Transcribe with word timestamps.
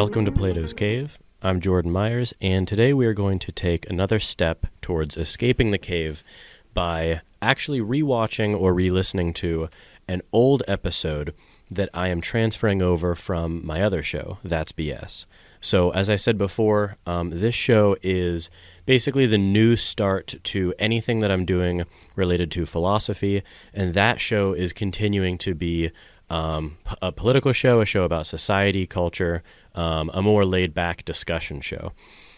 Welcome 0.00 0.24
to 0.24 0.32
Plato's 0.32 0.72
Cave. 0.72 1.18
I'm 1.42 1.60
Jordan 1.60 1.92
Myers, 1.92 2.32
and 2.40 2.66
today 2.66 2.94
we 2.94 3.04
are 3.04 3.12
going 3.12 3.38
to 3.40 3.52
take 3.52 3.88
another 3.90 4.18
step 4.18 4.64
towards 4.80 5.18
escaping 5.18 5.72
the 5.72 5.78
cave 5.78 6.24
by 6.72 7.20
actually 7.42 7.80
rewatching 7.80 8.58
or 8.58 8.72
re 8.72 8.88
listening 8.88 9.34
to 9.34 9.68
an 10.08 10.22
old 10.32 10.62
episode 10.66 11.34
that 11.70 11.90
I 11.92 12.08
am 12.08 12.22
transferring 12.22 12.80
over 12.80 13.14
from 13.14 13.64
my 13.66 13.82
other 13.82 14.02
show, 14.02 14.38
That's 14.42 14.72
BS. 14.72 15.26
So, 15.60 15.90
as 15.90 16.08
I 16.08 16.16
said 16.16 16.38
before, 16.38 16.96
um, 17.04 17.28
this 17.28 17.54
show 17.54 17.94
is 18.02 18.48
basically 18.86 19.26
the 19.26 19.36
new 19.36 19.76
start 19.76 20.34
to 20.44 20.72
anything 20.78 21.20
that 21.20 21.30
I'm 21.30 21.44
doing 21.44 21.84
related 22.16 22.50
to 22.52 22.64
philosophy, 22.64 23.42
and 23.74 23.92
that 23.92 24.18
show 24.18 24.54
is 24.54 24.72
continuing 24.72 25.36
to 25.36 25.54
be 25.54 25.90
um, 26.30 26.78
a 27.02 27.12
political 27.12 27.52
show, 27.52 27.80
a 27.80 27.84
show 27.84 28.04
about 28.04 28.26
society, 28.26 28.86
culture, 28.86 29.42
um, 29.74 30.10
a 30.14 30.22
more 30.22 30.44
laid 30.44 30.74
back 30.74 31.04
discussion 31.04 31.60
show. 31.60 31.92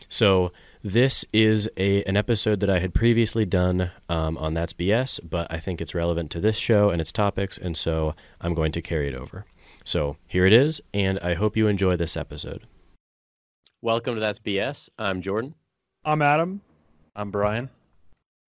So, 0.09 0.53
this 0.85 1.25
is 1.33 1.69
a, 1.77 2.03
an 2.05 2.17
episode 2.17 2.59
that 2.61 2.69
I 2.69 2.81
had 2.81 2.93
previously 2.93 3.47
done 3.47 3.93
um, 4.09 4.37
on 4.37 4.55
That's 4.55 4.73
BS, 4.73 5.21
but 5.23 5.47
I 5.49 5.59
think 5.59 5.81
it's 5.81 5.95
relevant 5.95 6.31
to 6.33 6.41
this 6.41 6.57
show 6.57 6.91
and 6.91 7.01
its 7.01 7.13
topics, 7.13 7.57
and 7.57 7.77
so 7.77 8.15
I'm 8.41 8.53
going 8.53 8.73
to 8.73 8.83
carry 8.83 9.09
it 9.09 9.15
over. 9.15 9.47
So, 9.85 10.17
here 10.27 10.45
it 10.45 10.53
is, 10.53 10.81
and 10.93 11.19
I 11.21 11.35
hope 11.35 11.57
you 11.57 11.69
enjoy 11.69 11.97
this 11.97 12.17
episode. 12.17 12.67
Welcome 13.81 14.15
to 14.15 14.21
That's 14.21 14.39
BS. 14.39 14.89
I'm 14.99 15.23
Jordan. 15.23 15.55
I'm 16.05 16.21
Adam. 16.21 16.61
I'm 17.17 17.31
Brian. 17.31 17.69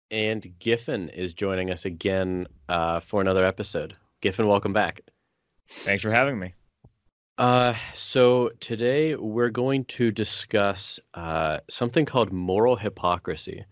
And 0.10 0.52
Giffen 0.60 1.10
is 1.10 1.34
joining 1.34 1.72
us 1.72 1.86
again 1.86 2.48
uh, 2.70 3.00
for 3.00 3.22
another 3.22 3.46
episode. 3.46 3.96
Giffen, 4.22 4.48
welcome 4.48 4.74
back. 4.74 5.02
Thanks 5.86 6.04
for 6.04 6.12
having 6.12 6.38
me. 6.38 6.54
Uh, 7.42 7.74
so 7.96 8.52
today 8.60 9.16
we're 9.16 9.50
going 9.50 9.84
to 9.86 10.12
discuss 10.12 11.00
uh, 11.16 11.58
something 11.72 12.06
called 12.06 12.32
moral 12.32 12.76
hypocrisy, 12.76 13.66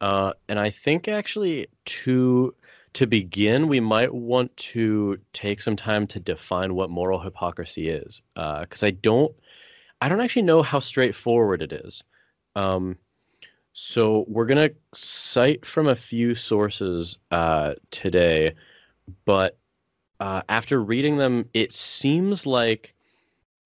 uh, 0.00 0.32
and 0.48 0.58
I 0.58 0.70
think 0.70 1.06
actually 1.06 1.66
to 1.84 2.54
to 2.94 3.06
begin 3.06 3.68
we 3.68 3.78
might 3.78 4.14
want 4.14 4.56
to 4.56 5.18
take 5.34 5.60
some 5.60 5.76
time 5.76 6.06
to 6.06 6.18
define 6.18 6.74
what 6.74 6.88
moral 6.88 7.20
hypocrisy 7.20 7.90
is, 7.90 8.22
because 8.34 8.82
I 8.82 8.92
don't 8.92 9.34
I 10.00 10.08
don't 10.08 10.22
actually 10.22 10.48
know 10.48 10.62
how 10.62 10.78
straightforward 10.78 11.60
it 11.60 11.74
is. 11.74 12.02
Um, 12.56 12.96
so 13.74 14.24
we're 14.28 14.46
gonna 14.46 14.70
cite 14.94 15.66
from 15.66 15.88
a 15.88 15.94
few 15.94 16.34
sources 16.34 17.18
uh, 17.30 17.74
today, 17.90 18.54
but 19.26 19.58
uh, 20.20 20.40
after 20.48 20.82
reading 20.82 21.18
them, 21.18 21.50
it 21.52 21.74
seems 21.74 22.46
like 22.46 22.94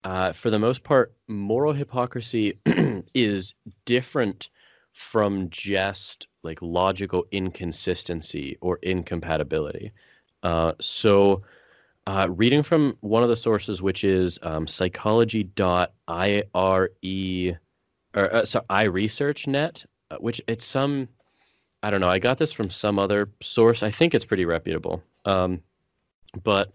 uh, 0.04 0.32
for 0.32 0.50
the 0.50 0.58
most 0.58 0.84
part, 0.84 1.14
moral 1.28 1.72
hypocrisy 1.72 2.58
is 3.14 3.54
different 3.86 4.50
from 4.92 5.48
just 5.50 6.28
like 6.42 6.58
logical 6.60 7.24
inconsistency 7.32 8.56
or 8.60 8.78
incompatibility. 8.82 9.92
Uh, 10.42 10.72
so, 10.80 11.42
uh, 12.06 12.28
reading 12.30 12.62
from 12.62 12.96
one 13.00 13.22
of 13.22 13.30
the 13.30 13.36
sources, 13.36 13.80
which 13.80 14.04
is 14.04 14.38
um, 14.42 14.66
psychology.ire, 14.66 16.44
or 16.54 16.90
uh, 18.14 18.44
so 18.44 18.60
iResearchNet, 18.68 19.86
uh, 20.10 20.16
which 20.18 20.40
it's 20.46 20.66
some, 20.66 21.08
I 21.82 21.90
don't 21.90 22.02
know, 22.02 22.10
I 22.10 22.18
got 22.18 22.36
this 22.36 22.52
from 22.52 22.68
some 22.68 22.98
other 22.98 23.30
source. 23.42 23.82
I 23.82 23.90
think 23.90 24.14
it's 24.14 24.24
pretty 24.24 24.44
reputable. 24.44 25.02
Um, 25.24 25.62
but 26.42 26.72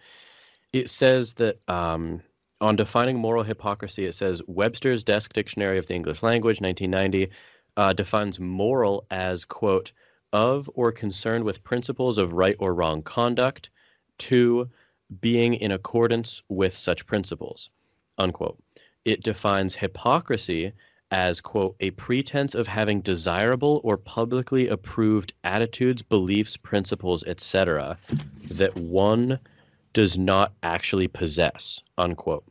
it 0.73 0.89
says 0.89 1.33
that 1.33 1.59
um, 1.69 2.21
on 2.61 2.75
defining 2.75 3.17
moral 3.17 3.43
hypocrisy, 3.43 4.05
it 4.05 4.15
says 4.15 4.41
Webster's 4.47 5.03
Desk 5.03 5.31
Dictionary 5.33 5.77
of 5.77 5.87
the 5.87 5.93
English 5.93 6.21
Language, 6.23 6.59
1990, 6.59 7.31
uh, 7.77 7.93
defines 7.93 8.39
moral 8.39 9.05
as, 9.11 9.45
quote, 9.45 9.91
of 10.33 10.69
or 10.73 10.91
concerned 10.91 11.43
with 11.43 11.63
principles 11.63 12.17
of 12.17 12.33
right 12.33 12.55
or 12.59 12.73
wrong 12.73 13.01
conduct, 13.01 13.69
to 14.17 14.69
being 15.21 15.55
in 15.55 15.71
accordance 15.71 16.43
with 16.49 16.77
such 16.77 17.05
principles, 17.05 17.69
unquote. 18.17 18.57
It 19.05 19.23
defines 19.23 19.73
hypocrisy 19.73 20.73
as, 21.11 21.41
quote, 21.41 21.75
a 21.79 21.91
pretense 21.91 22.53
of 22.53 22.67
having 22.67 23.01
desirable 23.01 23.81
or 23.83 23.97
publicly 23.97 24.67
approved 24.67 25.33
attitudes, 25.43 26.01
beliefs, 26.01 26.57
principles, 26.57 27.23
etc., 27.23 27.97
that 28.51 28.75
one 28.75 29.39
does 29.93 30.17
not 30.17 30.53
actually 30.61 31.07
possess, 31.07 31.79
unquote. 31.97 32.43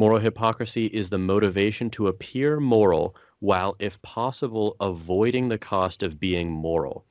Moral 0.00 0.18
hypocrisy 0.18 0.86
is 0.86 1.10
the 1.10 1.18
motivation 1.18 1.90
to 1.90 2.08
appear 2.08 2.58
moral 2.58 3.14
while, 3.40 3.76
if 3.80 4.00
possible, 4.00 4.74
avoiding 4.80 5.46
the 5.46 5.58
cost 5.58 6.02
of 6.02 6.18
being 6.18 6.50
moral. 6.50 7.04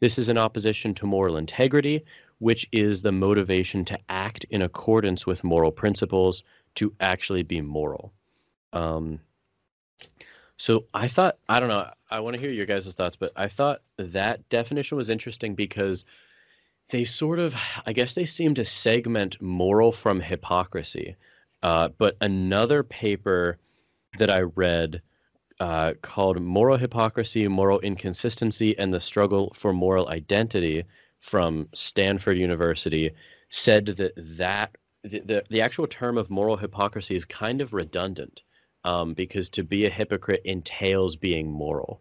This 0.00 0.18
is 0.18 0.30
in 0.30 0.38
opposition 0.38 0.94
to 0.94 1.06
moral 1.06 1.36
integrity, 1.36 2.02
which 2.38 2.66
is 2.72 3.02
the 3.02 3.12
motivation 3.12 3.84
to 3.84 3.98
act 4.08 4.44
in 4.44 4.62
accordance 4.62 5.26
with 5.26 5.44
moral 5.44 5.70
principles, 5.70 6.42
to 6.76 6.94
actually 7.00 7.42
be 7.42 7.60
moral. 7.60 8.10
Um, 8.72 9.20
so 10.56 10.86
I 10.94 11.08
thought, 11.08 11.36
I 11.50 11.60
don't 11.60 11.68
know, 11.68 11.90
I 12.10 12.20
want 12.20 12.36
to 12.36 12.40
hear 12.40 12.50
your 12.50 12.64
guys' 12.64 12.94
thoughts, 12.94 13.16
but 13.16 13.32
I 13.36 13.48
thought 13.48 13.82
that 13.98 14.48
definition 14.48 14.96
was 14.96 15.10
interesting 15.10 15.54
because 15.54 16.06
they 16.88 17.04
sort 17.04 17.38
of, 17.38 17.54
I 17.84 17.92
guess 17.92 18.14
they 18.14 18.24
seem 18.24 18.54
to 18.54 18.64
segment 18.64 19.42
moral 19.42 19.92
from 19.92 20.22
hypocrisy. 20.22 21.16
Uh, 21.62 21.88
but 21.98 22.16
another 22.20 22.82
paper 22.82 23.58
that 24.18 24.30
I 24.30 24.40
read 24.40 25.02
uh, 25.60 25.92
called 26.00 26.40
Moral 26.40 26.78
Hypocrisy, 26.78 27.46
Moral 27.46 27.80
Inconsistency, 27.80 28.78
and 28.78 28.92
the 28.92 29.00
Struggle 29.00 29.52
for 29.54 29.72
Moral 29.72 30.08
Identity 30.08 30.84
from 31.20 31.68
Stanford 31.74 32.38
University 32.38 33.10
said 33.50 33.86
that 33.86 34.12
that 34.38 34.76
the, 35.02 35.20
the, 35.20 35.44
the 35.50 35.60
actual 35.60 35.86
term 35.86 36.18
of 36.18 36.30
moral 36.30 36.56
hypocrisy 36.56 37.16
is 37.16 37.24
kind 37.24 37.60
of 37.60 37.72
redundant 37.72 38.42
um, 38.84 39.14
because 39.14 39.48
to 39.50 39.62
be 39.62 39.86
a 39.86 39.90
hypocrite 39.90 40.42
entails 40.44 41.16
being 41.16 41.50
moral. 41.50 42.00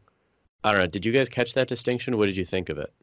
I 0.64 0.72
don't 0.72 0.82
know. 0.82 0.88
Did 0.88 1.06
you 1.06 1.12
guys 1.12 1.30
catch 1.30 1.54
that 1.54 1.68
distinction? 1.68 2.18
What 2.18 2.26
did 2.26 2.38
you 2.38 2.46
think 2.46 2.70
of 2.70 2.78
it? 2.78 2.94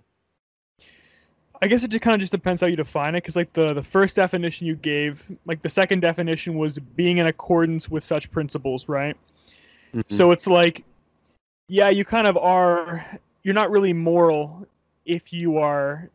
I 1.62 1.68
guess 1.68 1.82
it 1.82 1.90
just 1.90 2.02
kind 2.02 2.14
of 2.14 2.20
just 2.20 2.32
depends 2.32 2.60
how 2.60 2.66
you 2.66 2.76
define 2.76 3.14
it, 3.14 3.22
because 3.22 3.36
like 3.36 3.52
the 3.52 3.72
the 3.72 3.82
first 3.82 4.16
definition 4.16 4.66
you 4.66 4.76
gave, 4.76 5.24
like 5.46 5.62
the 5.62 5.70
second 5.70 6.00
definition 6.00 6.56
was 6.56 6.78
being 6.78 7.18
in 7.18 7.26
accordance 7.26 7.88
with 7.88 8.04
such 8.04 8.30
principles, 8.30 8.88
right? 8.88 9.16
Mm-hmm. 9.94 10.14
So 10.14 10.32
it's 10.32 10.46
like, 10.46 10.84
yeah, 11.68 11.88
you 11.88 12.04
kind 12.04 12.26
of 12.26 12.36
are. 12.36 13.04
You're 13.42 13.54
not 13.54 13.70
really 13.70 13.92
moral 13.92 14.66
if 15.04 15.32
you 15.32 15.58
are 15.58 16.10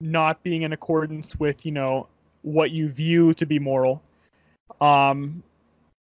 not 0.00 0.42
being 0.42 0.62
in 0.62 0.72
accordance 0.72 1.38
with 1.38 1.64
you 1.66 1.72
know 1.72 2.06
what 2.42 2.70
you 2.70 2.88
view 2.88 3.34
to 3.34 3.46
be 3.46 3.58
moral. 3.58 4.02
Um, 4.80 5.42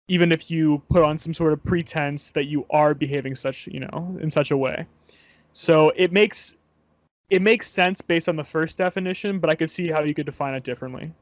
even 0.08 0.32
if 0.32 0.50
you 0.50 0.82
put 0.90 1.02
on 1.02 1.16
some 1.16 1.32
sort 1.32 1.52
of 1.52 1.62
pretense 1.64 2.30
that 2.30 2.44
you 2.44 2.66
are 2.70 2.92
behaving 2.92 3.34
such 3.36 3.66
you 3.68 3.80
know 3.80 4.18
in 4.20 4.30
such 4.30 4.50
a 4.50 4.56
way. 4.56 4.84
So 5.52 5.90
it 5.90 6.12
makes 6.12 6.56
it 7.30 7.42
makes 7.42 7.70
sense 7.70 8.00
based 8.00 8.28
on 8.28 8.36
the 8.36 8.44
first 8.44 8.78
definition, 8.78 9.38
but 9.38 9.50
I 9.50 9.54
could 9.54 9.70
see 9.70 9.88
how 9.88 10.02
you 10.02 10.14
could 10.14 10.26
define 10.26 10.54
it 10.54 10.64
differently. 10.64 11.12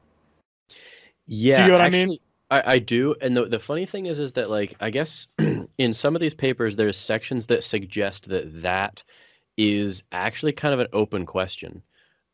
Yeah, 1.25 1.55
do 1.55 1.61
you 1.61 1.67
know 1.67 1.73
what 1.75 1.81
actually, 1.81 2.01
I 2.01 2.05
mean? 2.05 2.17
I, 2.51 2.73
I 2.73 2.79
do, 2.79 3.15
and 3.21 3.35
the 3.35 3.45
the 3.45 3.59
funny 3.59 3.85
thing 3.85 4.07
is, 4.07 4.19
is 4.19 4.33
that 4.33 4.49
like 4.49 4.75
I 4.79 4.89
guess 4.89 5.27
in 5.77 5.93
some 5.93 6.15
of 6.15 6.21
these 6.21 6.33
papers, 6.33 6.75
there's 6.75 6.97
sections 6.97 7.45
that 7.47 7.63
suggest 7.63 8.27
that 8.29 8.61
that 8.61 9.03
is 9.57 10.03
actually 10.11 10.51
kind 10.51 10.73
of 10.73 10.79
an 10.79 10.87
open 10.93 11.25
question. 11.25 11.81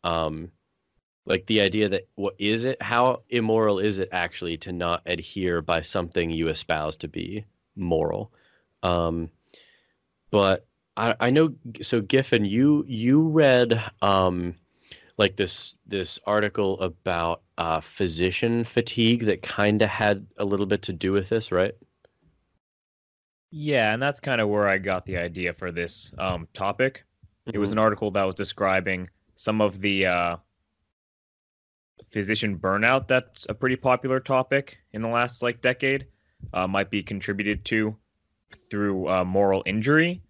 Um, 0.04 0.52
like 1.26 1.46
the 1.46 1.62
idea 1.62 1.90
that 1.90 2.08
what 2.16 2.34
is 2.40 2.66
it? 2.66 2.82
How 2.82 3.22
immoral 3.30 3.80
is 3.80 4.00
it 4.00 4.10
actually 4.12 4.58
to 4.58 4.72
not 4.72 5.04
adhere 5.06 5.62
by 5.62 5.82
something 5.82 6.32
you 6.32 6.48
espouse 6.48 6.98
to 6.98 7.08
be 7.08 7.46
moral? 7.76 8.32
Um, 8.82 9.30
but 10.32 10.66
I, 11.00 11.16
I 11.22 11.30
know. 11.30 11.54
So 11.82 12.02
Giffen, 12.02 12.44
you 12.44 12.84
you 12.88 13.22
read 13.22 13.82
um, 14.02 14.54
like 15.18 15.38
this 15.38 15.78
this 15.88 16.20
article 16.26 16.80
about 16.82 17.42
uh, 17.58 17.80
physician 17.80 18.66
fatigue 18.66 19.26
that 19.26 19.42
kind 19.42 19.82
of 19.82 19.90
had 19.90 20.28
a 20.38 20.46
little 20.46 20.66
bit 20.66 20.82
to 20.84 20.94
do 20.94 21.14
with 21.14 21.30
this, 21.30 21.52
right? 21.54 21.74
Yeah, 23.52 23.94
and 23.94 24.02
that's 24.02 24.20
kind 24.20 24.42
of 24.42 24.50
where 24.50 24.68
I 24.68 24.78
got 24.78 25.06
the 25.06 25.18
idea 25.18 25.54
for 25.54 25.72
this 25.72 26.14
um, 26.20 26.48
topic. 26.54 27.06
Mm-hmm. 27.48 27.56
It 27.56 27.60
was 27.60 27.70
mm-hmm. 27.70 27.80
an 27.80 27.84
article 27.84 28.12
that 28.12 28.24
was 28.24 28.36
describing 28.36 29.10
some 29.38 29.62
of 29.62 29.80
the 29.80 30.06
uh, 30.06 30.36
physician 32.12 32.60
burnout 32.60 33.08
that's 33.08 33.48
a 33.48 33.54
pretty 33.54 33.78
popular 33.78 34.20
topic 34.20 34.78
in 34.92 35.02
the 35.02 35.08
last 35.08 35.42
like 35.42 35.62
decade. 35.62 36.08
Uh, 36.54 36.68
might 36.68 36.90
be 36.90 37.02
contributed 37.04 37.64
to 37.66 37.96
through 38.70 39.08
uh, 39.10 39.24
moral 39.24 39.64
injury 39.66 40.22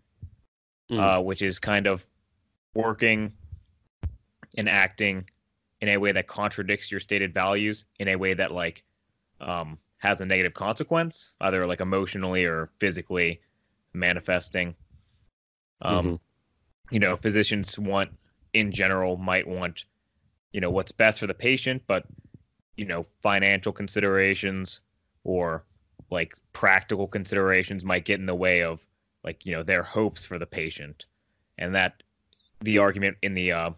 mm. 0.90 1.00
uh, 1.00 1.22
which 1.22 1.42
is 1.42 1.60
kind 1.60 1.88
of 1.88 2.06
working 2.74 3.32
and 4.58 4.68
acting 4.70 5.30
in 5.82 5.90
a 5.90 5.98
way 5.98 6.12
that 6.12 6.28
contradicts 6.28 6.92
your 6.92 7.00
stated 7.00 7.34
values, 7.34 7.86
in 8.00 8.08
a 8.10 8.16
way 8.16 8.34
that 8.34 8.52
like 8.52 8.84
um, 9.42 9.78
has 10.00 10.22
a 10.22 10.26
negative 10.26 10.54
consequence, 10.54 11.36
either 11.42 11.66
like 11.66 11.82
emotionally 11.82 12.46
or 12.46 12.70
physically 12.80 13.40
manifesting. 13.94 14.76
Um, 15.82 16.06
Mhm. 16.06 16.20
You 16.92 17.00
know, 17.00 17.18
physicians 17.18 17.78
want, 17.78 18.12
in 18.54 18.72
general, 18.72 19.16
might 19.18 19.48
want, 19.48 19.86
you 20.52 20.60
know, 20.60 20.72
what's 20.72 20.92
best 20.92 21.20
for 21.20 21.28
the 21.28 21.34
patient, 21.36 21.84
but, 21.86 22.06
you 22.78 22.86
know, 22.86 23.06
financial 23.22 23.72
considerations 23.72 24.82
or 25.24 25.64
like 26.10 26.36
practical 26.54 27.08
considerations 27.08 27.84
might 27.84 28.06
get 28.06 28.20
in 28.20 28.26
the 28.26 28.36
way 28.36 28.64
of, 28.64 28.84
like, 29.24 29.46
you 29.46 29.54
know, 29.54 29.64
their 29.64 29.84
hopes 29.84 30.24
for 30.24 30.40
the 30.40 30.46
patient. 30.46 31.06
And 31.58 31.76
that 31.76 32.04
the 32.62 32.78
argument 32.78 33.18
in 33.22 33.34
the 33.34 33.52
uh, 33.52 33.72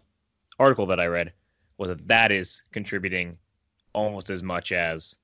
article 0.58 0.86
that 0.86 1.00
I 1.00 1.06
read 1.06 1.32
was 1.78 1.88
that 1.88 2.06
that 2.08 2.30
is 2.32 2.62
contributing 2.72 3.36
almost 3.92 4.30
as 4.30 4.42
much 4.42 4.72
as 4.72 5.16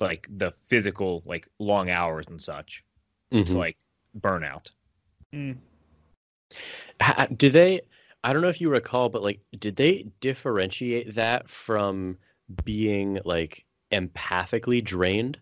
like 0.00 0.26
the 0.38 0.52
physical 0.68 1.22
like 1.24 1.46
long 1.58 1.90
hours 1.90 2.26
and 2.28 2.42
such 2.42 2.82
Mhm. 3.32 3.46
to 3.46 3.58
like 3.58 3.76
burnout 4.20 4.70
Mm. 5.32 5.56
Do 7.36 7.50
they 7.50 7.80
i 8.22 8.32
don't 8.32 8.42
know 8.42 8.48
if 8.48 8.60
you 8.60 8.70
recall 8.70 9.08
but 9.08 9.22
like 9.22 9.40
did 9.58 9.76
they 9.76 10.06
differentiate 10.20 11.14
that 11.14 11.48
from 11.48 12.16
being 12.64 13.18
like 13.24 13.64
empathically 13.92 14.82
drained 14.82 15.38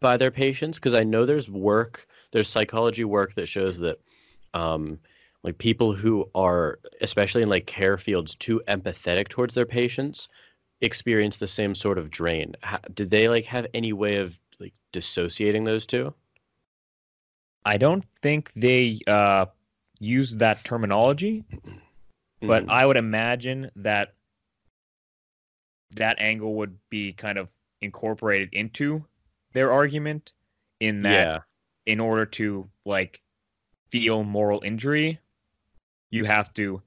by 0.00 0.16
their 0.16 0.30
patients 0.30 0.78
because 0.78 0.94
i 0.94 1.02
know 1.04 1.26
there's 1.26 1.48
work 1.50 2.06
there's 2.36 2.50
psychology 2.50 3.02
work 3.02 3.34
that 3.34 3.48
shows 3.48 3.78
that 3.78 3.98
um 4.52 4.98
like 5.42 5.56
people 5.56 5.94
who 5.94 6.28
are 6.34 6.78
especially 7.00 7.40
in 7.40 7.48
like 7.48 7.64
care 7.64 7.96
fields 7.96 8.34
too 8.34 8.60
empathetic 8.68 9.28
towards 9.28 9.54
their 9.54 9.64
patients 9.64 10.28
experience 10.82 11.38
the 11.38 11.48
same 11.48 11.74
sort 11.74 11.96
of 11.96 12.10
drain. 12.10 12.54
Ha 12.62 12.78
did 12.92 13.08
they 13.08 13.26
like 13.30 13.46
have 13.46 13.66
any 13.72 13.94
way 13.94 14.16
of 14.16 14.38
like 14.60 14.74
dissociating 14.92 15.64
those 15.64 15.86
two? 15.86 16.12
I 17.64 17.78
don't 17.78 18.04
think 18.20 18.52
they 18.54 19.00
uh 19.06 19.46
use 19.98 20.36
that 20.36 20.62
terminology 20.62 21.42
but 22.42 22.66
Mhm. 22.66 22.68
i 22.68 22.84
would 22.84 22.98
imagine 22.98 23.70
that 23.76 24.12
that 25.92 26.20
angle 26.20 26.52
would 26.56 26.76
be 26.90 27.14
kind 27.14 27.38
of 27.38 27.48
incorporated 27.80 28.50
into 28.52 29.02
their 29.54 29.72
argument 29.72 30.32
in 30.80 31.00
that 31.00 31.24
yeah 31.24 31.40
in 31.86 32.00
order 32.00 32.26
to 32.26 32.68
like 32.84 33.22
feel 33.90 34.22
moral 34.24 34.62
injury 34.64 35.18
you 36.10 36.24
have 36.24 36.52
to 36.54 36.82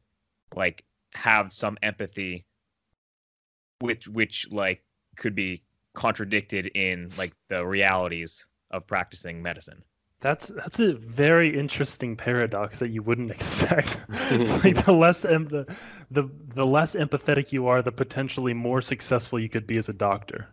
like 0.55 0.83
have 1.13 1.51
some 1.51 1.77
empathy 1.81 2.45
which 3.79 4.07
which 4.07 4.47
like 4.51 4.83
could 5.15 5.35
be 5.35 5.63
contradicted 5.95 6.67
in 6.67 7.11
like 7.17 7.33
the 7.49 7.65
realities 7.65 8.45
of 8.71 8.85
practicing 8.87 9.41
medicine 9.41 9.81
That's 10.21 10.47
that's 10.47 10.79
a 10.79 10.93
very 10.93 11.57
interesting 11.57 12.15
paradox 12.15 12.79
that 12.79 12.89
you 12.89 13.01
wouldn't 13.01 13.31
expect. 13.37 13.97
it's 14.09 14.51
like 14.63 14.85
the 14.85 14.91
less 14.93 15.25
em- 15.25 15.47
the, 15.47 15.65
the 16.11 16.29
the 16.55 16.65
less 16.65 16.95
empathetic 16.95 17.51
you 17.51 17.67
are, 17.67 17.81
the 17.81 17.91
potentially 17.91 18.53
more 18.53 18.81
successful 18.81 19.39
you 19.39 19.49
could 19.49 19.65
be 19.65 19.77
as 19.77 19.89
a 19.89 19.93
doctor. 19.93 20.47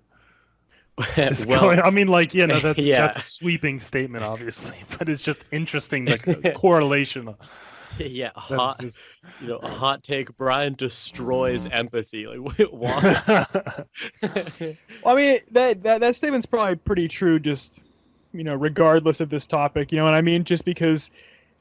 Just 1.16 1.46
well 1.46 1.60
going, 1.62 1.80
I 1.80 1.90
mean, 1.90 2.08
like 2.08 2.32
you 2.34 2.46
know, 2.46 2.58
that's 2.66 2.78
Yeah. 2.78 3.06
that's 3.06 3.18
a 3.18 3.22
sweeping 3.22 3.78
statement, 3.78 4.24
obviously, 4.24 4.76
but 4.98 5.08
it's 5.08 5.20
just 5.22 5.40
interesting 5.52 6.06
like, 6.06 6.22
the 6.24 6.52
correlation. 6.56 7.34
yeah 7.98 8.30
hot 8.34 8.80
just- 8.80 8.96
you 9.40 9.48
know, 9.48 9.56
a 9.56 9.68
hot 9.68 10.02
take. 10.02 10.34
Brian 10.38 10.74
destroys 10.74 11.66
empathy. 11.66 12.26
Like, 12.26 12.58
wait, 12.58 12.72
why? 12.72 13.46
Well, 14.22 14.66
I 15.04 15.14
mean, 15.14 15.40
that, 15.50 15.82
that 15.82 16.00
that 16.00 16.16
statement's 16.16 16.46
probably 16.46 16.76
pretty 16.76 17.08
true. 17.08 17.38
Just 17.38 17.78
you 18.32 18.44
know, 18.44 18.54
regardless 18.54 19.20
of 19.20 19.28
this 19.30 19.44
topic, 19.46 19.92
you 19.92 19.98
know 19.98 20.04
what 20.04 20.14
I 20.14 20.22
mean? 20.22 20.44
Just 20.44 20.64
because 20.64 21.10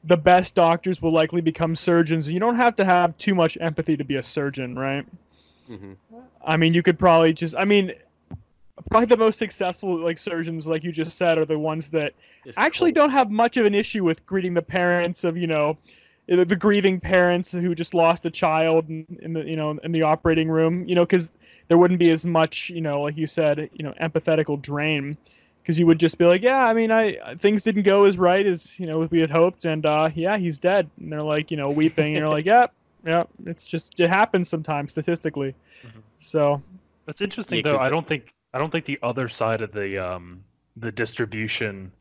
the 0.04 0.16
best 0.16 0.54
doctors 0.54 1.02
will 1.02 1.12
likely 1.12 1.40
become 1.40 1.74
surgeons, 1.74 2.30
you 2.30 2.38
don't 2.40 2.56
have 2.56 2.76
to 2.76 2.84
have 2.84 3.16
too 3.18 3.34
much 3.34 3.58
empathy 3.60 3.96
to 3.96 4.04
be 4.04 4.16
a 4.16 4.22
surgeon, 4.22 4.78
right? 4.78 5.04
Mhm. 5.68 5.96
I 6.46 6.56
mean, 6.56 6.72
you 6.74 6.82
could 6.82 6.98
probably 6.98 7.32
just. 7.32 7.54
I 7.56 7.64
mean, 7.64 7.92
probably 8.90 9.06
the 9.06 9.16
most 9.16 9.38
successful 9.38 9.98
like 9.98 10.18
surgeons, 10.18 10.66
like 10.66 10.84
you 10.84 10.92
just 10.92 11.16
said, 11.16 11.38
are 11.38 11.44
the 11.44 11.58
ones 11.58 11.88
that 11.88 12.12
Just 12.44 12.58
actually 12.58 12.90
cold. 12.92 12.94
don't 12.96 13.10
have 13.10 13.30
much 13.30 13.56
of 13.56 13.66
an 13.66 13.74
issue 13.74 14.04
with 14.04 14.24
greeting 14.26 14.54
the 14.54 14.62
parents 14.62 15.24
of 15.24 15.36
you 15.36 15.46
know 15.46 15.76
the, 16.28 16.44
the 16.44 16.56
grieving 16.56 16.98
parents 17.00 17.52
who 17.52 17.74
just 17.74 17.94
lost 17.94 18.26
a 18.26 18.30
child 18.30 18.88
in, 18.88 19.06
in 19.22 19.32
the 19.32 19.44
you 19.44 19.56
know 19.56 19.78
in 19.84 19.92
the 19.92 20.02
operating 20.02 20.48
room 20.48 20.86
you 20.88 20.94
know 20.94 21.04
because 21.04 21.30
there 21.68 21.78
wouldn't 21.78 22.00
be 22.00 22.10
as 22.10 22.24
much 22.26 22.70
you 22.70 22.80
know 22.80 23.02
like 23.02 23.16
you 23.16 23.26
said 23.26 23.68
you 23.72 23.84
know 23.84 23.92
empathetical 24.00 24.60
drain 24.60 25.16
because 25.62 25.78
you 25.78 25.86
would 25.86 25.98
just 26.00 26.18
be 26.18 26.24
like 26.24 26.42
yeah 26.42 26.64
i 26.66 26.72
mean 26.72 26.90
i 26.90 27.16
things 27.40 27.62
didn't 27.62 27.82
go 27.82 28.04
as 28.04 28.18
right 28.18 28.46
as 28.46 28.78
you 28.78 28.86
know 28.86 29.00
we 29.10 29.20
had 29.20 29.30
hoped 29.30 29.64
and 29.66 29.84
uh 29.86 30.08
yeah 30.14 30.36
he's 30.36 30.58
dead 30.58 30.88
and 31.00 31.12
they're 31.12 31.22
like 31.22 31.50
you 31.50 31.56
know 31.56 31.70
weeping 31.70 32.06
and 32.06 32.16
you're 32.16 32.28
like 32.28 32.44
yeah 32.44 32.66
yeah 33.04 33.22
it's 33.46 33.64
just 33.66 33.98
it 34.00 34.08
happens 34.08 34.48
sometimes 34.48 34.90
statistically 34.92 35.54
Mhm. 35.84 36.02
so 36.20 36.60
That's 37.06 37.20
interesting 37.20 37.58
Yeah, 37.58 37.62
though. 37.62 37.72
'cause 37.74 37.82
I 37.82 37.90
don't 37.90 38.06
think 38.06 38.32
I 38.56 38.58
don't 38.58 38.70
think 38.70 38.86
the 38.86 38.98
other 39.02 39.28
side 39.28 39.60
of 39.60 39.72
the 39.72 39.98
um 39.98 40.42
the 40.76 40.90
distribution 40.90 41.92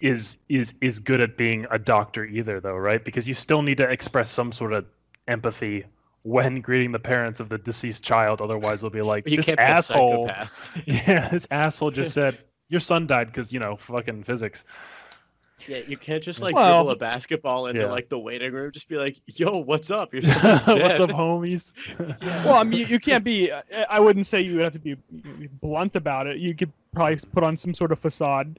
is 0.00 0.36
is 0.50 0.74
is 0.82 0.98
good 0.98 1.22
at 1.22 1.38
being 1.38 1.66
a 1.70 1.78
doctor 1.78 2.26
either 2.26 2.60
though, 2.60 2.76
right? 2.76 3.02
Because 3.02 3.26
you 3.26 3.34
still 3.34 3.62
need 3.62 3.78
to 3.78 3.88
express 3.88 4.30
some 4.30 4.52
sort 4.52 4.74
of 4.74 4.84
empathy 5.28 5.86
when 6.24 6.60
greeting 6.60 6.92
the 6.92 6.98
parents 6.98 7.40
of 7.40 7.48
the 7.48 7.56
deceased 7.56 8.04
child. 8.04 8.42
Otherwise, 8.42 8.82
they'll 8.82 8.90
be 8.90 9.00
like, 9.00 9.26
You 9.26 9.38
"This 9.38 9.46
can't 9.46 9.58
be 9.58 9.64
a 9.64 9.68
asshole, 9.68 10.28
psychopath. 10.28 10.52
yeah, 10.84 11.28
this 11.30 11.46
asshole 11.50 11.90
just 11.90 12.12
said 12.20 12.36
your 12.68 12.80
son 12.80 13.06
died 13.06 13.28
because 13.28 13.50
you 13.50 13.58
know 13.58 13.76
fucking 13.76 14.24
physics." 14.24 14.66
Yeah, 15.68 15.78
you 15.86 15.96
can't 15.96 16.22
just 16.22 16.40
like 16.40 16.54
Well- 16.54 16.82
dribble 16.84 16.90
a 16.92 16.96
basketball 16.96 17.66
into 17.66 17.82
Yeah. 17.82 17.90
like 17.90 18.08
the 18.08 18.18
waiting 18.18 18.52
room. 18.52 18.72
Just 18.72 18.88
be 18.88 18.96
like, 18.96 19.16
"Yo, 19.26 19.58
what's 19.58 19.90
up? 19.90 20.12
Your 20.12 20.22
son's 20.22 20.62
dead." 20.66 20.82
What's 20.82 21.00
up, 21.00 21.10
homies? 21.10 21.72
well, 22.44 22.56
I 22.56 22.64
mean, 22.64 22.86
you, 22.88 22.98
can't 22.98 23.24
be. 23.24 23.52
I- 23.52 23.62
I 23.90 24.00
wouldn't 24.00 24.26
say 24.26 24.40
you 24.40 24.54
would 24.56 24.64
have 24.64 24.72
to 24.72 24.78
be 24.78 24.96
blunt 25.60 25.96
about 25.96 26.26
it. 26.26 26.38
You 26.38 26.54
could 26.54 26.72
probably 26.92 27.16
put 27.32 27.42
on 27.44 27.56
some 27.56 27.74
sort 27.74 27.92
of 27.92 27.98
facade. 27.98 28.58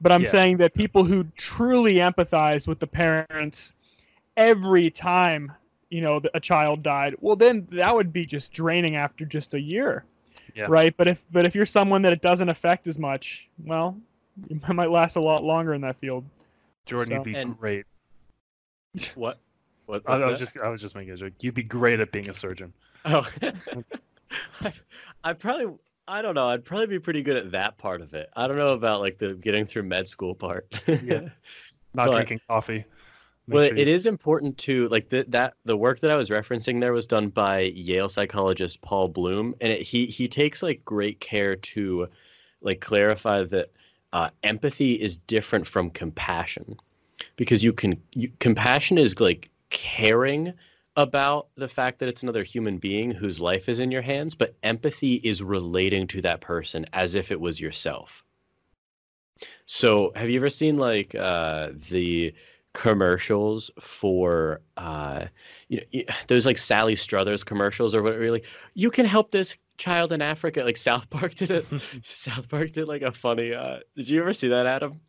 But 0.00 0.10
I'm 0.12 0.22
Yeah. 0.24 0.30
saying 0.30 0.56
that 0.58 0.74
people 0.74 1.04
who 1.04 1.24
truly 1.36 1.94
empathize 1.96 2.66
with 2.66 2.80
the 2.80 2.86
parents 2.88 3.74
every 4.36 4.90
time, 4.90 5.52
you 5.90 6.00
know, 6.00 6.20
a 6.34 6.40
child 6.40 6.82
died, 6.82 7.14
well, 7.20 7.36
then 7.36 7.66
that 7.70 7.94
would 7.94 8.12
be 8.12 8.24
just 8.26 8.52
draining 8.52 8.96
after 8.96 9.24
just 9.24 9.54
a 9.54 9.60
year, 9.60 10.04
Yeah. 10.56 10.66
right? 10.68 10.92
But 10.96 11.06
if 11.08 11.24
but 11.30 11.46
if 11.46 11.54
you're 11.54 11.66
someone 11.66 12.02
that 12.02 12.12
it 12.12 12.20
doesn't 12.20 12.48
affect 12.48 12.86
as 12.88 12.98
much, 12.98 13.48
well, 13.64 13.96
you 14.48 14.60
might 14.74 14.90
last 14.90 15.16
a 15.16 15.20
lot 15.20 15.44
longer 15.44 15.72
in 15.74 15.80
that 15.82 15.96
field. 15.96 16.24
Jordan, 16.86 17.08
So- 17.08 17.14
you'd 17.16 17.24
be 17.24 17.34
And- 17.34 17.58
great. 17.58 17.86
What? 19.14 19.38
What? 19.86 20.02
I, 20.06 20.14
I 20.14 20.30
was 20.30 20.38
just 20.38 20.56
I 20.58 20.68
was 20.68 20.80
just 20.80 20.94
making 20.94 21.12
a 21.12 21.16
joke. 21.16 21.32
You'd 21.40 21.54
be 21.54 21.62
great 21.62 21.98
at 22.00 22.12
being 22.12 22.28
a 22.30 22.34
surgeon. 22.34 22.72
Oh, 23.04 23.26
I, 24.60 24.72
I 25.24 25.32
probably. 25.32 25.74
I 26.08 26.20
don't 26.20 26.34
know. 26.34 26.48
I'd 26.48 26.64
probably 26.64 26.86
be 26.88 26.98
pretty 26.98 27.22
good 27.22 27.36
at 27.36 27.52
that 27.52 27.78
part 27.78 28.00
of 28.00 28.12
it. 28.12 28.28
I 28.36 28.46
don't 28.48 28.56
know 28.56 28.70
about 28.72 29.00
like 29.00 29.18
the 29.18 29.34
getting 29.34 29.66
through 29.66 29.84
med 29.84 30.08
school 30.08 30.34
part. 30.34 30.66
Yeah. 30.86 31.28
Not 31.94 32.06
But- 32.08 32.14
drinking 32.14 32.40
coffee. 32.48 32.84
Make 33.48 33.54
Well, 33.54 33.68
sure 33.68 33.76
you- 33.78 33.86
is 33.86 34.06
important 34.06 34.56
to 34.58 34.88
like 34.88 35.08
the, 35.08 35.24
that 35.28 35.54
the 35.64 35.76
work 35.76 36.00
that 36.00 36.10
I 36.10 36.14
was 36.16 36.28
referencing 36.30 36.80
there 36.80 36.92
was 36.92 37.06
done 37.06 37.28
by 37.28 37.60
Yale 37.60 38.08
psychologist 38.08 38.80
Paul 38.82 39.08
Bloom, 39.08 39.54
and 39.60 39.72
it, 39.72 39.82
he 39.82 40.06
he 40.06 40.28
takes 40.28 40.62
like 40.62 40.84
great 40.84 41.18
care 41.20 41.56
to 41.56 42.06
like 42.60 42.80
clarify 42.80 43.42
that 43.44 43.70
uh, 44.12 44.30
empathy 44.42 44.94
is 44.94 45.16
different 45.16 45.66
from 45.66 45.90
compassion 45.90 46.76
because 47.36 47.62
you 47.62 47.72
can 47.72 48.00
you, 48.12 48.30
compassion 48.40 48.98
is 48.98 49.18
like 49.20 49.50
caring 49.70 50.52
about 50.96 51.48
the 51.56 51.68
fact 51.68 51.98
that 51.98 52.08
it's 52.08 52.22
another 52.22 52.42
human 52.42 52.78
being 52.78 53.10
whose 53.10 53.40
life 53.40 53.68
is 53.68 53.78
in 53.78 53.90
your 53.90 54.02
hands, 54.02 54.34
but 54.34 54.54
empathy 54.62 55.14
is 55.24 55.42
relating 55.42 56.06
to 56.06 56.20
that 56.20 56.40
person 56.40 56.84
as 56.92 57.14
if 57.14 57.30
it 57.30 57.40
was 57.40 57.60
yourself. 57.60 58.22
So, 59.66 60.12
have 60.14 60.28
you 60.28 60.38
ever 60.38 60.50
seen 60.50 60.76
like 60.76 61.14
uh, 61.14 61.70
the 61.90 62.34
commercials 62.74 63.70
for 63.80 64.60
uh, 64.76 65.26
you 65.68 65.80
know 65.80 66.02
those 66.28 66.44
like 66.44 66.58
Sally 66.58 66.96
Struthers 66.96 67.42
commercials 67.42 67.94
or 67.94 68.02
whatever? 68.02 68.30
Like, 68.30 68.46
you 68.74 68.90
can 68.90 69.06
help 69.06 69.30
this 69.30 69.56
child 69.82 70.12
in 70.12 70.22
Africa. 70.22 70.62
Like 70.62 70.76
South 70.76 71.10
Park 71.10 71.34
did 71.42 71.50
it. 71.50 71.66
South 72.04 72.48
Park 72.48 72.72
did 72.72 72.86
like 72.88 73.02
a 73.02 73.12
funny. 73.12 73.52
Uh, 73.52 73.78
did 73.96 74.08
you 74.08 74.20
ever 74.20 74.32
see 74.32 74.48
that, 74.48 74.66
Adam? 74.66 75.00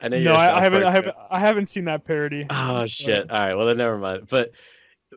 I 0.00 0.08
know 0.08 0.16
you're 0.16 0.32
No, 0.32 0.34
I, 0.34 0.58
I 0.58 0.62
haven't. 0.62 0.82
Park 0.82 0.92
I 0.92 0.94
haven't. 0.94 1.16
I 1.30 1.40
haven't 1.40 1.66
seen 1.68 1.84
that 1.86 2.04
parody. 2.04 2.46
Oh 2.50 2.86
shit! 2.86 3.30
All 3.30 3.38
right, 3.38 3.54
well 3.54 3.66
then 3.66 3.78
never 3.78 3.98
mind. 3.98 4.28
But 4.30 4.52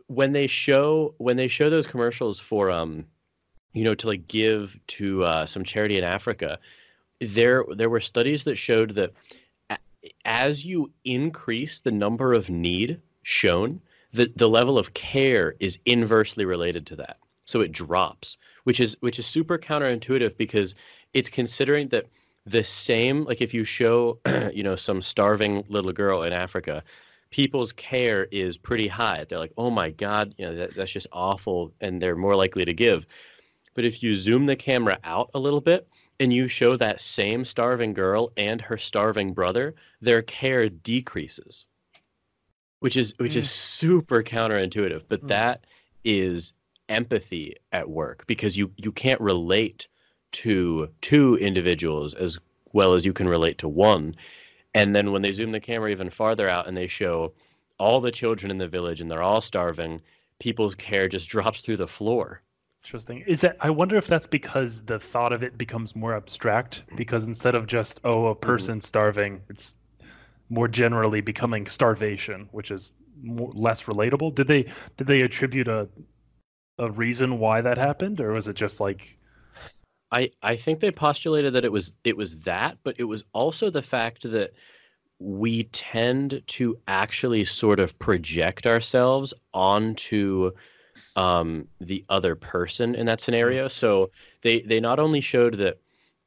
when 0.07 0.31
they 0.31 0.47
show 0.47 1.13
when 1.17 1.37
they 1.37 1.47
show 1.47 1.69
those 1.69 1.85
commercials 1.85 2.39
for 2.39 2.71
um, 2.71 3.05
you 3.73 3.83
know, 3.83 3.95
to 3.95 4.07
like 4.07 4.27
give 4.27 4.77
to 4.87 5.23
uh, 5.23 5.45
some 5.45 5.63
charity 5.63 5.97
in 5.97 6.03
Africa, 6.03 6.59
there 7.19 7.65
there 7.75 7.89
were 7.89 7.99
studies 7.99 8.43
that 8.45 8.57
showed 8.57 8.95
that 8.95 9.11
as 10.25 10.65
you 10.65 10.91
increase 11.05 11.79
the 11.79 11.91
number 11.91 12.33
of 12.33 12.49
need 12.49 12.99
shown, 13.23 13.81
the 14.13 14.31
the 14.35 14.49
level 14.49 14.77
of 14.77 14.93
care 14.93 15.55
is 15.59 15.77
inversely 15.85 16.45
related 16.45 16.85
to 16.87 16.95
that. 16.95 17.17
So 17.45 17.61
it 17.61 17.71
drops, 17.71 18.37
which 18.63 18.79
is 18.79 18.97
which 18.99 19.19
is 19.19 19.25
super 19.25 19.57
counterintuitive 19.57 20.37
because 20.37 20.75
it's 21.13 21.29
considering 21.29 21.87
that 21.89 22.07
the 22.45 22.63
same 22.63 23.23
like 23.25 23.41
if 23.41 23.53
you 23.53 23.63
show 23.63 24.19
you 24.53 24.63
know 24.63 24.75
some 24.75 25.01
starving 25.01 25.63
little 25.69 25.93
girl 25.93 26.23
in 26.23 26.33
Africa, 26.33 26.83
people's 27.29 27.71
care 27.71 28.25
is 28.31 28.57
pretty 28.57 28.87
high. 28.87 29.25
They're 29.27 29.39
like, 29.39 29.53
oh 29.57 29.69
my 29.69 29.89
god, 29.89 30.33
you 30.37 30.45
know 30.45 30.55
that, 30.55 30.75
that's 30.75 30.91
just 30.91 31.07
awful, 31.11 31.71
and 31.81 32.01
they're 32.01 32.15
more 32.15 32.35
likely 32.35 32.65
to 32.65 32.73
give. 32.73 33.05
But 33.73 33.85
if 33.85 34.03
you 34.03 34.15
zoom 34.15 34.45
the 34.45 34.55
camera 34.55 34.99
out 35.03 35.31
a 35.33 35.39
little 35.39 35.61
bit 35.61 35.87
and 36.19 36.31
you 36.31 36.47
show 36.47 36.75
that 36.77 37.01
same 37.01 37.45
starving 37.45 37.93
girl 37.93 38.31
and 38.37 38.61
her 38.61 38.77
starving 38.77 39.33
brother, 39.33 39.73
their 40.01 40.21
care 40.21 40.69
decreases. 40.69 41.65
Which 42.79 42.97
is 42.97 43.13
which 43.17 43.33
mm. 43.33 43.37
is 43.37 43.49
super 43.49 44.23
counterintuitive, 44.23 45.03
but 45.07 45.23
mm. 45.23 45.27
that 45.29 45.65
is 46.03 46.53
empathy 46.91 47.55
at 47.71 47.89
work 47.89 48.25
because 48.27 48.57
you 48.57 48.71
you 48.75 48.91
can't 48.91 49.21
relate 49.21 49.87
to 50.31 50.89
two 51.01 51.37
individuals 51.37 52.13
as 52.13 52.37
well 52.73 52.93
as 52.93 53.05
you 53.05 53.13
can 53.13 53.27
relate 53.27 53.57
to 53.59 53.67
one. 53.67 54.15
And 54.73 54.95
then 54.95 55.11
when 55.11 55.21
they 55.21 55.33
zoom 55.33 55.51
the 55.51 55.59
camera 55.59 55.89
even 55.91 56.09
farther 56.09 56.47
out 56.47 56.67
and 56.67 56.77
they 56.77 56.87
show 56.87 57.33
all 57.77 57.99
the 57.99 58.11
children 58.11 58.51
in 58.51 58.57
the 58.57 58.67
village 58.67 59.01
and 59.01 59.09
they're 59.09 59.23
all 59.23 59.41
starving, 59.41 60.01
people's 60.39 60.75
care 60.75 61.07
just 61.07 61.27
drops 61.35 61.61
through 61.61 61.77
the 61.77 61.87
floor. 61.87 62.41
Interesting. 62.83 63.23
Is 63.27 63.41
that 63.41 63.57
I 63.59 63.69
wonder 63.69 63.95
if 63.95 64.07
that's 64.07 64.27
because 64.27 64.81
the 64.81 64.99
thought 64.99 65.33
of 65.33 65.43
it 65.43 65.57
becomes 65.57 65.95
more 65.95 66.15
abstract 66.15 66.81
because 66.95 67.25
instead 67.25 67.55
of 67.55 67.67
just 67.67 67.99
oh 68.03 68.27
a 68.27 68.35
mm-hmm. 68.35 68.45
person 68.45 68.77
mm-hmm. 68.79 68.85
starving, 68.85 69.41
it's 69.49 69.75
more 70.49 70.67
generally 70.67 71.21
becoming 71.21 71.67
starvation, 71.67 72.49
which 72.51 72.71
is 72.71 72.93
more, 73.21 73.51
less 73.53 73.83
relatable. 73.83 74.33
Did 74.33 74.47
they 74.47 74.63
did 74.97 75.07
they 75.07 75.21
attribute 75.21 75.67
a 75.67 75.87
a 76.81 76.91
reason 76.91 77.39
why 77.39 77.61
that 77.61 77.77
happened 77.77 78.19
or 78.19 78.31
was 78.33 78.47
it 78.47 78.55
just 78.55 78.79
like 78.79 79.17
I 80.11 80.31
I 80.41 80.55
think 80.55 80.79
they 80.79 80.91
postulated 80.91 81.53
that 81.53 81.65
it 81.65 81.71
was 81.71 81.93
it 82.03 82.17
was 82.17 82.37
that, 82.39 82.77
but 82.83 82.95
it 82.97 83.05
was 83.05 83.23
also 83.33 83.69
the 83.69 83.81
fact 83.81 84.29
that 84.29 84.51
we 85.19 85.65
tend 85.65 86.41
to 86.47 86.77
actually 86.87 87.45
sort 87.45 87.79
of 87.79 87.97
project 87.99 88.65
ourselves 88.65 89.33
onto 89.53 90.51
um, 91.15 91.67
the 91.79 92.03
other 92.09 92.35
person 92.35 92.95
in 92.95 93.05
that 93.05 93.19
mm-hmm. 93.19 93.25
scenario. 93.25 93.67
So 93.67 94.11
they 94.41 94.61
they 94.61 94.79
not 94.79 94.99
only 94.99 95.21
showed 95.21 95.57
that 95.59 95.79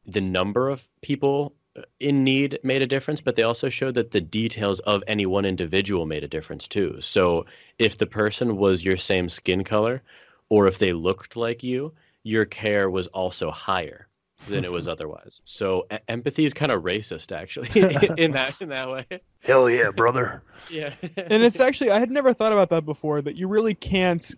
the 0.06 0.20
number 0.20 0.70
of 0.70 0.88
people 1.02 1.54
uh, 1.76 1.82
in 2.00 2.25
need 2.25 2.58
made 2.62 2.82
a 2.82 2.87
difference, 2.87 3.20
but 3.20 3.37
they 3.37 3.42
also 3.42 3.68
showed 3.68 3.94
that 3.94 4.12
the 4.12 4.20
details 4.20 4.80
of 4.80 5.02
any 5.06 5.26
one 5.26 5.44
individual 5.44 6.06
made 6.06 6.25
a 6.25 6.28
difference 6.28 6.68
too. 6.68 6.96
So 7.00 7.44
if 7.78 7.99
the 7.99 8.06
person 8.06 8.56
was 8.56 8.84
your 8.84 8.96
same 8.96 9.28
skin 9.28 9.64
color, 9.64 10.02
or 10.48 10.66
if 10.66 10.78
they 10.78 10.92
looked 10.92 11.36
like 11.36 11.62
you, 11.62 11.92
your 12.22 12.44
care 12.44 12.90
was 12.90 13.06
also 13.08 13.50
higher 13.50 14.08
than 14.48 14.64
it 14.64 14.72
was 14.72 14.88
otherwise. 14.94 15.40
So 15.44 15.86
e- 15.92 15.96
empathy 16.08 16.44
is 16.44 16.54
kind 16.54 16.72
of 16.72 16.82
racist, 16.82 17.32
actually, 17.32 17.68
in 18.18 18.32
that 18.32 18.54
in 18.60 18.68
that 18.70 18.90
way. 18.90 19.06
Hell 19.40 19.70
yeah, 19.70 19.90
brother. 19.90 20.42
yeah. 20.70 20.94
and 21.16 21.42
it's 21.42 21.60
actually 21.60 21.90
I 21.90 21.98
had 21.98 22.10
never 22.10 22.32
thought 22.32 22.52
about 22.52 22.70
that 22.70 22.84
before. 22.84 23.22
That 23.22 23.36
you 23.36 23.48
really 23.48 23.74
can't 23.74 24.34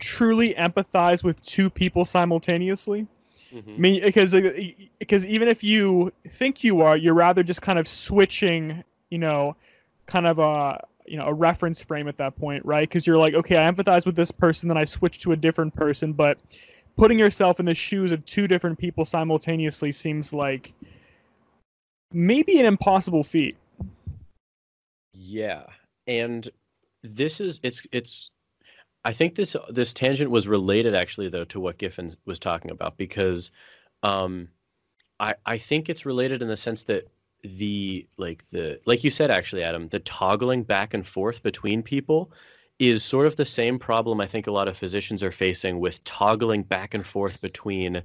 truly 0.00 0.54
empathize 0.54 1.24
with 1.24 1.42
two 1.42 1.70
people 1.70 2.04
simultaneously. 2.04 3.06
Mm-hmm. 3.52 3.70
I 3.70 3.78
mean, 3.78 4.02
because 4.02 4.34
because 4.98 5.24
even 5.26 5.48
if 5.48 5.62
you 5.62 6.12
think 6.30 6.64
you 6.64 6.82
are, 6.82 6.96
you're 6.96 7.14
rather 7.14 7.42
just 7.42 7.62
kind 7.62 7.78
of 7.78 7.86
switching, 7.86 8.82
you 9.10 9.18
know, 9.18 9.56
kind 10.06 10.26
of 10.26 10.38
a 10.38 10.84
you 11.08 11.16
know 11.16 11.26
a 11.26 11.32
reference 11.32 11.80
frame 11.80 12.08
at 12.08 12.16
that 12.18 12.36
point, 12.36 12.64
right? 12.64 12.88
Because 12.88 13.06
you're 13.06 13.18
like, 13.18 13.34
okay, 13.34 13.56
I 13.56 13.70
empathize 13.70 14.06
with 14.06 14.16
this 14.16 14.30
person, 14.30 14.68
then 14.68 14.76
I 14.76 14.84
switch 14.84 15.20
to 15.20 15.32
a 15.32 15.36
different 15.36 15.74
person, 15.74 16.12
but 16.12 16.38
putting 16.96 17.18
yourself 17.18 17.60
in 17.60 17.66
the 17.66 17.74
shoes 17.74 18.12
of 18.12 18.24
two 18.24 18.48
different 18.48 18.78
people 18.78 19.04
simultaneously 19.04 19.92
seems 19.92 20.32
like 20.32 20.72
maybe 22.12 22.58
an 22.58 22.66
impossible 22.66 23.22
feat. 23.22 23.56
Yeah. 25.12 25.64
And 26.06 26.48
this 27.02 27.40
is 27.40 27.60
it's 27.62 27.82
it's 27.92 28.30
I 29.04 29.12
think 29.12 29.34
this 29.34 29.56
this 29.70 29.92
tangent 29.92 30.30
was 30.30 30.48
related 30.48 30.94
actually 30.94 31.28
though 31.28 31.44
to 31.44 31.60
what 31.60 31.78
Giffen 31.78 32.14
was 32.24 32.38
talking 32.38 32.70
about 32.70 32.96
because 32.96 33.50
um 34.02 34.48
I 35.20 35.34
I 35.44 35.58
think 35.58 35.88
it's 35.88 36.06
related 36.06 36.42
in 36.42 36.48
the 36.48 36.56
sense 36.56 36.82
that 36.84 37.08
the 37.44 38.06
like 38.16 38.44
the 38.50 38.80
like 38.86 39.04
you 39.04 39.10
said 39.10 39.30
actually 39.30 39.62
Adam 39.62 39.88
the 39.88 40.00
toggling 40.00 40.62
back 40.62 40.94
and 40.94 41.06
forth 41.06 41.42
between 41.42 41.82
people 41.82 42.32
is 42.78 43.04
sort 43.04 43.26
of 43.26 43.36
the 43.36 43.44
same 43.44 43.78
problem 43.78 44.20
I 44.20 44.26
think 44.26 44.46
a 44.46 44.52
lot 44.52 44.68
of 44.68 44.76
physicians 44.76 45.22
are 45.22 45.32
facing 45.32 45.78
with 45.78 46.02
toggling 46.04 46.62
back 46.62 46.94
and 46.94 47.06
forth 47.06 47.40
between 47.40 48.02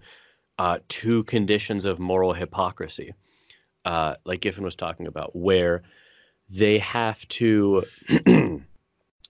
uh, 0.62 0.78
two 0.90 1.24
conditions 1.24 1.86
of 1.86 1.98
moral 1.98 2.34
hypocrisy, 2.34 3.16
uh, 3.86 4.14
like 4.26 4.42
Giffen 4.42 4.64
was 4.64 4.76
talking 4.76 5.08
about, 5.08 5.36
where 5.36 5.82
they 6.50 6.78
have 6.78 7.28
to 7.30 7.84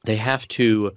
they 0.05 0.17
have 0.17 0.45
to 0.49 0.91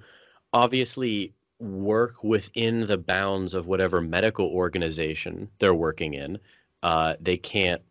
obviously 0.52 1.32
work 1.60 2.24
within 2.24 2.86
the 2.88 2.96
bounds 2.96 3.54
of 3.54 3.68
whatever 3.68 4.00
medical 4.00 4.46
organization 4.46 5.48
they're 5.60 5.72
working 5.72 6.14
in. 6.14 6.36
Uh, 6.82 7.14
they 7.20 7.36
can't 7.36 7.82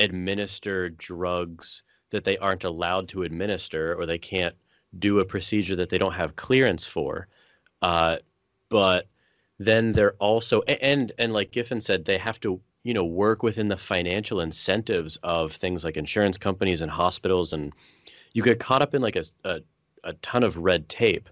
administer 0.00 0.90
drugs 0.90 1.82
that 2.10 2.24
they 2.24 2.36
aren't 2.38 2.64
allowed 2.64 3.08
to 3.08 3.22
administer, 3.22 3.94
or 3.94 4.06
they 4.06 4.18
can't 4.18 4.54
do 4.98 5.20
a 5.20 5.24
procedure 5.24 5.76
that 5.76 5.90
they 5.90 5.98
don't 5.98 6.14
have 6.14 6.34
clearance 6.36 6.84
for. 6.84 7.28
Uh, 7.82 8.16
but 8.68 9.06
then 9.58 9.92
they're 9.92 10.14
also 10.14 10.62
and 10.62 11.12
and 11.18 11.32
like 11.32 11.52
Giffen 11.52 11.80
said, 11.80 12.04
they 12.04 12.18
have 12.18 12.40
to 12.40 12.60
you 12.82 12.94
know 12.94 13.04
work 13.04 13.42
within 13.42 13.68
the 13.68 13.76
financial 13.76 14.40
incentives 14.40 15.18
of 15.22 15.52
things 15.52 15.84
like 15.84 15.96
insurance 15.96 16.38
companies 16.38 16.80
and 16.80 16.90
hospitals, 16.90 17.52
and 17.52 17.72
you 18.32 18.42
get 18.42 18.58
caught 18.58 18.82
up 18.82 18.94
in 18.94 19.02
like 19.02 19.16
a, 19.16 19.24
a, 19.44 19.60
a 20.04 20.12
ton 20.14 20.42
of 20.42 20.56
red 20.56 20.88
tape. 20.88 21.28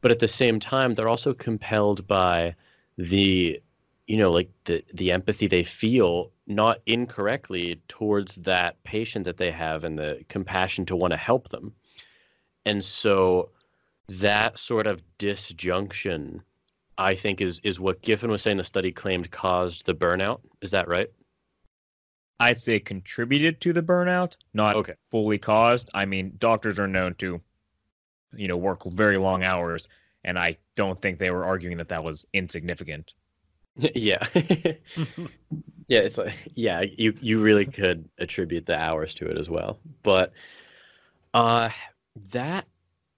But 0.00 0.10
at 0.12 0.20
the 0.20 0.28
same 0.28 0.60
time, 0.60 0.94
they're 0.94 1.08
also 1.08 1.34
compelled 1.34 2.06
by 2.06 2.54
the 2.96 3.60
you 4.08 4.16
know 4.16 4.32
like 4.32 4.50
the 4.64 4.82
the 4.94 5.12
empathy 5.12 5.46
they 5.46 5.62
feel 5.62 6.32
not 6.46 6.78
incorrectly 6.86 7.80
towards 7.86 8.34
that 8.36 8.82
patient 8.82 9.24
that 9.24 9.36
they 9.36 9.52
have 9.52 9.84
and 9.84 9.98
the 9.98 10.24
compassion 10.28 10.84
to 10.84 10.96
want 10.96 11.12
to 11.12 11.16
help 11.16 11.48
them 11.50 11.72
and 12.68 12.84
so 12.84 13.50
that 14.08 14.58
sort 14.58 14.86
of 14.86 15.02
disjunction, 15.18 16.42
I 16.96 17.14
think, 17.14 17.40
is 17.40 17.60
is 17.62 17.78
what 17.78 18.02
Giffen 18.02 18.30
was 18.30 18.42
saying 18.42 18.56
the 18.56 18.64
study 18.64 18.90
claimed 18.90 19.30
caused 19.30 19.86
the 19.86 19.94
burnout. 19.94 20.40
Is 20.62 20.70
that 20.72 20.88
right? 20.88 21.08
I'd 22.40 22.60
say 22.60 22.78
contributed 22.78 23.60
to 23.62 23.72
the 23.72 23.82
burnout, 23.82 24.36
not 24.54 24.76
okay. 24.76 24.94
fully 25.10 25.38
caused. 25.38 25.90
I 25.92 26.04
mean, 26.04 26.34
doctors 26.38 26.78
are 26.78 26.86
known 26.86 27.14
to, 27.16 27.40
you 28.36 28.48
know, 28.48 28.56
work 28.56 28.84
very 28.84 29.18
long 29.18 29.42
hours, 29.42 29.88
and 30.24 30.38
I 30.38 30.56
don't 30.76 31.00
think 31.02 31.18
they 31.18 31.30
were 31.30 31.44
arguing 31.44 31.78
that 31.78 31.88
that 31.88 32.04
was 32.04 32.26
insignificant. 32.32 33.12
yeah, 33.94 34.26
yeah, 34.34 36.00
it's 36.00 36.18
like 36.18 36.34
yeah, 36.54 36.82
you 36.96 37.14
you 37.20 37.40
really 37.40 37.66
could 37.66 38.08
attribute 38.18 38.66
the 38.66 38.78
hours 38.78 39.14
to 39.14 39.26
it 39.26 39.38
as 39.38 39.48
well, 39.48 39.78
but 40.02 40.32
uh 41.34 41.70
that 42.30 42.66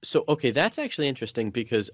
so 0.02 0.25
okay, 0.29 0.50
that's 0.50 0.79
actually 0.79 1.09
interesting 1.09 1.50
because 1.50 1.90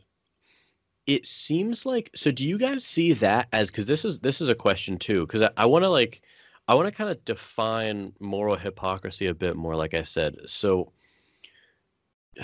it 1.07 1.27
seems 1.27 1.87
like 1.87 2.11
so 2.15 2.31
do 2.31 2.47
you 2.47 2.59
guys 2.59 2.85
see 2.85 3.13
that 3.13 3.49
as 3.53 3.71
because 3.71 3.87
this 3.87 4.05
is 4.05 4.19
this 4.21 4.41
is 4.41 4.49
a 4.49 4.55
question 4.55 4.99
too 4.99 5.27
because 5.27 5.43
i, 5.43 5.51
I 5.57 5.67
want 5.67 5.85
to 5.85 5.89
like 5.89 6.23
i 6.69 6.75
want 6.75 6.89
to 6.89 6.93
kind 6.93 7.11
of 7.11 7.25
define 7.25 8.13
moral 8.21 8.57
hypocrisy 8.57 9.27
a 9.27 9.35
bit 9.35 9.57
more 9.57 9.77
like 9.77 9.95
i 9.95 10.03
said 10.03 10.37
so 10.47 10.93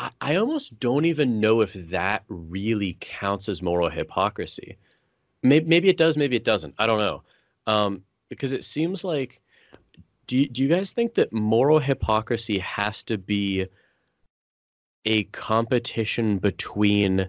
I, 0.00 0.10
I 0.20 0.36
almost 0.36 0.78
don't 0.78 1.06
even 1.06 1.40
know 1.40 1.60
if 1.60 1.72
that 1.90 2.22
really 2.28 2.96
counts 3.00 3.48
as 3.48 3.62
moral 3.62 3.88
hypocrisy 3.88 4.76
maybe, 5.42 5.66
maybe 5.66 5.88
it 5.88 5.96
does 5.96 6.16
maybe 6.16 6.36
it 6.36 6.44
doesn't 6.44 6.74
i 6.78 6.86
don't 6.86 6.98
know. 6.98 7.22
Um, 7.66 8.02
because 8.28 8.52
it 8.52 8.64
seems 8.64 9.04
like 9.04 9.40
do 10.26 10.38
you, 10.38 10.48
do 10.48 10.62
you 10.62 10.68
guys 10.68 10.92
think 10.92 11.14
that 11.14 11.32
moral 11.32 11.78
hypocrisy 11.78 12.58
has 12.58 13.02
to 13.04 13.16
be 13.18 13.66
a 15.06 15.24
competition 15.24 16.38
between 16.38 17.26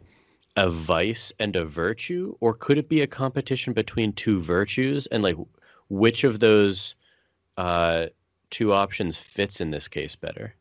a 0.57 0.69
vice 0.69 1.31
and 1.39 1.55
a 1.55 1.63
virtue? 1.63 2.35
Or 2.41 2.53
could 2.53 2.77
it 2.77 2.89
be 2.89 3.01
a 3.01 3.07
competition 3.07 3.71
between 3.71 4.11
two 4.13 4.41
virtues? 4.41 5.07
And 5.07 5.23
like 5.23 5.37
which 5.87 6.25
of 6.25 6.41
those 6.41 6.95
uh, 7.57 8.07
two 8.49 8.73
options 8.73 9.17
fits 9.17 9.61
in 9.61 9.71
this 9.71 9.87
case 9.87 10.15
better? 10.15 10.53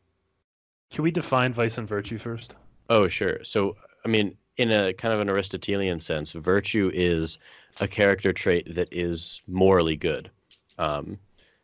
Can 0.91 1.03
we 1.03 1.11
define 1.11 1.53
vice 1.53 1.77
and 1.77 1.87
virtue 1.87 2.17
first? 2.17 2.55
Oh 2.89 3.07
sure. 3.07 3.43
So 3.43 3.75
i 4.05 4.07
mean 4.07 4.37
in 4.59 4.71
a 4.71 4.93
kind 4.93 5.13
of 5.13 5.19
an 5.19 5.29
aristotelian 5.29 5.99
sense 5.99 6.31
virtue 6.31 6.91
is 6.93 7.39
a 7.79 7.87
character 7.87 8.31
trait 8.31 8.75
that 8.75 8.87
is 8.91 9.41
morally 9.47 9.95
good 9.95 10.29
um, 10.77 11.17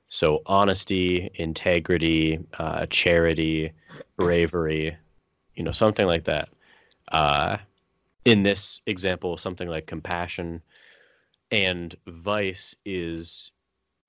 so 0.10 0.42
honesty 0.46 1.30
integrity 1.36 2.40
uh, 2.60 2.86
charity 2.88 3.72
bravery 4.18 4.98
you 5.56 5.64
know, 5.64 5.72
something 5.72 6.06
like 6.06 6.26
that. 6.26 6.50
Uh, 7.12 7.58
in 8.26 8.44
this 8.44 8.82
example, 8.86 9.38
something 9.38 9.68
like 9.68 9.88
compassion. 9.88 10.62
and 11.52 11.96
vice 12.08 12.76
is 12.86 13.52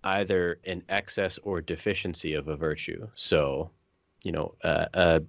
either 0.05 0.59
an 0.65 0.83
excess 0.89 1.39
or 1.43 1.61
deficiency 1.61 2.35
of 2.35 2.49
a 2.49 2.57
virtue. 2.57 3.07
So, 3.15 3.71
you 4.23 4.33
know, 4.33 4.55
uh, 4.65 4.87
a 4.95 5.23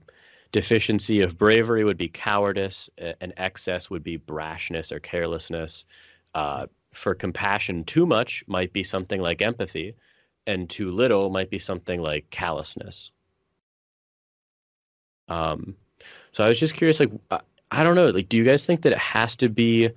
deficiency 0.52 1.22
of 1.22 1.38
bravery 1.38 1.84
would 1.84 1.98
be 1.98 2.10
cowardice, 2.10 2.90
and 2.98 3.34
excess 3.38 3.90
would 3.90 4.04
be 4.04 4.18
brashness 4.18 4.92
or 4.92 5.00
carelessness. 5.00 5.86
Uh, 6.34 6.68
for 6.94 7.14
compassion, 7.14 7.84
too 7.84 8.06
much 8.06 8.44
might 8.48 8.74
be 8.74 8.84
something 8.84 9.22
like 9.22 9.42
empathy, 9.42 9.96
and 10.48 10.70
too 10.70 10.92
little 10.92 11.30
might 11.30 11.50
be 11.50 11.60
something 11.60 12.02
like 12.02 12.30
callousness. 12.30 13.12
Um, 15.28 15.76
so 16.32 16.44
I 16.44 16.48
was 16.48 16.60
just 16.60 16.74
curious, 16.74 17.00
like, 17.00 17.12
I, 17.30 17.42
I 17.72 17.84
don't 17.84 17.96
know, 17.96 18.08
like, 18.08 18.30
do 18.30 18.38
you 18.38 18.44
guys 18.44 18.66
think 18.66 18.82
that 18.84 18.94
it 18.94 18.98
has 18.98 19.36
to 19.38 19.50
be 19.50 19.90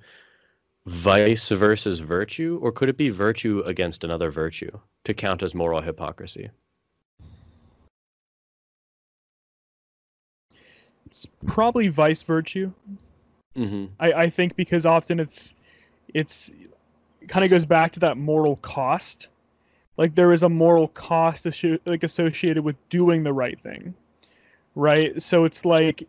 vice 0.85 1.47
versus 1.49 1.99
virtue, 1.99 2.59
or 2.61 2.71
could 2.71 2.89
it 2.89 2.97
be 2.97 3.09
virtue 3.09 3.63
against 3.65 4.03
another 4.03 4.29
virtue 4.29 4.71
to 5.05 5.13
count 5.13 5.41
as 5.41 5.55
moral 5.55 5.81
hypocrisy? 5.81 6.49
It's 11.11 11.27
probably 11.45 11.89
vice 11.89 12.23
virtue. 12.23 12.71
Mm-hmm. 13.57 13.87
I, 13.99 14.13
I 14.13 14.29
think 14.29 14.55
because 14.55 14.85
often 14.85 15.19
it's 15.19 15.53
it's 16.13 16.51
it 17.21 17.27
kind 17.27 17.43
of 17.43 17.51
goes 17.51 17.65
back 17.65 17.91
to 17.91 17.99
that 17.99 18.17
moral 18.17 18.55
cost. 18.57 19.27
Like 19.97 20.15
there 20.15 20.31
is 20.31 20.43
a 20.43 20.49
moral 20.49 20.87
cost 20.87 21.45
like 21.85 22.03
associated 22.03 22.63
with 22.63 22.77
doing 22.87 23.23
the 23.23 23.33
right 23.33 23.59
thing, 23.61 23.93
right? 24.75 25.21
So 25.21 25.43
it's 25.43 25.65
like 25.65 26.07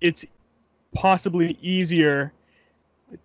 it's 0.00 0.24
possibly 0.94 1.58
easier 1.60 2.32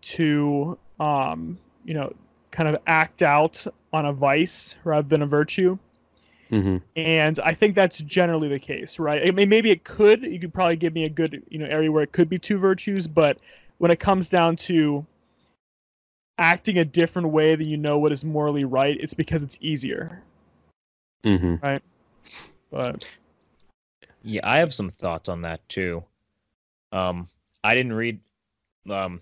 to 0.02 0.78
um, 1.00 1.58
you 1.86 1.94
know 1.94 2.14
kind 2.52 2.68
of 2.68 2.82
act 2.88 3.24
out 3.24 3.66
on 3.94 4.06
a 4.06 4.12
vice 4.12 4.76
rather 4.84 5.08
than 5.08 5.22
a 5.22 5.26
virtue. 5.26 5.78
Mm-hmm. 6.52 6.78
And 6.96 7.40
I 7.40 7.54
think 7.54 7.76
that's 7.76 8.00
generally 8.00 8.48
the 8.48 8.60
case, 8.60 9.00
right? 9.00 9.28
I 9.28 9.32
mean, 9.32 9.50
maybe 9.50 9.72
it 9.72 9.84
could. 9.84 10.24
You 10.24 10.40
could 10.40 10.54
probably 10.54 10.76
give 10.76 10.94
me 10.94 11.06
a 11.06 11.10
good, 11.10 11.44
you 11.50 11.58
know, 11.58 11.66
area 11.66 11.92
where 11.92 12.04
it 12.04 12.12
could 12.12 12.30
be 12.30 12.38
two 12.38 12.58
virtues, 12.58 13.08
but 13.08 13.40
when 13.80 13.92
it 13.92 14.00
comes 14.00 14.30
down 14.30 14.56
to 14.58 15.06
acting 16.38 16.78
a 16.78 16.86
different 16.86 17.30
way 17.30 17.56
than 17.56 17.68
you 17.68 17.78
know 17.78 17.98
what 17.98 18.12
is 18.12 18.24
morally 18.24 18.66
right, 18.66 18.98
it's 19.00 19.14
because 19.14 19.42
it's 19.42 19.58
easier. 19.62 20.22
Mm-hmm. 21.24 21.56
Right. 21.66 21.82
But 22.72 23.06
yeah, 24.24 24.42
I 24.44 24.60
have 24.60 24.74
some 24.74 24.90
thoughts 24.90 25.30
on 25.30 25.42
that 25.42 25.68
too. 25.70 26.04
Um, 26.92 27.28
I 27.64 27.74
didn't 27.74 27.94
read 27.94 28.20
um 28.90 29.22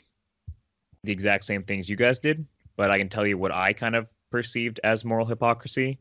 the 1.04 1.12
exact 1.12 1.46
same 1.46 1.64
things 1.64 1.88
you 1.88 1.96
guys 1.96 2.20
did, 2.20 2.46
but 2.76 2.92
I 2.92 2.98
can 2.98 3.10
tell 3.10 3.26
you 3.26 3.38
what 3.38 3.52
I 3.52 3.74
kind 3.74 3.96
of 3.96 4.08
perceived 4.32 4.80
as 4.84 5.06
moral 5.06 5.26
hypocrisy. 5.26 6.00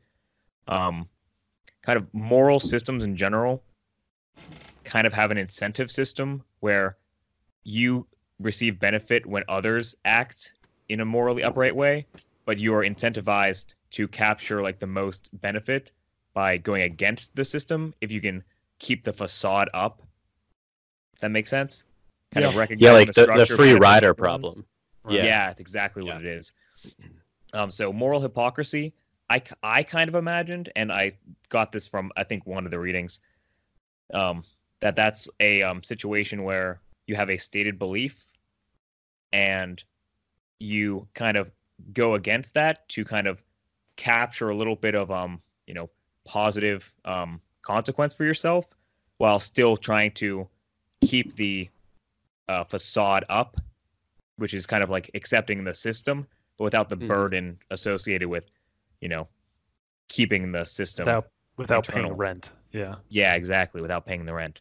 Um, 0.68 1.08
kind 1.82 1.96
of 1.96 2.06
moral 2.14 2.60
systems 2.60 3.04
in 3.04 3.16
general 3.16 3.62
kind 4.84 5.06
of 5.06 5.12
have 5.12 5.30
an 5.30 5.38
incentive 5.38 5.90
system 5.90 6.42
where 6.60 6.96
you 7.64 8.06
receive 8.40 8.78
benefit 8.78 9.24
when 9.26 9.42
others 9.48 9.94
act 10.04 10.54
in 10.88 11.00
a 11.00 11.04
morally 11.04 11.42
upright 11.42 11.74
way, 11.74 12.06
but 12.44 12.58
you 12.58 12.74
are 12.74 12.82
incentivized 12.82 13.74
to 13.92 14.08
capture 14.08 14.62
like 14.62 14.78
the 14.78 14.86
most 14.86 15.30
benefit 15.40 15.92
by 16.34 16.56
going 16.56 16.82
against 16.82 17.34
the 17.36 17.44
system 17.44 17.94
if 18.00 18.10
you 18.10 18.20
can 18.20 18.42
keep 18.78 19.04
the 19.04 19.12
facade 19.12 19.68
up. 19.74 20.02
If 21.14 21.20
that 21.20 21.30
makes 21.30 21.50
sense? 21.50 21.84
Kind 22.32 22.44
yeah. 22.44 22.50
of 22.50 22.56
recognize 22.56 22.82
yeah, 22.82 22.92
like 22.92 23.12
the, 23.12 23.26
the, 23.26 23.44
the 23.46 23.56
free 23.56 23.74
rider 23.74 24.14
problem. 24.14 24.64
Yeah, 25.08 25.24
yeah, 25.24 25.46
that's 25.48 25.60
exactly 25.60 26.02
what 26.02 26.16
it 26.16 26.26
is. 26.26 26.52
Um, 27.52 27.70
so 27.70 27.92
moral 27.92 28.20
hypocrisy, 28.20 28.94
I, 29.32 29.42
I 29.62 29.82
kind 29.82 30.08
of 30.08 30.14
imagined, 30.14 30.70
and 30.76 30.92
I 30.92 31.12
got 31.48 31.72
this 31.72 31.86
from 31.86 32.12
I 32.16 32.24
think 32.24 32.46
one 32.46 32.64
of 32.64 32.70
the 32.70 32.78
readings, 32.78 33.20
um, 34.12 34.44
that 34.80 34.94
that's 34.94 35.28
a 35.40 35.62
um, 35.62 35.82
situation 35.82 36.42
where 36.42 36.80
you 37.06 37.14
have 37.14 37.30
a 37.30 37.38
stated 37.38 37.78
belief, 37.78 38.24
and 39.32 39.82
you 40.58 41.08
kind 41.14 41.36
of 41.36 41.50
go 41.94 42.14
against 42.14 42.54
that 42.54 42.88
to 42.90 43.04
kind 43.04 43.26
of 43.26 43.42
capture 43.96 44.50
a 44.50 44.56
little 44.56 44.76
bit 44.76 44.94
of 44.94 45.10
um 45.10 45.40
you 45.66 45.74
know 45.74 45.90
positive 46.24 46.90
um 47.04 47.40
consequence 47.62 48.14
for 48.14 48.24
yourself 48.24 48.64
while 49.18 49.38
still 49.40 49.76
trying 49.76 50.10
to 50.12 50.48
keep 51.00 51.34
the 51.36 51.68
uh, 52.48 52.64
facade 52.64 53.24
up 53.28 53.60
which 54.36 54.54
is 54.54 54.66
kind 54.66 54.82
of 54.82 54.90
like 54.90 55.10
accepting 55.14 55.62
the 55.62 55.74
system, 55.74 56.26
but 56.58 56.64
without 56.64 56.88
the 56.88 56.96
mm-hmm. 56.96 57.06
burden 57.06 57.58
associated 57.70 58.28
with, 58.28 58.50
you 59.02 59.08
know, 59.08 59.28
keeping 60.08 60.52
the 60.52 60.64
system 60.64 61.04
without 61.04 61.28
without 61.56 61.86
internal. 61.88 62.10
paying 62.10 62.16
rent. 62.16 62.50
Yeah. 62.70 62.94
Yeah, 63.08 63.34
exactly. 63.34 63.82
Without 63.82 64.06
paying 64.06 64.24
the 64.24 64.32
rent. 64.32 64.60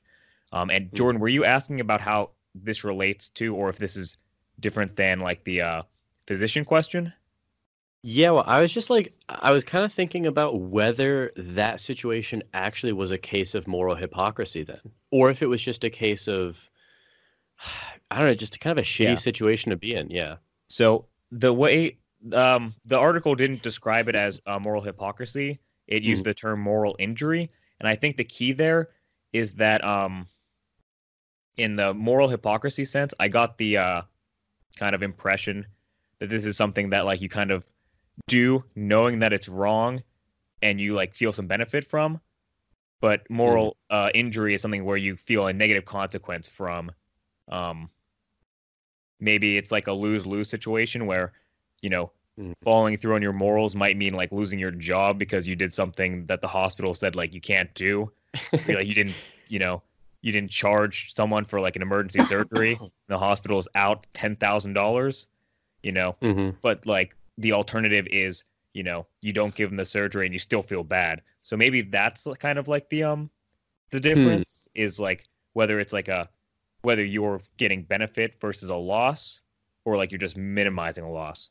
Um, 0.51 0.69
and 0.69 0.87
mm-hmm. 0.87 0.95
Jordan, 0.95 1.21
were 1.21 1.29
you 1.29 1.45
asking 1.45 1.79
about 1.79 2.01
how 2.01 2.31
this 2.53 2.83
relates 2.83 3.29
to, 3.29 3.55
or 3.55 3.69
if 3.69 3.77
this 3.77 3.95
is 3.95 4.17
different 4.59 4.97
than 4.97 5.19
like 5.19 5.43
the 5.45 5.61
uh, 5.61 5.81
physician 6.27 6.65
question? 6.65 7.13
Yeah, 8.03 8.31
well, 8.31 8.43
I 8.47 8.59
was 8.59 8.73
just 8.73 8.89
like, 8.89 9.13
I 9.29 9.51
was 9.51 9.63
kind 9.63 9.85
of 9.85 9.93
thinking 9.93 10.25
about 10.25 10.59
whether 10.59 11.31
that 11.37 11.79
situation 11.79 12.41
actually 12.53 12.93
was 12.93 13.11
a 13.11 13.17
case 13.17 13.53
of 13.53 13.67
moral 13.67 13.95
hypocrisy 13.95 14.63
then, 14.63 14.81
or 15.11 15.29
if 15.29 15.43
it 15.43 15.45
was 15.45 15.61
just 15.61 15.83
a 15.83 15.89
case 15.89 16.27
of 16.27 16.57
I 18.11 18.17
don't 18.17 18.27
know, 18.27 18.33
just 18.33 18.59
kind 18.59 18.77
of 18.77 18.83
a 18.83 18.85
shitty 18.85 19.03
yeah. 19.05 19.15
situation 19.15 19.69
to 19.69 19.77
be 19.77 19.93
in. 19.93 20.09
Yeah. 20.09 20.37
So 20.67 21.05
the 21.31 21.53
way 21.53 21.97
um, 22.33 22.73
the 22.85 22.97
article 22.97 23.35
didn't 23.35 23.61
describe 23.61 24.07
it 24.09 24.15
as 24.15 24.41
uh, 24.45 24.59
moral 24.59 24.81
hypocrisy, 24.81 25.59
it 25.87 26.03
used 26.03 26.21
mm. 26.21 26.25
the 26.25 26.33
term 26.33 26.61
moral 26.61 26.95
injury, 26.99 27.49
and 27.79 27.87
I 27.87 27.95
think 27.95 28.17
the 28.17 28.23
key 28.23 28.53
there 28.53 28.89
is 29.33 29.53
that 29.55 29.83
um, 29.83 30.27
in 31.57 31.75
the 31.75 31.93
moral 31.93 32.27
hypocrisy 32.27 32.85
sense, 32.85 33.13
I 33.19 33.27
got 33.27 33.57
the 33.57 33.77
uh, 33.77 34.01
kind 34.75 34.95
of 34.95 35.03
impression 35.03 35.65
that 36.19 36.29
this 36.29 36.45
is 36.45 36.55
something 36.57 36.89
that 36.91 37.05
like 37.05 37.21
you 37.21 37.29
kind 37.29 37.51
of 37.51 37.63
do 38.27 38.63
knowing 38.75 39.19
that 39.19 39.33
it's 39.33 39.47
wrong 39.47 40.03
and 40.61 40.79
you 40.79 40.93
like 40.93 41.13
feel 41.13 41.33
some 41.33 41.47
benefit 41.47 41.89
from 41.89 42.19
but 42.99 43.27
moral 43.31 43.77
mm. 43.91 43.95
uh, 43.95 44.09
injury 44.13 44.53
is 44.53 44.61
something 44.61 44.85
where 44.85 44.97
you 44.97 45.15
feel 45.15 45.47
a 45.47 45.53
negative 45.53 45.85
consequence 45.85 46.47
from 46.47 46.91
um, 47.51 47.89
maybe 49.21 49.57
it's 49.57 49.71
like 49.71 49.87
a 49.87 49.93
lose 49.93 50.25
lose 50.25 50.49
situation 50.49 51.05
where, 51.05 51.31
you 51.81 51.89
know, 51.89 52.11
mm. 52.39 52.53
following 52.63 52.97
through 52.97 53.15
on 53.15 53.21
your 53.21 53.33
morals 53.33 53.75
might 53.75 53.97
mean 53.97 54.13
like 54.13 54.31
losing 54.31 54.59
your 54.59 54.71
job 54.71 55.17
because 55.17 55.47
you 55.47 55.55
did 55.55 55.73
something 55.73 56.25
that 56.27 56.41
the 56.41 56.47
hospital 56.47 56.93
said 56.93 57.15
like 57.15 57.33
you 57.33 57.41
can't 57.41 57.73
do. 57.73 58.11
like 58.51 58.87
you 58.87 58.93
didn't, 58.93 59.15
you 59.47 59.59
know, 59.59 59.81
you 60.21 60.31
didn't 60.31 60.51
charge 60.51 61.13
someone 61.13 61.45
for 61.45 61.59
like 61.59 61.75
an 61.75 61.81
emergency 61.81 62.23
surgery. 62.29 62.79
the 63.07 63.17
hospital's 63.17 63.67
out 63.75 64.07
ten 64.13 64.35
thousand 64.35 64.73
dollars. 64.73 65.27
You 65.83 65.91
know, 65.91 66.15
mm-hmm. 66.21 66.51
but 66.61 66.85
like 66.85 67.15
the 67.39 67.53
alternative 67.53 68.05
is, 68.11 68.43
you 68.73 68.83
know, 68.83 69.07
you 69.21 69.33
don't 69.33 69.55
give 69.55 69.69
them 69.69 69.77
the 69.77 69.85
surgery 69.85 70.27
and 70.27 70.33
you 70.33 70.39
still 70.39 70.61
feel 70.61 70.83
bad. 70.83 71.21
So 71.41 71.57
maybe 71.57 71.81
that's 71.81 72.27
kind 72.39 72.59
of 72.59 72.67
like 72.67 72.87
the 72.89 73.03
um 73.03 73.29
the 73.89 73.97
hmm. 73.97 74.03
difference 74.03 74.67
hmm. 74.73 74.81
is 74.81 74.99
like 74.99 75.25
whether 75.53 75.79
it's 75.79 75.93
like 75.93 76.07
a 76.07 76.29
whether 76.83 77.03
you're 77.03 77.41
getting 77.57 77.83
benefit 77.83 78.35
versus 78.39 78.69
a 78.69 78.75
loss 78.75 79.41
or 79.85 79.97
like 79.97 80.11
you're 80.11 80.19
just 80.19 80.37
minimizing 80.37 81.03
a 81.03 81.11
loss. 81.11 81.49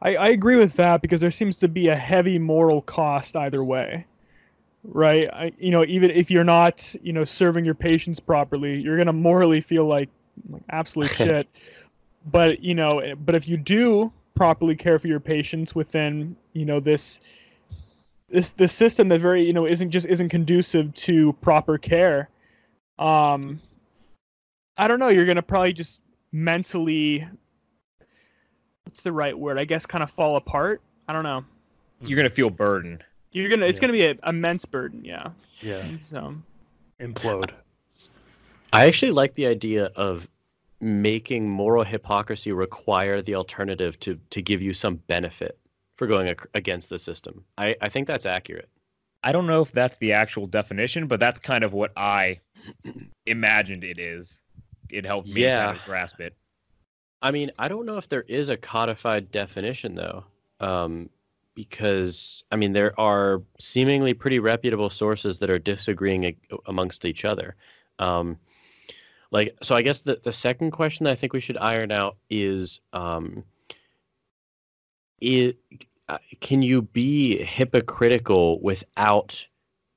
I, 0.00 0.16
I 0.16 0.28
agree 0.28 0.56
with 0.56 0.74
that 0.74 1.00
because 1.00 1.20
there 1.20 1.30
seems 1.30 1.56
to 1.58 1.68
be 1.68 1.88
a 1.88 1.96
heavy 1.96 2.38
moral 2.38 2.82
cost 2.82 3.36
either 3.36 3.64
way. 3.64 4.06
Right? 4.84 5.28
I, 5.32 5.52
you 5.58 5.70
know, 5.70 5.84
even 5.84 6.10
if 6.10 6.30
you're 6.30 6.42
not, 6.42 6.94
you 7.02 7.12
know, 7.12 7.24
serving 7.24 7.64
your 7.64 7.74
patients 7.74 8.18
properly, 8.18 8.80
you're 8.80 8.96
going 8.96 9.06
to 9.06 9.12
morally 9.12 9.60
feel 9.60 9.86
like, 9.86 10.08
like 10.50 10.62
absolute 10.70 11.10
shit. 11.14 11.48
But, 12.30 12.62
you 12.62 12.74
know, 12.74 13.14
but 13.24 13.34
if 13.34 13.46
you 13.46 13.56
do 13.56 14.12
properly 14.34 14.74
care 14.74 14.98
for 14.98 15.06
your 15.06 15.20
patients 15.20 15.74
within, 15.74 16.36
you 16.52 16.64
know, 16.64 16.80
this 16.80 17.20
this 18.28 18.50
this 18.50 18.72
system 18.72 19.08
that 19.10 19.20
very, 19.20 19.44
you 19.44 19.52
know, 19.52 19.66
isn't 19.66 19.90
just 19.90 20.06
isn't 20.06 20.30
conducive 20.30 20.92
to 20.94 21.32
proper 21.34 21.78
care, 21.78 22.30
um 22.98 23.60
I 24.76 24.88
don't 24.88 24.98
know. 24.98 25.08
You're 25.08 25.26
gonna 25.26 25.42
probably 25.42 25.72
just 25.72 26.00
mentally. 26.32 27.28
What's 28.92 29.00
the 29.00 29.10
right 29.10 29.38
word? 29.38 29.58
I 29.58 29.64
guess 29.64 29.86
kind 29.86 30.04
of 30.04 30.10
fall 30.10 30.36
apart. 30.36 30.82
I 31.08 31.14
don't 31.14 31.22
know. 31.22 31.42
You're 32.02 32.18
gonna 32.18 32.28
feel 32.28 32.50
burden. 32.50 33.02
You're 33.30 33.48
gonna. 33.48 33.64
It's 33.64 33.78
yeah. 33.78 33.80
gonna 33.80 33.92
be 33.94 34.04
an 34.04 34.20
immense 34.26 34.66
burden. 34.66 35.02
Yeah. 35.02 35.30
Yeah. 35.62 35.82
So. 36.02 36.34
Implode. 37.00 37.52
I 38.70 38.84
actually 38.86 39.12
like 39.12 39.34
the 39.34 39.46
idea 39.46 39.86
of 39.96 40.28
making 40.82 41.48
moral 41.48 41.84
hypocrisy 41.84 42.52
require 42.52 43.22
the 43.22 43.34
alternative 43.34 43.98
to 44.00 44.20
to 44.28 44.42
give 44.42 44.60
you 44.60 44.74
some 44.74 44.96
benefit 45.06 45.58
for 45.94 46.06
going 46.06 46.36
against 46.52 46.90
the 46.90 46.98
system. 46.98 47.42
I, 47.56 47.74
I 47.80 47.88
think 47.88 48.06
that's 48.06 48.26
accurate. 48.26 48.68
I 49.24 49.32
don't 49.32 49.46
know 49.46 49.62
if 49.62 49.72
that's 49.72 49.96
the 49.96 50.12
actual 50.12 50.46
definition, 50.46 51.06
but 51.06 51.18
that's 51.18 51.40
kind 51.40 51.64
of 51.64 51.72
what 51.72 51.92
I 51.96 52.40
imagined 53.24 53.84
it 53.84 53.98
is 53.98 54.42
it 54.90 55.06
helped 55.06 55.28
me 55.28 55.44
yeah. 55.44 55.64
kind 55.64 55.78
of 55.78 55.84
grasp 55.86 56.20
it. 56.20 56.34
I 57.22 57.30
mean, 57.30 57.52
I 57.58 57.68
don't 57.68 57.86
know 57.86 57.98
if 57.98 58.08
there 58.08 58.22
is 58.22 58.48
a 58.48 58.56
codified 58.56 59.30
definition 59.30 59.94
though, 59.94 60.24
um, 60.60 61.08
because 61.54 62.42
I 62.50 62.56
mean 62.56 62.72
there 62.72 62.98
are 62.98 63.42
seemingly 63.58 64.12
pretty 64.12 64.40
reputable 64.40 64.90
sources 64.90 65.38
that 65.38 65.50
are 65.50 65.58
disagreeing 65.58 66.26
ag- 66.26 66.50
amongst 66.66 67.04
each 67.04 67.24
other. 67.24 67.54
Um, 67.98 68.38
like, 69.30 69.56
so 69.62 69.74
I 69.76 69.82
guess 69.82 70.02
the 70.02 70.20
the 70.24 70.32
second 70.32 70.72
question 70.72 71.04
that 71.04 71.12
I 71.12 71.14
think 71.14 71.32
we 71.32 71.40
should 71.40 71.56
iron 71.58 71.92
out 71.92 72.16
is, 72.28 72.80
um, 72.92 73.44
it 75.20 75.56
uh, 76.08 76.18
can 76.40 76.60
you 76.60 76.82
be 76.82 77.42
hypocritical 77.44 78.60
without 78.60 79.46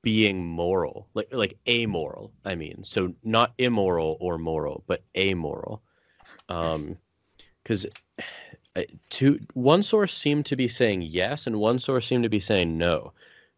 being 0.02 0.46
moral, 0.46 1.08
like 1.14 1.28
like 1.32 1.58
amoral? 1.68 2.32
I 2.44 2.54
mean, 2.54 2.84
so 2.84 3.12
not 3.24 3.52
immoral 3.58 4.16
or 4.20 4.38
moral, 4.38 4.84
but 4.86 5.02
amoral. 5.16 5.82
Um, 6.48 6.96
because 7.66 7.84
two 9.10 9.40
one 9.54 9.82
source 9.82 10.16
seemed 10.16 10.46
to 10.46 10.54
be 10.54 10.68
saying 10.68 11.02
yes, 11.02 11.48
and 11.48 11.58
one 11.58 11.80
source 11.80 12.06
seemed 12.06 12.22
to 12.22 12.28
be 12.28 12.38
saying 12.38 12.78
no. 12.78 13.12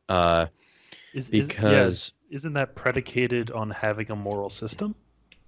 Uh, 0.08 0.46
Is, 1.12 1.28
is- 1.28 1.48
yeah, 1.48 1.48
because 1.48 2.12
isn't 2.30 2.54
that 2.54 2.74
predicated 2.74 3.50
on 3.50 3.68
having 3.70 4.10
a 4.10 4.16
moral 4.16 4.48
system? 4.48 4.94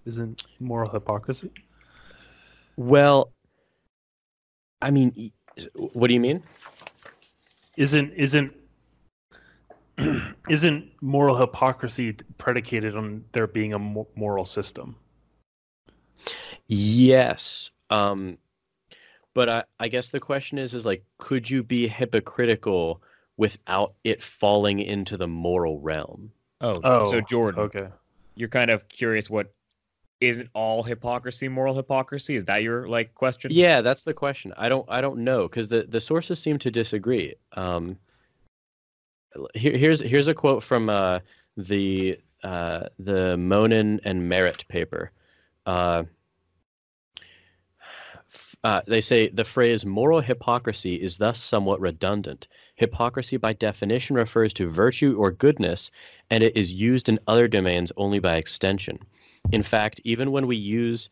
Isn't 0.05 0.42
moral 0.61 0.90
hypocrisy? 0.90 1.51
well, 2.77 3.33
I 4.83 4.90
mean, 4.90 5.33
what 5.75 6.09
do 6.09 6.14
you 6.14 6.20
mean? 6.20 6.42
Isn't 7.79 8.12
isn't 8.12 8.53
isn't 10.51 10.90
moral 11.01 11.37
hypocrisy 11.37 12.12
predicated 12.37 12.94
on 12.94 13.25
there 13.33 13.46
being 13.46 13.73
a 13.73 13.79
moral 13.79 14.44
system? 14.44 14.96
Yes. 16.68 17.70
Um, 17.90 18.38
but 19.35 19.49
I, 19.49 19.64
I 19.79 19.88
guess 19.88 20.09
the 20.09 20.21
question 20.21 20.59
is, 20.59 20.75
is 20.75 20.85
like, 20.87 21.05
could 21.19 21.49
you 21.49 21.62
be 21.62 21.87
hypocritical 21.88 23.03
without 23.37 23.95
it 24.05 24.23
falling 24.23 24.81
into 24.81 25.16
the 25.16 25.29
moral 25.29 25.81
realm? 25.81 26.31
Oh, 26.61 26.75
Oh, 26.85 27.11
so 27.11 27.21
Jordan, 27.21 27.61
Okay. 27.62 27.88
you're 28.35 28.49
kind 28.49 28.71
of 28.71 28.88
curious 28.88 29.31
what 29.31 29.53
isn't 30.21 30.51
all 30.55 30.83
hypocrisy 30.83 31.49
moral 31.49 31.75
hypocrisy? 31.75 32.37
Is 32.37 32.45
that 32.45 32.62
your 32.62 32.87
like 32.88 33.14
question? 33.14 33.51
Yeah, 33.55 33.81
that's 33.81 34.03
the 34.03 34.12
question. 34.12 34.53
I 34.57 34.69
don't, 34.69 34.85
I 34.88 35.01
don't 35.01 35.25
know 35.25 35.49
because 35.49 35.69
the, 35.69 35.87
the 35.88 36.01
sources 36.01 36.38
seem 36.38 36.59
to 36.59 36.71
disagree. 36.71 37.35
Um, 37.55 37.97
here, 39.55 39.77
here's 39.77 40.01
here's 40.01 40.29
a 40.29 40.35
quote 40.35 40.62
from 40.62 40.90
uh, 40.90 41.21
the 41.57 42.19
uh, 42.43 42.85
the 42.99 43.37
Monin 43.37 44.01
and 44.05 44.29
Merritt 44.29 44.66
paper. 44.69 45.12
Uh, 45.66 46.03
f- 46.03 46.07
uh, 48.62 48.83
they 48.87 49.01
say 49.01 49.29
the 49.29 49.44
phrase 49.44 49.87
moral 49.87 50.20
hypocrisy 50.20 50.96
is 50.96 51.16
thus 51.16 51.42
somewhat 51.42 51.81
redundant. 51.81 52.46
Hypocrisy, 52.77 53.37
by 53.37 53.53
definition, 53.55 54.16
refers 54.16 54.53
to 54.55 54.68
virtue 54.68 55.16
or 55.18 55.31
goodness, 55.31 55.90
and 56.29 56.44
it 56.44 56.57
is 56.57 56.73
used 56.73 57.09
in 57.09 57.18
other 57.27 57.49
domains 57.49 57.90
only 57.96 58.18
by 58.18 58.37
extension. 58.37 58.99
In 59.53 59.62
fact, 59.62 60.01
even 60.05 60.31
when 60.31 60.46
we 60.46 60.57
use 60.57 61.09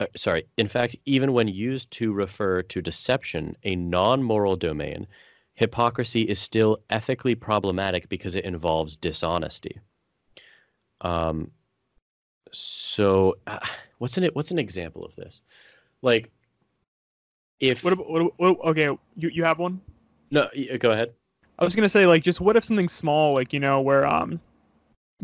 uh, 0.00 0.06
sorry, 0.16 0.46
in 0.56 0.68
fact, 0.68 0.96
even 1.04 1.32
when 1.32 1.46
used 1.48 1.90
to 1.92 2.12
refer 2.12 2.62
to 2.62 2.82
deception, 2.82 3.56
a 3.64 3.76
non 3.76 4.22
moral 4.22 4.56
domain, 4.56 5.06
hypocrisy 5.54 6.22
is 6.22 6.40
still 6.40 6.78
ethically 6.90 7.34
problematic 7.34 8.08
because 8.08 8.34
it 8.34 8.44
involves 8.44 8.96
dishonesty. 8.96 9.78
Um, 11.02 11.50
so, 12.52 13.36
uh, 13.46 13.58
what's 13.98 14.16
an 14.16 14.28
what's 14.32 14.50
an 14.50 14.58
example 14.58 15.04
of 15.04 15.14
this? 15.16 15.42
Like, 16.00 16.32
if 17.60 17.84
What, 17.84 17.92
about, 17.92 18.10
what, 18.10 18.32
what 18.38 18.58
okay, 18.66 18.84
you 19.16 19.28
you 19.28 19.44
have 19.44 19.58
one? 19.58 19.80
no, 20.30 20.48
go 20.78 20.90
ahead. 20.92 21.12
I 21.58 21.64
was 21.64 21.74
gonna 21.74 21.88
say 21.88 22.06
like 22.06 22.22
just 22.22 22.40
what 22.40 22.56
if 22.56 22.64
something 22.64 22.88
small 22.88 23.34
like 23.34 23.52
you 23.52 23.60
know 23.60 23.80
where 23.80 24.06
um 24.06 24.40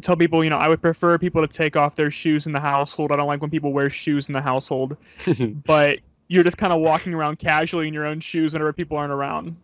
tell 0.03 0.17
people 0.17 0.45
you 0.45 0.51
know 0.51 0.59
I 0.59 0.69
would 0.69 0.81
prefer 0.81 1.19
people 1.19 1.41
to 1.47 1.49
take 1.53 1.77
off 1.77 1.97
their 1.97 2.11
shoes 2.11 2.47
in 2.47 2.53
the 2.53 2.61
household. 2.61 3.11
I 3.13 3.17
don't 3.17 3.27
like 3.27 3.41
when 3.41 3.51
people 3.51 3.73
wear 3.73 3.91
shoes 3.91 4.29
in 4.29 4.33
the 4.33 4.41
household, 4.41 4.97
but 5.67 5.99
you're 6.29 6.45
just 6.45 6.59
kind 6.59 6.73
of 6.73 6.81
walking 6.81 7.15
around 7.15 7.39
casually 7.39 7.89
in 7.89 7.95
your 7.95 8.07
own 8.07 8.21
shoes 8.21 8.53
whenever 8.53 8.73
people 8.73 8.97
aren't 8.97 9.13
around, 9.13 9.57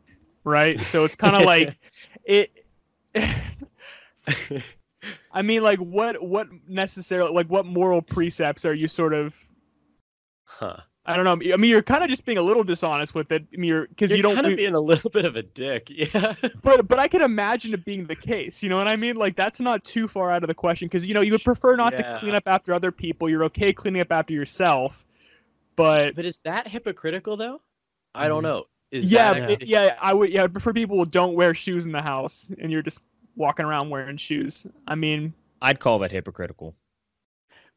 right? 0.44 0.80
So 0.80 1.04
it's 1.04 1.14
kind 1.16 1.36
of 1.36 1.42
like 1.44 1.76
it. 2.24 2.50
I 5.32 5.42
mean, 5.42 5.62
like 5.62 5.78
what 5.78 6.22
what 6.22 6.48
necessarily 6.66 7.32
like 7.32 7.48
what 7.48 7.66
moral 7.66 8.00
precepts 8.00 8.64
are 8.64 8.74
you 8.74 8.88
sort 8.88 9.12
of 9.12 9.34
huh? 10.44 10.78
I 11.06 11.16
don't 11.16 11.24
know. 11.26 11.52
I 11.52 11.56
mean, 11.58 11.70
you're 11.70 11.82
kind 11.82 12.02
of 12.02 12.08
just 12.08 12.24
being 12.24 12.38
a 12.38 12.42
little 12.42 12.64
dishonest 12.64 13.14
with 13.14 13.30
it. 13.30 13.44
I 13.52 13.56
mean, 13.58 13.68
you're 13.68 13.86
because 13.88 14.10
You're 14.10 14.22
don't. 14.22 14.36
kind 14.36 14.46
of 14.46 14.56
being 14.56 14.74
a 14.74 14.80
little 14.80 15.10
bit 15.18 15.26
of 15.26 15.36
a 15.36 15.42
dick, 15.42 15.88
yeah. 15.90 16.34
but 16.62 16.88
but 16.88 16.98
I 16.98 17.08
can 17.08 17.20
imagine 17.20 17.74
it 17.74 17.84
being 17.84 18.06
the 18.06 18.16
case. 18.16 18.62
You 18.62 18.70
know 18.70 18.78
what 18.78 18.88
I 18.88 18.96
mean? 18.96 19.16
Like 19.16 19.36
that's 19.36 19.60
not 19.60 19.84
too 19.84 20.08
far 20.08 20.30
out 20.30 20.42
of 20.42 20.48
the 20.48 20.54
question 20.54 20.88
because 20.88 21.04
you 21.04 21.12
know 21.12 21.20
you 21.20 21.32
would 21.32 21.44
prefer 21.44 21.76
not 21.76 21.92
Yeah. 21.92 22.14
to 22.14 22.18
clean 22.20 22.34
up 22.34 22.44
after 22.46 22.72
other 22.72 22.90
people. 22.90 23.28
You're 23.28 23.44
okay 23.44 23.72
cleaning 23.72 24.00
up 24.00 24.12
after 24.12 24.32
yourself, 24.32 25.04
but 25.76 26.16
but 26.16 26.24
is 26.24 26.40
that 26.44 26.68
hypocritical 26.68 27.36
though? 27.36 27.60
I 28.14 28.28
don't 28.28 28.40
Mhm. 28.40 28.44
know. 28.44 28.64
Is 28.90 29.04
yeah, 29.04 29.34
that 29.34 29.50
it- 29.50 29.66
yeah, 29.66 29.96
I 30.00 30.14
would 30.14 30.30
yeah 30.30 30.44
I'd 30.44 30.52
prefer 30.52 30.72
people 30.72 30.96
who 30.96 31.04
don't 31.06 31.34
wear 31.34 31.52
shoes 31.52 31.84
in 31.84 31.92
the 31.92 32.00
house 32.02 32.50
and 32.60 32.70
you're 32.72 32.82
just 32.82 33.00
walking 33.36 33.66
around 33.66 33.90
wearing 33.90 34.16
shoes. 34.16 34.66
I 34.86 34.94
mean, 34.94 35.34
I'd 35.60 35.80
call 35.80 35.98
that 35.98 36.12
hypocritical. 36.12 36.74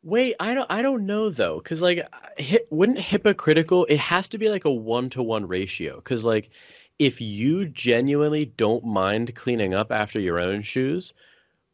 Wait, 0.08 0.36
I 0.40 0.54
don't 0.54 0.72
I 0.72 0.82
don't 0.82 1.06
know 1.06 1.30
though, 1.30 1.60
cuz 1.60 1.82
like 1.82 2.00
hi, 2.40 2.60
wouldn't 2.70 2.98
hypocritical 2.98 3.86
it 3.90 3.98
has 4.00 4.30
to 4.30 4.38
be 4.38 4.48
like 4.48 4.64
a 4.64 4.72
1 4.72 5.10
to 5.12 5.22
1 5.22 5.46
ratio 5.46 6.00
cuz 6.00 6.24
like 6.24 6.50
if 6.98 7.20
you 7.20 7.66
genuinely 7.68 8.46
don't 8.46 8.86
mind 8.86 9.36
cleaning 9.36 9.74
up 9.74 9.92
after 9.92 10.18
your 10.22 10.40
own 10.40 10.62
shoes, 10.62 11.12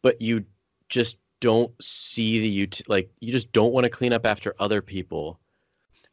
but 0.02 0.19
you 0.19 0.43
just 0.89 1.17
don't 1.41 1.72
see 1.82 2.39
the 2.39 2.63
ut- 2.63 2.82
like 2.88 3.08
you 3.19 3.32
just 3.32 3.52
don't 3.54 3.72
want 3.72 3.84
to 3.84 3.89
clean 3.89 4.13
up 4.13 4.26
after 4.26 4.56
other 4.60 4.82
people. 4.82 5.39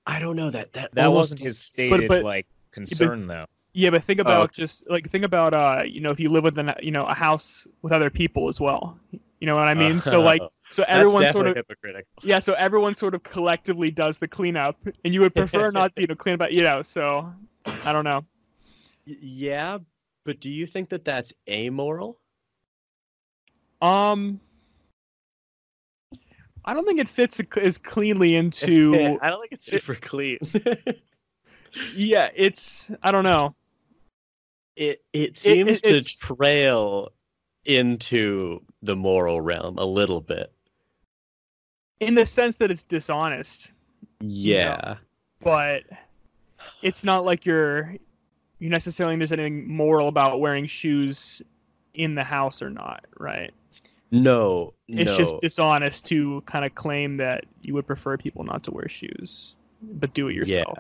I 0.07 0.19
don't 0.19 0.37
know 0.37 0.51
that 0.51 0.75
that 0.75 0.93
That 0.93 1.07
almost 1.07 1.33
wasn't 1.33 1.41
his 1.41 1.59
stated 1.59 2.09
but- 2.09 2.23
like 2.23 2.47
concern 2.71 3.29
though. 3.29 3.47
yeah, 3.73 3.89
but 3.89 4.05
think 4.05 4.19
Oh, 4.21 4.29
about 4.29 4.53
just 4.53 4.85
like 4.91 5.09
think 5.11 5.25
about 5.25 5.55
uh 5.55 5.85
you 5.87 6.03
know 6.03 6.11
if 6.11 6.21
you 6.21 6.29
live 6.29 6.45
within 6.45 6.69
a- 6.69 6.77
you 6.83 6.91
know 6.91 7.07
a 7.07 7.15
house 7.15 7.67
with 7.81 7.93
other 7.93 8.11
people 8.11 8.49
as 8.51 8.61
well. 8.61 8.99
You 9.41 9.47
know 9.47 9.57
what 9.57 9.69
I 9.69 9.75
mean? 9.75 10.01
so 10.03 10.21
like 10.21 10.43
so 10.71 10.85
everyone 10.87 11.33
sort 11.33 11.47
of 11.49 11.57
hypocritical. 11.57 12.09
yeah 12.23 12.39
so 12.39 12.53
everyone 12.55 12.95
sort 12.95 13.15
of 13.15 13.23
collectively 13.23 13.91
does 13.91 14.19
the 14.19 14.29
cleanup 14.29 14.77
and 15.05 15.13
you 15.15 15.21
would 15.23 15.35
prefer 15.35 15.71
not 15.73 15.97
to 15.97 16.03
you 16.03 16.07
know 16.09 16.15
clean 16.15 16.41
up 16.41 16.53
you 16.53 16.63
know 16.63 16.83
so 16.83 17.33
I 17.85 17.93
don't 17.93 18.05
know. 18.05 18.25
Yeah, 19.07 19.79
but 20.25 20.41
do 20.41 20.51
you 20.51 20.67
think 20.67 20.89
that 20.91 21.05
that's 21.05 21.33
amoral? 21.49 22.19
Um, 23.83 24.41
I 26.65 26.75
don't 26.75 26.87
think 26.87 27.01
it 27.01 27.09
fits 27.09 27.41
as 27.61 27.79
cleanly 27.79 28.37
into. 28.37 29.19
I 29.23 29.31
don't 29.31 29.41
think 29.41 29.53
it's 29.53 29.67
super 29.67 29.95
clean. 29.95 30.39
yeah, 31.95 32.29
it's. 32.35 32.91
I 33.03 33.11
don't 33.11 33.25
know. 33.25 33.55
it 34.77 35.03
it 35.13 35.39
seems 35.39 35.81
it- 35.83 36.05
to 36.05 36.19
trail 36.19 37.13
into 37.65 38.63
the 38.83 38.97
moral 38.97 39.41
realm 39.41 39.79
a 39.79 39.85
little 39.85 40.21
bit. 40.21 40.53
In 42.01 42.15
the 42.15 42.25
sense 42.25 42.57
that 42.57 42.71
it's 42.71 42.83
dishonest, 42.83 43.73
Yeah. 44.21 44.97
but 45.43 45.83
it's 46.83 47.05
not 47.05 47.25
like 47.25 47.45
you're. 47.45 47.95
You 48.59 48.69
necessarily 48.69 49.17
there's 49.17 49.33
anything 49.33 49.67
moral 49.69 50.09
about 50.09 50.41
wearing 50.41 50.67
shoes 50.67 51.41
in 51.95 52.15
the 52.15 52.25
house 52.25 52.61
or 52.61 52.69
not, 52.69 53.07
right? 53.19 53.53
No, 54.11 54.75
It's 54.89 55.11
no. 55.11 55.17
just 55.17 55.41
dishonest 55.41 56.05
to 56.07 56.43
kind 56.43 56.65
of 56.67 56.75
claim 56.75 57.17
that 57.19 57.45
you 57.63 57.73
would 57.75 57.87
prefer 57.87 58.19
people 58.19 58.45
not 58.45 58.63
to 58.65 58.71
wear 58.71 58.87
shoes, 58.89 59.55
but 59.83 60.13
do 60.13 60.29
it 60.29 60.35
Yeah. 60.35 60.57
yourself. 60.57 60.79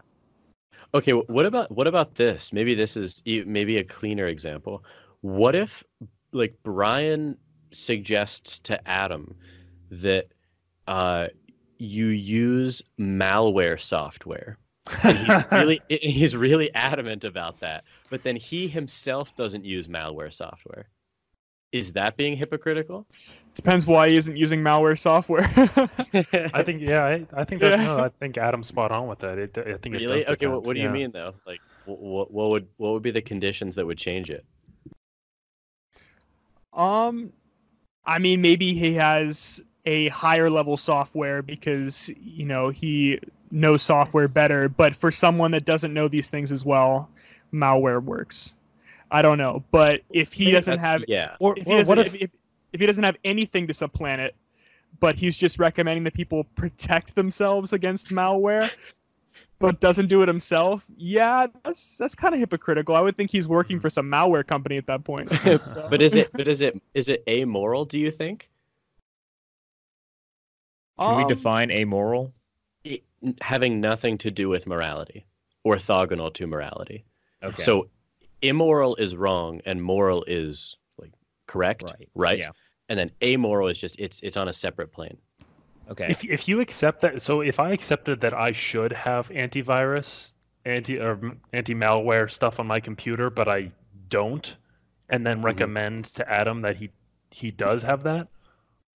Okay, 0.92 1.12
what 1.12 1.46
about 1.46 1.70
what 1.70 1.86
about 1.86 2.16
this? 2.16 2.52
Maybe 2.52 2.74
this 2.74 2.96
is 2.96 3.22
maybe 3.24 3.78
a 3.78 3.84
cleaner 3.84 4.26
example. 4.26 4.84
What 5.22 5.54
if 5.54 5.84
like 6.32 6.54
Brian 6.62 7.36
suggests 7.72 8.58
to 8.60 8.88
Adam 8.88 9.34
that 9.90 10.28
uh 10.86 11.28
you 11.78 12.06
use 12.08 12.82
malware 12.98 13.80
software. 13.80 14.58
And 15.02 15.18
he's 15.18 15.44
really 15.52 15.80
and 15.88 16.00
he's 16.00 16.36
really 16.36 16.72
adamant 16.74 17.24
about 17.24 17.60
that, 17.60 17.84
but 18.10 18.22
then 18.22 18.36
he 18.36 18.68
himself 18.68 19.34
doesn't 19.36 19.64
use 19.64 19.88
malware 19.88 20.32
software. 20.32 20.88
Is 21.72 21.92
that 21.92 22.16
being 22.16 22.36
hypocritical? 22.36 23.06
Depends 23.54 23.86
why 23.86 24.08
he 24.08 24.16
isn't 24.16 24.36
using 24.36 24.60
malware 24.60 24.98
software. 24.98 25.42
I 26.52 26.62
think 26.62 26.82
yeah, 26.82 27.04
I, 27.04 27.26
I 27.32 27.44
think 27.44 27.60
that 27.60 27.78
Yeah. 27.78 27.84
no, 27.84 27.98
I 27.98 28.08
think 28.08 28.36
Adam's 28.38 28.68
spot 28.68 28.90
on 28.90 29.06
with 29.06 29.20
that. 29.20 29.38
It, 29.38 29.56
I 29.58 29.76
think 29.78 29.94
it 29.94 29.98
really 29.98 30.24
does 30.24 30.26
okay. 30.26 30.46
What, 30.46 30.64
what 30.64 30.74
do 30.74 30.80
you 30.80 30.88
mean 30.90 31.12
though? 31.12 31.34
Like, 31.46 31.60
what, 31.84 32.32
what 32.32 32.50
would 32.50 32.66
what 32.76 32.92
would 32.92 33.02
be 33.02 33.10
the 33.10 33.22
conditions 33.22 33.74
that 33.76 33.86
would 33.86 33.98
change 33.98 34.30
it? 34.30 34.44
Um, 36.72 37.32
I 38.04 38.18
mean, 38.18 38.40
maybe 38.40 38.74
he 38.74 38.94
has 38.94 39.62
a 39.86 40.08
higher 40.08 40.50
level 40.50 40.76
software 40.76 41.42
because 41.42 42.10
you 42.20 42.44
know 42.44 42.68
he 42.68 43.18
knows 43.50 43.82
software 43.82 44.28
better, 44.28 44.68
but 44.68 44.94
for 44.94 45.10
someone 45.10 45.50
that 45.52 45.64
doesn't 45.64 45.92
know 45.92 46.08
these 46.08 46.28
things 46.28 46.52
as 46.52 46.64
well, 46.64 47.08
malware 47.52 48.02
works. 48.02 48.54
I 49.10 49.22
don't 49.22 49.38
know, 49.38 49.64
but 49.72 50.02
if 50.10 50.32
he 50.32 50.50
doesn't 50.52 50.78
have 50.78 51.04
yeah, 51.08 51.34
Or, 51.40 51.58
if 51.58 51.66
he 51.66 51.72
or 51.72 51.78
doesn't 51.78 51.98
if, 51.98 52.14
if, 52.14 52.30
if 52.72 52.80
he 52.80 52.86
doesn't 52.86 53.02
have 53.02 53.16
anything 53.24 53.66
to 53.66 53.74
supplant 53.74 54.20
it, 54.20 54.36
but 55.00 55.16
he's 55.16 55.36
just 55.36 55.58
recommending 55.58 56.04
that 56.04 56.14
people 56.14 56.44
protect 56.54 57.14
themselves 57.14 57.72
against 57.72 58.10
malware, 58.10 58.70
but 59.60 59.78
doesn't 59.78 60.08
do 60.08 60.22
it 60.22 60.28
himself, 60.28 60.84
yeah, 60.96 61.46
that's 61.64 61.96
that's 61.98 62.14
kind 62.14 62.34
of 62.34 62.40
hypocritical. 62.40 62.96
I 62.96 63.00
would 63.00 63.14
think 63.16 63.30
he's 63.30 63.46
working 63.46 63.78
for 63.78 63.88
some 63.90 64.06
malware 64.10 64.44
company 64.44 64.76
at 64.78 64.86
that 64.86 65.04
point. 65.04 65.30
So- 65.62 65.86
but 65.88 66.02
is 66.02 66.14
it 66.16 66.32
but 66.32 66.48
is 66.48 66.60
it 66.62 66.80
is 66.94 67.08
it 67.08 67.22
amoral? 67.28 67.84
Do 67.84 68.00
you 68.00 68.10
think? 68.10 68.48
Can 70.98 71.16
we 71.16 71.22
Um, 71.22 71.28
define 71.28 71.70
amoral? 71.70 72.32
It- 72.84 73.04
having 73.42 73.80
nothing 73.80 74.18
to 74.18 74.30
do 74.30 74.48
with 74.48 74.66
morality, 74.66 75.26
orthogonal 75.66 76.32
to 76.34 76.46
morality. 76.46 77.04
Okay. 77.42 77.62
So 77.62 77.88
immoral 78.42 78.96
is 78.96 79.14
wrong 79.14 79.60
and 79.66 79.82
moral 79.82 80.24
is 80.26 80.76
like 80.98 81.12
correct, 81.46 81.82
Right. 81.82 82.08
right? 82.14 82.38
Yeah. 82.38 82.52
And 82.88 82.98
then 82.98 83.10
amoral 83.22 83.68
is 83.68 83.78
just 83.78 83.98
it's 83.98 84.20
it's 84.22 84.36
on 84.38 84.48
a 84.48 84.52
separate 84.54 84.90
plane. 84.90 85.18
Okay. 85.90 86.06
if 86.08 86.24
if 86.24 86.48
you 86.48 86.60
accept 86.60 87.02
that, 87.02 87.22
so 87.22 87.40
if 87.40 87.60
I 87.60 87.72
accepted 87.72 88.20
that 88.20 88.34
I 88.34 88.52
should 88.52 88.92
have 88.92 89.28
antivirus, 89.28 90.32
anti 90.64 90.98
or 90.98 91.36
anti 91.52 91.74
malware 91.74 92.30
stuff 92.30 92.60
on 92.60 92.66
my 92.66 92.80
computer, 92.80 93.30
but 93.30 93.48
I 93.48 93.72
don't, 94.08 94.54
and 95.08 95.26
then 95.26 95.42
recommend 95.42 96.06
to 96.16 96.30
Adam 96.30 96.62
that 96.62 96.76
he 96.76 96.90
he 97.30 97.50
does 97.50 97.82
have 97.82 98.02
that, 98.04 98.28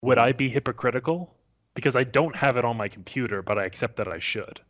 would 0.02 0.18
I 0.18 0.32
be 0.32 0.48
hypocritical? 0.48 1.34
Because 1.74 1.96
I 1.96 2.04
don't 2.04 2.36
have 2.36 2.56
it 2.56 2.64
on 2.64 2.76
my 2.76 2.88
computer, 2.88 3.42
but 3.42 3.58
I 3.58 3.64
accept 3.64 3.96
that 3.96 4.08
I 4.08 4.18
should. 4.18 4.60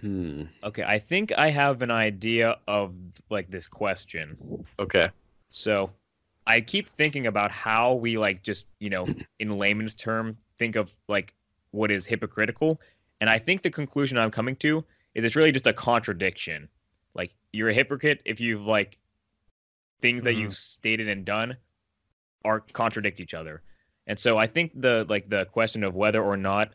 Hmm. 0.00 0.42
Okay, 0.62 0.82
I 0.82 0.98
think 0.98 1.32
I 1.32 1.50
have 1.50 1.80
an 1.80 1.90
idea 1.90 2.56
of 2.68 2.94
like 3.30 3.50
this 3.50 3.66
question. 3.66 4.64
Okay. 4.78 5.08
So 5.50 5.90
I 6.46 6.60
keep 6.60 6.88
thinking 6.96 7.26
about 7.26 7.50
how 7.50 7.94
we 7.94 8.18
like 8.18 8.42
just, 8.42 8.66
you 8.80 8.90
know, 8.90 9.08
in 9.38 9.58
layman's 9.58 9.94
term 9.94 10.36
think 10.58 10.76
of 10.76 10.90
like 11.08 11.34
what 11.72 11.90
is 11.90 12.06
hypocritical. 12.06 12.80
And 13.20 13.30
I 13.30 13.38
think 13.38 13.62
the 13.62 13.70
conclusion 13.70 14.18
I'm 14.18 14.30
coming 14.30 14.56
to 14.56 14.84
is 15.14 15.24
it's 15.24 15.36
really 15.36 15.52
just 15.52 15.66
a 15.66 15.72
contradiction. 15.72 16.68
Like 17.14 17.34
you're 17.52 17.70
a 17.70 17.74
hypocrite 17.74 18.20
if 18.24 18.40
you've 18.40 18.62
like 18.62 18.98
things 20.00 20.24
that 20.24 20.34
Mhm. 20.34 20.40
you've 20.40 20.54
stated 20.56 21.08
and 21.08 21.24
done 21.24 21.56
are 22.44 22.60
contradict 22.60 23.20
each 23.20 23.34
other. 23.34 23.62
And 24.06 24.18
so 24.18 24.36
I 24.36 24.46
think 24.46 24.72
the 24.74 25.06
like 25.08 25.28
the 25.30 25.46
question 25.46 25.82
of 25.82 25.94
whether 25.94 26.22
or 26.22 26.36
not 26.36 26.74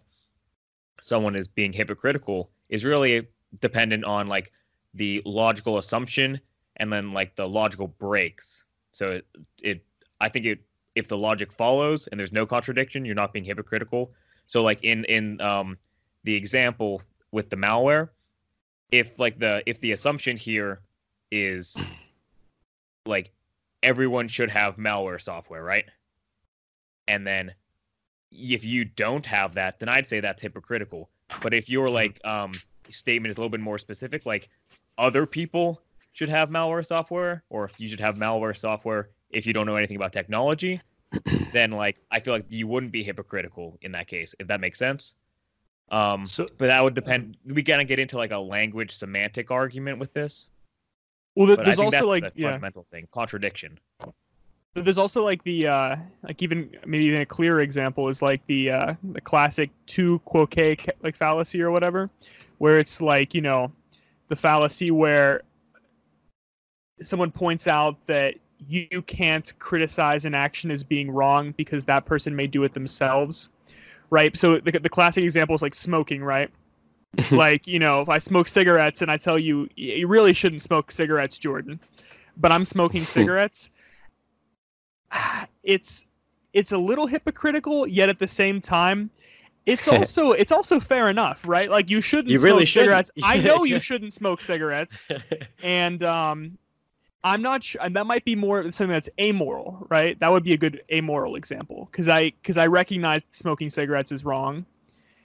someone 1.01 1.36
is 1.36 1.47
being 1.47 1.71
hypocritical 1.73 2.49
is 2.69 2.84
really 2.86 3.27
dependent 3.62 4.03
on 4.05 4.27
like 4.27 4.51
the 4.93 5.21
logical 5.25 5.77
assumption 5.77 6.39
and 6.77 6.91
then 6.91 7.13
like 7.13 7.36
the 7.36 7.47
logical 7.47 7.88
breaks. 7.88 8.65
So 8.91 9.12
it, 9.12 9.25
it 9.63 9.86
I 10.19 10.30
think 10.30 10.45
it 10.45 10.60
if 10.95 11.08
the 11.08 11.17
logic 11.17 11.52
follows 11.52 12.08
and 12.08 12.19
there's 12.19 12.32
no 12.32 12.45
contradiction, 12.45 13.06
you're 13.06 13.15
not 13.15 13.34
being 13.34 13.45
hypocritical. 13.45 14.12
So 14.47 14.63
like 14.63 14.84
in 14.84 15.06
in 15.06 15.39
um 15.41 15.78
the 16.23 16.36
example 16.36 17.02
with 17.32 17.49
the 17.49 17.56
malware, 17.56 18.10
if 18.91 19.17
like 19.19 19.39
the 19.39 19.63
if 19.65 19.80
the 19.82 19.91
assumption 19.91 20.38
here 20.38 20.82
is 21.32 21.78
like 23.06 23.32
everyone 23.84 24.28
should 24.28 24.49
have 24.49 24.78
malware 24.78 25.21
software, 25.21 25.63
right? 25.63 25.86
And 27.08 27.25
then 27.25 27.54
if 28.32 28.63
you 28.63 28.86
don't 28.86 29.25
have 29.25 29.56
that, 29.56 29.80
then 29.80 29.89
I'd 29.89 30.08
say 30.08 30.19
that's 30.19 30.41
hypocritical. 30.41 31.10
But 31.41 31.54
if 31.54 31.69
your 31.69 31.89
like 31.89 32.19
um 32.25 32.54
statement 32.89 33.32
is 33.32 33.38
a 33.38 33.39
little 33.39 33.49
bit 33.49 33.62
more 33.62 33.78
specific, 33.78 34.25
like 34.25 34.49
other 34.97 35.25
people 35.25 35.82
should 36.13 36.29
have 36.29 36.49
malware 36.49 36.85
software, 36.85 37.43
or 37.49 37.65
if 37.65 37.79
you 37.79 37.89
should 37.89 37.99
have 37.99 38.15
malware 38.15 38.57
software 38.57 39.09
if 39.31 39.45
you 39.45 39.53
don't 39.53 39.65
know 39.65 39.75
anything 39.75 39.97
about 39.97 40.13
technology, 40.13 40.81
then 41.51 41.71
like 41.71 41.97
I 42.11 42.19
feel 42.19 42.33
like 42.33 42.45
you 42.49 42.67
wouldn't 42.67 42.91
be 42.91 43.03
hypocritical 43.03 43.77
in 43.81 43.91
that 43.93 44.07
case, 44.07 44.35
if 44.39 44.47
that 44.47 44.59
makes 44.61 44.79
sense. 44.79 45.15
Um, 45.91 46.25
So 46.25 46.47
but 46.57 46.67
that 46.67 46.81
would 46.83 46.93
depend. 46.95 47.37
We 47.45 47.63
kind 47.63 47.81
of 47.81 47.87
get 47.87 47.99
into 47.99 48.17
like 48.17 48.31
a 48.31 48.37
language 48.37 48.95
semantic 48.95 49.51
argument 49.51 49.99
with 49.99 50.13
this. 50.13 50.49
well, 51.35 51.47
th- 51.47 51.61
there's 51.63 51.79
also 51.79 52.05
that's 52.05 52.07
like 52.07 52.33
the 52.33 52.41
yeah, 52.41 52.47
fundamental 52.51 52.85
thing, 52.91 53.07
contradiction. 53.11 53.79
But 54.73 54.85
there's 54.85 54.97
also 54.99 55.23
like 55.23 55.43
the 55.43 55.67
uh 55.67 55.95
like 56.23 56.41
even 56.43 56.69
maybe 56.85 57.05
even 57.05 57.21
a 57.21 57.25
clearer 57.25 57.61
example 57.61 58.07
is 58.07 58.21
like 58.21 58.45
the 58.47 58.71
uh 58.71 58.93
the 59.11 59.21
classic 59.21 59.71
tu 59.87 60.19
quoque 60.19 60.57
like 61.01 61.15
fallacy 61.15 61.61
or 61.61 61.71
whatever 61.71 62.09
where 62.59 62.77
it's 62.77 63.01
like 63.01 63.33
you 63.33 63.41
know 63.41 63.71
the 64.27 64.35
fallacy 64.35 64.91
where 64.91 65.41
someone 67.01 67.31
points 67.31 67.67
out 67.67 67.95
that 68.07 68.35
you, 68.67 69.01
can't 69.03 69.57
criticize 69.59 70.25
an 70.25 70.35
action 70.35 70.69
as 70.69 70.83
being 70.83 71.09
wrong 71.09 71.53
because 71.55 71.85
that 71.85 72.05
person 72.05 72.35
may 72.35 72.45
do 72.47 72.63
it 72.63 72.73
themselves 72.73 73.49
right? 74.12 74.35
So 74.35 74.59
the, 74.59 74.71
the 74.71 74.89
classic 74.89 75.23
example 75.23 75.55
is 75.55 75.62
like 75.62 75.75
smoking 75.75 76.23
right? 76.23 76.49
Like 77.31 77.65
you 77.65 77.79
know 77.79 78.01
if 78.01 78.09
i 78.09 78.19
smoke 78.19 78.47
cigarettes 78.47 79.01
and 79.01 79.09
i 79.09 79.17
tell 79.17 79.39
you 79.39 79.67
you 79.75 80.07
really 80.07 80.31
shouldn't 80.31 80.62
smoke 80.62 80.91
cigarettes 80.91 81.39
jordan 81.39 81.79
but 82.38 82.51
i'm 82.51 82.63
smoking 82.63 83.03
cigarettes 83.17 83.71
it's 85.63 86.05
it's 86.53 86.71
a 86.71 86.77
little 86.77 87.07
hypocritical 87.07 87.88
yet 87.88 88.09
at 88.09 88.19
the 88.19 88.27
same 88.27 88.62
time 88.62 89.09
it's 89.65 89.88
also 89.95 90.33
it's 90.33 90.51
also 90.51 90.79
fair 90.79 91.09
enough 91.09 91.41
right? 91.47 91.69
Like 91.69 91.89
you 91.89 91.99
shouldn't 92.01 92.29
You 92.29 92.38
smoke 92.38 92.45
really 92.45 92.65
shouldn't. 92.65 93.07
cigarettes. 93.07 93.12
I 93.23 93.38
know 93.38 93.63
you 93.63 93.79
shouldn't 93.79 94.13
smoke 94.13 94.41
cigarettes. 94.41 95.01
And 95.63 96.03
um 96.03 96.57
i'm 97.23 97.41
not 97.41 97.63
sure 97.63 97.82
and 97.82 97.95
that 97.95 98.05
might 98.05 98.23
be 98.25 98.36
more 98.36 98.63
something 98.71 98.89
that's 98.89 99.10
amoral 99.19 99.86
right 99.89 100.19
that 100.19 100.32
would 100.32 100.43
be 100.43 100.53
a 100.53 100.58
good 100.58 100.82
amoral 100.91 101.36
example 101.36 101.88
because 101.91 102.08
i 102.08 102.29
because 102.41 102.58
i 102.58 102.65
recognize 102.65 103.21
smoking 103.32 103.69
cigarettes 103.69 104.12
is 104.12 104.23
wrong 104.25 104.65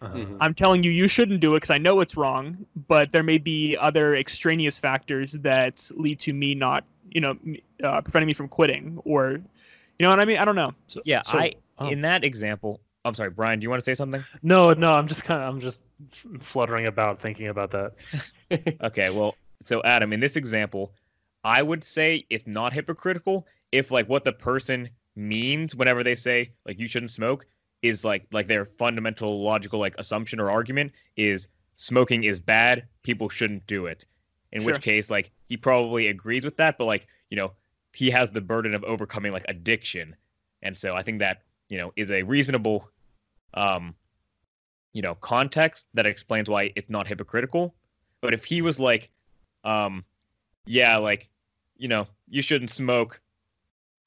uh, 0.03 0.09
Mhm. 0.09 0.37
i'm 0.41 0.55
telling 0.55 0.83
you 0.83 0.91
you 0.91 1.07
shouldn't 1.09 1.41
do 1.41 1.53
it 1.55 1.59
because 1.59 1.71
i 1.71 1.79
know 1.79 2.01
it's 2.01 2.17
wrong 2.17 2.67
but 2.89 3.13
there 3.13 3.23
may 3.23 3.39
be 3.39 3.77
other 3.77 4.15
extraneous 4.17 4.79
factors 4.79 5.33
that 5.33 5.89
lead 5.97 6.19
to 6.21 6.33
me 6.33 6.55
not 6.55 6.85
you 7.11 7.21
know 7.21 7.37
uh, 7.85 8.01
preventing 8.01 8.27
me 8.27 8.35
from 8.35 8.49
quitting 8.49 8.99
or 9.05 9.33
you 9.33 9.41
know 10.01 10.11
what 10.11 10.19
i 10.21 10.25
mean 10.25 10.39
i 10.39 10.45
don't 10.45 10.57
know 10.57 10.73
so, 10.89 11.01
Yeah, 11.05 11.23
so- 11.23 11.39
I 11.39 11.55
oh. 11.79 11.89
in 11.89 12.03
that 12.03 12.25
example. 12.25 12.81
I'm 13.07 13.15
sorry, 13.15 13.29
Brian. 13.29 13.61
Do 13.61 13.65
you 13.65 13.69
want 13.69 13.81
to 13.81 13.85
say 13.85 13.95
something? 13.95 14.25
no, 14.43 14.73
no, 14.73 14.91
I'm 14.95 15.07
just 15.07 15.25
kind 15.25 15.43
of 15.43 15.55
I'm 15.55 15.61
just 15.61 15.79
fluttering 16.41 16.87
about 16.87 17.21
thinking 17.21 17.49
about 17.49 17.71
that. 17.73 17.93
Okay, 18.83 19.11
well, 19.11 19.35
so 19.63 19.83
Adam, 19.83 20.15
in 20.15 20.21
this 20.21 20.37
example, 20.37 20.91
I 21.45 21.63
would 21.63 21.85
say 21.85 22.27
it's 22.31 22.47
not 22.47 22.73
hypocritical 22.73 23.47
if 23.73 23.91
like 23.91 24.09
what 24.09 24.25
the 24.25 24.33
person 24.33 24.89
means 25.17 25.75
whenever 25.75 26.03
they 26.03 26.15
say 26.17 26.51
like 26.67 26.79
you 26.79 26.89
shouldn't 26.89 27.13
smoke 27.13 27.47
is 27.83 28.05
like 28.05 28.27
like 28.33 28.49
their 28.49 28.65
fundamental 28.65 29.43
logical 29.43 29.79
like 29.79 29.95
assumption 29.99 30.41
or 30.41 30.51
argument 30.51 30.93
is 31.17 31.49
smoking 31.77 32.25
is 32.25 32.39
bad, 32.39 32.87
people 33.03 33.29
shouldn't 33.29 33.67
do 33.67 33.87
it. 33.87 34.05
In 34.53 34.63
Sure. 34.63 34.73
which 34.73 34.83
case 34.83 35.11
like 35.11 35.31
he 35.49 35.57
probably 35.57 36.07
agrees 36.09 36.45
with 36.45 36.57
that, 36.57 36.79
but 36.79 36.85
like, 36.87 37.07
you 37.31 37.37
know, 37.37 37.53
he 37.93 38.11
has 38.11 38.31
the 38.31 38.41
burden 38.41 38.75
of 38.75 38.83
overcoming 38.85 39.33
like 39.33 39.45
addiction. 39.49 40.17
And 40.63 40.77
so 40.77 40.95
I 40.95 41.03
think 41.03 41.19
that, 41.19 41.43
you 41.69 41.77
know, 41.79 41.93
is 41.97 42.11
a 42.11 42.23
reasonable 42.23 42.89
um 43.55 43.95
you 44.95 45.03
know, 45.03 45.17
context 45.17 45.87
that 45.95 46.07
explains 46.07 46.49
why 46.49 46.73
it's 46.77 46.89
not 46.89 47.07
hypocritical. 47.07 47.75
But 48.21 48.33
if 48.33 48.45
he 48.45 48.63
was 48.63 48.79
like, 48.79 49.11
um, 49.65 50.05
yeah, 50.67 50.97
like, 50.97 51.29
you 51.77 51.89
know, 51.89 52.07
you 52.29 52.43
shouldn't 52.43 52.71
smoke 52.71 53.21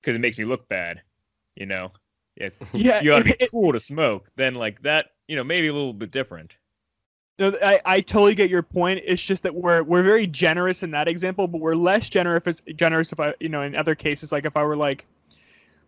because 0.02 0.16
it 0.16 0.20
makes 0.20 0.38
me 0.38 0.46
look 0.46 0.68
bad, 0.70 1.02
you 1.56 1.66
know, 1.66 1.92
it, 2.36 2.56
yeah 2.74 3.02
you 3.02 3.14
ought 3.14 3.20
to 3.20 3.26
be 3.26 3.36
it- 3.40 3.52
cool 3.52 3.74
to 3.74 3.80
smoke, 3.80 4.30
then 4.36 4.56
like 4.56 4.82
that, 4.84 5.08
you 5.28 5.36
know, 5.36 5.44
maybe 5.44 5.68
a 5.68 5.74
little 5.74 5.94
bit 5.94 6.12
different. 6.12 6.56
No, 7.40 7.56
I, 7.64 7.80
I 7.86 8.02
totally 8.02 8.34
get 8.34 8.50
your 8.50 8.64
point. 8.64 9.02
It's 9.06 9.22
just 9.22 9.44
that 9.44 9.54
we're 9.54 9.84
we're 9.84 10.02
very 10.02 10.26
generous 10.26 10.82
in 10.82 10.90
that 10.92 11.08
example, 11.08 11.48
but 11.48 11.62
we're 11.62 11.76
less 11.76 12.10
generous 12.10 12.62
generous 12.76 13.12
if 13.12 13.20
I 13.20 13.36
you 13.40 13.50
know 13.50 13.62
in 13.62 13.76
other 13.76 13.94
cases 13.94 14.32
like 14.32 14.46
if 14.46 14.58
I 14.58 14.64
were 14.64 14.76
like, 14.76 15.06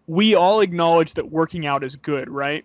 we 0.06 0.36
all 0.36 0.62
acknowledge 0.62 1.14
that 1.16 1.32
working 1.32 1.66
out 1.66 1.84
is 1.84 1.96
good, 1.96 2.30
right? 2.30 2.64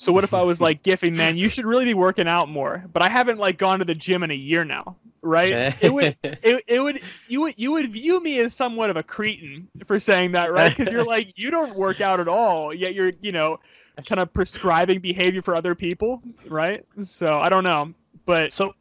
So 0.00 0.12
what 0.12 0.24
if 0.24 0.32
I 0.32 0.40
was 0.40 0.62
like, 0.62 0.82
Giffy, 0.84 1.12
man, 1.12 1.36
you 1.36 1.50
should 1.50 1.66
really 1.66 1.84
be 1.84 1.92
working 1.92 2.26
out 2.26 2.48
more, 2.48 2.82
but 2.90 3.02
I 3.02 3.08
haven't 3.10 3.38
like 3.38 3.58
gone 3.58 3.80
to 3.80 3.84
the 3.84 3.94
gym 3.94 4.22
in 4.22 4.30
a 4.30 4.34
year 4.34 4.64
now, 4.64 4.96
right? 5.20 5.52
it 5.78 5.92
would 5.92 6.16
it, 6.24 6.64
it 6.66 6.80
would 6.80 7.02
you 7.28 7.42
would 7.42 7.54
you 7.58 7.72
would 7.72 7.92
view 7.92 8.18
me 8.22 8.38
as 8.38 8.54
somewhat 8.54 8.88
of 8.88 8.96
a 8.96 9.02
cretin 9.02 9.68
for 9.86 9.98
saying 9.98 10.32
that, 10.32 10.52
right? 10.52 10.74
Because 10.74 10.90
you're 10.90 11.04
like 11.04 11.34
you 11.36 11.50
don't 11.50 11.76
work 11.76 12.00
out 12.00 12.18
at 12.18 12.28
all, 12.28 12.72
yet 12.72 12.94
you're 12.94 13.12
you 13.20 13.30
know 13.30 13.60
kind 14.06 14.20
of 14.20 14.32
prescribing 14.32 15.00
behavior 15.00 15.42
for 15.42 15.54
other 15.54 15.74
people, 15.74 16.22
right? 16.48 16.82
So 17.02 17.38
I 17.38 17.50
don't 17.50 17.64
know, 17.64 17.92
but 18.24 18.52
So, 18.52 18.72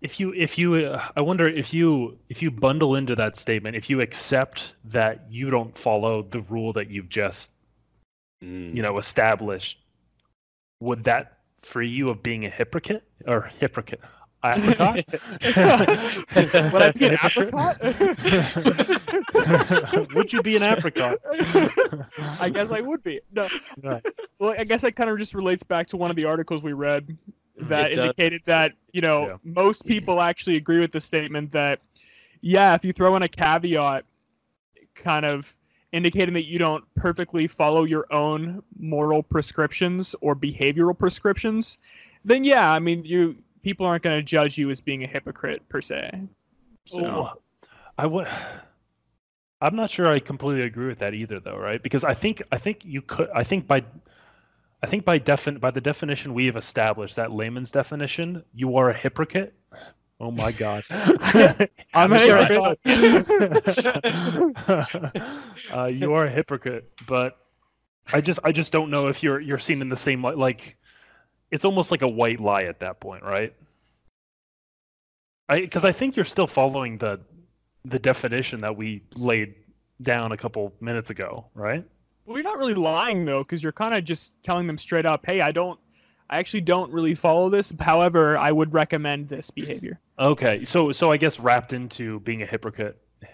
if 0.00 0.18
you 0.18 0.32
if 0.32 0.56
you 0.56 0.74
uh, 0.76 1.08
I 1.14 1.20
wonder 1.20 1.46
if 1.46 1.74
you 1.74 2.18
if 2.30 2.40
you 2.40 2.50
bundle 2.50 2.96
into 2.96 3.14
that 3.16 3.36
statement, 3.36 3.76
if 3.76 3.90
you 3.90 4.00
accept 4.00 4.72
that 4.86 5.26
you 5.30 5.50
don't 5.50 5.76
follow 5.76 6.22
the 6.22 6.40
rule 6.40 6.72
that 6.72 6.90
you've 6.90 7.10
just 7.10 7.52
Mm. 8.42 8.76
you 8.76 8.82
know 8.82 8.98
established, 8.98 9.78
would 10.80 11.04
that 11.04 11.38
free 11.62 11.88
you 11.88 12.08
of 12.10 12.22
being 12.22 12.44
a 12.46 12.50
hypocrite 12.50 13.02
or 13.26 13.50
hypocrite? 13.58 14.00
Apricot? 14.44 15.00
Would 16.72 16.82
I 16.82 16.92
be 16.92 17.06
an 17.06 17.16
apricot? 17.24 17.80
would 20.14 20.32
you 20.32 20.40
be 20.42 20.54
an 20.54 20.62
apricot? 20.62 21.18
I 22.38 22.48
guess 22.50 22.70
I 22.70 22.80
would 22.80 23.02
be. 23.02 23.20
No. 23.32 23.48
Right. 23.82 24.04
Well, 24.38 24.54
I 24.56 24.62
guess 24.62 24.82
that 24.82 24.94
kind 24.94 25.10
of 25.10 25.18
just 25.18 25.34
relates 25.34 25.64
back 25.64 25.88
to 25.88 25.96
one 25.96 26.10
of 26.10 26.16
the 26.16 26.26
articles 26.26 26.62
we 26.62 26.74
read 26.74 27.08
mm, 27.08 27.68
that 27.68 27.90
It 27.90 27.96
does. 27.96 28.04
indicated 28.04 28.42
that, 28.46 28.74
you 28.92 29.00
know, 29.00 29.26
Yeah. 29.26 29.36
most 29.42 29.84
people 29.84 30.20
actually 30.20 30.56
agree 30.56 30.78
with 30.78 30.92
the 30.92 31.00
statement 31.00 31.50
that, 31.52 31.80
yeah, 32.40 32.74
if 32.74 32.84
you 32.84 32.92
throw 32.92 33.16
in 33.16 33.22
a 33.22 33.28
caveat 33.28 34.04
kind 34.94 35.24
of 35.24 35.56
indicating 35.92 36.34
that 36.34 36.46
you 36.46 36.58
don't 36.58 36.84
perfectly 36.94 37.46
follow 37.46 37.84
your 37.84 38.12
own 38.12 38.62
moral 38.78 39.22
prescriptions 39.22 40.14
or 40.20 40.34
behavioral 40.34 40.96
prescriptions, 40.98 41.78
then 42.24 42.44
yeah, 42.44 42.70
I 42.70 42.78
mean, 42.78 43.04
you 43.04 43.36
people 43.62 43.86
aren't 43.86 44.02
going 44.02 44.16
to 44.16 44.22
judge 44.22 44.58
you 44.58 44.70
as 44.70 44.80
being 44.80 45.04
a 45.04 45.06
hypocrite 45.06 45.68
per 45.68 45.80
se. 45.80 46.20
So, 46.84 47.30
I 47.98 48.06
would. 48.06 48.28
I'm 49.60 49.74
not 49.74 49.90
sure 49.90 50.06
I 50.06 50.18
completely 50.18 50.62
agree 50.62 50.86
with 50.86 50.98
that 50.98 51.14
either, 51.14 51.40
though, 51.40 51.56
right? 51.56 51.82
Because 51.82 52.04
I 52.04 52.14
think 52.14 52.42
I 52.52 52.58
think 52.58 52.84
you 52.84 53.02
could. 53.02 53.28
I 53.34 53.42
think 53.42 53.66
by 53.66 53.82
I 54.82 54.86
think 54.86 55.04
by 55.04 55.18
defin 55.18 55.58
by 55.58 55.70
the 55.70 55.80
definition 55.80 56.34
we 56.34 56.46
have 56.46 56.56
established, 56.56 57.16
that 57.16 57.32
layman's 57.32 57.70
definition, 57.70 58.44
you 58.54 58.76
are 58.76 58.90
a 58.90 58.94
hypocrite. 58.94 59.54
Oh 60.18 60.30
my 60.30 60.50
God! 60.50 60.82
I'm 60.90 62.12
a 62.12 62.18
hypocrite. 62.18 62.78
uh, 65.72 65.86
you 65.86 66.14
are 66.14 66.24
a 66.24 66.30
hypocrite, 66.30 66.90
but 67.06 67.36
I 68.12 68.22
just 68.22 68.38
I 68.42 68.52
just 68.52 68.72
don't 68.72 68.90
know 68.90 69.08
if 69.08 69.22
you're 69.22 69.40
you're 69.40 69.58
seen 69.58 69.82
in 69.82 69.90
the 69.90 69.96
same 69.96 70.22
light. 70.22 70.38
Like 70.38 70.76
it's 71.50 71.64
almost 71.64 71.90
like 71.90 72.02
a 72.02 72.08
white 72.08 72.40
lie 72.40 72.62
at 72.62 72.80
that 72.80 73.00
point, 73.00 73.24
right? 73.24 73.52
I 75.48 75.60
because 75.60 75.84
I 75.84 75.92
think 75.92 76.16
you're 76.16 76.24
still 76.24 76.46
following 76.46 76.96
the 76.96 77.20
the 77.84 77.98
definition 77.98 78.60
that 78.62 78.74
we 78.74 79.02
laid 79.14 79.54
down 80.02 80.32
a 80.32 80.36
couple 80.36 80.72
minutes 80.80 81.10
ago, 81.10 81.46
right? 81.54 81.84
Well, 82.24 82.36
you're 82.36 82.44
not 82.44 82.58
really 82.58 82.74
lying 82.74 83.24
though, 83.24 83.44
because 83.44 83.62
you're 83.62 83.72
kind 83.72 83.94
of 83.94 84.04
just 84.04 84.32
telling 84.42 84.66
them 84.66 84.78
straight 84.78 85.06
up, 85.06 85.26
"Hey, 85.26 85.40
I 85.40 85.52
don't, 85.52 85.78
I 86.30 86.38
actually 86.38 86.62
don't 86.62 86.90
really 86.92 87.14
follow 87.14 87.50
this. 87.50 87.72
However, 87.80 88.38
I 88.38 88.50
would 88.50 88.72
recommend 88.72 89.28
this 89.28 89.50
behavior." 89.50 90.00
Okay, 90.18 90.64
so 90.64 90.92
so 90.92 91.12
I 91.12 91.16
guess 91.16 91.38
wrapped 91.38 91.72
into 91.72 92.20
being 92.20 92.42
a 92.42 92.46
hypocrite. 92.46 92.98
Oh 93.22 93.28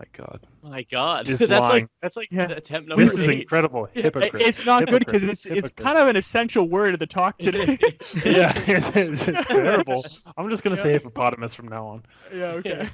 my 0.00 0.06
God, 0.12 0.46
My 0.62 0.82
God, 0.84 1.26
Just 1.26 1.40
that's 1.48 1.50
lying. 1.50 1.82
like 1.84 1.88
that's 2.00 2.16
like 2.16 2.28
Yeah. 2.30 2.48
attempt 2.52 2.88
number 2.88 3.04
this 3.04 3.14
is 3.14 3.28
eight. 3.28 3.40
incredible. 3.42 3.88
Hypocrite. 3.92 4.34
It's 4.42 4.64
not 4.64 4.86
good 4.86 5.00
because 5.00 5.22
Hypocrite. 5.22 5.30
it's 5.30 5.46
it's 5.46 5.70
kind 5.72 5.98
of 5.98 6.06
an 6.06 6.14
essential 6.14 6.68
word 6.68 6.94
of 6.94 7.00
the 7.00 7.06
talk 7.06 7.38
today. 7.38 7.76
yeah, 8.24 8.52
it's, 8.68 8.88
it's, 8.94 9.26
it's 9.28 9.48
terrible. 9.48 10.04
I'm 10.36 10.48
just 10.48 10.62
gonna 10.62 10.76
say 10.76 10.92
hippopotamus 10.92 11.54
from 11.54 11.66
now 11.68 11.86
on. 11.86 12.02
yeah. 12.32 12.44
Okay. 12.52 12.88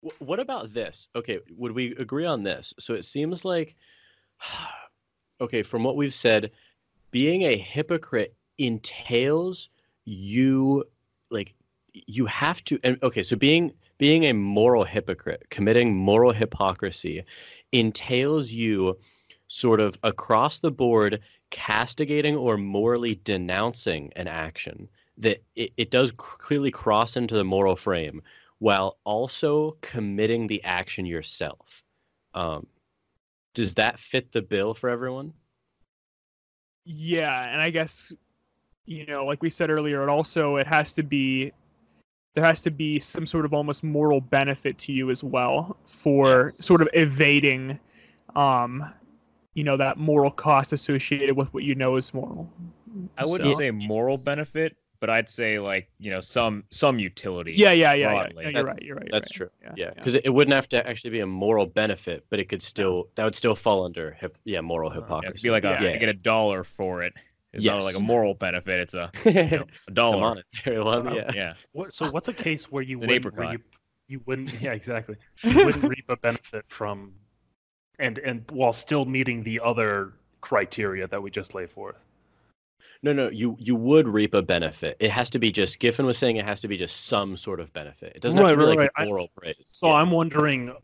Wh- 0.00 0.20
What 0.20 0.40
about 0.40 0.74
this? 0.74 1.06
Okay, 1.14 1.38
would 1.56 1.70
we 1.72 1.94
agree 1.96 2.26
on 2.26 2.42
this? 2.42 2.74
So 2.80 2.94
it 2.94 3.04
seems 3.04 3.44
like, 3.44 3.76
okay, 5.40 5.62
from 5.62 5.84
what 5.84 5.94
we've 5.94 6.14
said, 6.14 6.50
being 7.12 7.42
a 7.42 7.56
hypocrite 7.56 8.34
entails 8.58 9.68
you, 10.04 10.82
like, 11.30 11.54
you 12.06 12.26
have 12.26 12.62
to. 12.64 12.78
And 12.84 12.98
okay, 13.02 13.22
so 13.22 13.36
being 13.36 13.72
being 13.98 14.24
a 14.24 14.32
moral 14.32 14.84
hypocrite, 14.84 15.46
committing 15.50 15.96
moral 15.96 16.32
hypocrisy, 16.32 17.24
entails 17.72 18.50
you, 18.50 18.98
sort 19.48 19.80
of 19.80 19.96
across 20.02 20.58
the 20.58 20.70
board, 20.70 21.20
castigating 21.50 22.36
or 22.36 22.56
morally 22.56 23.20
denouncing 23.24 24.12
an 24.16 24.28
action 24.28 24.88
that 25.18 25.42
it, 25.54 25.72
it 25.76 25.90
does 25.90 26.12
clearly 26.16 26.70
cross 26.70 27.16
into 27.16 27.34
the 27.34 27.44
moral 27.44 27.76
frame 27.76 28.20
while 28.58 28.98
also 29.04 29.76
committing 29.80 30.46
the 30.46 30.62
action 30.64 31.06
yourself. 31.06 31.82
Um, 32.34 32.66
does 33.54 33.74
that 33.74 33.98
fit 33.98 34.32
the 34.32 34.42
bill 34.42 34.74
for 34.74 34.90
everyone? 34.90 35.32
Yeah, 36.84 37.50
and 37.50 37.60
I 37.60 37.70
guess 37.70 38.12
you 38.86 39.04
know, 39.06 39.24
like 39.24 39.42
we 39.42 39.50
said 39.50 39.70
earlier, 39.70 40.02
it 40.02 40.08
also 40.08 40.56
it 40.56 40.66
has 40.66 40.92
to 40.94 41.02
be 41.02 41.52
there 42.36 42.44
has 42.44 42.60
to 42.60 42.70
be 42.70 43.00
some 43.00 43.26
sort 43.26 43.46
of 43.46 43.54
almost 43.54 43.82
moral 43.82 44.20
benefit 44.20 44.76
to 44.78 44.92
you 44.92 45.10
as 45.10 45.24
well 45.24 45.76
for 45.86 46.52
Yes. 46.54 46.64
sort 46.64 46.82
of 46.82 46.88
evading 46.92 47.80
um 48.36 48.84
you 49.54 49.64
know 49.64 49.76
that 49.78 49.96
moral 49.96 50.30
cost 50.30 50.72
associated 50.74 51.34
with 51.34 51.52
what 51.54 51.64
you 51.64 51.74
know 51.74 51.96
is 51.96 52.12
moral. 52.12 52.48
I 53.16 53.24
wouldn't 53.24 53.50
So- 53.52 53.58
say 53.58 53.70
moral 53.70 54.18
benefit, 54.18 54.76
but 55.00 55.08
I'd 55.08 55.30
say 55.30 55.58
like 55.58 55.88
you 55.98 56.10
know 56.10 56.20
some 56.20 56.62
some 56.68 56.98
utility. 56.98 57.52
Yeah, 57.52 57.72
yeah, 57.72 57.94
yeah, 57.94 58.12
yeah. 58.12 58.28
No, 58.34 58.40
you're 58.42 58.52
That's- 58.52 58.64
right. 58.66 58.82
You're 58.82 58.96
right. 58.96 59.04
you're 59.06 59.12
That's 59.12 59.30
right. 59.40 59.48
true. 59.48 59.50
Yeah, 59.62 59.72
Yeah, 59.86 59.90
because 59.94 60.14
it, 60.14 60.26
it 60.26 60.30
wouldn't 60.30 60.54
have 60.54 60.68
to 60.70 60.86
actually 60.86 61.10
be 61.10 61.20
a 61.20 61.26
moral 61.26 61.64
benefit, 61.64 62.26
but 62.28 62.38
it 62.38 62.50
could 62.50 62.60
still 62.62 63.08
that 63.14 63.24
would 63.24 63.34
still 63.34 63.56
fall 63.56 63.82
under 63.86 64.12
hip, 64.20 64.36
yeah 64.44 64.60
moral 64.60 64.90
Uh, 64.90 64.96
Yeah, 64.96 65.00
hypocrisy. 65.00 65.28
it'd 65.30 65.42
be 65.42 65.50
like 65.50 65.64
a, 65.64 65.82
Yeah. 65.82 65.92
I 65.92 65.96
get 65.96 66.10
a 66.10 66.12
dollar 66.12 66.62
for 66.62 67.02
it. 67.02 67.14
It's 67.56 67.64
not 67.64 67.82
like 67.82 67.96
a 67.96 68.00
moral 68.00 68.34
benefit. 68.34 68.80
It's 68.80 68.94
a, 68.94 69.10
you 69.24 69.32
know, 69.32 69.40
a 69.40 69.44
It's 69.62 69.88
a 69.88 69.90
dollar. 69.92 70.18
monetary 70.20 70.82
one. 70.82 71.14
Yeah. 71.14 71.30
Yeah. 71.34 71.54
What, 71.72 71.92
so 71.94 72.10
what's 72.10 72.28
a 72.28 72.32
case 72.32 72.70
where 72.70 72.82
you 72.82 72.98
wouldn't 72.98 73.36
where 73.36 73.52
you, 73.52 73.58
you 74.08 74.20
wouldn't 74.26 74.52
yeah 74.60 74.72
exactly 74.72 75.16
you 75.42 75.64
wouldn't 75.64 75.84
reap 75.84 76.04
a 76.08 76.16
benefit 76.16 76.64
from 76.68 77.12
and 77.98 78.18
and 78.18 78.44
while 78.50 78.72
still 78.72 79.04
meeting 79.04 79.42
the 79.42 79.58
other 79.60 80.12
criteria 80.40 81.08
that 81.08 81.22
we 81.22 81.30
just 81.30 81.54
laid 81.54 81.70
forth. 81.70 81.96
No, 83.02 83.12
no, 83.12 83.28
you 83.30 83.56
you 83.58 83.76
would 83.76 84.08
reap 84.08 84.34
a 84.34 84.42
benefit. 84.42 84.96
It 85.00 85.10
has 85.10 85.28
to 85.30 85.38
be 85.38 85.52
just. 85.52 85.78
Giffen 85.80 86.06
was 86.06 86.16
saying 86.18 86.36
it 86.36 86.44
has 86.46 86.60
to 86.62 86.68
be 86.68 86.76
just 86.78 87.06
some 87.06 87.36
sort 87.36 87.60
of 87.60 87.72
benefit. 87.72 88.12
It 88.16 88.22
doesn't 88.22 88.38
Right, 88.38 88.48
have 88.48 88.58
to 88.58 88.64
be 88.64 88.68
right, 88.68 88.78
like 88.78 88.90
right. 88.96 89.04
I- 89.04 89.04
moral 89.06 89.28
praise. 89.36 89.56
So 89.64 89.88
Yeah. 89.88 89.94
I'm 89.94 90.10
wondering 90.10 90.74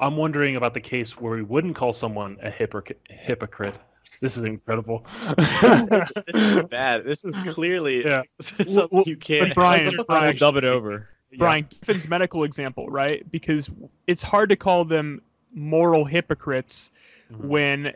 I'm 0.00 0.16
wondering 0.16 0.56
about 0.56 0.74
the 0.74 0.80
case 0.80 1.12
where 1.20 1.34
we 1.34 1.42
wouldn't 1.42 1.76
call 1.76 1.92
someone 1.92 2.36
a 2.42 2.50
hypocrite 2.50 3.00
hypocrite. 3.08 3.76
This 4.20 4.36
is 4.36 4.44
incredible. 4.44 5.04
this 5.36 6.10
is 6.34 6.62
bad. 6.64 7.04
This 7.04 7.24
is 7.24 7.34
clearly 7.54 8.04
Yeah. 8.04 8.22
something 8.40 8.88
well, 8.90 9.04
you 9.06 9.16
can't. 9.16 9.48
but 9.48 9.54
Brian, 9.54 9.98
I'll 9.98 10.04
Brian, 10.04 10.36
dub 10.36 10.56
it 10.56 10.64
over. 10.64 11.08
Yeah. 11.30 11.38
Brian 11.38 11.66
Giffen's 11.70 12.08
medical 12.08 12.44
example, 12.44 12.88
right? 12.88 13.28
Because 13.32 13.70
it's 14.06 14.22
hard 14.22 14.48
to 14.50 14.56
call 14.56 14.84
them 14.84 15.22
moral 15.54 16.04
hypocrites 16.04 16.90
Mhm. 17.32 17.44
when 17.46 17.94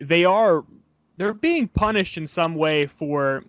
they 0.00 0.24
are 0.24 0.64
they're 1.16 1.34
being 1.34 1.68
punished 1.68 2.16
in 2.16 2.26
some 2.26 2.54
way 2.54 2.86
for 2.86 3.42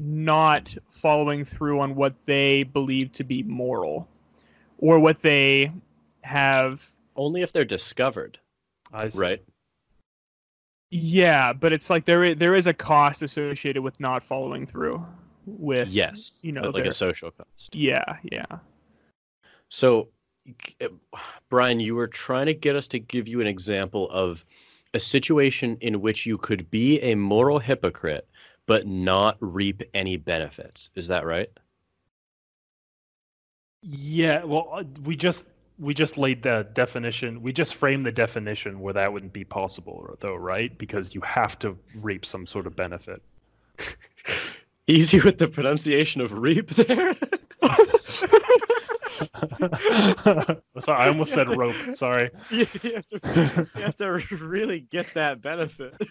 not 0.00 0.74
following 0.90 1.44
through 1.44 1.80
on 1.80 1.94
what 1.94 2.14
they 2.24 2.62
believe 2.62 3.10
to 3.12 3.24
be 3.24 3.42
moral 3.42 4.06
or 4.78 4.98
what 4.98 5.20
they 5.22 5.72
have 6.22 6.88
Only 7.16 7.42
if 7.42 7.52
they're 7.52 7.64
discovered, 7.64 8.38
I 8.92 9.08
see. 9.08 9.18
right? 9.18 9.42
Yeah 10.90 11.52
but 11.52 11.72
it's 11.72 11.90
like 11.90 12.04
there 12.04 12.22
is, 12.24 12.36
there 12.38 12.54
is 12.54 12.66
a 12.66 12.74
cost 12.74 13.22
associated 13.22 13.82
with 13.82 13.98
not 14.00 14.22
following 14.22 14.66
through 14.66 15.04
with 15.46 15.88
Yes. 15.88 16.40
you 16.42 16.52
know, 16.52 16.62
like 16.62 16.74
they're- 16.82 16.90
a 16.90 16.94
social 16.94 17.30
cost. 17.30 17.74
yeah 17.74 18.04
yeah 18.24 18.46
So, 19.68 20.08
uh, 20.80 20.86
Brian, 21.50 21.80
you 21.80 21.94
were 21.96 22.06
trying 22.06 22.46
to 22.46 22.54
get 22.54 22.76
us 22.76 22.86
to 22.88 22.98
give 23.00 23.26
you 23.28 23.40
an 23.40 23.46
example 23.48 24.08
of 24.10 24.44
a 24.94 25.00
situation 25.00 25.76
in 25.80 26.00
which 26.00 26.24
you 26.24 26.38
could 26.38 26.70
be 26.70 27.00
a 27.00 27.14
moral 27.16 27.58
hypocrite 27.58 28.28
but 28.66 28.86
not 28.86 29.36
reap 29.40 29.82
any 29.94 30.16
benefits. 30.16 30.90
Is 30.96 31.06
that 31.08 31.24
right? 31.24 31.48
Yeah, 33.82 34.42
well, 34.44 34.68
uh, 34.72 34.82
we 35.04 35.14
just 35.16 35.44
we 35.78 35.94
just 35.94 36.16
laid 36.16 36.42
the 36.42 36.66
definition. 36.74 37.42
We 37.42 37.52
just 37.52 37.74
framed 37.74 38.06
the 38.06 38.12
definition 38.12 38.80
where 38.80 38.94
that 38.94 39.12
wouldn't 39.12 39.32
be 39.32 39.44
possible, 39.44 40.16
though, 40.20 40.34
right? 40.34 40.76
Because 40.78 41.14
you 41.14 41.20
have 41.22 41.58
to 41.60 41.76
reap 41.94 42.24
some 42.24 42.46
sort 42.46 42.66
of 42.66 42.74
benefit. 42.74 43.22
Easy 44.86 45.20
with 45.20 45.38
the 45.38 45.48
pronunciation 45.48 46.20
of 46.20 46.32
reap 46.32 46.70
there. 46.70 47.14
Sorry, 50.80 50.98
I 50.98 51.08
almost 51.08 51.32
said 51.32 51.48
rope. 51.56 51.74
Sorry. 51.94 52.30
you, 52.50 52.66
you 52.82 52.94
have 52.94 53.06
to, 53.08 53.68
you 53.76 53.82
have 53.82 53.96
to 53.96 54.10
really 54.40 54.80
get 54.80 55.06
that 55.14 55.40
benefit. 55.42 55.94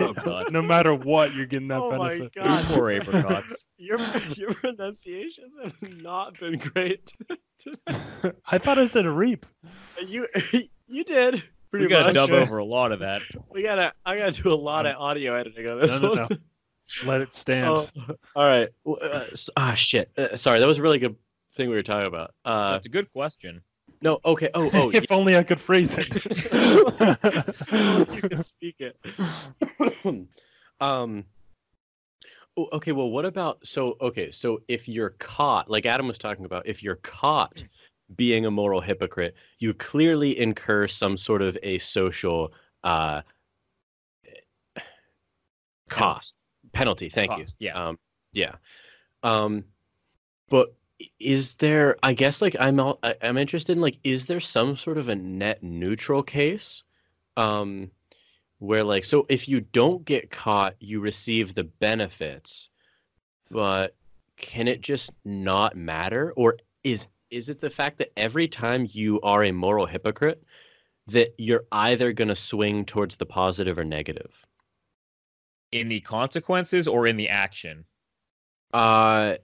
Oh, 0.00 0.14
God. 0.24 0.50
No 0.50 0.62
matter 0.62 0.94
what, 0.94 1.34
you're 1.34 1.46
getting 1.46 1.68
that 1.68 1.78
oh 1.80 1.96
my 1.96 2.10
benefit. 2.10 2.34
god. 2.34 2.64
Poor 2.66 2.90
apricots. 2.90 3.66
Your 3.76 3.98
your 4.34 4.52
pronunciations 4.54 5.52
have 5.62 5.74
not 6.00 6.38
been 6.40 6.58
great. 6.58 7.12
I 8.46 8.58
thought 8.58 8.78
I 8.78 8.86
said 8.86 9.06
reap. 9.06 9.44
you 10.04 10.26
you 10.86 11.04
did 11.04 11.42
pretty 11.70 11.84
We 11.86 11.90
got 11.90 12.04
to 12.04 12.12
dub 12.14 12.30
over 12.30 12.58
a 12.58 12.64
lot 12.64 12.92
of 12.92 13.00
that. 13.00 13.22
We 13.50 13.62
gotta 13.62 13.92
I 14.06 14.16
gotta 14.16 14.32
do 14.42 14.52
a 14.52 14.54
lot 14.56 14.86
of 14.86 14.96
audio 14.96 15.34
editing 15.34 15.66
on 15.68 15.80
this 15.80 15.90
No, 15.90 15.98
no, 15.98 16.08
one. 16.10 16.26
no. 16.30 16.36
Let 17.04 17.20
it 17.20 17.34
stand. 17.34 17.66
Oh, 17.68 17.88
all 18.34 18.46
right. 18.48 18.70
Well, 18.84 18.98
Uh, 19.02 19.26
s- 19.32 19.50
ah 19.56 19.74
shit. 19.74 20.10
Uh, 20.16 20.36
sorry, 20.36 20.58
that 20.60 20.66
was 20.66 20.78
a 20.78 20.82
really 20.82 20.98
good 20.98 21.16
thing 21.58 21.68
we 21.68 21.76
were 21.76 21.82
talking 21.82 22.08
about. 22.08 22.32
Uh, 22.46 22.72
That's 22.72 22.86
a 22.86 22.88
good 22.88 23.12
question. 23.12 23.60
no. 24.00 24.20
Okay. 24.24 24.48
Oh 24.54 24.70
oh. 24.72 24.90
if 24.94 25.04
only 25.10 25.36
I 25.36 25.42
could 25.42 25.60
phrase 25.60 25.94
it. 25.98 26.08
you 28.22 28.28
can 28.28 28.42
speak 28.42 28.76
it. 28.78 28.96
um, 30.80 31.24
Oh, 32.58 32.68
okay, 32.72 32.90
well, 32.90 33.10
what 33.10 33.24
about 33.24 33.64
so? 33.64 33.96
Okay, 34.00 34.32
so 34.32 34.60
if 34.66 34.88
you're 34.88 35.10
caught, 35.20 35.70
like 35.70 35.86
Adam 35.86 36.08
was 36.08 36.18
talking 36.18 36.44
about, 36.44 36.66
if 36.66 36.82
you're 36.82 36.96
caught 36.96 37.62
being 38.16 38.46
a 38.46 38.50
moral 38.50 38.80
hypocrite, 38.80 39.36
you 39.60 39.72
clearly 39.74 40.36
incur 40.36 40.88
some 40.88 41.16
sort 41.16 41.40
of 41.40 41.56
a 41.62 41.78
social 41.78 42.52
uh, 42.82 43.20
cost 45.88 46.34
penalty. 46.72 47.08
Thank 47.08 47.30
Cost, 47.30 47.54
you. 47.60 47.68
yeah. 47.68 47.88
Um, 47.88 47.98
yeah. 48.32 48.56
Um, 49.22 49.62
but 50.48 50.74
is 51.20 51.54
there? 51.56 51.96
I 52.02 52.14
guess 52.14 52.42
like 52.42 52.56
I'm 52.60 52.80
I'm 52.80 53.36
interested 53.38 53.72
in 53.72 53.80
like, 53.80 53.98
is 54.04 54.26
there 54.26 54.40
some 54.40 54.76
sort 54.76 54.98
of 54.98 55.08
a 55.08 55.14
net 55.16 55.62
neutral 55.62 56.22
case? 56.22 56.82
Um, 57.36 57.90
where 58.58 58.84
like 58.84 59.04
so 59.04 59.26
if 59.28 59.48
you 59.48 59.60
don't 59.60 60.04
get 60.04 60.30
caught 60.30 60.74
you 60.80 61.00
receive 61.00 61.54
the 61.54 61.64
benefits 61.64 62.70
but 63.50 63.94
can 64.36 64.68
it 64.68 64.80
just 64.80 65.12
not 65.24 65.76
matter 65.76 66.32
or 66.36 66.56
is 66.84 67.06
is 67.30 67.48
it 67.48 67.60
the 67.60 67.70
fact 67.70 67.98
that 67.98 68.12
every 68.16 68.48
time 68.48 68.86
you 68.90 69.20
are 69.22 69.44
a 69.44 69.52
moral 69.52 69.86
hypocrite 69.86 70.42
that 71.06 71.34
you're 71.38 71.64
either 71.72 72.12
going 72.12 72.28
to 72.28 72.36
swing 72.36 72.84
towards 72.84 73.16
the 73.16 73.26
positive 73.26 73.78
or 73.78 73.84
negative 73.84 74.46
In 75.72 75.88
the 75.88 76.00
consequences 76.00 76.86
or 76.88 77.06
in 77.06 77.16
the 77.16 77.28
action? 77.28 77.84
uh 78.72 79.36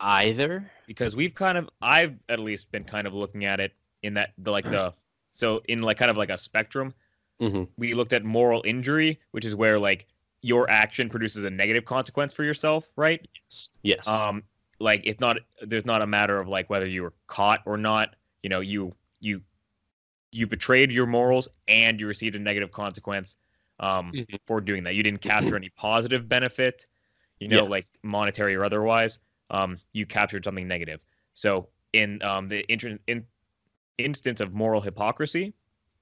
either 0.00 0.70
Because 0.86 1.16
we've 1.16 1.34
kind 1.34 1.58
of, 1.58 1.68
I've 1.82 2.14
at 2.28 2.38
least 2.38 2.70
been 2.70 2.84
kind 2.84 3.06
of 3.06 3.14
looking 3.14 3.44
at 3.44 3.60
it 3.60 3.72
in 4.02 4.14
that, 4.14 4.32
the, 4.38 4.50
like 4.50 4.68
the, 4.68 4.92
so 5.32 5.62
in 5.68 5.82
like 5.82 5.98
kind 5.98 6.10
of 6.10 6.16
like 6.16 6.30
a 6.30 6.38
spectrum. 6.38 6.94
hmm 7.40 7.66
We 7.76 7.94
looked 7.94 8.12
at 8.12 8.24
moral 8.24 8.62
injury, 8.64 9.20
which 9.32 9.44
is 9.44 9.54
where 9.54 9.78
like 9.78 10.06
your 10.42 10.68
action 10.70 11.08
produces 11.08 11.44
a 11.44 11.50
negative 11.50 11.84
consequence 11.84 12.32
for 12.34 12.44
yourself, 12.44 12.84
right? 12.96 13.20
yes 13.34 13.70
yes 13.82 14.06
um 14.06 14.42
like 14.78 15.02
it's 15.04 15.20
not 15.20 15.38
there's 15.62 15.84
not 15.86 16.02
a 16.02 16.06
matter 16.06 16.38
of 16.38 16.48
like 16.48 16.70
whether 16.70 16.86
you 16.86 17.02
were 17.02 17.14
caught 17.26 17.60
or 17.66 17.76
not 17.76 18.14
you 18.42 18.48
know 18.48 18.60
you 18.60 18.94
you 19.20 19.40
you 20.32 20.46
betrayed 20.46 20.90
your 20.92 21.06
morals 21.06 21.48
and 21.68 22.00
you 22.00 22.06
received 22.06 22.36
a 22.36 22.38
negative 22.38 22.72
consequence 22.72 23.36
um 23.80 24.14
Mhm. 24.14 24.38
for 24.46 24.60
doing 24.60 24.84
that 24.84 24.94
you 24.94 25.02
didn't 25.02 25.20
capture 25.20 25.56
any 25.56 25.68
positive 25.70 26.28
benefit 26.28 26.86
you 27.40 27.48
know 27.48 27.64
Yes. 27.64 27.66
like 27.66 27.86
monetary 28.02 28.54
or 28.54 28.64
otherwise 28.64 29.18
um 29.50 29.78
you 29.92 30.06
captured 30.06 30.44
something 30.44 30.66
negative 30.68 31.04
so 31.34 31.68
in 31.92 32.22
um 32.22 32.48
the 32.48 32.64
inter- 32.72 32.98
in 33.06 33.24
instance 33.98 34.40
of 34.40 34.52
moral 34.52 34.80
hypocrisy 34.80 35.52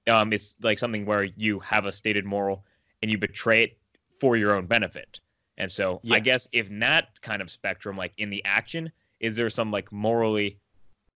um 0.07 0.33
it's 0.33 0.55
like 0.61 0.79
something 0.79 1.05
where 1.05 1.23
you 1.23 1.59
have 1.59 1.85
a 1.85 1.91
stated 1.91 2.25
moral 2.25 2.65
and 3.01 3.11
you 3.11 3.17
betray 3.17 3.63
it 3.63 3.77
for 4.19 4.35
your 4.37 4.53
own 4.55 4.65
benefit 4.65 5.19
and 5.57 5.71
so 5.71 6.01
I 6.11 6.19
guess 6.19 6.47
if 6.51 6.67
that 6.79 7.21
kind 7.21 7.41
of 7.41 7.49
spectrum, 7.49 7.95
like 7.95 8.11
in 8.17 8.29
the 8.29 8.43
action, 8.43 8.91
is 9.21 9.37
there 9.37 9.49
some 9.49 9.71
like 9.71 9.89
morally 9.91 10.59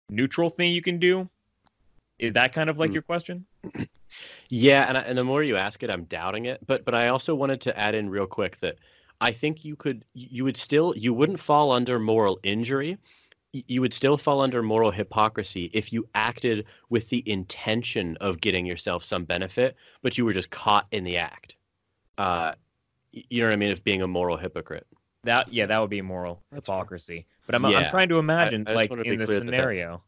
neutral 0.09 0.49
thing 0.49 0.73
you 0.73 0.81
can 0.81 0.99
do? 0.99 1.29
Is 2.19 2.33
that 2.33 2.53
kind 2.53 2.69
of 2.69 2.77
like 2.77 2.89
Hmm. 2.89 2.95
your 2.95 3.03
question? 3.03 3.45
Yeah, 4.49 4.87
and 4.87 4.97
I, 4.97 5.01
and 5.01 5.17
the 5.17 5.23
more 5.23 5.41
you 5.43 5.57
ask 5.57 5.81
it, 5.83 5.89
I'm 5.89 6.03
doubting 6.05 6.45
it. 6.45 6.65
But 6.67 6.85
but 6.85 6.93
I 6.93 7.07
also 7.07 7.33
wanted 7.33 7.61
to 7.61 7.77
add 7.77 7.95
in 7.95 8.09
real 8.09 8.27
quick 8.27 8.59
that 8.59 8.75
I 9.21 9.31
think 9.31 9.63
you 9.65 9.75
could 9.75 10.05
you 10.13 10.43
would 10.43 10.57
still 10.57 10.93
you 10.95 11.13
wouldn't 11.13 11.39
fall 11.39 11.71
under 11.71 11.99
moral 11.99 12.39
injury. 12.43 12.97
You 13.53 13.79
would 13.81 13.93
still 13.93 14.17
fall 14.17 14.41
under 14.41 14.61
moral 14.61 14.91
hypocrisy 14.91 15.71
if 15.73 15.93
you 15.93 16.05
acted 16.13 16.65
with 16.89 17.07
the 17.09 17.23
intention 17.29 18.17
of 18.19 18.41
getting 18.41 18.65
yourself 18.65 19.05
some 19.05 19.23
benefit, 19.23 19.77
but 20.01 20.17
you 20.17 20.25
were 20.25 20.33
just 20.33 20.49
caught 20.49 20.87
in 20.91 21.05
the 21.05 21.15
act. 21.15 21.55
Uh, 22.17 22.53
you 23.13 23.39
know 23.41 23.47
what 23.47 23.53
I 23.53 23.55
mean? 23.55 23.71
Of 23.71 23.81
being 23.85 24.01
a 24.01 24.07
moral 24.07 24.35
hypocrite. 24.35 24.85
That 25.23 25.51
yeah, 25.51 25.65
that 25.67 25.79
would 25.79 25.89
be 25.89 26.01
moral 26.01 26.41
That's 26.51 26.67
fair. 26.67 26.75
hypocrisy. 26.75 27.25
But 27.45 27.55
I'm 27.55 27.65
I'm 27.65 27.89
trying 27.89 28.09
to 28.09 28.19
imagine 28.19 28.63
I 28.67 28.71
just 28.71 28.75
like 28.75 28.89
wanna 28.89 29.03
in 29.03 29.19
the 29.19 29.25
clear 29.25 29.39
that 29.39 29.45
that- 29.45 29.51
scenario, 29.51 30.03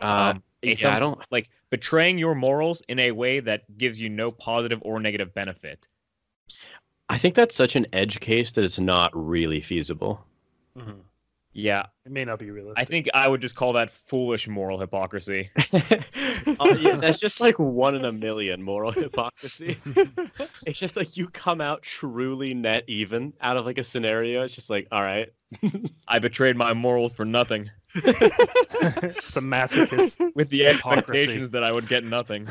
Uh, 0.00 0.04
Um, 0.34 0.42
yeah, 0.62 0.72
it's 0.72 0.84
I 0.84 0.98
don't. 0.98 1.18
like 1.30 1.48
betraying 1.70 2.18
your 2.18 2.34
morals 2.34 2.82
in 2.88 2.98
a 2.98 3.12
way 3.12 3.40
that 3.40 3.78
gives 3.78 4.00
you 4.00 4.08
no 4.10 4.30
positive 4.30 4.80
or 4.82 5.00
negative 5.00 5.32
benefit. 5.32 5.88
I 7.12 7.18
think 7.18 7.34
that's 7.34 7.54
such 7.54 7.76
an 7.76 7.86
edge 7.92 8.20
case 8.20 8.52
that 8.52 8.64
it's 8.64 8.78
not 8.78 9.10
really 9.14 9.60
feasible. 9.60 10.24
Mhm. 10.76 11.02
Yeah, 11.52 11.86
It 12.04 12.10
may 12.10 12.24
not 12.24 12.40
be 12.40 12.50
realistic. 12.50 12.78
I 12.80 12.84
think 12.84 13.08
I 13.14 13.28
would 13.28 13.40
just 13.40 13.54
call 13.54 13.72
that 13.74 13.90
foolish 13.90 14.48
moral 14.48 14.76
hypocrisy. 14.78 15.50
Oh, 16.58 16.74
yeah, 16.80 16.96
that's 16.96 17.20
just 17.20 17.40
like 17.40 17.56
one 17.60 17.94
in 17.94 18.04
a 18.04 18.10
million 18.12 18.60
moral 18.60 18.90
hypocrisy. 18.92 19.78
it's 20.66 20.78
just 20.80 20.96
like 20.96 21.16
you 21.16 21.28
come 21.28 21.60
out 21.60 21.82
truly 21.82 22.54
net 22.54 22.82
even 22.88 23.32
out 23.40 23.56
of 23.56 23.66
like 23.66 23.78
a 23.78 23.84
scenario. 23.84 24.42
It's 24.42 24.54
just 24.54 24.68
like, 24.68 24.88
all 24.90 25.02
right. 25.02 25.28
I 26.08 26.18
betrayed 26.18 26.56
my 26.56 26.72
morals 26.72 27.12
for 27.12 27.26
nothing, 27.26 27.68
it's 27.94 29.36
a 29.36 29.40
masochist. 29.40 30.34
with 30.34 30.48
the 30.48 30.60
Hypocrisy. 30.62 30.98
expectations 30.98 31.50
that 31.50 31.62
I 31.62 31.70
would 31.70 31.88
get 31.88 32.04
nothing. 32.04 32.48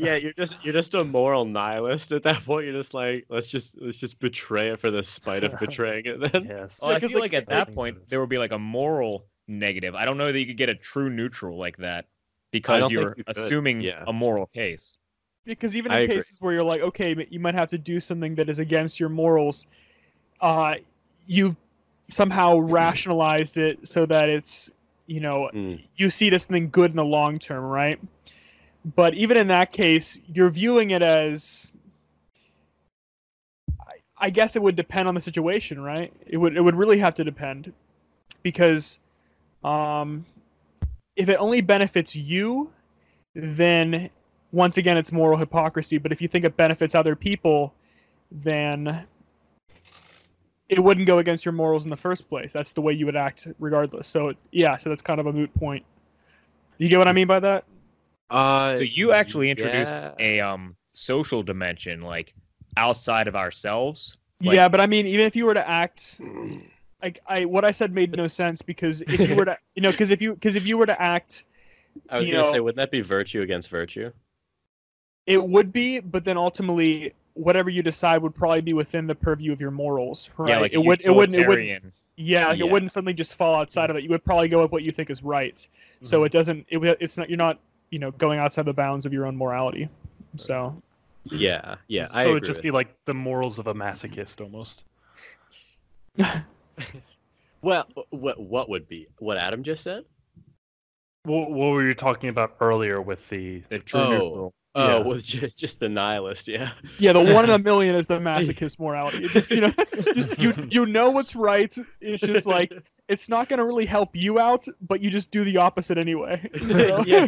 yeah, 0.00 0.16
you're 0.16 0.32
just 0.32 0.56
you're 0.64 0.72
just 0.72 0.94
a 0.94 1.04
moral 1.04 1.44
nihilist 1.44 2.10
at 2.10 2.24
that 2.24 2.44
point. 2.44 2.64
You're 2.66 2.74
just 2.74 2.92
like, 2.92 3.24
let's 3.28 3.46
just 3.46 3.80
let's 3.80 3.96
just 3.98 4.18
betray 4.18 4.70
it 4.70 4.80
for 4.80 4.90
the 4.90 5.04
spite 5.04 5.44
of 5.44 5.56
betraying 5.60 6.06
it. 6.06 6.32
Then 6.32 6.44
yes. 6.44 6.80
Well, 6.82 6.90
I 6.90 6.98
'cause, 6.98 7.12
feel 7.12 7.20
like, 7.20 7.32
like, 7.32 7.42
at 7.42 7.48
that 7.50 7.72
point 7.72 7.98
there 8.08 8.18
would 8.18 8.28
be 8.28 8.38
like 8.38 8.50
a 8.50 8.58
moral 8.58 8.89
negative. 8.98 9.62
I 9.66 9.78
don't 9.78 9.90
know 9.90 10.08
that 10.08 10.12
you 10.12 10.22
could 10.28 10.34
get 10.34 10.46
a 10.46 10.74
true 10.74 11.10
neutral 11.10 11.58
like 11.58 11.76
that 11.78 12.06
because 12.50 12.90
you're 12.90 13.14
you 13.16 13.24
assuming 13.26 13.80
yeah. 13.80 14.04
a 14.06 14.12
moral 14.12 14.46
case. 14.46 14.96
because 15.44 15.76
even 15.76 15.92
I 15.92 16.00
in 16.00 16.04
agree. 16.04 16.16
cases 16.16 16.40
where 16.40 16.52
you're 16.52 16.62
like, 16.64 16.80
okay, 16.80 17.14
but 17.14 17.32
you 17.32 17.40
might 17.40 17.54
have 17.54 17.70
to 17.70 17.78
do 17.78 18.00
something 18.00 18.34
that 18.36 18.48
is 18.48 18.58
against 18.58 19.00
your 19.00 19.08
morals, 19.08 19.66
uh, 20.40 20.76
you've 21.26 21.56
somehow 22.10 22.58
rationalized 22.58 23.58
it 23.58 23.86
so 23.86 24.06
that 24.06 24.28
it's, 24.28 24.70
you 25.06 25.20
know, 25.20 25.50
Mm, 25.52 25.80
you 25.96 26.10
see 26.10 26.28
it 26.28 26.32
as 26.34 26.44
something 26.44 26.70
good 26.70 26.90
in 26.90 26.96
the 26.96 27.04
long 27.04 27.38
term, 27.38 27.64
right? 27.64 28.00
But 28.94 29.14
even 29.14 29.36
in 29.36 29.48
that 29.48 29.72
case, 29.72 30.18
you're 30.32 30.50
viewing 30.50 30.90
it 30.92 31.02
as. 31.02 31.72
I, 33.80 33.94
I 34.18 34.30
guess 34.30 34.56
it 34.56 34.62
would 34.62 34.76
depend 34.76 35.08
on 35.08 35.14
the 35.14 35.20
situation, 35.20 35.80
right? 35.82 36.12
It 36.26 36.36
would 36.38 36.56
it 36.56 36.60
would 36.60 36.76
really 36.76 36.98
have 36.98 37.14
to 37.16 37.24
depend, 37.24 37.72
because, 38.42 38.98
um, 39.64 40.24
if 41.16 41.28
it 41.28 41.36
only 41.36 41.60
benefits 41.60 42.16
you, 42.16 42.70
then 43.34 44.10
once 44.52 44.78
again 44.78 44.96
it's 44.96 45.12
moral 45.12 45.38
hypocrisy. 45.38 45.98
But 45.98 46.12
if 46.12 46.20
you 46.20 46.28
think 46.28 46.44
it 46.44 46.56
benefits 46.56 46.94
other 46.94 47.14
people, 47.14 47.74
then 48.30 49.06
it 50.68 50.82
wouldn't 50.82 51.06
go 51.06 51.18
against 51.18 51.44
your 51.44 51.52
morals 51.52 51.84
in 51.84 51.90
the 51.90 51.96
first 51.96 52.28
place. 52.28 52.52
That's 52.52 52.70
the 52.70 52.80
way 52.80 52.92
you 52.92 53.06
would 53.06 53.16
act 53.16 53.48
regardless. 53.58 54.06
So 54.08 54.34
yeah, 54.52 54.76
so 54.76 54.88
that's 54.88 55.02
kind 55.02 55.20
of 55.20 55.26
a 55.26 55.32
moot 55.32 55.52
point. 55.54 55.84
You 56.78 56.88
get 56.88 56.98
what 56.98 57.08
I 57.08 57.12
mean 57.12 57.26
by 57.26 57.40
that? 57.40 57.64
uh, 58.30 58.76
So 58.76 58.82
you 58.82 59.12
actually 59.12 59.50
introduced 59.50 59.92
yeah. 59.92 60.12
a 60.18 60.40
um 60.40 60.76
social 60.92 61.42
dimension 61.42 62.00
like 62.02 62.34
outside 62.76 63.28
of 63.28 63.36
ourselves. 63.36 64.16
Like- 64.42 64.54
yeah, 64.54 64.68
but 64.68 64.80
I 64.80 64.86
mean, 64.86 65.06
even 65.06 65.26
if 65.26 65.36
you 65.36 65.44
were 65.44 65.54
to 65.54 65.68
act 65.68 66.20
like 67.02 67.20
I, 67.26 67.44
what 67.44 67.64
I 67.64 67.70
said 67.70 67.92
made 67.92 68.16
no 68.16 68.26
sense 68.28 68.62
because 68.62 69.02
if 69.02 69.20
you 69.20 69.34
were 69.34 69.44
to, 69.44 69.58
you 69.74 69.82
know, 69.82 69.90
because 69.90 70.10
if 70.10 70.20
you, 70.20 70.34
because 70.34 70.56
if 70.56 70.66
you 70.66 70.76
were 70.78 70.86
to 70.86 71.00
act, 71.00 71.44
I 72.08 72.18
was 72.18 72.26
gonna 72.26 72.42
know- 72.42 72.52
say, 72.52 72.60
wouldn't 72.60 72.76
that 72.76 72.90
be 72.90 73.00
virtue 73.00 73.42
against 73.42 73.68
virtue? 73.68 74.10
it 75.26 75.42
would 75.42 75.72
be, 75.72 76.00
but 76.00 76.24
then 76.24 76.36
ultimately, 76.36 77.12
whatever 77.34 77.70
you 77.70 77.82
decide 77.82 78.20
would 78.20 78.34
probably 78.34 78.60
be 78.60 78.72
within 78.72 79.06
the 79.06 79.14
purview 79.14 79.52
of 79.52 79.60
your 79.60 79.70
morals, 79.70 80.28
right? 80.36 80.50
Yeah, 80.50 80.58
like 80.58 80.72
it 80.72 80.78
would, 80.78 81.04
it 81.04 81.10
wouldn't, 81.10 81.38
it 81.38 81.46
wouldn't, 81.46 81.66
utilitarian. 81.68 81.92
yeah, 82.16 82.48
like 82.48 82.58
Yeah. 82.58 82.64
it 82.66 82.72
wouldn't 82.72 82.90
suddenly 82.90 83.14
just 83.14 83.36
fall 83.36 83.54
outside 83.54 83.86
mm. 83.86 83.90
of 83.90 83.96
it. 83.96 84.02
You 84.02 84.10
would 84.10 84.24
probably 84.24 84.48
go 84.48 84.60
with 84.62 84.72
what 84.72 84.82
you 84.82 84.90
think 84.90 85.08
is 85.08 85.22
right. 85.22 85.56
So 86.02 86.16
mm-hmm. 86.16 86.26
it 86.26 86.32
doesn't, 86.32 86.66
it, 86.68 86.78
would- 86.78 86.96
it's 87.00 87.16
not, 87.16 87.28
you're 87.28 87.36
not, 87.36 87.60
you 87.90 88.00
know, 88.00 88.10
going 88.12 88.40
outside 88.40 88.64
the 88.64 88.72
bounds 88.72 89.06
of 89.06 89.12
your 89.12 89.26
own 89.26 89.36
morality. 89.36 89.88
So 90.36 90.74
Yeah, 91.24 91.76
yeah. 91.86 92.06
so 92.06 92.14
I 92.14 92.22
it'd 92.22 92.42
just 92.42 92.58
with 92.58 92.62
be 92.62 92.70
like 92.72 92.92
the 93.04 93.14
morals 93.14 93.58
of 93.60 93.68
a 93.68 93.74
masochist 93.74 94.40
almost. 94.40 94.82
Well, 97.62 97.86
what 98.08 98.40
what 98.40 98.70
would 98.70 98.88
be 98.88 99.06
what 99.18 99.36
Adam 99.36 99.62
just 99.62 99.82
said? 99.82 100.04
What, 101.24 101.50
what 101.50 101.66
were 101.72 101.86
you 101.86 101.92
talking 101.94 102.30
about 102.30 102.56
earlier 102.60 103.02
with 103.02 103.28
the? 103.28 103.62
The 103.68 103.80
true 103.80 104.00
Oh. 104.00 104.10
neutral. 104.10 104.54
Oh, 104.76 104.86
Yeah. 104.86 104.98
well, 105.04 105.18
just 105.18 105.58
just 105.58 105.80
the 105.80 105.88
nihilist, 105.88 106.46
yeah. 106.48 106.70
yeah, 106.98 107.12
the 107.12 107.20
one 107.20 107.44
in 107.44 107.50
a 107.50 107.58
million 107.70 107.96
is 107.96 108.06
the 108.06 108.18
masochist 108.18 108.78
morality. 108.78 109.26
Just, 109.28 109.50
you 109.50 109.60
know, 109.62 109.72
just 110.14 110.38
you, 110.38 110.54
you 110.70 110.86
know 110.86 111.10
what's 111.10 111.34
right. 111.36 111.76
It's 112.00 112.22
just 112.22 112.46
like 112.46 112.72
it's 113.08 113.28
not 113.28 113.48
going 113.50 113.58
to 113.58 113.64
really 113.66 113.84
help 113.84 114.10
you 114.14 114.38
out, 114.38 114.66
but 114.80 115.02
you 115.02 115.10
just 115.10 115.30
do 115.32 115.44
the 115.44 115.56
opposite 115.58 115.98
anyway. 115.98 116.48
So- 116.70 117.04
yeah. 117.04 117.26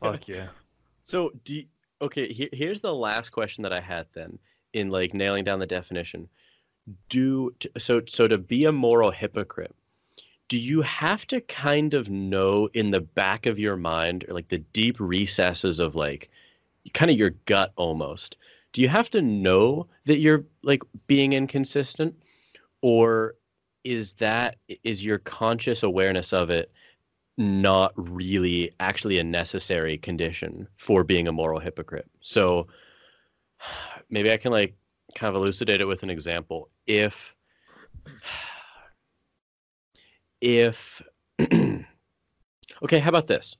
Fuck 0.00 0.26
yeah. 0.26 0.48
So, 1.02 1.30
do 1.44 1.54
you, 1.56 1.64
okay? 2.02 2.32
Here, 2.32 2.48
here's 2.52 2.80
the 2.80 2.92
last 2.94 3.30
question 3.30 3.62
that 3.62 3.72
I 3.72 3.80
had 3.80 4.06
then 4.14 4.38
in 4.72 4.88
like 4.90 5.14
nailing 5.14 5.44
down 5.44 5.58
the 5.60 5.66
definition. 5.66 6.28
Do 7.08 7.54
so 7.78 8.02
so 8.06 8.28
to 8.28 8.38
be 8.38 8.64
a 8.64 8.72
moral 8.72 9.10
hypocrite, 9.10 9.74
do 10.48 10.58
you 10.58 10.82
have 10.82 11.26
to 11.28 11.40
kind 11.42 11.94
of 11.94 12.08
know 12.08 12.68
in 12.74 12.90
the 12.90 13.00
back 13.00 13.46
of 13.46 13.58
your 13.58 13.76
mind 13.76 14.24
or 14.28 14.34
like 14.34 14.48
the 14.48 14.58
deep 14.72 14.96
recesses 14.98 15.80
of 15.80 15.94
like 15.94 16.30
kind 16.94 17.10
of 17.10 17.18
your 17.18 17.30
gut 17.46 17.72
almost? 17.76 18.36
Do 18.72 18.82
you 18.82 18.88
have 18.88 19.10
to 19.10 19.22
know 19.22 19.86
that 20.06 20.18
you're 20.18 20.44
like 20.62 20.82
being 21.06 21.32
inconsistent? 21.32 22.14
or 22.82 23.34
is 23.84 24.12
that 24.14 24.56
is 24.84 25.04
your 25.04 25.18
conscious 25.18 25.82
awareness 25.82 26.32
of 26.32 26.50
it 26.50 26.70
not 27.36 27.92
really 27.96 28.72
actually 28.80 29.18
a 29.18 29.24
necessary 29.24 29.96
condition 29.96 30.66
for 30.76 31.04
being 31.04 31.28
a 31.28 31.32
moral 31.32 31.60
hypocrite 31.60 32.08
so 32.20 32.66
maybe 34.10 34.30
i 34.30 34.36
can 34.36 34.52
like 34.52 34.74
kind 35.14 35.34
of 35.34 35.40
elucidate 35.40 35.80
it 35.80 35.86
with 35.86 36.02
an 36.02 36.10
example. 36.10 36.68
If 36.86 37.34
if 40.40 41.02
okay 41.40 42.98
how 42.98 43.08
about 43.08 43.26
this? 43.26 43.56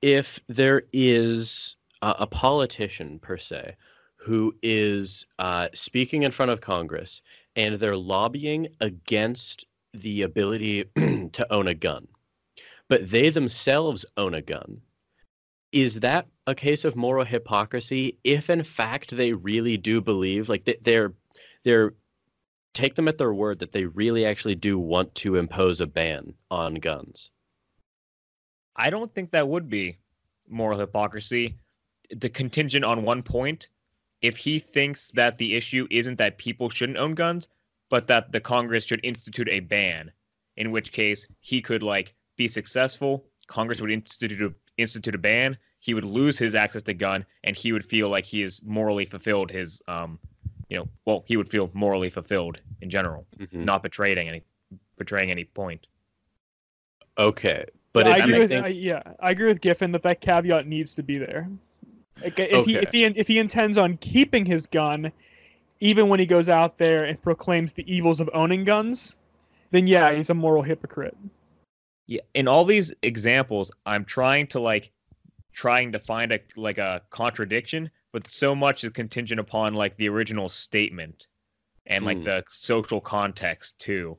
If 0.00 0.38
there 0.48 0.82
is 0.92 1.76
a, 2.02 2.14
a 2.20 2.26
politician 2.26 3.18
per 3.18 3.36
se 3.36 3.76
who 4.16 4.54
is 4.62 5.26
uh, 5.38 5.68
speaking 5.74 6.24
in 6.24 6.32
front 6.32 6.50
of 6.50 6.60
congress 6.60 7.22
and 7.56 7.78
they're 7.78 7.96
lobbying 7.96 8.68
against 8.80 9.64
the 9.94 10.22
ability 10.22 10.84
to 11.32 11.46
own 11.50 11.68
a 11.68 11.74
gun 11.74 12.06
but 12.88 13.10
they 13.10 13.30
themselves 13.30 14.04
own 14.16 14.34
a 14.34 14.42
gun 14.42 14.80
is 15.72 16.00
that 16.00 16.26
a 16.46 16.54
case 16.54 16.84
of 16.84 16.96
moral 16.96 17.24
hypocrisy 17.24 18.16
if 18.24 18.48
in 18.48 18.62
fact 18.62 19.16
they 19.16 19.32
really 19.32 19.76
do 19.76 20.00
believe 20.00 20.48
like 20.48 20.68
they're 20.82 21.12
they're 21.64 21.94
take 22.74 22.94
them 22.94 23.08
at 23.08 23.18
their 23.18 23.34
word 23.34 23.58
that 23.58 23.72
they 23.72 23.84
really 23.84 24.24
actually 24.24 24.54
do 24.54 24.78
want 24.78 25.14
to 25.16 25.36
impose 25.36 25.80
a 25.80 25.86
ban 25.86 26.32
on 26.50 26.74
guns? 26.76 27.30
I 28.76 28.90
don't 28.90 29.12
think 29.12 29.32
that 29.32 29.48
would 29.48 29.68
be 29.68 29.98
moral 30.48 30.78
hypocrisy. 30.78 31.56
The 32.10 32.28
contingent 32.28 32.84
on 32.84 33.02
one 33.02 33.22
point 33.22 33.68
if 34.20 34.36
he 34.36 34.58
thinks 34.58 35.10
that 35.14 35.38
the 35.38 35.54
issue 35.54 35.86
isn't 35.90 36.18
that 36.18 36.38
people 36.38 36.70
shouldn't 36.70 36.98
own 36.98 37.14
guns 37.14 37.48
but 37.90 38.06
that 38.06 38.32
the 38.32 38.40
congress 38.40 38.84
should 38.84 39.04
institute 39.04 39.48
a 39.48 39.60
ban 39.60 40.10
in 40.56 40.70
which 40.70 40.92
case 40.92 41.26
he 41.40 41.62
could 41.62 41.82
like 41.82 42.14
be 42.36 42.48
successful 42.48 43.24
congress 43.46 43.80
would 43.80 43.90
institute 43.90 44.54
institute 44.78 45.14
a 45.14 45.18
ban, 45.18 45.58
he 45.80 45.94
would 45.94 46.04
lose 46.04 46.38
his 46.38 46.54
access 46.54 46.82
to 46.82 46.94
gun, 46.94 47.24
and 47.44 47.56
he 47.56 47.72
would 47.72 47.84
feel 47.84 48.08
like 48.08 48.24
he 48.24 48.42
is 48.42 48.60
morally 48.64 49.04
fulfilled 49.04 49.50
his, 49.50 49.82
um, 49.88 50.18
you 50.68 50.78
know, 50.78 50.88
well, 51.04 51.24
he 51.26 51.36
would 51.36 51.50
feel 51.50 51.70
morally 51.74 52.10
fulfilled 52.10 52.60
in 52.80 52.90
general, 52.90 53.26
mm-hmm. 53.38 53.64
not 53.64 53.82
betraying 53.82 54.28
any, 54.28 54.42
betraying 54.96 55.30
any 55.30 55.44
point. 55.44 55.86
Okay, 57.18 57.64
but 57.92 58.06
yeah, 58.06 58.12
I 58.12 58.16
agree 58.18 58.38
with, 58.38 58.52
I, 58.52 58.68
yeah, 58.68 59.02
I 59.20 59.30
agree 59.30 59.48
with 59.48 59.60
Giffen 59.60 59.92
that 59.92 60.02
that 60.04 60.20
caveat 60.20 60.66
needs 60.66 60.94
to 60.94 61.02
be 61.02 61.18
there. 61.18 61.48
Like, 62.22 62.38
if 62.38 62.52
okay. 62.52 62.72
he 62.72 62.76
if 62.76 62.90
he 62.90 63.04
if 63.04 63.28
he 63.28 63.38
intends 63.38 63.78
on 63.78 63.96
keeping 63.98 64.44
his 64.44 64.66
gun, 64.66 65.12
even 65.80 66.08
when 66.08 66.20
he 66.20 66.26
goes 66.26 66.48
out 66.48 66.78
there 66.78 67.04
and 67.04 67.20
proclaims 67.22 67.72
the 67.72 67.92
evils 67.92 68.20
of 68.20 68.28
owning 68.34 68.64
guns, 68.64 69.14
then 69.70 69.86
yeah, 69.86 70.12
he's 70.12 70.30
a 70.30 70.34
moral 70.34 70.62
hypocrite 70.62 71.16
yeah, 71.16 71.37
in 72.34 72.48
all 72.48 72.64
these 72.64 72.92
examples, 73.02 73.70
I'm 73.86 74.04
trying 74.04 74.46
to 74.48 74.60
like 74.60 74.90
trying 75.52 75.92
to 75.92 75.98
find 75.98 76.32
a 76.32 76.40
like 76.56 76.78
a 76.78 77.02
contradiction, 77.10 77.90
but 78.12 78.28
so 78.28 78.54
much 78.54 78.84
is 78.84 78.92
contingent 78.92 79.40
upon 79.40 79.74
like 79.74 79.96
the 79.96 80.08
original 80.08 80.48
statement 80.48 81.26
and 81.86 82.04
like 82.04 82.18
mm. 82.18 82.24
the 82.24 82.44
social 82.50 83.00
context 83.00 83.78
too. 83.78 84.16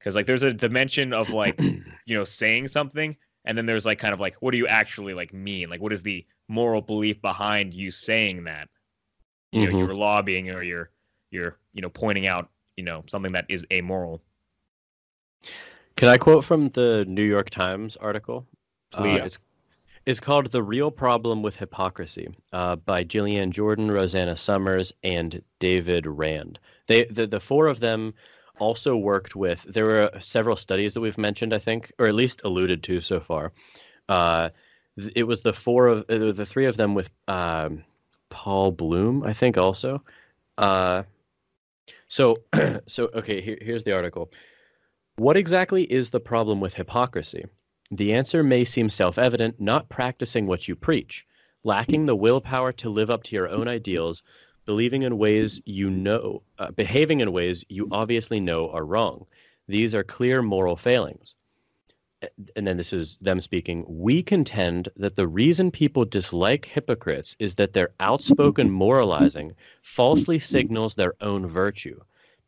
Cuz 0.00 0.14
like 0.14 0.26
there's 0.26 0.42
a 0.42 0.52
dimension 0.52 1.12
of 1.12 1.30
like, 1.30 1.58
you 2.06 2.16
know, 2.16 2.24
saying 2.24 2.68
something 2.68 3.16
and 3.44 3.56
then 3.56 3.66
there's 3.66 3.86
like 3.86 3.98
kind 3.98 4.14
of 4.14 4.20
like 4.20 4.36
what 4.36 4.52
do 4.52 4.58
you 4.58 4.66
actually 4.66 5.14
like 5.14 5.32
mean? 5.32 5.68
Like 5.68 5.80
what 5.80 5.92
is 5.92 6.02
the 6.02 6.24
moral 6.48 6.80
belief 6.80 7.20
behind 7.20 7.74
you 7.74 7.90
saying 7.90 8.44
that? 8.44 8.68
You 9.50 9.62
mm-hmm. 9.62 9.72
know, 9.72 9.78
you're 9.78 9.94
lobbying 9.94 10.50
or 10.50 10.62
you're 10.62 10.90
you're, 11.30 11.58
you 11.72 11.82
know, 11.82 11.90
pointing 11.90 12.26
out, 12.26 12.50
you 12.76 12.84
know, 12.84 13.04
something 13.08 13.32
that 13.32 13.46
is 13.48 13.66
amoral. 13.72 14.22
Can 16.00 16.08
I 16.08 16.16
quote 16.16 16.46
from 16.46 16.70
the 16.70 17.04
New 17.06 17.22
York 17.22 17.50
Times 17.50 17.94
article? 17.96 18.46
Please. 18.90 19.20
Uh, 19.20 19.26
it's, 19.26 19.38
it's, 20.06 20.18
called 20.18 20.50
The 20.50 20.62
Real 20.62 20.90
Problem 20.90 21.42
with 21.42 21.56
Hypocrisy 21.56 22.30
uh, 22.54 22.76
by 22.76 23.04
Jillian 23.04 23.50
Jordan, 23.50 23.90
Roseanna 23.90 24.38
Sommers, 24.38 24.94
and 25.02 25.42
David 25.58 26.06
Rand. 26.06 26.58
They, 26.86 27.04
the, 27.04 27.26
the 27.26 27.38
four 27.38 27.66
of 27.66 27.80
them 27.80 28.14
also 28.58 28.96
worked 28.96 29.36
with, 29.36 29.62
there 29.68 29.84
were 29.84 30.10
several 30.20 30.56
studies 30.56 30.94
that 30.94 31.02
we've 31.02 31.18
mentioned, 31.18 31.52
I 31.52 31.58
think, 31.58 31.92
or 31.98 32.06
at 32.06 32.14
least 32.14 32.40
alluded 32.44 32.82
to 32.84 33.02
so 33.02 33.20
far. 33.20 33.52
Uh, 34.08 34.48
it 35.14 35.24
was 35.24 35.42
the 35.42 35.52
four 35.52 35.88
of, 35.88 35.98
uh, 36.08 36.32
the 36.32 36.46
three 36.46 36.64
of 36.64 36.78
them 36.78 36.94
with 36.94 37.10
um, 37.28 37.84
Paul 38.30 38.72
Bloom, 38.72 39.22
I 39.22 39.34
think, 39.34 39.58
also. 39.58 40.02
Uh, 40.56 41.02
so, 42.08 42.38
so 42.86 43.10
okay, 43.14 43.42
here, 43.42 43.58
here's 43.60 43.84
the 43.84 43.92
article. 43.92 44.30
What 45.20 45.36
exactly 45.36 45.82
is 45.92 46.08
the 46.08 46.18
problem 46.18 46.60
with 46.60 46.72
hypocrisy? 46.72 47.44
The 47.90 48.14
answer 48.14 48.42
may 48.42 48.64
seem 48.64 48.88
self 48.88 49.18
evident 49.18 49.60
not 49.60 49.90
practicing 49.90 50.46
what 50.46 50.66
you 50.66 50.74
preach, 50.74 51.26
lacking 51.62 52.06
the 52.06 52.16
willpower 52.16 52.72
to 52.72 52.88
live 52.88 53.10
up 53.10 53.22
to 53.24 53.36
your 53.36 53.46
own 53.46 53.68
ideals, 53.68 54.22
believing 54.64 55.02
in 55.02 55.18
ways 55.18 55.60
you 55.66 55.90
know, 55.90 56.42
uh, 56.58 56.70
behaving 56.70 57.20
in 57.20 57.32
ways 57.32 57.62
you 57.68 57.86
obviously 57.92 58.40
know 58.40 58.70
are 58.70 58.86
wrong. 58.86 59.26
These 59.68 59.94
are 59.94 60.02
clear 60.02 60.40
moral 60.40 60.74
failings. 60.74 61.34
And 62.56 62.66
then 62.66 62.78
this 62.78 62.94
is 62.94 63.18
them 63.20 63.42
speaking. 63.42 63.84
We 63.86 64.22
contend 64.22 64.88
that 64.96 65.16
the 65.16 65.28
reason 65.28 65.70
people 65.70 66.06
dislike 66.06 66.64
hypocrites 66.64 67.36
is 67.38 67.56
that 67.56 67.74
their 67.74 67.90
outspoken 68.00 68.70
moralizing 68.70 69.52
falsely 69.82 70.38
signals 70.38 70.94
their 70.94 71.12
own 71.20 71.46
virtue 71.46 72.00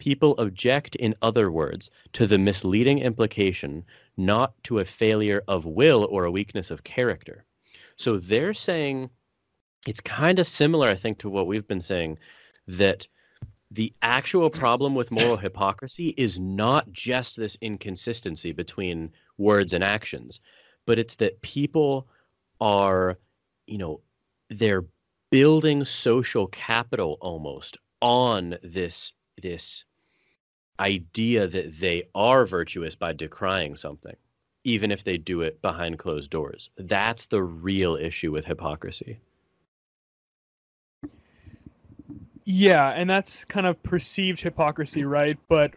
People 0.03 0.35
object, 0.39 0.97
in 0.97 1.15
other 1.23 1.53
words, 1.53 1.89
to 2.15 2.27
the 2.27 2.37
misleading 2.37 2.99
implication, 2.99 3.85
not 4.17 4.53
to 4.65 4.81
a 4.81 4.85
failure 4.85 5.45
of 5.47 5.65
will 5.65 6.09
or 6.11 6.25
a 6.25 6.31
weakness 6.33 6.73
of 6.73 6.83
character. 6.83 7.45
So 7.95 8.19
they're 8.19 8.53
saying 8.53 9.11
it's 9.87 10.01
kind 10.01 10.41
of 10.41 10.47
similar, 10.49 10.89
I 10.89 10.97
think, 10.97 11.19
to 11.19 11.31
what 11.31 11.47
we've 11.47 11.69
been 11.69 11.81
saying 11.81 12.19
that 12.67 13.07
the 13.71 13.93
actual 14.03 14.51
problem 14.51 14.97
with 14.97 15.13
moral 15.13 15.37
hypocrisy 15.37 16.09
is 16.17 16.37
not 16.37 16.91
just 16.91 17.37
this 17.37 17.57
inconsistency 17.61 18.51
between 18.51 19.09
words 19.39 19.73
and 19.73 19.85
actions, 19.85 20.41
but 20.85 20.99
it's 20.99 21.15
that 21.15 21.41
people 21.43 22.09
are, 22.61 23.19
you 23.69 23.79
know, 23.79 24.01
they're 24.51 24.85
building 25.31 25.85
social 25.85 26.49
capital 26.49 27.19
almost 27.21 27.77
on 28.01 28.59
this 28.65 29.13
this 29.41 29.85
idea 30.81 31.47
that 31.47 31.79
they 31.79 32.05
are 32.15 32.47
virtuous 32.47 32.95
by 32.95 33.13
decrying 33.13 33.77
something, 33.77 34.17
even 34.65 34.91
if 34.91 35.05
they 35.05 35.19
do 35.19 35.43
it 35.43 35.61
behind 35.63 35.99
closed 35.99 36.31
doors. 36.31 36.71
That's 36.77 37.27
the 37.27 37.43
real 37.43 37.97
issue 37.97 38.33
with 38.33 38.45
hypocrisy. 38.45 39.21
Yeah, 42.45 42.91
and 42.91 43.09
that's 43.09 43.45
kind 43.45 43.67
of 43.67 43.81
perceived 43.83 44.41
hypocrisy, 44.41 45.05
right? 45.05 45.39
But 45.49 45.73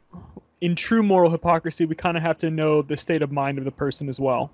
in 0.62 0.76
true 0.76 1.04
moral 1.04 1.30
hypocrisy, 1.30 1.86
we 1.86 1.96
kind 1.96 2.18
of 2.18 2.24
have 2.24 2.38
to 2.40 2.50
know 2.50 2.82
the 2.82 2.98
state 2.98 3.22
of 3.22 3.32
mind 3.32 3.60
of 3.60 3.66
the 3.66 3.72
person 3.72 4.10
as 4.10 4.20
well. 4.20 4.52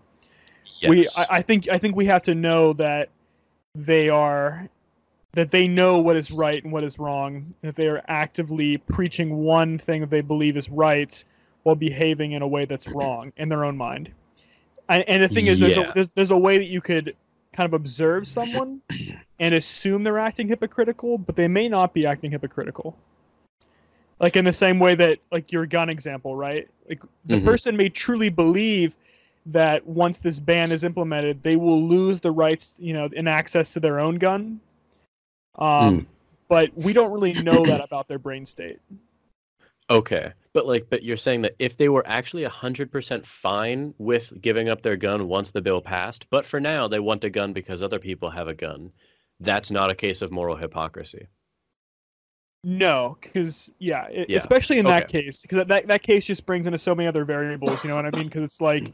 Yes. 0.80 0.90
We, 0.90 1.08
I, 1.16 1.28
I 1.38 1.42
think, 1.42 1.70
I 1.70 1.78
think 1.78 1.96
we 1.96 2.06
have 2.08 2.24
to 2.24 2.36
know 2.36 2.74
that 2.74 3.10
they 3.76 4.10
are 4.10 4.68
that 5.34 5.52
they 5.52 5.68
know 5.68 5.98
what 5.98 6.16
is 6.16 6.32
right 6.32 6.64
and 6.64 6.74
what 6.74 6.84
is 6.84 7.00
wrong, 7.00 7.54
that 7.62 7.76
they 7.76 7.88
are 7.88 8.04
actively 8.08 8.78
preaching 8.78 9.38
one 9.38 9.78
thing 9.78 10.02
that 10.02 10.10
they 10.10 10.22
believe 10.22 10.58
is 10.58 10.70
right 10.70 11.24
while 11.64 11.76
behaving 11.76 12.34
in 12.34 12.42
a 12.42 12.48
way 12.48 12.66
that's 12.66 12.88
wrong 12.88 13.32
in 13.38 13.48
their 13.48 13.64
own 13.64 13.78
mind. 13.78 14.12
And, 14.90 15.04
and 15.08 15.24
the 15.24 15.30
thing 15.30 15.48
is, 15.48 15.60
there's, 15.60 15.78
a, 15.78 15.92
there's, 15.94 16.10
there's 16.16 16.32
a 16.32 16.38
way 16.38 16.58
that 16.58 16.66
you 16.66 16.82
could 16.82 17.16
kind 17.54 17.66
of 17.66 17.74
observe 17.74 18.28
someone 18.28 18.82
and 19.40 19.56
assume 19.56 20.04
they're 20.04 20.20
acting 20.20 20.48
hypocritical, 20.48 21.18
but 21.18 21.36
they 21.36 21.48
may 21.48 21.70
not 21.70 21.94
be 21.94 22.06
acting 22.06 22.32
hypocritical. 22.32 22.98
Like 24.20 24.36
in 24.36 24.44
the 24.44 24.54
same 24.54 24.80
way 24.80 24.96
that, 24.96 25.20
like 25.32 25.52
your 25.52 25.66
gun 25.66 25.90
example, 25.90 26.36
right? 26.36 26.68
Like 26.90 27.02
the 27.26 27.36
mm-hmm. 27.36 27.46
person 27.46 27.78
may 27.78 27.90
truly 27.90 28.30
believe 28.30 28.98
that 29.48 29.86
once 29.88 30.18
this 30.18 30.40
ban 30.40 30.72
is 30.72 30.84
implemented, 30.84 31.42
they 31.42 31.56
will 31.56 31.88
lose 31.88 32.20
the 32.20 32.32
rights, 32.32 32.76
you 32.78 32.94
know, 32.94 33.10
and 33.16 33.28
access 33.30 33.74
to 33.74 33.80
their 33.80 34.00
own 34.00 34.16
gun 34.16 34.60
um, 35.56 36.02
mm. 36.02 36.06
But 36.48 36.76
we 36.76 36.92
don't 36.92 37.12
really 37.12 37.34
know 37.34 37.66
that 37.66 37.82
about 37.84 38.08
their 38.08 38.20
brain 38.20 38.46
state. 38.46 38.80
Okay, 39.90 40.32
but 40.54 40.68
like, 40.68 40.88
but 40.90 41.04
you're 41.04 41.18
saying 41.18 41.42
that 41.42 41.56
if 41.60 41.78
they 41.78 41.90
were 41.90 42.06
actually 42.08 42.44
hundred 42.46 42.92
percent 42.92 43.26
fine 43.26 43.94
with 43.98 44.34
giving 44.42 44.70
up 44.70 44.82
their 44.82 44.98
gun 44.98 45.28
once 45.28 45.52
the 45.52 45.62
bill 45.62 45.82
passed, 45.82 46.30
but 46.30 46.46
for 46.46 46.60
now 46.60 46.88
they 46.88 47.00
want 47.00 47.24
a 47.24 47.30
gun 47.30 47.54
because 47.54 47.82
other 47.82 48.00
people 48.00 48.30
have 48.30 48.48
a 48.48 48.54
gun, 48.54 48.92
that's 49.40 49.72
not 49.72 49.90
a 49.90 49.96
case 49.96 50.22
of 50.22 50.32
moral 50.32 50.56
hypocrisy. 50.56 51.28
No, 52.64 53.18
because 53.22 53.72
yeah, 53.80 54.08
it, 54.08 54.30
yeah, 54.30 54.38
especially 54.38 54.78
in 54.78 54.86
okay. 54.86 55.00
that 55.00 55.08
case, 55.10 55.42
because 55.42 55.66
that 55.66 55.88
that 55.88 56.04
case 56.04 56.26
just 56.26 56.46
brings 56.46 56.68
into 56.68 56.78
so 56.78 56.94
many 56.94 57.08
other 57.08 57.26
variables. 57.26 57.84
You 57.84 57.90
know 57.90 57.96
what 57.96 58.06
I 58.06 58.12
mean? 58.12 58.28
Because 58.28 58.44
it's 58.44 58.62
like 58.62 58.94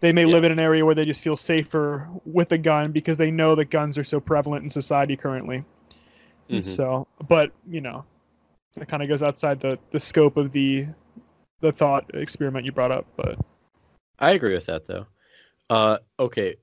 they 0.00 0.12
may 0.12 0.24
yeah. 0.24 0.32
live 0.32 0.44
in 0.44 0.52
an 0.52 0.58
area 0.58 0.84
where 0.84 0.94
they 0.94 1.04
just 1.04 1.22
feel 1.22 1.36
safer 1.36 2.08
with 2.24 2.52
a 2.52 2.58
gun 2.58 2.92
because 2.92 3.16
they 3.16 3.30
know 3.30 3.54
that 3.54 3.66
guns 3.66 3.96
are 3.98 4.04
so 4.04 4.20
prevalent 4.20 4.64
in 4.64 4.70
society 4.70 5.16
currently. 5.16 5.64
Mm-hmm. 6.50 6.68
So, 6.68 7.06
but 7.28 7.52
you 7.68 7.80
know, 7.80 8.04
it 8.76 8.88
kind 8.88 9.02
of 9.02 9.08
goes 9.08 9.22
outside 9.22 9.60
the 9.60 9.78
the 9.92 10.00
scope 10.00 10.36
of 10.36 10.52
the 10.52 10.86
the 11.60 11.72
thought 11.72 12.10
experiment 12.14 12.66
you 12.66 12.72
brought 12.72 12.92
up, 12.92 13.06
but 13.16 13.38
I 14.18 14.32
agree 14.32 14.54
with 14.54 14.66
that 14.66 14.86
though. 14.86 15.06
Uh, 15.70 15.98
okay, 16.18 16.56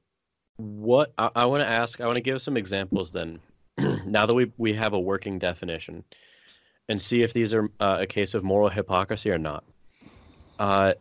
what 0.58 1.14
I, 1.18 1.30
I 1.36 1.46
want 1.46 1.62
to 1.62 1.68
ask, 1.68 2.00
I 2.00 2.06
want 2.06 2.18
to 2.18 2.22
give 2.22 2.42
some 2.42 2.58
examples 2.58 3.12
then. 3.12 3.40
now 4.06 4.26
that 4.26 4.34
we 4.34 4.52
we 4.58 4.74
have 4.74 4.94
a 4.94 5.00
working 5.00 5.40
definition, 5.40 6.04
and 6.90 7.02
see 7.02 7.24
if 7.24 7.34
these 7.34 7.54
are 7.54 7.70
uh, 7.80 7.98
a 8.02 8.08
case 8.08 8.34
of 8.34 8.44
moral 8.44 8.70
hypocrisy 8.70 9.32
or 9.32 9.38
not. 9.38 9.64
Uh, 10.60 10.94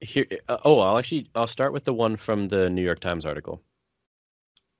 here, 0.00 0.26
uh, 0.48 0.58
oh, 0.64 0.78
I'll 0.80 0.98
actually 0.98 1.30
I'll 1.34 1.46
start 1.46 1.72
with 1.72 1.84
the 1.84 1.94
one 1.94 2.16
from 2.16 2.48
the 2.48 2.68
New 2.68 2.82
York 2.82 3.00
Times 3.00 3.24
article. 3.24 3.62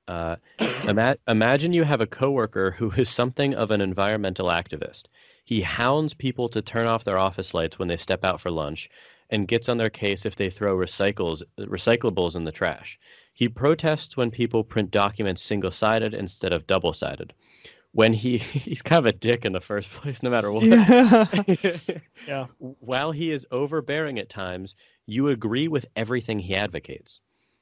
Uh, 0.08 0.36
ima- 0.86 1.16
imagine 1.28 1.72
you 1.72 1.84
have 1.84 2.00
a 2.00 2.06
coworker 2.06 2.72
who 2.72 2.90
is 2.92 3.08
something 3.08 3.54
of 3.54 3.70
an 3.70 3.80
environmental 3.80 4.46
activist. 4.48 5.04
He 5.44 5.60
hounds 5.62 6.14
people 6.14 6.48
to 6.50 6.62
turn 6.62 6.86
off 6.86 7.04
their 7.04 7.18
office 7.18 7.54
lights 7.54 7.78
when 7.78 7.88
they 7.88 7.96
step 7.96 8.24
out 8.24 8.40
for 8.40 8.50
lunch, 8.50 8.88
and 9.30 9.48
gets 9.48 9.68
on 9.68 9.78
their 9.78 9.90
case 9.90 10.24
if 10.24 10.36
they 10.36 10.50
throw 10.50 10.76
recycles 10.76 11.42
recyclables 11.58 12.36
in 12.36 12.44
the 12.44 12.52
trash. 12.52 12.98
He 13.32 13.48
protests 13.48 14.16
when 14.16 14.30
people 14.30 14.64
print 14.64 14.90
documents 14.90 15.42
single-sided 15.42 16.14
instead 16.14 16.52
of 16.52 16.66
double-sided. 16.66 17.32
When 17.92 18.12
he 18.12 18.38
he's 18.38 18.82
kind 18.82 18.98
of 19.00 19.06
a 19.06 19.12
dick 19.12 19.44
in 19.44 19.52
the 19.52 19.60
first 19.60 19.90
place, 19.90 20.22
no 20.22 20.30
matter 20.30 20.52
what. 20.52 20.70
yeah, 20.70 21.26
yeah. 22.26 22.46
While 22.58 23.12
he 23.12 23.30
is 23.30 23.46
overbearing 23.50 24.18
at 24.18 24.28
times, 24.28 24.74
you 25.06 25.28
agree 25.28 25.68
with 25.68 25.86
everything 25.96 26.38
he 26.38 26.54
advocates. 26.54 27.20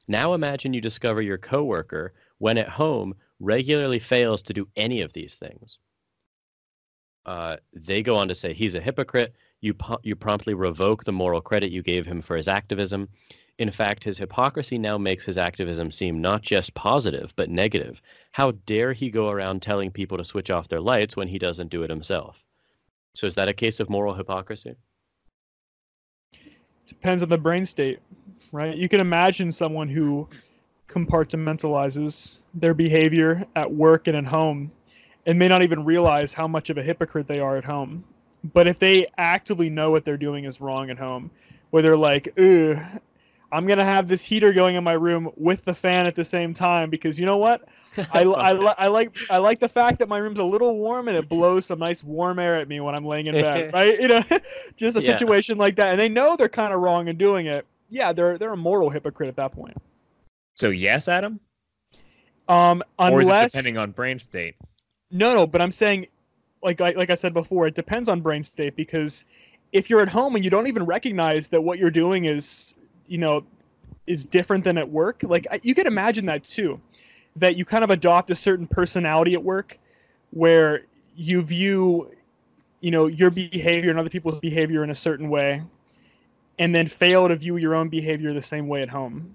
Now 0.09 0.35
imagine 0.35 0.75
you 0.75 0.81
discover 0.81 1.23
your 1.23 1.39
coworker, 1.39 2.15
when 2.39 2.59
at 2.59 2.69
home, 2.69 3.15
regularly 3.41 3.99
fails 3.99 4.43
to 4.43 4.53
do 4.53 4.69
any 4.77 5.01
of 5.01 5.13
these 5.13 5.37
things. 5.37 5.79
Uh, 7.27 7.57
they 7.73 8.03
go 8.03 8.17
on 8.17 8.29
to 8.29 8.35
say 8.35 8.53
he's 8.53 8.75
a 8.75 8.81
hypocrite. 8.81 9.35
You, 9.61 9.75
you 10.03 10.15
promptly 10.15 10.55
revoke 10.55 11.05
the 11.05 11.13
moral 11.13 11.41
credit 11.41 11.71
you 11.71 11.83
gave 11.83 12.05
him 12.05 12.21
for 12.21 12.37
his 12.37 12.49
activism. 12.49 13.09
In 13.59 13.71
fact, 13.71 14.05
his 14.05 14.19
hypocrisy 14.19 14.79
now 14.79 14.99
makes 14.99 15.25
his 15.25 15.39
activism 15.39 15.91
seem 15.91 16.21
not 16.21 16.43
just 16.43 16.75
positive, 16.75 17.33
but 17.37 17.49
negative. 17.49 18.03
How 18.33 18.51
dare 18.67 18.93
he 18.93 19.11
go 19.11 19.31
around 19.31 19.63
telling 19.63 19.91
people 19.91 20.19
to 20.19 20.25
switch 20.25 20.51
off 20.51 20.69
their 20.69 20.81
lights 20.81 21.17
when 21.17 21.29
he 21.29 21.39
doesn't 21.39 21.71
do 21.71 21.83
it 21.83 21.91
himself? 21.91 22.37
So, 23.15 23.29
is 23.29 23.35
that 23.37 23.49
a 23.49 23.55
case 23.55 23.79
of 23.79 23.89
moral 23.89 24.13
hypocrisy? 24.13 24.75
Depends 26.89 27.23
on 27.23 27.29
the 27.29 27.39
brain 27.39 27.65
state, 27.65 28.01
right? 28.51 28.77
You 28.77 28.89
can 28.89 29.01
imagine 29.01 29.53
someone 29.53 29.89
who 29.89 30.29
compartmentalizes 30.95 32.39
their 32.55 32.75
behavior 32.75 33.45
at 33.57 33.71
work 33.71 34.07
and 34.07 34.17
at 34.17 34.25
home 34.25 34.71
and 35.27 35.39
may 35.39 35.49
not 35.49 35.63
even 35.63 35.85
realize 35.85 36.33
how 36.33 36.47
much 36.47 36.71
of 36.71 36.79
a 36.79 36.83
hypocrite 36.83 37.27
they 37.27 37.41
are 37.41 37.57
at 37.57 37.65
home. 37.65 38.05
But 38.53 38.67
if 38.69 38.79
they 38.79 39.07
actively 39.17 39.71
know 39.71 39.91
what 39.91 40.05
they're 40.05 40.19
doing 40.19 40.45
is 40.45 40.61
wrong 40.61 40.91
at 40.91 40.99
home, 40.99 41.31
where 41.71 41.83
they're 41.83 41.97
like, 41.97 42.29
ooh, 42.39 42.79
I'm 43.51 43.67
gonna 43.67 43.85
have 43.85 44.07
this 44.07 44.23
heater 44.23 44.53
going 44.53 44.77
in 44.77 44.85
my 44.85 44.93
room 44.93 45.31
with 45.37 45.65
the 45.65 45.75
fan 45.75 46.07
at 46.07 46.15
the 46.15 46.25
same 46.25 46.53
time 46.53 46.91
because 46.91 47.19
you 47.19 47.25
know 47.25 47.37
what? 47.37 47.67
I, 48.13 48.23
I, 48.23 48.51
I, 48.51 48.87
like 48.89 49.17
I 49.31 49.39
like 49.39 49.61
the 49.61 49.69
fact 49.69 50.01
that 50.01 50.09
my 50.09 50.19
room's 50.19 50.41
a 50.41 50.45
little 50.45 50.77
warm 50.77 51.09
and 51.09 51.17
it 51.17 51.29
blows 51.29 51.67
some 51.67 51.79
nice 51.79 52.03
warm 52.03 52.41
air 52.41 52.57
at 52.57 52.69
me 52.69 52.81
when 52.81 52.95
I'm 52.95 53.05
laying 53.05 53.27
in 53.27 53.35
bed, 53.35 53.71
right? 53.75 53.99
You 54.01 54.09
know, 54.09 54.23
just 54.77 54.97
a 54.97 55.01
yeah. 55.01 55.17
situation 55.17 55.57
like 55.57 55.77
that, 55.77 55.93
and 55.93 56.01
they 56.01 56.09
know 56.09 56.37
they're 56.37 56.49
kind 56.49 56.75
of 56.75 56.81
wrong 56.81 57.09
in 57.09 57.17
doing 57.17 57.47
it. 57.47 57.65
Yeah, 57.91 58.13
they're 58.13 58.37
they're 58.39 58.53
a 58.53 58.57
mortal 58.57 58.91
hypocrite 58.91 59.29
at 59.29 59.37
that 59.37 59.53
point. 59.53 59.77
So 60.55 60.71
yes, 60.71 61.09
Adam. 61.09 61.41
Um, 62.49 62.83
unless 62.99 63.13
or 63.15 63.21
is 63.23 63.29
it 63.29 63.53
depending 63.53 63.79
on 63.79 63.91
brain 63.91 64.19
state. 64.19 64.55
No, 65.11 65.35
no, 65.35 65.47
but 65.47 65.63
I'm 65.63 65.71
saying, 65.71 66.07
like, 66.63 66.81
like, 66.81 66.97
like 66.97 67.11
I 67.11 67.15
said 67.15 67.33
before, 67.33 67.67
it 67.67 67.75
depends 67.75 68.09
on 68.09 68.21
brain 68.21 68.43
state 68.43 68.77
because 68.77 69.25
if 69.73 69.89
you're 69.89 70.01
at 70.01 70.09
home 70.09 70.35
and 70.37 70.45
you 70.45 70.51
don't 70.51 70.67
even 70.67 70.85
recognize 70.85 71.49
that 71.49 71.61
what 71.61 71.79
you're 71.79 71.91
doing 71.91 72.27
is, 72.27 72.75
you 73.07 73.19
know, 73.19 73.45
is 74.07 74.25
different 74.25 74.65
than 74.65 74.79
at 74.79 74.89
work, 74.89 75.23
like 75.23 75.47
you 75.63 75.75
can 75.75 75.87
imagine 75.87 76.27
that 76.27 76.45
too, 76.45 76.81
that 77.37 77.57
you 77.57 77.65
kind 77.65 77.83
of 77.83 77.91
adopt 77.91 78.31
a 78.31 78.37
certain 78.37 78.67
personality 78.67 79.35
at 79.35 79.43
work, 79.43 79.79
where 80.31 80.83
you 81.17 81.43
view, 81.43 82.11
you 82.81 82.91
know, 82.91 83.07
your 83.07 83.31
behavior 83.31 83.91
and 83.91 83.99
other 83.99 84.11
people's 84.11 84.41
behavior 84.41 84.85
in 84.85 84.91
a 84.91 84.95
certain 84.95 85.29
way, 85.31 85.63
and 86.59 86.75
then 86.75 86.87
fail 86.87 87.29
to 87.29 87.37
view 87.37 87.57
your 87.57 87.75
own 87.75 87.89
behavior 87.89 88.33
the 88.35 88.43
same 88.43 88.69
way 88.69 88.83
at 88.83 88.89
home. 88.89 89.35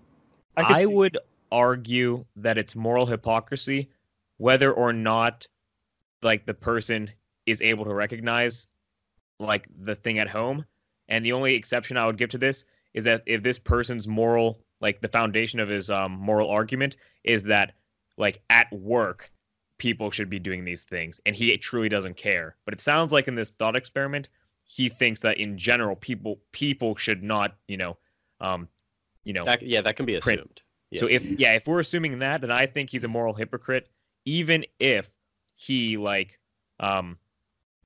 I, 0.60 0.84
I 0.84 0.86
would 0.86 1.18
argue 1.52 2.26
that 2.36 2.58
it's 2.58 2.76
moral 2.76 3.06
hypocrisy, 3.06 3.90
whether 4.38 4.72
or 4.72 4.94
not 4.94 5.48
like 6.22 6.46
the 6.46 6.54
person 6.54 7.10
is 7.46 7.62
able 7.62 7.86
to 7.86 7.94
recognize 7.94 8.68
like 9.40 9.68
the 9.84 9.96
thing 9.96 10.20
at 10.20 10.30
home. 10.30 10.66
And 11.08 11.26
the 11.26 11.32
only 11.32 11.56
exception 11.56 11.98
I 11.98 12.06
would 12.06 12.18
give 12.18 12.30
to 12.32 12.38
this 12.38 12.66
is 12.94 13.04
that 13.06 13.24
if 13.26 13.42
this 13.42 13.58
person's 13.58 14.08
moral, 14.08 14.60
like 14.82 15.02
the 15.02 15.08
foundation 15.08 15.60
of 15.60 15.70
his 15.70 15.90
um, 15.90 16.12
moral 16.12 16.50
argument 16.50 16.98
is 17.24 17.44
that 17.44 17.74
like 18.18 18.42
at 18.50 18.72
work, 18.72 19.32
people 19.78 20.12
should 20.12 20.30
be 20.30 20.40
doing 20.40 20.66
these 20.66 20.84
things, 20.84 21.20
and 21.26 21.36
he 21.36 21.58
truly 21.58 21.90
doesn't 21.90 22.18
care. 22.18 22.56
But 22.66 22.74
it 22.74 22.82
sounds 22.82 23.12
like 23.12 23.28
in 23.28 23.36
this 23.36 23.52
thought 23.58 23.76
experiment, 23.76 24.30
he 24.66 24.90
thinks 24.90 25.22
that 25.22 25.38
in 25.38 25.58
general, 25.58 25.96
people 25.96 26.40
people 26.52 26.96
should 26.96 27.24
not, 27.24 27.56
you 27.68 27.78
know, 27.78 27.98
um, 28.42 28.68
you 29.30 29.34
know, 29.34 29.46
that, 29.46 29.62
yeah, 29.62 29.80
that 29.82 29.96
can 29.96 30.08
be 30.08 30.16
assumed. 30.16 30.38
Print. 30.38 30.62
Yeah. 30.90 31.02
So 31.02 31.06
if 31.06 31.24
yeah, 31.24 31.54
if 31.54 31.68
we're 31.68 31.82
assuming 31.82 32.18
that, 32.18 32.42
then 32.42 32.50
I 32.50 32.66
think 32.66 32.90
he's 32.90 33.04
a 33.04 33.08
moral 33.08 33.36
hypocrite, 33.36 33.88
even 34.26 34.66
if 34.80 35.08
he 35.54 35.98
like 35.98 36.40
um 36.80 37.16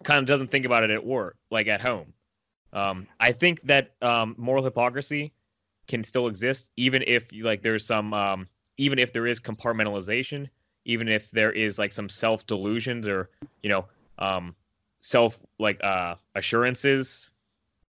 kind 0.05 0.19
of 0.19 0.25
doesn't 0.25 0.51
think 0.51 0.65
about 0.65 0.83
it 0.83 0.89
at 0.89 1.05
work, 1.05 1.35
like 1.51 1.67
at 1.67 1.81
home. 1.81 2.13
Um, 2.71 3.07
I 3.19 3.33
think 3.33 3.61
that 3.63 3.91
um, 4.01 4.35
moral 4.37 4.63
hypocrisy 4.63 5.33
can 5.89 6.05
still 6.05 6.27
exist, 6.27 6.69
even 6.77 7.03
if 7.05 7.27
like 7.33 7.61
there's 7.61 7.85
some, 7.85 8.13
um, 8.13 8.47
even 8.77 8.97
if 8.97 9.11
there 9.11 9.27
is 9.27 9.37
compartmentalization, 9.41 10.47
even 10.85 11.09
if 11.09 11.29
there 11.31 11.51
is 11.51 11.77
like 11.77 11.91
some 11.91 12.07
self 12.07 12.47
delusions 12.47 13.05
or 13.05 13.29
you 13.63 13.69
know, 13.69 13.85
um, 14.17 14.55
self 15.01 15.37
like 15.59 15.83
uh, 15.83 16.15
assurances 16.35 17.31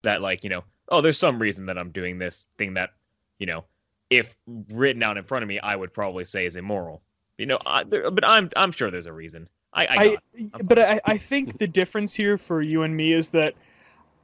that 0.03 0.21
like 0.21 0.43
you 0.43 0.51
know, 0.51 0.63
oh, 0.89 1.01
there's 1.01 1.17
some 1.17 1.41
reason 1.41 1.65
that 1.65 1.79
I'm 1.79 1.89
doing 1.89 2.19
this 2.19 2.45
thing 2.59 2.75
that 2.75 2.91
you 3.39 3.45
know, 3.45 3.65
if 4.09 4.35
written 4.71 5.01
out 5.03 5.17
in 5.17 5.23
front 5.23 5.43
of 5.43 5.49
me, 5.49 5.59
I 5.59 5.75
would 5.75 5.93
probably 5.93 6.25
say 6.25 6.45
is 6.45 6.55
immoral. 6.55 7.01
You 7.37 7.45
know, 7.45 7.59
I, 7.65 7.83
there, 7.83 8.11
but 8.11 8.25
I'm 8.25 8.49
I'm 8.55 8.71
sure 8.71 8.91
there's 8.91 9.05
a 9.05 9.13
reason. 9.13 9.47
I, 9.73 9.85
I, 9.85 10.17
I 10.55 10.61
but 10.63 10.79
I, 10.79 10.99
I 11.05 11.17
think 11.17 11.57
the 11.57 11.67
difference 11.67 12.13
here 12.13 12.37
for 12.37 12.61
you 12.61 12.83
and 12.83 12.95
me 12.95 13.13
is 13.13 13.29
that 13.29 13.53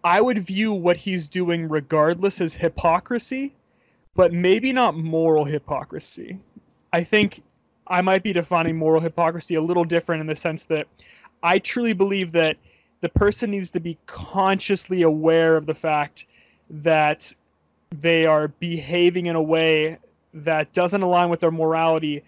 I 0.03 0.21
would 0.21 0.39
view 0.39 0.73
what 0.73 0.97
he's 0.97 1.29
doing 1.29 1.69
regardless 1.69 2.41
as 2.41 2.53
hypocrisy, 2.53 3.55
but 4.15 4.33
maybe 4.33 4.73
not 4.73 4.97
moral 4.97 5.45
hypocrisy. 5.45 6.39
I 6.93 7.03
think 7.03 7.41
I 7.87 8.01
might 8.01 8.23
be 8.23 8.33
defining 8.33 8.75
moral 8.75 9.01
hypocrisy 9.01 9.55
a 9.55 9.61
little 9.61 9.85
different 9.85 10.21
in 10.21 10.27
the 10.27 10.35
sense 10.35 10.63
that 10.65 10.87
I 11.43 11.59
truly 11.59 11.93
believe 11.93 12.31
that 12.33 12.57
the 13.01 13.09
person 13.09 13.51
needs 13.51 13.69
to 13.71 13.79
be 13.79 13.97
consciously 14.07 15.03
aware 15.03 15.57
of 15.57 15.67
the 15.67 15.75
fact 15.75 16.25
that 16.69 17.31
they 18.01 18.25
are 18.25 18.47
behaving 18.47 19.27
in 19.27 19.35
a 19.35 19.41
way 19.41 19.97
that 20.33 20.71
doesn't 20.73 21.01
align 21.01 21.29
with 21.29 21.39
their 21.39 21.51
morality 21.51 22.23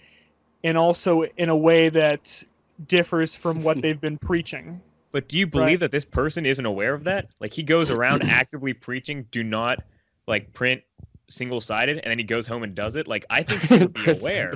and 0.64 0.78
also 0.78 1.24
in 1.38 1.50
a 1.50 1.56
way 1.56 1.90
that 1.90 2.44
differs 2.88 3.36
from 3.36 3.64
what 3.64 3.82
they've 3.82 4.02
been 4.02 4.18
preaching. 4.18 4.82
But 5.12 5.30
do 5.30 5.38
you 5.38 5.48
believe 5.48 5.66
right? 5.66 5.80
that 5.82 5.92
this 5.92 6.06
person 6.06 6.46
isn't 6.46 6.66
aware 6.66 6.94
of 6.94 7.04
that? 7.06 7.28
Like 7.40 7.54
he 7.54 7.64
goes 7.64 7.90
around 7.90 8.24
actively 8.30 8.74
preaching, 8.74 9.26
do 9.32 9.44
not 9.44 9.84
like 10.28 10.54
print 10.54 10.82
single 11.30 11.62
sided, 11.62 11.98
and 12.00 12.12
then 12.12 12.18
he 12.18 12.24
goes 12.24 12.48
home 12.48 12.64
and 12.64 12.76
does 12.76 12.96
it. 12.96 13.08
Like 13.08 13.26
I 13.30 13.44
think 13.44 13.62
he 13.62 13.78
should 13.78 13.94
be 14.06 14.12
aware. 14.12 14.54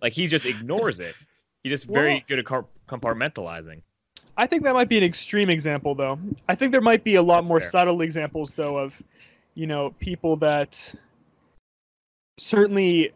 Like 0.00 0.12
he 0.12 0.26
just 0.26 0.44
ignores 0.44 1.00
it. 1.00 1.14
He's 1.62 1.70
just 1.70 1.88
well, 1.88 2.02
very 2.02 2.24
good 2.26 2.38
at 2.38 2.44
compartmentalizing. 2.44 3.82
I 4.36 4.46
think 4.46 4.62
that 4.64 4.72
might 4.72 4.88
be 4.88 4.98
an 4.98 5.04
extreme 5.04 5.50
example, 5.50 5.94
though. 5.94 6.18
I 6.48 6.54
think 6.54 6.72
there 6.72 6.80
might 6.80 7.04
be 7.04 7.16
a 7.16 7.22
lot 7.22 7.42
That's 7.42 7.48
more 7.48 7.60
fair. 7.60 7.70
subtle 7.70 8.00
examples, 8.00 8.52
though, 8.52 8.78
of 8.78 9.00
you 9.54 9.66
know 9.66 9.94
people 9.98 10.36
that 10.36 10.94
certainly 12.38 13.12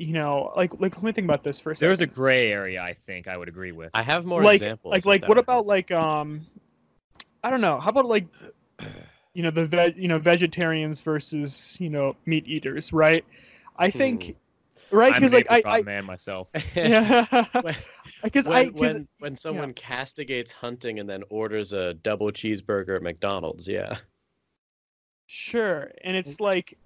you 0.00 0.12
know, 0.14 0.52
like 0.56 0.72
like 0.80 0.94
let 0.96 1.02
me 1.02 1.12
think 1.12 1.26
about 1.26 1.42
this 1.42 1.60
for 1.60 1.72
a 1.72 1.76
second. 1.76 1.88
There's 1.88 2.00
a 2.00 2.06
gray 2.06 2.50
area 2.50 2.80
I 2.80 2.94
think 3.06 3.28
I 3.28 3.36
would 3.36 3.48
agree 3.48 3.72
with. 3.72 3.90
I 3.92 4.02
have 4.02 4.24
more 4.24 4.42
like, 4.42 4.62
examples. 4.62 4.92
Like 4.92 5.04
like 5.04 5.28
what 5.28 5.36
about 5.36 5.66
like 5.66 5.90
um 5.90 6.46
I 7.42 7.50
don't 7.50 7.60
know. 7.60 7.78
How 7.78 7.90
about 7.90 8.06
like 8.06 8.26
you 9.34 9.42
know 9.42 9.50
the 9.50 9.66
veg 9.66 9.96
you 9.96 10.08
know 10.08 10.18
vegetarians 10.18 11.00
versus 11.00 11.76
you 11.80 11.90
know 11.90 12.16
meat 12.24 12.46
eaters, 12.46 12.92
right? 12.92 13.24
I 13.76 13.90
think 13.90 14.36
Ooh. 14.92 14.96
right 14.96 15.12
because 15.12 15.34
like 15.34 15.50
I, 15.50 15.62
I 15.66 15.82
man 15.82 16.06
myself. 16.06 16.48
yeah. 16.74 17.44
Because 18.22 18.46
when, 18.46 18.56
I 18.56 18.68
when 18.68 19.08
when 19.18 19.36
someone 19.36 19.68
yeah. 19.68 19.74
castigates 19.74 20.52
hunting 20.52 21.00
and 21.00 21.08
then 21.08 21.24
orders 21.30 21.72
a 21.72 21.94
double 21.94 22.30
cheeseburger 22.30 22.96
at 22.96 23.02
McDonald's, 23.02 23.66
yeah. 23.66 23.98
Sure, 25.32 25.92
and 26.02 26.16
it's 26.16 26.40
like 26.40 26.76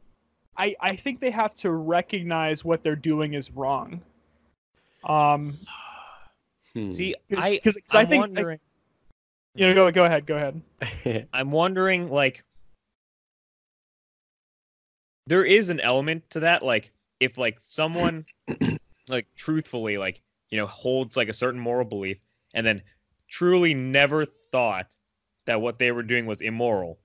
I 0.59 0.77
I 0.79 0.97
think 0.97 1.19
they 1.19 1.31
have 1.31 1.55
to 1.57 1.71
recognize 1.71 2.63
what 2.63 2.83
they're 2.83 2.95
doing 2.95 3.33
is 3.33 3.51
wrong. 3.51 4.03
Um, 5.03 5.57
hmm. 6.75 6.91
see, 6.91 7.15
I 7.35 7.53
because 7.53 7.79
I 7.95 8.05
think 8.05 8.21
wondering. 8.21 8.59
I, 9.57 9.59
you 9.59 9.69
know, 9.69 9.75
go 9.75 9.91
go 9.91 10.05
ahead, 10.05 10.27
go 10.27 10.37
ahead. 10.37 11.27
I'm 11.33 11.53
wondering, 11.53 12.11
like, 12.11 12.45
there 15.27 15.47
is 15.47 15.71
an 15.71 15.81
element 15.81 16.29
to 16.29 16.41
that. 16.41 16.63
Like 16.63 16.93
if 17.21 17.39
like 17.39 17.59
someone 17.61 18.27
like 19.09 19.27
truthfully 19.37 19.97
like 19.97 20.21
you 20.51 20.59
know 20.59 20.67
holds 20.67 21.17
like 21.17 21.31
a 21.31 21.33
certain 21.33 21.61
moral 21.61 21.87
belief 21.87 22.19
and 22.53 22.67
then 22.67 22.83
truly 23.27 23.73
never 23.73 24.27
thought 24.53 24.95
that 25.47 25.63
what 25.63 25.79
they 25.79 25.93
were 25.93 26.03
doing 26.03 26.27
was 26.27 26.43
immoral 26.43 26.99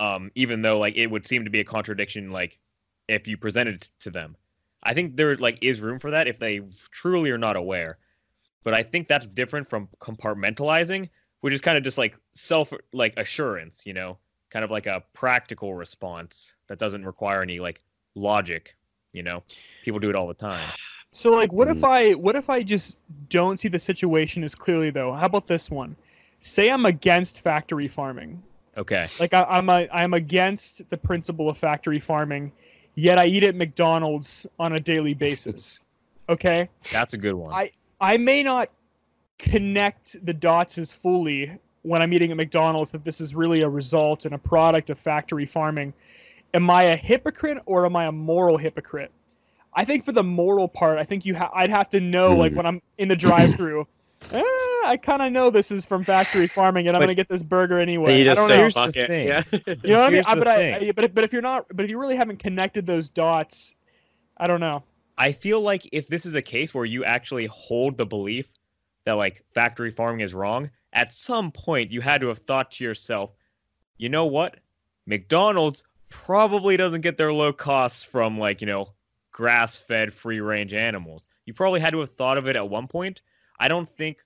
um 0.00 0.30
even 0.36 0.62
though 0.62 0.78
like 0.78 0.96
it 0.96 1.08
would 1.08 1.26
seem 1.26 1.44
to 1.44 1.50
be 1.50 1.60
a 1.60 1.64
contradiction 1.64 2.32
like 2.32 2.58
if 3.08 3.28
you 3.28 3.36
presented 3.36 3.76
it 3.76 3.90
to 4.00 4.10
them 4.10 4.36
i 4.84 4.94
think 4.94 5.16
there 5.16 5.36
like 5.36 5.58
is 5.62 5.80
room 5.80 6.00
for 6.00 6.10
that 6.10 6.28
if 6.28 6.38
they 6.40 6.60
truly 6.92 7.30
are 7.30 7.38
not 7.38 7.56
aware 7.56 7.98
but 8.64 8.74
i 8.74 8.82
think 8.82 9.08
that's 9.08 9.28
different 9.28 9.68
from 9.68 9.88
compartmentalizing 10.00 11.08
which 11.42 11.54
is 11.54 11.60
kind 11.60 11.78
of 11.78 11.84
just 11.84 11.98
like 11.98 12.16
self 12.34 12.72
like 12.92 13.14
assurance 13.18 13.86
you 13.86 13.94
know 13.94 14.18
kind 14.50 14.64
of 14.64 14.70
like 14.70 14.86
a 14.86 15.02
practical 15.14 15.74
response 15.74 16.54
that 16.68 16.78
doesn't 16.78 17.04
require 17.06 17.42
any 17.42 17.60
like 17.60 17.80
logic 18.16 18.76
you 19.12 19.22
know 19.22 19.42
people 19.82 20.00
do 20.00 20.10
it 20.10 20.16
all 20.16 20.28
the 20.28 20.34
time 20.34 20.72
So 21.12 21.30
like 21.32 21.52
what 21.52 21.68
if 21.68 21.82
Mm. 21.82 21.84
I 21.84 22.14
what 22.14 22.36
if 22.36 22.50
I 22.50 22.62
just 22.62 22.98
don't 23.28 23.58
see 23.58 23.68
the 23.68 23.78
situation 23.78 24.44
as 24.44 24.54
clearly 24.54 24.90
though? 24.90 25.12
How 25.12 25.26
about 25.26 25.46
this 25.46 25.70
one? 25.70 25.96
Say 26.40 26.70
I'm 26.70 26.86
against 26.86 27.40
factory 27.42 27.88
farming. 27.88 28.42
Okay 28.76 29.08
Like 29.18 29.34
I, 29.34 29.42
I'm 29.44 29.68
a 29.68 29.88
I'm 29.92 30.14
against 30.14 30.88
the 30.90 30.96
principle 30.96 31.48
of 31.48 31.58
factory 31.58 31.98
farming, 31.98 32.52
yet 32.94 33.18
I 33.18 33.26
eat 33.26 33.42
at 33.44 33.54
McDonald's 33.54 34.46
on 34.58 34.74
a 34.74 34.80
daily 34.80 35.14
basis. 35.14 35.80
Okay? 36.28 36.68
that's 36.92 37.12
a 37.14 37.18
good 37.18 37.34
one 37.34 37.52
I- 37.52 37.72
I 38.00 38.16
may 38.16 38.44
not 38.44 38.70
connect 39.38 40.24
the 40.24 40.32
dots 40.32 40.78
as 40.78 40.92
fully 40.92 41.50
when 41.82 42.02
I'm 42.02 42.12
eating 42.12 42.30
at 42.30 42.36
McDonald's 42.36 42.90
that 42.92 43.04
this 43.04 43.20
is 43.20 43.34
really 43.34 43.62
a 43.62 43.68
result 43.68 44.26
and 44.26 44.34
a 44.34 44.38
product 44.38 44.90
of 44.90 44.98
factory 44.98 45.46
farming. 45.46 45.92
Am 46.54 46.68
I 46.70 46.84
a 46.84 46.96
hypocrite 46.96 47.58
or 47.66 47.84
am 47.86 47.96
I 47.96 48.04
a 48.06 48.12
moral 48.12 48.56
hypocrite? 48.58 49.10
I 49.74 49.84
think 49.84 50.04
for 50.04 50.12
the 50.12 50.22
moral 50.22 50.68
part, 50.68 50.98
I 50.98 51.04
think 51.04 51.24
you 51.24 51.34
ha- 51.34 51.50
I'd 51.54 51.70
have 51.70 51.88
to 51.90 52.00
know 52.00 52.36
like 52.36 52.52
Hmm. 52.52 52.56
when 52.58 52.66
I'm 52.66 52.82
in 52.98 53.08
the 53.08 53.16
drive-through. 53.16 53.86
eh, 54.32 54.42
I 54.86 54.98
kind 55.02 55.22
of 55.22 55.32
know 55.32 55.50
this 55.50 55.70
is 55.70 55.84
from 55.86 56.04
factory 56.04 56.46
farming, 56.46 56.88
and 56.88 56.96
I'm 56.96 57.00
But- 57.00 57.06
gonna 57.06 57.14
get 57.14 57.28
this 57.28 57.42
burger 57.42 57.78
anyway. 57.78 58.16
And 58.16 58.24
you 58.24 58.30
I 58.30 58.34
don't 58.34 58.48
say 58.48 58.54
know. 58.54 58.60
Here's 58.60 58.74
the 58.74 58.80
fuck 58.86 58.94
thing. 58.94 59.28
Yeah. 59.28 59.42
You 59.52 59.90
know 59.92 60.00
what 60.00 60.06
I 60.06 60.10
mean? 60.10 60.22
I, 60.26 60.34
the 60.34 60.40
but 60.40 60.48
I, 60.48 60.56
thing. 60.56 60.88
I, 60.88 60.92
but 60.92 61.14
but 61.14 61.24
if 61.24 61.32
you're 61.32 61.42
not, 61.42 61.66
but 61.72 61.84
if 61.84 61.90
you 61.90 61.98
really 61.98 62.16
haven't 62.16 62.38
connected 62.38 62.86
those 62.86 63.08
dots, 63.08 63.74
I 64.36 64.46
don't 64.46 64.60
know. 64.60 64.82
I 65.18 65.32
feel 65.32 65.60
like 65.60 65.88
if 65.92 66.08
this 66.08 66.24
is 66.24 66.34
a 66.34 66.42
case 66.42 66.72
where 66.72 66.86
you 66.86 67.04
actually 67.04 67.46
hold 67.46 67.98
the 67.98 68.06
belief 68.06 68.46
that 69.04 69.12
like 69.12 69.44
factory 69.54 69.90
farming 69.90 70.20
is 70.20 70.32
wrong, 70.34 70.70
at 70.92 71.12
some 71.12 71.52
point 71.52 71.90
you 71.90 72.00
had 72.00 72.20
to 72.22 72.28
have 72.28 72.38
thought 72.40 72.72
to 72.72 72.84
yourself, 72.84 73.30
you 73.98 74.08
know 74.08 74.24
what? 74.26 74.56
McDonald's 75.06 75.84
probably 76.08 76.76
doesn't 76.76 77.02
get 77.02 77.18
their 77.18 77.32
low 77.32 77.52
costs 77.52 78.02
from 78.02 78.38
like, 78.38 78.60
you 78.60 78.66
know, 78.66 78.88
grass 79.30 79.76
fed 79.76 80.12
free 80.14 80.40
range 80.40 80.72
animals. 80.72 81.24
You 81.46 81.52
probably 81.54 81.80
had 81.80 81.90
to 81.92 82.00
have 82.00 82.10
thought 82.14 82.38
of 82.38 82.46
it 82.46 82.56
at 82.56 82.68
one 82.68 82.86
point. 82.88 83.20
I 83.60 83.68
don't 83.68 83.88
think 83.96 84.18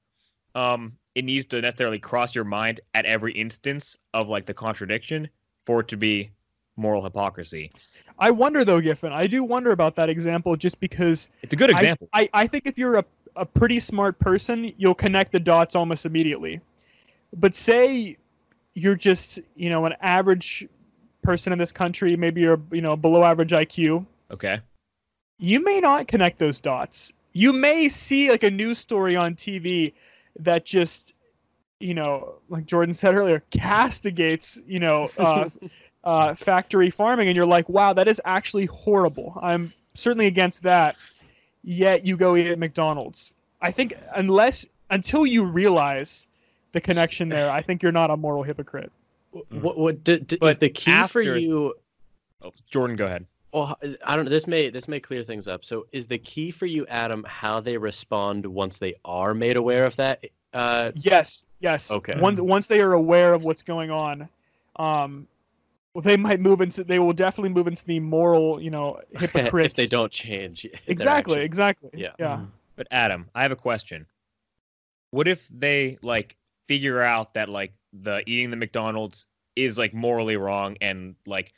um 0.55 0.93
it 1.15 1.25
needs 1.25 1.47
to 1.47 1.61
necessarily 1.61 1.99
cross 1.99 2.35
your 2.35 2.45
mind 2.45 2.81
at 2.95 3.05
every 3.05 3.33
instance 3.35 3.97
of 4.15 4.29
like 4.29 4.47
the 4.47 4.55
contradiction 4.55 5.29
for 5.67 5.81
it 5.81 5.89
to 5.89 5.97
be 5.97 6.31
moral 6.77 7.03
hypocrisy. 7.03 7.71
I 8.19 8.31
wonder 8.31 8.65
though, 8.65 8.81
Giffen. 8.81 9.13
I 9.13 9.27
do 9.27 9.45
wonder 9.45 9.71
about 9.71 9.95
that 9.97 10.09
example, 10.09 10.57
just 10.57 10.81
because 10.81 11.29
It's 11.43 11.53
a 11.53 11.57
good 11.57 11.71
I- 11.71 11.79
example. 11.79 12.09
I, 12.13 12.29
I 12.33 12.47
think 12.49 12.67
if 12.67 12.77
you're 12.77 12.97
a, 12.97 13.05
a 13.37 13.47
pretty 13.47 13.79
smart 13.79 14.19
person, 14.19 14.73
you'll 14.77 14.95
connect 14.95 15.31
the 15.33 15.41
dots 15.41 15.77
almost 15.77 16.05
immediately. 16.05 16.61
But 17.37 17.55
say 17.55 18.17
you're 18.75 18.97
just, 18.97 19.39
you 19.55 19.71
know, 19.71 19.87
an 19.87 19.95
average 20.01 20.67
person 21.23 21.53
in 21.53 21.59
this 21.59 21.73
country, 21.73 22.17
maybe 22.17 22.41
you're, 22.41 22.61
you 22.73 22.83
know, 22.83 22.97
below 22.97 23.23
average 23.23 23.53
IQ, 23.53 24.05
okay. 24.33 24.61
you 25.39 25.63
may 25.63 25.79
not 25.81 26.09
connect 26.09 26.39
those 26.41 26.59
dots. 26.59 27.13
You 27.35 27.53
may 27.53 27.89
see 27.89 28.31
like 28.31 28.45
a 28.45 28.51
news 28.51 28.79
story 28.79 29.17
on 29.17 29.35
TV 29.35 29.93
that 30.39 30.65
just, 30.65 31.15
you 31.81 31.93
know, 31.93 32.37
like 32.49 32.65
Jordan 32.65 32.95
said 32.95 33.15
earlier, 33.15 33.43
castigates, 33.51 34.61
you 34.67 34.79
know, 34.79 35.11
uh, 35.19 35.51
uh, 36.05 36.35
factory 36.35 36.91
farming, 36.91 37.29
and 37.29 37.37
you're 37.37 37.45
like, 37.45 37.69
wow, 37.69 37.93
that 37.93 38.09
is 38.09 38.21
actually 38.25 38.67
horrible. 38.67 39.39
I'm 39.43 39.73
certainly 39.95 40.27
against 40.27 40.63
that. 40.63 40.97
Yet 41.65 42.07
you 42.07 42.17
go 42.17 42.37
eat 42.37 42.47
at 42.47 42.59
McDonald's. 42.59 43.33
I 43.61 43.73
think 43.73 43.95
unless 44.15 44.67
until 44.91 45.27
you 45.27 45.45
realize 45.45 46.27
the 46.73 46.81
connection 46.81 47.29
there, 47.31 47.51
I 47.51 47.63
think 47.63 47.83
you're 47.83 47.93
not 47.93 48.11
a 48.11 48.17
moral 48.17 48.43
hypocrite. 48.43 48.93
what 49.51 49.79
what 49.79 50.05
d- 50.05 50.19
d- 50.19 50.39
is 50.43 50.59
the 50.59 50.69
key 50.69 51.07
for 51.09 51.23
you? 51.23 51.75
Oh, 52.43 52.53
Jordan, 52.71 52.97
go 52.97 53.07
ahead. 53.07 53.27
Well, 53.55 53.79
I 54.05 54.17
don't. 54.17 54.25
Know, 54.25 54.31
this 54.33 54.49
may 54.49 54.69
this 54.69 54.89
may 54.89 54.99
clear 54.99 55.23
things 55.23 55.47
up. 55.47 55.65
So, 55.65 55.87
is 55.93 56.09
the 56.09 56.19
key 56.19 56.51
for 56.51 56.67
you, 56.67 56.85
Adam, 56.89 57.25
how 57.29 57.61
they 57.61 57.77
respond 57.77 58.45
once 58.45 58.79
they 58.79 58.97
are 59.05 59.33
made 59.33 59.57
aware 59.57 59.85
of 59.85 59.95
that? 59.95 60.25
Uh, 60.53 60.91
Yes, 60.97 61.47
yes. 61.61 61.93
Okay. 61.93 62.19
Once 62.19 62.41
once 62.41 62.67
they 62.67 62.81
are 62.81 62.95
aware 62.95 63.33
of 63.33 63.45
what's 63.45 63.63
going 63.63 63.93
on, 63.93 64.29
um, 64.75 65.29
well, 65.95 66.03
they 66.03 66.17
might 66.17 66.41
move 66.41 66.63
into. 66.63 66.83
They 66.83 66.99
will 66.99 67.13
definitely 67.13 67.51
move 67.51 67.69
into 67.69 67.85
the 67.85 68.01
moral, 68.01 68.61
you 68.61 68.71
know, 68.71 69.01
hypocrites. 69.13 69.67
if 69.67 69.75
they 69.75 69.87
don't 69.87 70.11
change. 70.11 70.67
Exactly, 70.89 71.41
exactly. 71.41 71.91
Yeah. 71.95 72.11
Yeah. 72.19 72.41
But 72.75 72.89
Adam, 72.91 73.31
I 73.37 73.43
have 73.43 73.53
a 73.53 73.57
question. 73.57 74.05
What 75.13 75.29
if 75.29 75.47
they 75.49 75.97
like 76.03 76.35
figure 76.67 77.01
out 77.03 77.35
that 77.35 77.49
like 77.49 77.73
the 77.93 78.21
eating 78.27 78.51
the 78.51 78.57
McDonald's 78.57 79.27
is 79.55 79.79
like 79.79 79.95
morally 79.95 80.37
wrong 80.37 80.77
and 80.81 81.15
like 81.25 81.53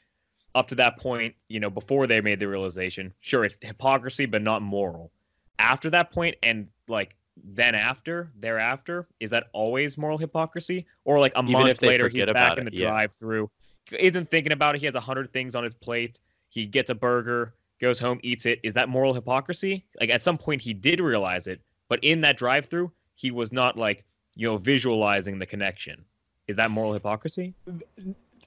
up 0.57 0.67
to 0.69 0.75
that 0.75 0.99
point, 0.99 1.35
you 1.49 1.61
know, 1.61 1.71
before 1.71 2.07
they 2.07 2.21
made 2.21 2.41
the 2.41 2.49
realization, 2.49 3.13
sure 3.21 3.45
it's 3.45 3.59
hypocrisy 3.61 4.27
but 4.27 4.43
not 4.43 4.63
moral. 4.63 5.13
After 5.59 5.91
that 5.91 6.11
point 6.11 6.37
and 6.43 6.67
like 6.89 7.15
then 7.45 7.75
after, 7.75 8.33
thereafter, 8.41 9.07
is 9.21 9.31
that 9.31 9.45
always 9.53 9.99
moral 9.99 10.17
hypocrisy? 10.17 10.87
Or 11.05 11.21
like 11.21 11.33
a 11.37 11.41
Even 11.41 11.53
month 11.53 11.83
later 11.83 12.09
he's 12.09 12.25
back 12.25 12.31
about 12.31 12.59
in 12.59 12.65
the 12.65 12.73
yeah. 12.73 12.89
drive 12.89 13.13
through, 13.13 13.51
isn't 13.93 14.31
thinking 14.31 14.53
about 14.53 14.75
it, 14.75 14.79
he 14.79 14.87
has 14.87 14.95
a 14.95 15.01
hundred 15.01 15.33
things 15.33 15.55
on 15.55 15.63
his 15.63 15.75
plate, 15.75 16.21
he 16.49 16.67
gets 16.67 16.89
a 16.89 16.95
burger, 16.95 17.55
goes 17.79 18.01
home, 18.01 18.19
eats 18.23 18.47
it. 18.47 18.59
Is 18.63 18.73
that 18.73 18.89
moral 18.89 19.13
hypocrisy? 19.13 19.85
Like 20.01 20.09
at 20.11 20.23
some 20.23 20.39
point 20.39 20.63
he 20.63 20.73
did 20.73 21.01
realize 21.01 21.47
it, 21.47 21.61
but 21.89 22.03
in 22.03 22.23
that 22.23 22.39
drive 22.39 22.67
through, 22.67 22.91
he 23.15 23.31
was 23.31 23.53
not 23.53 23.77
like, 23.77 24.05
you 24.35 24.49
know, 24.49 24.57
visualizing 24.57 25.39
the 25.39 25.47
connection. 25.47 26.05
Is 26.49 26.57
that 26.57 26.71
moral 26.71 26.95
hypocrisy? 26.95 27.55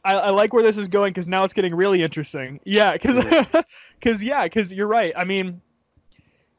I, 0.06 0.14
I 0.16 0.30
like 0.30 0.54
where 0.54 0.64
this 0.64 0.78
is 0.78 0.88
going 0.88 1.12
because 1.12 1.28
now 1.28 1.43
it's 1.43 1.54
getting 1.54 1.76
really 1.76 2.02
interesting. 2.04 2.60
Yeah, 2.64 2.93
because 2.93 3.18
because 4.00 4.24
yeah, 4.24 4.43
because 4.45 4.72
you're 4.72 4.88
right. 4.88 5.12
I 5.18 5.24
mean, 5.26 5.62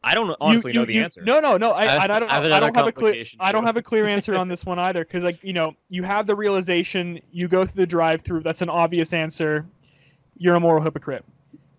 I 0.02 0.14
don't 0.14 0.34
honestly 0.40 0.72
you, 0.72 0.78
know 0.80 0.84
the 0.84 0.94
you- 0.94 1.02
answer. 1.04 1.22
No, 1.22 1.40
no, 1.40 1.56
no. 1.56 1.70
I, 1.70 1.84
I 1.84 2.04
I, 2.04 2.06
don't. 2.06 2.30
I 2.30 2.34
have 2.34 2.44
I 2.52 2.60
don't 2.60 2.74
have 2.76 2.86
a 2.86 2.92
clear. 2.92 3.12
complication, 3.12 3.38
I 3.40 3.52
don't 3.52 3.64
have 3.64 3.76
a 3.76 3.82
clear 3.82 4.06
answer 4.06 4.34
on 4.36 4.48
this 4.52 4.64
one 4.64 4.78
either 4.78 5.04
because 5.04 5.24
like 5.24 5.42
you 5.42 5.52
know 5.52 5.74
you 5.88 6.02
have 6.02 6.26
the 6.26 6.34
realization 6.36 7.20
you 7.32 7.48
go 7.48 7.64
through 7.64 7.80
the 7.82 7.86
drive-through. 7.86 8.42
That's 8.42 8.62
an 8.62 8.68
obvious 8.70 9.12
answer. 9.12 9.66
You're 10.36 10.54
a 10.56 10.60
moral 10.60 10.82
hypocrite. 10.82 11.24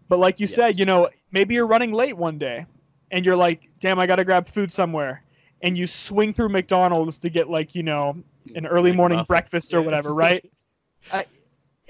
But 0.10 0.20
like 0.20 0.40
you 0.40 0.46
Yes. 0.46 0.56
said, 0.56 0.80
you 0.80 0.86
know 0.86 1.10
maybe 1.32 1.54
you're 1.54 1.68
running 1.68 1.92
late 1.94 2.18
one 2.18 2.38
day, 2.38 2.66
and 3.12 3.26
you're 3.26 3.36
like, 3.36 3.70
damn, 3.80 3.98
I 4.00 4.06
gotta 4.08 4.26
grab 4.26 4.48
food 4.48 4.72
somewhere, 4.74 5.24
and 5.62 5.78
you 5.78 5.88
swing 5.88 6.34
through 6.34 6.50
McDonald's 6.50 7.18
to 7.20 7.30
get 7.30 7.50
like 7.50 7.74
you 7.76 7.84
know 7.84 8.18
an 8.56 8.66
early 8.66 8.92
morning 8.92 9.24
breakfast 9.28 9.74
or 9.74 9.80
Yeah. 9.80 9.86
whatever, 9.86 10.14
right? 10.14 10.44
I, 11.14 11.26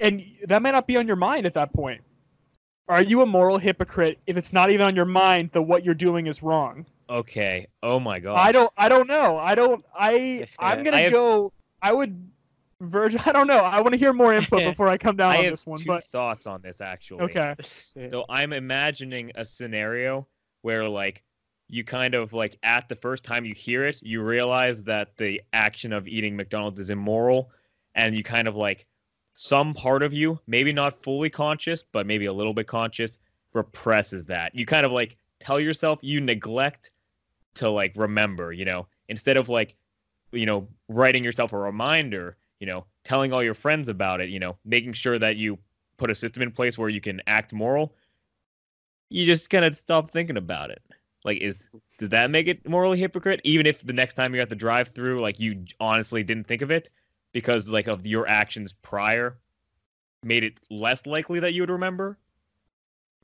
and 0.02 0.22
that 0.46 0.60
may 0.62 0.70
not 0.70 0.86
be 0.86 0.96
on 0.96 1.06
your 1.06 1.16
mind 1.16 1.46
at 1.46 1.54
that 1.54 1.72
point. 1.72 2.02
Are 2.88 3.00
you 3.02 3.22
a 3.22 3.26
moral 3.26 3.58
hypocrite 3.58 4.18
if 4.26 4.36
it's 4.36 4.52
not 4.52 4.70
even 4.70 4.84
on 4.86 4.94
your 4.96 5.04
mind 5.06 5.50
that 5.52 5.62
what 5.62 5.84
you're 5.84 5.94
doing 5.94 6.26
is 6.26 6.42
wrong? 6.42 6.84
Okay. 7.08 7.68
Oh 7.82 7.98
my 8.00 8.18
god. 8.20 8.34
I 8.36 8.52
don't. 8.52 8.70
I 8.76 8.88
don't 8.88 9.06
know. 9.06 9.38
I 9.38 9.54
don't. 9.54 9.84
I. 9.98 10.46
I'm 10.58 10.82
gonna 10.84 10.96
I 10.96 11.00
have- 11.02 11.12
go. 11.12 11.52
I 11.80 11.92
would 11.92 12.30
verge. 12.80 13.16
I 13.26 13.32
don't 13.32 13.46
know. 13.46 13.58
I 13.58 13.80
want 13.80 13.92
to 13.94 13.98
hear 13.98 14.12
more 14.12 14.34
input 14.34 14.64
before 14.70 14.88
I 14.88 14.98
come 14.98 15.16
down 15.16 15.30
I 15.30 15.38
on 15.38 15.44
have 15.44 15.52
this 15.52 15.64
one. 15.66 15.78
two 15.78 15.86
But 15.86 16.04
thoughts 16.08 16.46
on 16.46 16.60
this 16.62 16.80
actually. 16.80 17.22
okay. 17.22 17.54
So 18.10 18.24
I'm 18.28 18.52
imagining 18.52 19.30
a 19.36 19.44
scenario 19.44 20.26
where 20.62 20.88
like 20.88 21.22
you 21.68 21.84
kind 21.84 22.14
of 22.14 22.32
like 22.32 22.58
at 22.62 22.88
the 22.88 22.96
first 22.96 23.24
time 23.24 23.44
you 23.44 23.54
hear 23.54 23.86
it, 23.86 23.98
you 24.02 24.22
realize 24.22 24.82
that 24.82 25.16
the 25.16 25.40
action 25.52 25.92
of 25.92 26.06
eating 26.08 26.36
McDonald's 26.36 26.80
is 26.80 26.90
immoral 26.90 27.50
and 27.94 28.14
you 28.16 28.22
kind 28.22 28.46
of 28.48 28.56
like 28.56 28.86
some 29.34 29.74
part 29.74 30.02
of 30.02 30.12
you, 30.12 30.38
maybe 30.46 30.72
not 30.72 31.02
fully 31.02 31.30
conscious, 31.30 31.82
but 31.82 32.06
maybe 32.06 32.26
a 32.26 32.32
little 32.32 32.54
bit 32.54 32.66
conscious, 32.66 33.18
represses 33.54 34.24
that. 34.24 34.54
You 34.54 34.66
kind 34.66 34.86
of 34.86 34.92
like 34.92 35.16
tell 35.40 35.58
yourself 35.60 35.98
you 36.02 36.20
neglect 36.20 36.90
to 37.54 37.70
like 37.70 37.92
remember, 37.96 38.52
you 38.52 38.64
know, 38.64 38.86
instead 39.08 39.36
of 39.36 39.48
like 39.48 39.76
you 40.32 40.46
know, 40.46 40.66
writing 40.88 41.22
yourself 41.22 41.52
a 41.52 41.58
reminder, 41.58 42.36
you 42.58 42.66
know, 42.66 42.86
telling 43.04 43.32
all 43.32 43.42
your 43.42 43.54
friends 43.54 43.88
about 43.88 44.20
it, 44.20 44.30
you 44.30 44.40
know, 44.40 44.56
making 44.64 44.94
sure 44.94 45.18
that 45.18 45.36
you 45.36 45.58
put 45.98 46.10
a 46.10 46.14
system 46.14 46.42
in 46.42 46.50
place 46.50 46.78
where 46.78 46.88
you 46.88 47.00
can 47.00 47.20
act 47.26 47.52
moral, 47.52 47.94
you 49.10 49.26
just 49.26 49.50
kind 49.50 49.64
of 49.64 49.76
stop 49.76 50.10
thinking 50.10 50.38
about 50.38 50.70
it. 50.70 50.82
Like, 51.24 51.38
is 51.38 51.56
did 51.98 52.10
that 52.10 52.30
make 52.30 52.48
it 52.48 52.66
morally 52.68 52.98
hypocrite? 52.98 53.40
Even 53.44 53.66
if 53.66 53.86
the 53.86 53.92
next 53.92 54.14
time 54.14 54.34
you're 54.34 54.42
at 54.42 54.48
the 54.48 54.56
drive-through, 54.56 55.20
like 55.20 55.38
you 55.38 55.64
honestly 55.78 56.22
didn't 56.22 56.48
think 56.48 56.62
of 56.62 56.70
it 56.70 56.90
because 57.32 57.68
like 57.68 57.86
of 57.86 58.06
your 58.06 58.26
actions 58.28 58.72
prior, 58.82 59.36
made 60.22 60.44
it 60.44 60.54
less 60.70 61.06
likely 61.06 61.40
that 61.40 61.52
you 61.52 61.62
would 61.62 61.70
remember. 61.70 62.18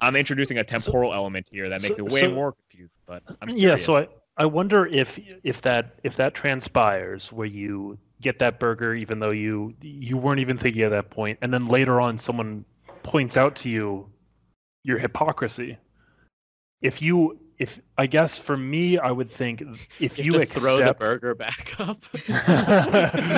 I'm 0.01 0.17
introducing 0.17 0.59
a 0.59 0.65
temporal 0.65 1.13
element 1.13 1.47
here 1.51 1.69
that 1.71 1.83
makes 1.83 1.97
so- 1.97 2.07
it 2.07 2.13
way 2.13 2.21
so- 2.21 2.31
more 2.31 2.53
confusing. 2.53 2.91
But 3.07 3.23
I'm 3.41 3.49
yeah 3.51 3.57
curious. 3.57 3.85
so 3.85 3.97
I, 3.97 4.09
I 4.37 4.47
wonder 4.47 4.87
if 4.87 5.19
if 5.43 5.63
that 5.63 5.99
if 6.05 6.17
that 6.17 6.35
transpires 6.35 7.33
where 7.33 7.47
you 7.47 7.99
get 8.21 8.39
that 8.41 8.61
burger 8.61 8.95
even 8.95 9.19
though 9.19 9.31
you 9.31 9.75
you 9.81 10.17
weren't 10.17 10.41
even 10.41 10.59
thinking 10.59 10.83
at 10.83 10.91
that 10.91 11.09
point 11.11 11.39
and 11.41 11.55
then 11.55 11.67
later 11.67 12.01
on 12.01 12.19
someone 12.19 12.65
points 13.03 13.37
out 13.37 13.57
to 13.57 13.69
you 13.69 14.07
your 14.85 14.99
hypocrisy 14.99 15.79
if 16.83 17.01
you 17.01 17.39
if 17.59 17.81
i 17.97 18.07
guess 18.07 18.39
for 18.39 18.57
me 18.57 18.99
i 18.99 19.11
would 19.11 19.31
think 19.31 19.63
if 20.01 20.17
You, 20.19 20.25
you, 20.25 20.33
have 20.35 20.43
accept 20.43 20.61
throw 20.61 20.77
the 20.79 20.95
burger 20.95 21.35
back 21.35 21.75
up. 21.79 22.05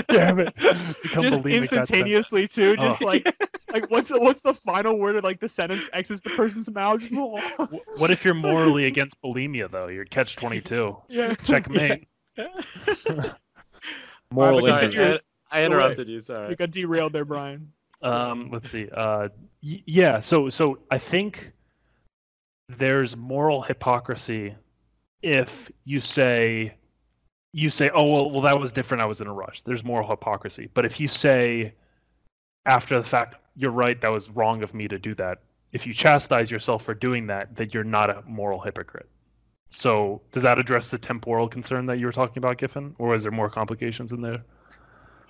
damn 0.08 0.40
it 0.40 0.54
become 1.02 1.22
just 1.24 1.40
bulimic 1.42 1.42
that 1.42 1.42
sentence. 1.42 1.72
instantaneously 1.72 2.46
too. 2.48 2.76
Just 2.76 3.00
Oh. 3.02 3.06
like 3.06 3.24
like 3.72 3.90
what's 3.90 4.10
the, 4.10 4.20
what's 4.20 4.42
the 4.42 4.52
final 4.54 4.98
word 4.98 5.16
of 5.16 5.24
like 5.24 5.40
the 5.40 5.48
sentence 5.48 5.88
exits 5.92 6.20
the 6.20 6.30
person's 6.30 6.70
mouth? 6.70 7.02
What 7.98 8.10
if 8.10 8.24
you're 8.24 8.34
morally 8.34 8.86
against 8.86 9.16
bulimia 9.22 9.70
though 9.70 9.88
you're 9.88 10.04
catch 10.04 10.36
22 10.36 10.96
yeah. 11.08 11.34
checkmate 11.36 12.06
moral 14.32 14.60
Sorry, 14.60 14.84
injury. 14.86 15.20
I, 15.50 15.60
I 15.60 15.64
interrupted 15.64 16.08
you. 16.08 16.20
Sorry. 16.20 16.50
You 16.50 16.56
got 16.56 16.70
derailed 16.70 17.12
there, 17.12 17.24
Brian. 17.24 17.72
Um, 18.02 18.50
let's 18.52 18.70
see. 18.70 18.88
Uh, 18.92 19.28
y- 19.62 19.82
yeah. 19.86 20.20
So, 20.20 20.48
so 20.48 20.78
I 20.90 20.98
think 20.98 21.52
there's 22.78 23.16
moral 23.16 23.62
hypocrisy 23.62 24.54
if 25.22 25.70
you 25.84 26.00
say 26.00 26.74
you 27.52 27.68
say, 27.68 27.90
"Oh, 27.92 28.04
well, 28.06 28.30
well, 28.30 28.42
that 28.42 28.60
was 28.60 28.72
different. 28.72 29.02
I 29.02 29.06
was 29.06 29.20
in 29.20 29.26
a 29.26 29.32
rush." 29.32 29.62
There's 29.62 29.82
moral 29.82 30.08
hypocrisy. 30.08 30.68
But 30.72 30.84
if 30.84 31.00
you 31.00 31.08
say 31.08 31.74
after 32.66 33.00
the 33.00 33.08
fact, 33.08 33.36
"You're 33.56 33.72
right. 33.72 34.00
That 34.00 34.12
was 34.12 34.30
wrong 34.30 34.62
of 34.62 34.72
me 34.72 34.86
to 34.88 34.98
do 34.98 35.14
that," 35.16 35.38
if 35.72 35.86
you 35.86 35.92
chastise 35.94 36.50
yourself 36.50 36.84
for 36.84 36.94
doing 36.94 37.26
that, 37.26 37.56
then 37.56 37.70
you're 37.72 37.84
not 37.84 38.10
a 38.10 38.22
moral 38.26 38.60
hypocrite. 38.60 39.08
So, 39.70 40.22
does 40.32 40.42
that 40.44 40.58
address 40.58 40.88
the 40.88 40.98
temporal 40.98 41.48
concern 41.48 41.86
that 41.86 41.98
you 41.98 42.06
were 42.06 42.12
talking 42.12 42.38
about, 42.38 42.58
Giffen, 42.58 42.94
or 42.98 43.14
is 43.14 43.22
there 43.22 43.32
more 43.32 43.50
complications 43.50 44.12
in 44.12 44.20
there? 44.20 44.42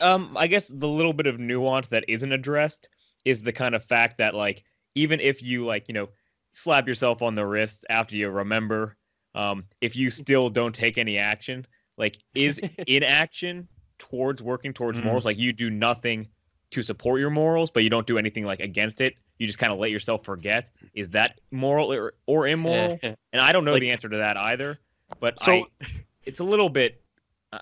um 0.01 0.37
i 0.37 0.47
guess 0.47 0.69
the 0.69 0.89
little 0.89 1.13
bit 1.13 1.27
of 1.27 1.39
nuance 1.39 1.89
that 1.89 2.05
isn't 2.09 2.33
addressed 2.33 2.89
is 3.25 3.43
the 3.43 3.53
kind 3.53 3.75
of 3.75 3.85
fact 3.85 4.19
that 4.19 4.35
like 4.35 4.65
even 4.95 5.21
if 5.21 5.43
you 5.43 5.65
like 5.65 5.89
you 5.89 5.95
know 5.95 6.09
slap 6.53 6.87
yourself 6.89 7.23
on 7.23 7.35
the 7.35 7.47
wrist 7.47 7.85
after 7.91 8.17
you 8.17 8.29
remember 8.29 8.97
um 9.35 9.65
if 9.81 9.95
you 9.97 10.11
still 10.11 10.51
don't 10.51 10.75
take 10.75 10.99
any 10.99 11.17
action 11.19 11.65
like 11.97 12.19
is 12.35 12.59
inaction 12.87 13.67
towards 13.99 14.43
working 14.43 14.73
towards 14.73 14.99
Mm. 14.99 15.05
morals 15.05 15.25
like 15.25 15.39
you 15.39 15.53
do 15.53 15.71
nothing 15.71 16.27
to 16.71 16.83
support 16.83 17.21
your 17.21 17.31
morals 17.31 17.71
but 17.71 17.83
you 17.85 17.91
don't 17.91 18.07
do 18.07 18.19
anything 18.19 18.45
like 18.45 18.61
against 18.61 19.01
it 19.01 19.15
you 19.39 19.47
just 19.47 19.59
kind 19.59 19.73
of 19.73 19.79
let 19.79 19.91
yourself 19.91 20.25
forget 20.25 20.71
is 20.95 21.09
that 21.11 21.41
moral 21.51 21.93
or, 21.93 22.15
or 22.27 22.49
immoral 22.49 22.99
and 23.03 23.17
i 23.41 23.53
don't 23.53 23.65
know 23.65 23.73
Like- 23.73 23.81
the 23.83 23.91
answer 23.91 24.09
to 24.09 24.17
that 24.19 24.37
either 24.37 24.79
but 25.21 25.39
So- 25.41 25.53
I, 25.53 25.87
it's 26.25 26.41
a 26.41 26.45
little 26.45 26.69
bit 26.71 27.01
uh, 27.53 27.59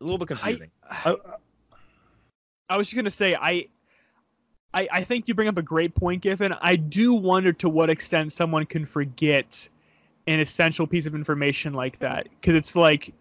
a 0.00 0.04
little 0.04 0.18
bit 0.18 0.28
confusing 0.28 0.70
I, 0.88 1.14
I 2.70 2.76
was 2.76 2.86
just 2.88 2.96
gonna 2.96 3.10
say 3.10 3.34
I, 3.34 3.66
I 4.74 4.88
I 4.92 5.04
think 5.04 5.28
you 5.28 5.34
bring 5.34 5.48
up 5.48 5.56
a 5.56 5.62
great 5.62 5.94
point, 5.94 6.22
Giffen. 6.22 6.52
I 6.60 6.76
do 6.76 7.14
wonder 7.14 7.52
to 7.54 7.68
what 7.68 7.90
extent 7.90 8.32
someone 8.32 8.66
can 8.66 8.84
forget 8.84 9.68
an 10.26 10.40
essential 10.40 10.86
piece 10.86 11.06
of 11.06 11.14
information 11.14 11.72
like 11.72 11.98
that, 12.00 12.28
because 12.40 12.54
it's 12.54 12.76
like, 12.76 13.14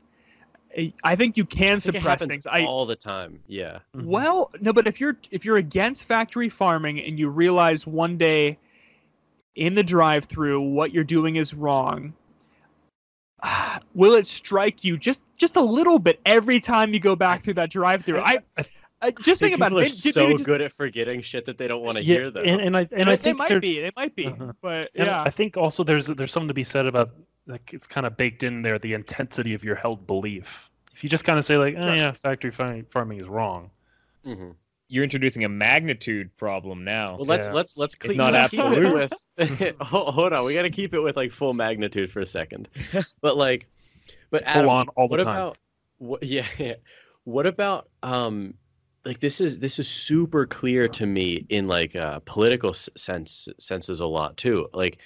I- 0.78 0.92
I 1.06 1.16
think 1.16 1.38
you 1.38 1.46
can 1.46 1.80
think 1.80 1.96
suppress 1.96 2.20
happens 2.22 2.32
things. 2.32 2.48
I 2.48 2.64
all 2.66 2.86
the 2.86 2.96
time. 2.98 3.40
Yeah. 3.48 3.80
Mhm. 3.96 4.06
well, 4.06 4.52
no, 4.60 4.74
but 4.74 4.88
if 4.88 5.00
you're 5.00 5.18
if 5.32 5.46
you're 5.46 5.58
against 5.58 6.04
factory 6.06 6.50
farming 6.50 7.00
and 7.02 7.18
you 7.18 7.30
realize 7.30 7.88
one 7.88 8.18
day 8.18 8.58
in 9.56 9.74
the 9.74 9.84
drive-through 9.84 10.62
what 10.62 10.92
you're 10.94 11.04
doing 11.04 11.38
is 11.38 11.54
wrong, 11.54 12.14
will 13.96 14.14
it 14.16 14.28
strike 14.28 14.84
you 14.84 14.98
just 14.98 15.22
just 15.38 15.56
a 15.56 15.62
little 15.62 15.98
bit 16.00 16.20
every 16.26 16.60
time 16.60 16.94
you 16.94 17.00
go 17.00 17.16
back 17.16 17.44
through 17.44 17.54
that 17.54 17.70
drive-through? 17.72 18.20
I, 18.20 18.40
I 19.02 19.12
just 19.12 19.40
think 19.40 19.54
about 19.56 19.68
people 19.70 19.80
it. 19.80 19.82
are 19.82 19.84
Maybe- 19.86 20.02
maybe 20.06 20.12
so 20.12 20.32
just- 20.32 20.44
good 20.44 20.62
at 20.62 20.74
forgetting 20.74 21.22
shit 21.22 21.46
that 21.46 21.58
they 21.58 21.68
don't 21.68 21.84
want 21.84 21.98
to 22.00 22.04
yeah, 22.04 22.16
hear. 22.16 22.32
Though. 22.32 22.42
and, 22.42 22.62
and 22.62 22.76
I 22.78 22.82
and 22.92 23.08
they, 23.08 23.14
I 23.14 23.16
they 23.16 23.22
think 23.24 23.38
might 23.38 23.50
there- 23.50 23.60
be. 23.60 23.80
They 23.82 23.92
might 23.96 24.16
be. 24.16 24.28
Uh-huh. 24.28 24.54
But 24.62 24.90
And 24.96 25.06
yeah, 25.08 25.22
I 25.22 25.30
think 25.30 25.56
also 25.58 25.84
there's 25.84 26.08
there's 26.08 26.32
something 26.32 26.48
to 26.48 26.54
be 26.54 26.64
said 26.64 26.86
about 26.88 27.12
like 27.46 27.72
it's 27.74 27.88
kind 27.88 28.06
of 28.06 28.18
baked 28.18 28.44
in 28.44 28.62
there 28.62 28.80
the 28.80 28.94
intensity 28.94 29.54
of 29.54 29.64
your 29.64 29.76
held 29.76 30.06
belief. 30.08 30.70
If 30.96 31.04
you 31.04 31.10
just 31.10 31.24
kind 31.26 31.38
of 31.38 31.46
say 31.46 31.58
like, 31.58 31.76
oh 31.78 31.88
Sure. 31.88 31.96
yeah, 31.96 32.12
factory 32.12 32.52
farming, 32.52 32.86
farming 32.92 33.20
is 33.20 33.28
wrong. 33.28 33.70
Mhm. 34.26 34.56
you're 34.90 35.04
introducing 35.04 35.44
a 35.44 35.50
magnitude 35.50 36.36
problem 36.38 36.84
now 36.84 37.16
Well, 37.18 37.26
let's 37.26 37.46
Yeah. 37.46 37.54
let's 37.54 37.78
let's 37.78 37.94
clean 37.96 38.18
not 38.18 38.34
let's 38.34 38.52
keep 38.52 38.60
it 38.62 38.66
absolute. 38.66 38.94
with. 39.38 39.76
hold, 39.82 40.14
hold 40.14 40.34
on, 40.34 40.44
we 40.46 40.54
got 40.54 40.62
to 40.64 40.70
keep 40.70 40.94
it 40.94 41.00
with 41.00 41.16
like 41.16 41.32
full 41.32 41.54
magnitude 41.54 42.12
for 42.12 42.22
a 42.22 42.26
second. 42.26 42.68
but 43.22 43.38
like, 43.38 43.68
but 44.32 44.44
Full 44.44 44.50
Adam, 44.50 44.70
on 44.70 44.88
all 44.96 45.08
the 45.08 45.12
what 45.18 45.24
time. 45.24 45.28
about 45.28 45.58
what? 46.00 46.24
Yeah, 46.24 46.46
yeah. 46.58 46.74
What 47.26 47.46
about 47.46 47.90
um? 48.02 48.54
Like 49.08 49.22
this 49.22 49.40
is 49.40 49.60
this 49.60 49.80
is 49.80 49.88
super 49.88 50.46
clear 50.46 50.90
to 50.90 51.06
me 51.06 51.46
in 51.48 51.66
like 51.66 51.96
political 52.26 52.74
sense 52.74 53.48
senses 53.58 54.02
a 54.02 54.06
lot 54.06 54.36
too. 54.36 54.68
Like 54.74 54.98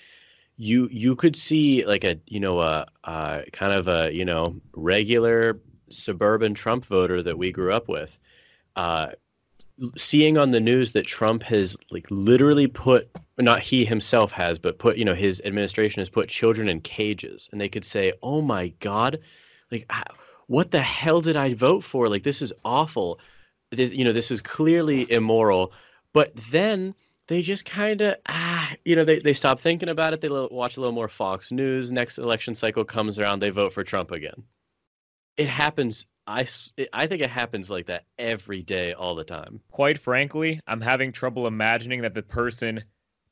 you 0.57 0.89
you 0.91 1.15
could 1.15 1.35
see 1.35 1.85
like 1.85 2.03
a 2.03 2.19
you 2.25 2.39
know 2.39 2.61
a, 2.61 2.87
a 3.03 3.43
kind 3.53 3.71
of 3.71 3.87
a 3.87 4.11
you 4.11 4.25
know 4.25 4.59
regular 4.75 5.59
suburban 5.89 6.55
Trump 6.55 6.83
voter 6.85 7.21
that 7.21 7.37
we 7.37 7.51
grew 7.51 7.71
up 7.71 7.87
with, 7.87 8.17
uh, 8.75 9.09
seeing 9.95 10.35
on 10.35 10.49
the 10.49 10.59
news 10.59 10.93
that 10.93 11.05
Trump 11.05 11.43
has 11.43 11.77
like 11.91 12.07
literally 12.09 12.65
put 12.65 13.07
not 13.37 13.61
he 13.61 13.85
himself 13.85 14.31
has 14.31 14.57
but 14.57 14.79
put 14.79 14.97
you 14.97 15.05
know 15.05 15.13
his 15.13 15.41
administration 15.45 15.99
has 16.01 16.09
put 16.09 16.27
children 16.27 16.67
in 16.67 16.81
cages 16.81 17.49
and 17.51 17.61
they 17.61 17.69
could 17.69 17.85
say 17.85 18.13
oh 18.23 18.41
my 18.41 18.67
god 18.79 19.19
like 19.71 19.91
what 20.47 20.71
the 20.71 20.81
hell 20.81 21.21
did 21.21 21.35
I 21.35 21.53
vote 21.53 21.83
for 21.83 22.09
like 22.09 22.23
this 22.23 22.41
is 22.41 22.51
awful 22.65 23.19
this 23.71 23.91
you 23.91 24.03
know 24.03 24.13
this 24.13 24.31
is 24.31 24.41
clearly 24.41 25.09
immoral 25.11 25.71
but 26.13 26.31
then 26.51 26.93
they 27.27 27.41
just 27.41 27.63
kind 27.65 28.01
of 28.01 28.15
ah 28.27 28.73
you 28.85 28.95
know 28.95 29.03
they, 29.05 29.19
they 29.19 29.33
stop 29.33 29.59
thinking 29.59 29.89
about 29.89 30.13
it 30.13 30.21
they 30.21 30.29
watch 30.29 30.77
a 30.77 30.79
little 30.79 30.93
more 30.95 31.07
fox 31.07 31.51
news 31.51 31.91
next 31.91 32.17
election 32.17 32.53
cycle 32.53 32.83
comes 32.83 33.17
around 33.17 33.39
they 33.39 33.49
vote 33.49 33.73
for 33.73 33.83
trump 33.83 34.11
again. 34.11 34.43
It 35.37 35.47
happens 35.47 36.05
i 36.27 36.45
i 36.93 37.07
think 37.07 37.21
it 37.21 37.29
happens 37.29 37.69
like 37.69 37.85
that 37.87 38.03
every 38.19 38.61
day 38.61 38.93
all 38.93 39.15
the 39.15 39.23
time. 39.23 39.59
Quite 39.71 39.97
frankly 39.99 40.59
i'm 40.67 40.81
having 40.81 41.11
trouble 41.11 41.47
imagining 41.47 42.01
that 42.01 42.13
the 42.13 42.21
person 42.21 42.83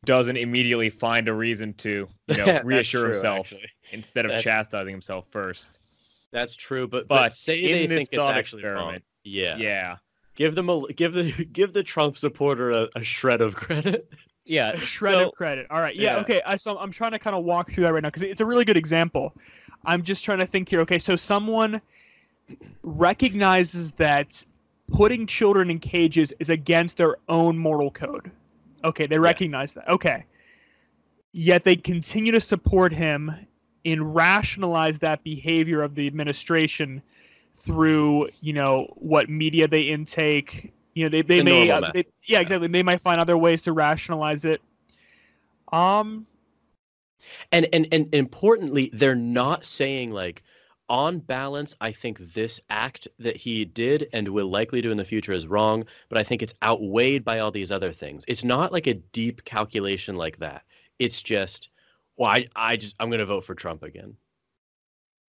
doesn't 0.06 0.38
immediately 0.38 0.90
find 0.90 1.28
a 1.28 1.34
reason 1.34 1.74
to 1.74 2.08
you 2.28 2.38
know 2.38 2.62
reassure 2.64 3.02
true, 3.02 3.10
himself 3.12 3.48
actually. 3.48 3.70
instead 3.92 4.24
of 4.26 4.30
That's- 4.30 4.44
chastising 4.46 4.94
himself 4.94 5.26
first. 5.30 5.80
That's 6.32 6.56
true 6.56 6.88
but 6.88 7.08
But 7.08 7.16
but 7.24 7.34
say 7.34 7.58
in 7.60 7.72
they 7.72 7.88
this 7.88 7.98
think 7.98 8.10
it's 8.14 8.24
actually 8.24 8.64
wrong. 8.64 9.00
yeah. 9.26 9.58
yeah 9.58 9.98
give 10.40 10.56
them 10.56 10.70
a 10.70 10.92
give 10.94 11.14
the 11.14 11.32
give 11.54 11.74
the 11.74 11.84
trump 11.84 12.18
supporter 12.18 12.72
a, 12.72 12.88
a 12.96 13.04
shred 13.04 13.42
of 13.42 13.54
credit 13.54 14.10
yeah 14.46 14.72
a 14.72 14.78
shred 14.80 15.14
so- 15.14 15.28
of 15.28 15.36
credit. 15.36 15.68
All 15.70 15.80
right. 15.80 15.96
Yeah. 15.96 16.16
Yeah. 16.16 16.22
Okay. 16.22 16.42
I, 16.46 16.56
so 16.56 16.78
I'm 16.80 16.92
trying 16.92 17.12
to 17.12 17.20
kind 17.20 17.36
of 17.36 17.46
walk 17.46 17.72
through 17.72 17.84
that 17.84 17.94
right 17.94 18.02
now 18.02 18.10
because 18.10 18.24
it's 18.24 18.42
a 18.42 18.46
really 18.46 18.66
good 18.66 18.78
example. 18.78 19.36
I'm 19.86 20.02
just 20.02 20.26
trying 20.26 20.40
to 20.40 20.48
think 20.48 20.68
here. 20.68 20.82
Okay. 20.82 21.00
So 21.00 21.16
someone 21.16 21.80
recognizes 22.84 23.92
that 23.92 24.44
putting 24.92 25.28
children 25.28 25.70
in 25.70 25.80
cages 25.80 26.34
is 26.40 26.50
against 26.50 26.98
their 26.98 27.18
own 27.30 27.58
moral 27.58 27.92
code. 27.92 28.32
Okay. 28.84 29.06
They 29.06 29.20
recognize 29.20 29.74
that. 29.74 29.88
Okay. 29.88 30.26
Yet 31.32 31.64
they 31.64 31.76
continue 31.76 32.32
to 32.32 32.42
support 32.42 32.92
him 32.92 33.32
and 33.86 34.16
rationalize 34.16 34.98
that 35.00 35.24
behavior 35.24 35.84
of 35.84 35.94
the 35.96 36.08
administration 36.08 37.02
through, 37.62 38.30
you 38.42 38.54
know, 38.54 38.88
what 38.96 39.30
media 39.30 39.68
they 39.68 39.82
intake. 39.84 40.74
You 40.94 41.06
know, 41.06 41.10
they, 41.10 41.22
they 41.22 41.40
The 41.40 41.44
may, 41.44 41.70
uh, 41.72 41.82
method. 41.82 41.94
they, 41.94 42.06
yeah, 42.26 42.40
exactly. 42.40 42.68
They 42.68 42.84
might 42.84 43.02
find 43.02 43.20
other 43.20 43.38
ways 43.38 43.62
to 43.64 43.74
rationalize 43.74 44.46
it. 44.46 44.62
Um, 45.72 46.26
and 47.52 47.68
and 47.74 47.88
and 47.92 48.14
importantly 48.14 48.90
they're 48.94 49.16
not 49.16 49.66
saying 49.66 50.12
like 50.12 50.44
on 50.90 51.20
balance 51.20 51.76
i 51.82 51.92
think 51.92 52.34
this 52.34 52.60
act 52.70 53.08
that 53.20 53.36
he 53.36 53.66
did 53.66 54.08
and 54.14 54.28
will 54.28 54.50
likely 54.50 54.82
do 54.82 54.92
in 54.92 54.98
the 54.98 55.06
future 55.06 55.34
is 55.34 55.48
wrong 55.48 55.84
but 56.10 56.18
i 56.18 56.24
think 56.24 56.42
it's 56.42 56.54
outweighed 56.64 57.24
by 57.24 57.40
all 57.40 57.52
these 57.52 57.72
other 57.72 57.94
things 57.94 58.24
it's 58.28 58.44
not 58.44 58.72
like 58.72 58.88
a 58.88 58.94
deep 58.94 59.44
calculation 59.46 60.16
like 60.16 60.38
that 60.38 60.64
it's 60.98 61.22
just 61.22 61.70
well 62.18 62.30
i, 62.32 62.48
I 62.56 62.78
just 62.78 62.96
i'm 63.00 63.10
going 63.10 63.20
to 63.20 63.26
vote 63.26 63.46
for 63.46 63.56
trump 63.56 63.84
again 63.84 64.16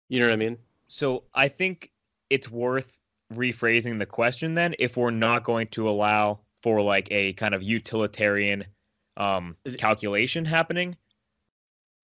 you 0.09 0.21
know 0.21 0.27
what 0.27 0.33
i 0.33 0.37
mean 0.37 0.57
so 0.87 1.25
i 1.35 1.49
think 1.49 1.91
it's 2.31 2.51
worth 2.51 2.99
rephrasing 3.33 3.99
the 3.99 4.07
question 4.07 4.55
then 4.55 4.75
if 4.79 4.97
we're 4.97 5.11
not 5.11 5.45
going 5.45 5.67
to 5.69 5.89
allow 5.89 6.39
for 6.63 6.81
like 6.83 7.07
a 7.11 7.33
kind 7.35 7.55
of 7.55 7.63
utilitarian 7.63 8.65
um 9.17 9.57
calculation 9.79 10.45
happening 10.45 10.97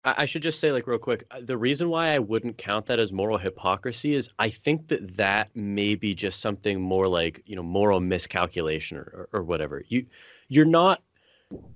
I 0.05 0.27
should 0.27 0.43
just 0.43 0.61
say, 0.61 0.71
like, 0.71 0.87
real 0.87 0.99
quick, 0.99 1.25
the 1.43 1.57
reason 1.57 1.89
why 1.89 2.15
I 2.15 2.19
wouldn't 2.19 2.57
count 2.57 2.87
that 2.87 3.01
as 3.01 3.13
moral 3.13 3.37
hypocrisy 3.37 4.15
is 4.15 4.29
I 4.39 4.49
think 4.49 4.89
that 4.89 5.17
that 5.17 5.55
may 5.57 5.97
be 5.97 6.15
just 6.15 6.41
something 6.41 6.81
more 6.81 7.09
like, 7.09 7.43
you 7.47 7.57
know, 7.57 7.63
moral 7.63 8.01
miscalculation 8.01 8.97
or, 8.97 9.29
or, 9.33 9.41
or 9.41 9.43
whatever. 9.43 9.83
You, 9.89 10.07
you're 10.49 10.65
not, 10.65 11.03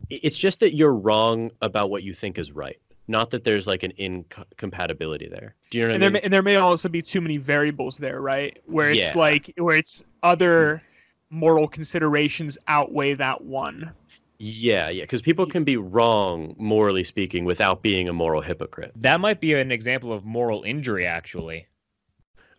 it's 0.08 0.38
just 0.38 0.60
that 0.60 0.74
you're 0.74 0.94
wrong 0.94 1.50
about 1.62 1.90
what 1.90 2.04
you 2.04 2.14
think 2.14 2.38
is 2.38 2.52
right. 2.52 2.80
Not 3.12 3.30
that 3.32 3.44
there's 3.44 3.66
like 3.66 3.82
an 3.82 3.92
incompatibility 3.98 5.28
there. 5.28 5.54
Do 5.70 5.76
you 5.78 5.84
know 5.84 5.90
what 5.90 5.94
and 5.96 6.02
I 6.02 6.06
there 6.06 6.10
mean? 6.10 6.12
may, 6.14 6.20
and 6.22 6.32
there 6.32 6.42
may 6.42 6.56
also 6.56 6.88
be 6.88 7.02
too 7.02 7.20
many 7.20 7.36
variables 7.36 7.98
there, 7.98 8.22
right? 8.22 8.58
Where 8.64 8.90
it's 8.90 9.14
Yeah. 9.14 9.18
like 9.18 9.52
where 9.58 9.76
it's 9.76 10.02
other 10.22 10.82
hmm. 11.30 11.38
moral 11.38 11.68
considerations 11.68 12.56
outweigh 12.68 13.12
that 13.14 13.44
one. 13.44 13.92
Yeah, 14.38 14.88
yeah, 14.88 15.04
because 15.04 15.20
people 15.20 15.46
can 15.46 15.62
be 15.62 15.76
wrong, 15.76 16.56
morally 16.58 17.04
speaking, 17.04 17.44
without 17.44 17.82
being 17.82 18.08
a 18.08 18.12
moral 18.14 18.40
hypocrite. 18.40 18.92
That 18.96 19.20
might 19.20 19.40
be 19.40 19.54
an 19.54 19.70
example 19.70 20.12
of 20.12 20.24
moral 20.24 20.62
injury, 20.64 21.06
actually. 21.06 21.66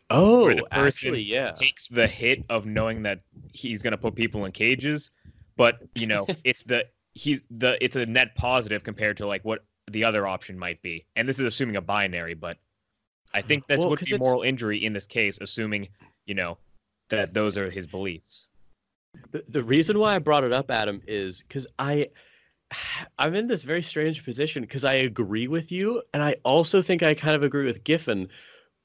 Oh, 0.09 0.43
where 0.43 0.55
the 0.55 0.63
person 0.63 0.85
actually, 0.85 1.23
yeah. 1.23 1.51
takes 1.51 1.87
the 1.87 2.07
hit 2.07 2.43
of 2.49 2.67
knowing 2.67 3.01
that 3.03 3.21
he's 3.51 3.81
going 3.81 3.91
to 3.91 3.97
put 3.97 4.15
people 4.15 4.45
in 4.45 4.51
cages, 4.51 5.11
but 5.57 5.81
you 5.95 6.05
know, 6.05 6.27
it's 6.43 6.61
the 6.63 6.85
he's 7.15 7.41
the 7.49 7.83
it's 7.83 7.95
a 7.95 8.05
net 8.05 8.35
positive 8.35 8.83
compared 8.83 9.17
to 9.17 9.27
like 9.27 9.43
what 9.43 9.65
the 9.91 10.03
other 10.03 10.27
option 10.27 10.57
might 10.57 10.81
be. 10.81 11.05
And 11.15 11.27
this 11.27 11.39
is 11.39 11.45
assuming 11.45 11.75
a 11.75 11.81
binary, 11.81 12.33
but 12.33 12.57
I 13.33 13.41
think 13.41 13.65
that's 13.67 13.79
Well, 13.79 13.89
would 13.89 13.99
'cause 13.99 14.07
be 14.09 14.15
it's- 14.15 14.25
moral 14.25 14.43
injury 14.43 14.83
in 14.85 14.93
this 14.93 15.05
case, 15.05 15.37
assuming 15.41 15.89
you 16.25 16.35
know 16.35 16.57
that 17.09 17.33
those 17.33 17.57
are 17.57 17.69
his 17.69 17.85
beliefs. 17.87 18.47
The, 19.31 19.43
the 19.49 19.63
reason 19.63 19.99
why 19.99 20.15
I 20.15 20.19
brought 20.19 20.43
it 20.43 20.51
up, 20.53 20.71
Adam, 20.71 21.01
is 21.07 21.39
because 21.47 21.67
I, 21.77 22.09
I'm 23.19 23.35
in 23.35 23.47
this 23.47 23.61
very 23.63 23.81
strange 23.83 24.23
position 24.23 24.61
because 24.63 24.83
I 24.83 24.93
agree 24.95 25.47
with 25.47 25.71
you, 25.71 26.01
and 26.13 26.23
I 26.23 26.37
also 26.43 26.81
think 26.81 27.03
I 27.03 27.13
kind 27.13 27.35
of 27.35 27.43
agree 27.43 27.65
with 27.65 27.83
Giffen, 27.83 28.29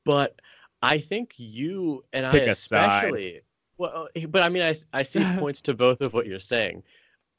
but 0.05 0.39
I 0.83 0.99
think 0.99 1.35
you 1.37 2.05
and 2.13 2.31
Pick 2.33 2.43
I 2.49 2.53
a 2.53 2.55
side. 2.55 3.05
especially. 3.05 3.41
Well, 3.79 4.09
eh, 4.17 4.27
but 4.27 4.43
I 4.43 4.49
mean, 4.49 4.63
I 4.63 4.75
I 4.93 5.03
see 5.05 5.21
points 5.39 5.61
to 5.63 5.75
both 5.75 6.01
of 6.01 6.13
what 6.13 6.27
you're 6.27 6.41
saying. 6.41 6.83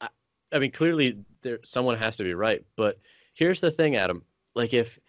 I, 0.00 0.08
I 0.52 0.58
mean, 0.58 0.70
clearly 0.72 1.18
there 1.42 1.60
someone 1.62 1.98
has 1.98 2.16
to 2.16 2.24
be 2.24 2.34
right, 2.34 2.64
but 2.76 2.98
here's 3.40 3.60
the 3.60 3.70
thing, 3.70 3.96
Adam. 3.96 4.22
Like 4.54 4.74
if 4.74 5.00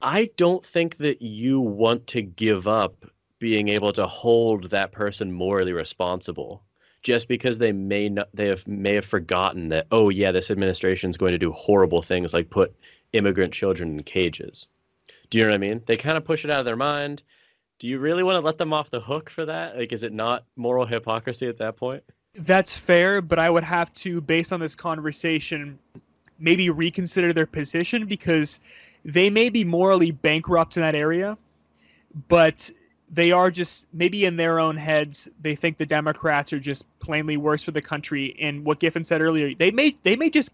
I 0.00 0.30
don't 0.36 0.64
think 0.64 0.96
that 0.96 1.22
you 1.22 1.60
want 1.60 2.06
to 2.08 2.22
give 2.22 2.66
up 2.66 3.04
being 3.38 3.68
able 3.68 3.92
to 3.92 4.06
hold 4.06 4.70
that 4.70 4.90
person 4.90 5.30
morally 5.30 5.72
responsible 5.72 6.64
just 7.02 7.28
because 7.28 7.58
they 7.58 7.70
may 7.70 8.08
not 8.08 8.28
they 8.34 8.48
have 8.48 8.66
may 8.66 8.94
have 8.94 9.04
forgotten 9.04 9.68
that 9.68 9.86
oh 9.92 10.08
yeah 10.08 10.32
this 10.32 10.50
administration 10.50 11.10
is 11.10 11.16
going 11.16 11.30
to 11.30 11.38
do 11.38 11.52
horrible 11.52 12.02
things 12.02 12.34
like 12.34 12.50
put 12.50 12.74
immigrant 13.12 13.52
children 13.52 13.98
in 13.98 14.02
cages. 14.02 14.66
Do 15.30 15.38
you 15.38 15.44
know 15.44 15.50
what 15.50 15.56
i 15.56 15.58
mean? 15.58 15.82
They 15.86 15.96
kind 15.96 16.16
of 16.16 16.24
push 16.24 16.44
it 16.44 16.50
out 16.50 16.60
of 16.60 16.64
their 16.64 16.74
mind. 16.74 17.22
Do 17.78 17.86
you 17.86 17.98
really 18.00 18.22
want 18.22 18.36
to 18.36 18.44
let 18.44 18.58
them 18.58 18.72
off 18.72 18.90
the 18.90 19.00
hook 19.00 19.30
for 19.30 19.44
that? 19.44 19.76
Like 19.76 19.92
is 19.92 20.02
it 20.02 20.12
not 20.12 20.44
moral 20.56 20.86
hypocrisy 20.86 21.46
at 21.46 21.58
that 21.58 21.76
point? 21.76 22.02
That's 22.34 22.74
fair, 22.74 23.20
but 23.20 23.38
I 23.38 23.50
would 23.50 23.64
have 23.64 23.92
to, 23.94 24.20
based 24.20 24.52
on 24.52 24.60
this 24.60 24.76
conversation, 24.76 25.78
maybe 26.38 26.70
reconsider 26.70 27.32
their 27.32 27.46
position 27.46 28.06
because 28.06 28.60
they 29.04 29.30
may 29.30 29.48
be 29.48 29.64
morally 29.64 30.10
bankrupt 30.10 30.76
in 30.76 30.82
that 30.82 30.94
area, 30.94 31.36
but 32.28 32.70
they 33.10 33.32
are 33.32 33.50
just 33.50 33.86
maybe 33.92 34.24
in 34.24 34.36
their 34.36 34.58
own 34.58 34.76
heads 34.76 35.28
they 35.40 35.54
think 35.54 35.78
the 35.78 35.86
Democrats 35.86 36.52
are 36.52 36.60
just 36.60 36.84
plainly 37.00 37.36
worse 37.36 37.62
for 37.62 37.70
the 37.70 37.80
country. 37.80 38.36
And 38.40 38.64
what 38.64 38.80
Giffen 38.80 39.04
said 39.04 39.20
earlier, 39.20 39.54
they 39.54 39.70
may 39.70 39.96
they 40.02 40.16
may 40.16 40.30
just 40.30 40.50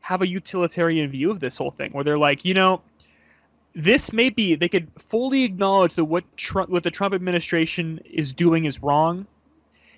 have 0.00 0.22
a 0.22 0.28
utilitarian 0.28 1.10
view 1.10 1.30
of 1.30 1.40
this 1.40 1.58
whole 1.58 1.70
thing 1.70 1.92
where 1.92 2.04
they're 2.04 2.18
like, 2.18 2.44
you 2.44 2.54
know, 2.54 2.80
this 3.74 4.12
may 4.12 4.30
be 4.30 4.54
they 4.54 4.68
could 4.68 4.88
fully 4.96 5.44
acknowledge 5.44 5.94
that 5.94 6.04
what 6.04 6.24
Trump 6.36 6.70
what 6.70 6.82
the 6.82 6.90
Trump 6.90 7.14
administration 7.14 8.00
is 8.04 8.32
doing 8.32 8.64
is 8.64 8.82
wrong. 8.82 9.26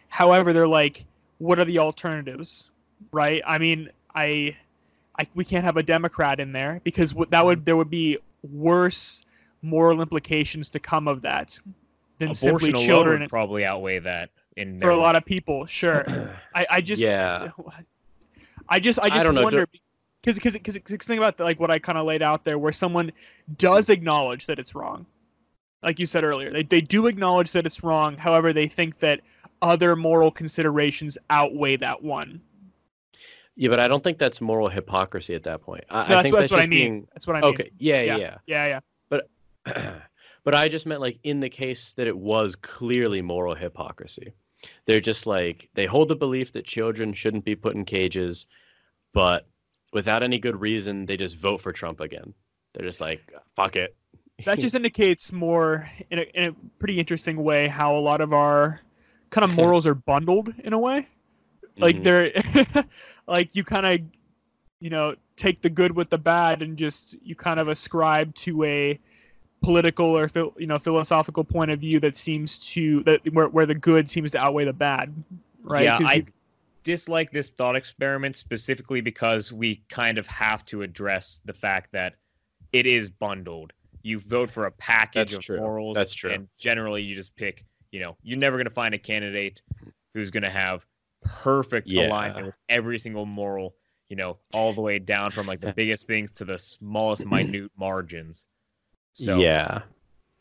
However, 0.09 0.53
they're 0.53 0.66
like, 0.66 1.05
what 1.38 1.59
are 1.59 1.64
the 1.64 1.78
alternatives? 1.78 2.70
Right? 3.12 3.41
I 3.47 3.59
mean, 3.59 3.88
I, 4.14 4.57
I 5.21 5.29
we 5.35 5.45
can't 5.45 5.64
have 5.64 5.77
a 5.77 5.83
Democrat 5.83 6.41
in 6.41 6.53
there 6.53 6.81
because 6.83 7.14
that 7.29 7.45
would 7.45 7.59
mm-hmm. 7.59 7.64
there 7.64 7.77
would 7.77 7.91
be 7.91 8.18
worse 8.43 9.23
moral 9.61 10.01
implications 10.01 10.71
to 10.71 10.81
come 10.81 11.07
of 11.07 11.21
that 11.23 11.61
than 12.18 12.35
simply 12.35 12.71
Abortion 12.71 12.75
alone 12.75 12.87
children 12.87 13.21
would 13.21 13.29
probably 13.29 13.64
outweigh 13.66 13.99
that 13.99 14.31
in 14.57 14.81
for 14.81 14.89
a 14.89 14.97
lot 14.97 15.16
of 15.16 15.25
people. 15.27 15.66
Sure, 15.66 16.07
I, 16.55 16.66
I 16.71 16.81
just 16.81 17.03
yeah 17.03 17.51
I 18.68 18.81
just 18.81 18.99
I 18.99 19.05
I 19.05 19.09
just 19.11 19.25
don't 19.25 19.35
know, 19.35 19.43
wonder 19.43 19.68
because 20.23 20.39
because 20.39 20.75
because 20.75 21.07
think 21.07 21.18
about 21.18 21.37
the, 21.37 21.45
like 21.45 21.61
what 21.61 21.71
I 21.71 21.79
kind 21.79 21.99
of 21.99 22.07
laid 22.07 22.23
out 22.23 22.45
there, 22.45 22.59
where 22.59 22.73
someone 22.73 23.12
does 23.59 23.91
acknowledge 23.91 24.47
that 24.47 24.59
it's 24.59 24.75
wrong, 24.75 25.05
like 25.83 25.99
you 25.99 26.07
said 26.07 26.25
earlier, 26.25 26.51
they 26.51 26.62
they 26.62 26.81
do 26.81 27.09
acknowledge 27.09 27.53
that 27.53 27.66
it's 27.66 27.83
wrong. 27.85 28.16
However, 28.16 28.55
they 28.55 28.68
think 28.68 29.01
that 29.01 29.21
other 29.61 29.97
moral 29.97 30.31
considerations 30.31 31.18
outweigh 31.29 31.77
that 31.77 32.03
one. 32.03 32.41
Yeah 33.61 33.69
but 33.69 33.79
i 33.79 33.87
don't 33.87 34.03
think 34.03 34.17
that's 34.19 34.41
moral 34.41 34.69
hypocrisy 34.69 35.35
at 35.35 35.43
that 35.45 35.61
point 35.61 35.85
i, 35.91 35.95
No, 35.95 36.01
I 36.01 36.09
that's, 36.09 36.23
think 36.23 36.35
that's, 36.37 36.51
what 36.51 36.61
I 36.61 36.67
mean. 36.67 36.71
being- 36.71 37.07
That's 37.13 37.27
what 37.27 37.37
I 37.37 37.41
mean. 37.43 37.51
okay 37.55 37.71
yeah 37.79 38.01
Yeah. 38.03 38.17
yeah 38.17 38.37
Yeah, 38.47 38.81
yeah. 39.13 39.21
but 40.45 40.55
I 40.55 40.69
just 40.69 40.87
meant 40.87 41.01
like 41.03 41.19
in 41.23 41.41
the 41.41 41.51
case 41.51 41.93
that 41.97 42.07
it 42.07 42.17
was 42.17 42.57
clearly 42.57 43.21
moral 43.21 43.55
hypocrisy. 43.55 44.33
They're 44.87 45.01
just 45.01 45.27
like 45.27 45.69
they 45.75 45.85
hold 45.87 46.09
the 46.09 46.17
belief 46.17 46.53
that 46.53 46.65
children 46.67 47.13
shouldn't 47.13 47.45
be 47.45 47.55
put 47.55 47.75
in 47.77 47.85
cages, 47.85 48.47
but 49.13 49.47
without 49.93 50.23
any 50.23 50.39
good 50.39 50.59
reason, 50.61 51.05
they 51.07 51.17
just 51.19 51.37
vote 51.37 51.61
for 51.61 51.73
Trump 51.73 52.01
again. 52.01 52.33
They're 52.73 52.87
just 52.87 53.01
like, 53.03 53.21
fuck 53.57 53.77
it. 53.77 53.95
That 54.47 54.59
just 54.61 54.75
indicates 54.75 55.33
more 55.33 55.89
in 56.11 56.21
a, 56.21 56.23
in 56.23 56.45
a 56.51 56.53
pretty 56.79 56.99
interesting 56.99 57.43
way 57.43 57.69
how 57.69 57.97
a 57.97 58.01
lot 58.01 58.21
of 58.23 58.33
our 58.33 58.81
kind 59.31 59.45
of 59.45 59.55
morals 59.61 59.87
are 59.87 59.95
bundled 59.95 60.55
in 60.65 60.73
a 60.73 60.79
way. 60.79 61.07
Like 61.77 61.97
Mhm. 61.97 62.05
they're 62.05 62.85
like 63.31 63.49
you 63.55 63.64
kind 63.64 63.87
of 63.87 64.01
you 64.81 64.91
know 64.91 65.14
take 65.37 65.62
the 65.62 65.70
good 65.70 65.93
with 65.97 66.11
the 66.11 66.18
bad 66.18 66.61
and 66.61 66.76
just 66.76 67.16
you 67.22 67.35
kind 67.35 67.59
of 67.59 67.68
ascribe 67.68 68.35
to 68.35 68.62
a 68.64 68.99
political 69.62 70.07
or 70.07 70.28
you 70.59 70.66
know 70.66 70.78
philosophical 70.78 71.45
point 71.45 71.70
of 71.70 71.81
view 71.81 72.01
that 72.01 72.16
seems 72.16 72.59
to 72.59 73.03
that 73.05 73.20
where, 73.33 73.49
where 73.49 73.66
the 73.66 73.74
good 73.74 74.09
seems 74.09 74.31
to 74.31 74.39
outweigh 74.39 74.64
the 74.64 74.72
bad 74.72 75.12
right 75.62 75.85
yeah 75.85 75.99
I 76.05 76.14
you- 76.14 76.26
dislike 76.85 77.31
this 77.31 77.51
thought 77.51 77.76
experiment 77.76 78.37
specifically 78.37 79.01
because 79.01 79.53
we 79.53 79.83
kind 79.89 80.18
of 80.18 80.26
have 80.26 80.64
to 80.66 80.83
address 80.83 81.41
the 81.45 81.53
fact 81.53 81.93
that 81.93 82.14
it 82.72 82.87
is 82.87 83.09
bundled. 83.11 83.72
You 84.03 84.20
vote 84.20 84.51
for 84.51 84.66
a 84.66 84.70
package 84.70 85.33
That's 85.33 85.35
of 85.35 85.43
true. 85.43 85.59
morals. 85.59 85.95
That's 85.95 86.14
true. 86.14 86.31
And 86.31 86.49
generally, 86.59 87.03
you 87.03 87.14
just 87.14 87.35
pick. 87.37 87.64
You 87.93 88.01
know, 88.01 88.16
you're 88.22 88.39
never 88.39 88.57
going 88.57 88.66
to 88.66 88.72
find 88.72 88.95
a 88.95 88.99
candidate 88.99 89.61
who's 90.14 90.31
going 90.31 90.45
to 90.45 90.51
have 90.51 90.87
perfect 91.23 91.89
Yeah. 91.89 92.09
alignment 92.09 92.47
with 92.47 92.55
every 92.68 92.99
single 92.99 93.27
moral. 93.27 93.75
You 94.09 94.16
know, 94.16 94.39
all 94.53 94.73
the 94.73 94.81
way 94.81 94.99
down 94.99 95.31
from 95.31 95.47
like 95.47 95.61
the 95.61 95.73
biggest 95.73 96.09
things 96.09 96.33
to 96.33 96.45
the 96.45 96.59
smallest 96.59 97.25
minute 97.25 97.71
margins. 97.79 98.47
So 99.12 99.39
yeah, 99.39 99.83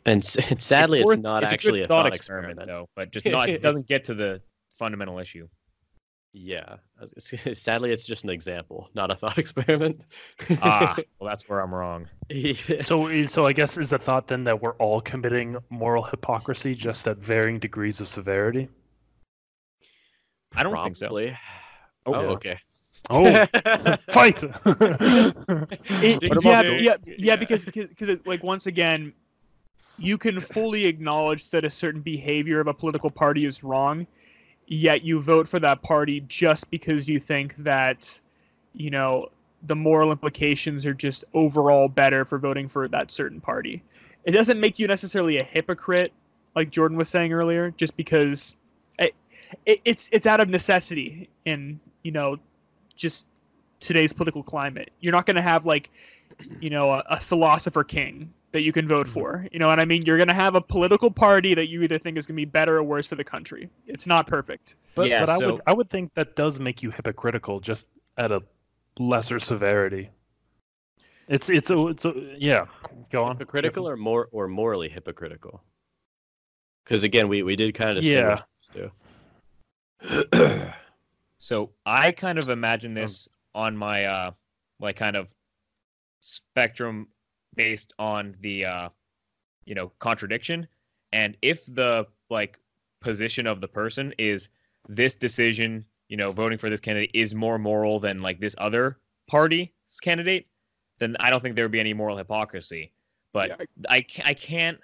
and, 0.06 0.24
and 0.50 0.60
sadly, 0.62 1.00
it's, 1.00 1.06
worth- 1.06 1.20
not 1.20 1.44
a 1.44 1.48
good 1.48 1.54
actually 1.54 1.84
a 1.84 1.88
thought 1.88 2.08
experiment. 2.08 2.60
though, 2.66 2.90
but 2.96 3.12
just 3.12 3.26
not 3.28 3.50
it 3.50 3.62
doesn't 3.62 3.88
get 3.88 4.06
to 4.06 4.16
the 4.16 4.42
fundamental 4.78 5.20
issue. 5.20 5.48
Yeah, 6.32 6.76
I 6.98 7.02
was 7.02 7.12
gonna 7.12 7.42
say, 7.44 7.54
sadly, 7.54 7.92
it's 7.92 8.06
just 8.06 8.24
an 8.24 8.30
example, 8.30 8.90
not 8.94 9.12
a 9.12 9.16
thought 9.16 9.38
experiment. 9.38 10.02
Ah, 10.62 10.96
well, 11.20 11.28
that's 11.28 11.50
where 11.50 11.60
I'm 11.60 11.74
wrong. 11.74 12.08
Yeah. 12.30 12.54
So, 12.82 13.26
so 13.26 13.46
I 13.46 13.54
guess 13.54 13.78
is 13.78 13.90
the 13.90 13.98
thought 13.98 14.28
then 14.28 14.44
that 14.44 14.62
we're 14.62 14.76
all 14.76 15.02
committing 15.02 15.58
moral 15.70 16.04
hypocrisy, 16.04 16.76
just 16.76 17.08
at 17.08 17.18
varying 17.18 17.58
degrees 17.60 18.00
of 18.00 18.08
severity? 18.08 18.70
I 20.56 20.64
don't 20.64 20.76
think 20.84 20.96
so. 20.96 21.08
Oh, 21.10 22.14
Oh, 22.14 22.22
yeah. 22.22 22.28
okay. 22.30 22.60
Oh, 23.12 23.24
fight! 24.12 24.44
It- 24.70 26.22
yeah, 26.44 26.62
the- 26.62 26.78
yeah, 26.82 26.96
yeah, 27.06 27.16
Yeah. 27.18 27.36
because 27.38 27.66
because 27.66 28.10
like 28.26 28.44
once 28.44 28.68
again, 28.68 29.14
you 29.98 30.18
can 30.18 30.40
fully 30.40 30.86
acknowledge 30.86 31.50
that 31.50 31.66
a 31.66 31.72
certain 31.72 32.02
behavior 32.02 32.60
of 32.60 32.68
a 32.68 32.74
political 32.74 33.10
party 33.10 33.46
is 33.46 33.64
wrong, 33.64 34.06
yet 34.68 35.02
you 35.04 35.20
vote 35.22 35.48
for 35.50 35.60
that 35.60 35.82
party 35.82 36.22
just 36.28 36.70
because 36.70 37.08
you 37.08 37.20
think 37.20 37.56
that, 37.58 38.20
you 38.74 38.92
know, 38.92 39.28
the 39.68 39.76
moral 39.76 40.12
implications 40.12 40.86
are 40.86 40.94
just 40.94 41.26
overall 41.34 41.88
better 41.88 42.26
for 42.26 42.38
voting 42.38 42.68
for 42.68 42.88
that 42.90 43.12
certain 43.12 43.42
party. 43.42 43.82
It 44.26 44.32
doesn't 44.32 44.60
make 44.60 44.78
you 44.78 44.88
necessarily 44.88 45.38
a 45.38 45.44
hypocrite, 45.44 46.14
like 46.56 46.70
Jordan 46.70 46.98
was 46.98 47.10
saying 47.10 47.34
earlier, 47.34 47.72
just 47.72 47.96
because 47.98 48.56
it, 49.52 49.60
it, 49.66 49.82
it's 49.86 50.10
it's 50.12 50.28
out 50.28 50.40
of 50.40 50.50
necessity 50.50 51.30
in 51.46 51.80
you 52.04 52.12
know 52.12 52.38
just 52.96 53.28
today's 53.80 54.12
political 54.14 54.44
climate. 54.44 54.92
You're 55.00 55.14
not 55.14 55.26
going 55.26 55.38
to 55.38 55.42
have 55.42 55.66
like, 55.66 55.90
you 56.60 56.70
know, 56.70 56.92
a, 56.92 57.04
a 57.12 57.20
philosopher 57.20 57.84
king 57.84 58.34
that 58.52 58.62
you 58.62 58.74
can 58.74 58.88
vote 58.88 59.06
Mm-hmm. 59.08 59.14
for. 59.14 59.48
You 59.54 59.60
know 59.60 59.68
what 59.68 59.80
I 59.80 59.86
mean? 59.86 60.04
You're 60.04 60.18
going 60.18 60.28
to 60.28 60.34
have 60.34 60.56
a 60.56 60.62
political 60.62 61.10
party 61.10 61.54
that 61.54 61.70
you 61.70 61.82
either 61.84 61.98
think 61.98 62.18
is 62.18 62.28
going 62.28 62.36
to 62.36 62.42
be 62.42 62.46
better 62.46 62.78
or 62.78 62.84
worse 62.84 63.08
for 63.08 63.16
the 63.16 63.24
country. 63.24 63.70
It's 63.88 64.06
not 64.06 64.28
perfect. 64.28 64.76
But, 64.96 65.08
Yeah, 65.08 65.22
but 65.26 65.30
I 65.30 65.38
would 65.38 65.62
I 65.68 65.74
would 65.74 65.90
think 65.90 66.14
that 66.16 66.36
does 66.36 66.60
make 66.60 66.84
you 66.84 66.92
hypocritical, 66.92 67.60
just 67.62 67.88
at 68.18 68.32
a 68.34 68.42
lesser 68.98 69.40
severity. 69.40 70.10
It's 71.30 71.50
it's 71.50 71.70
a, 71.70 71.88
it's 71.88 72.06
a 72.06 72.14
yeah. 72.38 72.66
Go 73.12 73.24
on. 73.24 73.38
hypocritical 73.38 73.88
or 73.88 73.96
more 73.96 74.28
or 74.32 74.48
morally 74.50 74.90
hypocritical? 74.90 75.64
Because 76.84 77.04
again, 77.04 77.30
we 77.30 77.44
we 77.44 77.56
did 77.56 77.76
kind 77.76 77.98
of 77.98 78.04
Yeah. 78.04 78.36
distinguish 78.36 78.42
those 78.74 78.84
two. 78.84 78.92
So 81.42 81.72
I 81.86 82.12
kind 82.12 82.38
of 82.38 82.50
imagine 82.50 82.94
this 82.94 83.28
on 83.56 83.76
my 83.76 84.06
uh 84.06 84.32
like 84.80 84.96
kind 84.98 85.16
of 85.16 85.34
spectrum 86.22 87.08
based 87.56 87.94
on 87.98 88.36
the 88.42 88.66
uh 88.66 88.90
you 89.66 89.74
know 89.74 89.92
contradiction 90.00 90.68
and 91.14 91.36
if 91.42 91.66
the 91.74 92.06
like 92.30 92.60
position 93.02 93.48
of 93.48 93.62
the 93.62 93.68
person 93.68 94.14
is 94.18 94.50
this 94.88 95.16
decision 95.16 95.86
you 96.10 96.18
know 96.18 96.32
voting 96.32 96.58
for 96.58 96.70
this 96.70 96.80
candidate 96.80 97.12
is 97.14 97.34
more 97.34 97.58
moral 97.58 98.00
than 98.00 98.22
like 98.22 98.40
this 98.40 98.56
other 98.58 98.98
party's 99.28 99.70
candidate 100.02 100.48
then 101.00 101.16
i 101.20 101.30
don't 101.30 101.42
think 101.42 101.56
there 101.56 101.66
would 101.66 101.72
be 101.72 101.80
any 101.80 101.94
moral 101.94 102.18
hypocrisy 102.18 102.92
but 103.34 103.50
yeah. 103.50 103.66
I, 103.90 104.06
I 104.24 104.34
can't 104.34 104.80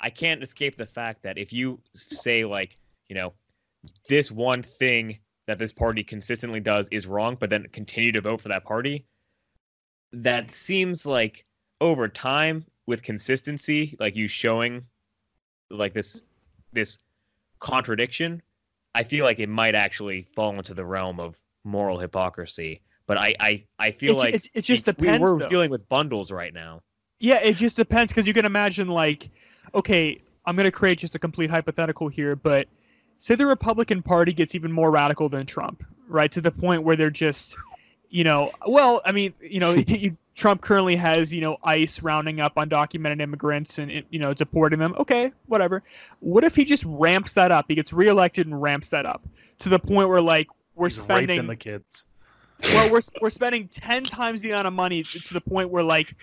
i 0.00 0.10
can't 0.10 0.42
escape 0.42 0.76
the 0.76 0.86
fact 0.86 1.22
that 1.24 1.36
if 1.38 1.52
you 1.52 1.80
say 1.94 2.44
like 2.44 2.78
you 3.08 3.14
know 3.14 3.32
this 4.08 4.30
one 4.30 4.62
thing 4.62 5.18
that 5.46 5.58
this 5.58 5.72
party 5.72 6.02
consistently 6.04 6.60
does 6.60 6.88
is 6.90 7.06
wrong 7.06 7.36
but 7.38 7.50
then 7.50 7.66
continue 7.72 8.12
to 8.12 8.20
vote 8.20 8.40
for 8.40 8.48
that 8.48 8.64
party 8.64 9.04
that 10.12 10.52
seems 10.52 11.06
like 11.06 11.44
over 11.80 12.08
time 12.08 12.64
with 12.86 13.02
consistency, 13.02 13.96
like 14.00 14.16
you 14.16 14.28
showing 14.28 14.82
like 15.70 15.94
this 15.94 16.24
this 16.72 16.98
contradiction, 17.60 18.42
I 18.94 19.04
feel 19.04 19.24
like 19.24 19.38
it 19.38 19.48
might 19.48 19.74
actually 19.74 20.26
fall 20.34 20.56
into 20.56 20.74
the 20.74 20.84
realm 20.84 21.20
of 21.20 21.36
moral 21.64 21.98
hypocrisy. 21.98 22.82
But 23.06 23.18
I 23.18 23.34
I, 23.40 23.64
I 23.78 23.90
feel 23.92 24.14
it, 24.14 24.18
like 24.18 24.34
it, 24.34 24.48
it 24.54 24.62
just 24.62 24.84
depends. 24.84 25.20
We, 25.20 25.32
we're 25.32 25.38
though. 25.38 25.48
dealing 25.48 25.70
with 25.70 25.88
bundles 25.88 26.30
right 26.30 26.52
now. 26.52 26.82
Yeah, 27.20 27.36
it 27.36 27.56
just 27.56 27.76
depends 27.76 28.12
because 28.12 28.26
you 28.26 28.34
can 28.34 28.46
imagine 28.46 28.88
like, 28.88 29.30
okay, 29.74 30.20
I'm 30.46 30.56
gonna 30.56 30.70
create 30.70 30.98
just 30.98 31.14
a 31.14 31.18
complete 31.18 31.50
hypothetical 31.50 32.08
here, 32.08 32.34
but 32.34 32.66
say 33.20 33.36
the 33.36 33.46
Republican 33.46 34.02
Party 34.02 34.32
gets 34.32 34.56
even 34.56 34.72
more 34.72 34.90
radical 34.90 35.28
than 35.28 35.46
Trump, 35.46 35.84
right? 36.08 36.32
To 36.32 36.40
the 36.40 36.50
point 36.50 36.82
where 36.82 36.96
they're 36.96 37.10
just 37.10 37.56
you 38.10 38.24
know, 38.24 38.50
well, 38.66 39.00
I 39.04 39.12
mean, 39.12 39.32
you 39.40 39.60
know, 39.60 39.72
you, 39.86 40.16
Trump 40.34 40.60
currently 40.60 40.96
has, 40.96 41.32
you 41.32 41.40
know, 41.40 41.56
ICE 41.64 42.02
rounding 42.02 42.40
up 42.40 42.56
undocumented 42.56 43.20
immigrants 43.20 43.78
and, 43.78 44.04
you 44.10 44.18
know, 44.18 44.34
deporting 44.34 44.78
them. 44.78 44.94
Okay, 44.98 45.32
whatever. 45.46 45.82
What 46.18 46.44
if 46.44 46.54
he 46.54 46.64
just 46.64 46.84
ramps 46.84 47.34
that 47.34 47.52
up? 47.52 47.66
He 47.68 47.74
gets 47.74 47.92
reelected 47.92 48.46
and 48.46 48.60
ramps 48.60 48.88
that 48.88 49.06
up 49.06 49.22
to 49.60 49.68
the 49.68 49.78
point 49.78 50.08
where, 50.08 50.20
like, 50.20 50.48
we're 50.74 50.88
He's 50.88 50.98
spending 50.98 51.46
the 51.46 51.56
kids. 51.56 52.04
Well, 52.64 52.90
we're 52.90 53.00
we're 53.20 53.30
spending 53.30 53.68
ten 53.68 54.04
times 54.04 54.42
the 54.42 54.50
amount 54.50 54.66
of 54.66 54.72
money 54.72 55.04
to 55.04 55.34
the 55.34 55.40
point 55.40 55.70
where, 55.70 55.82
like, 55.82 56.14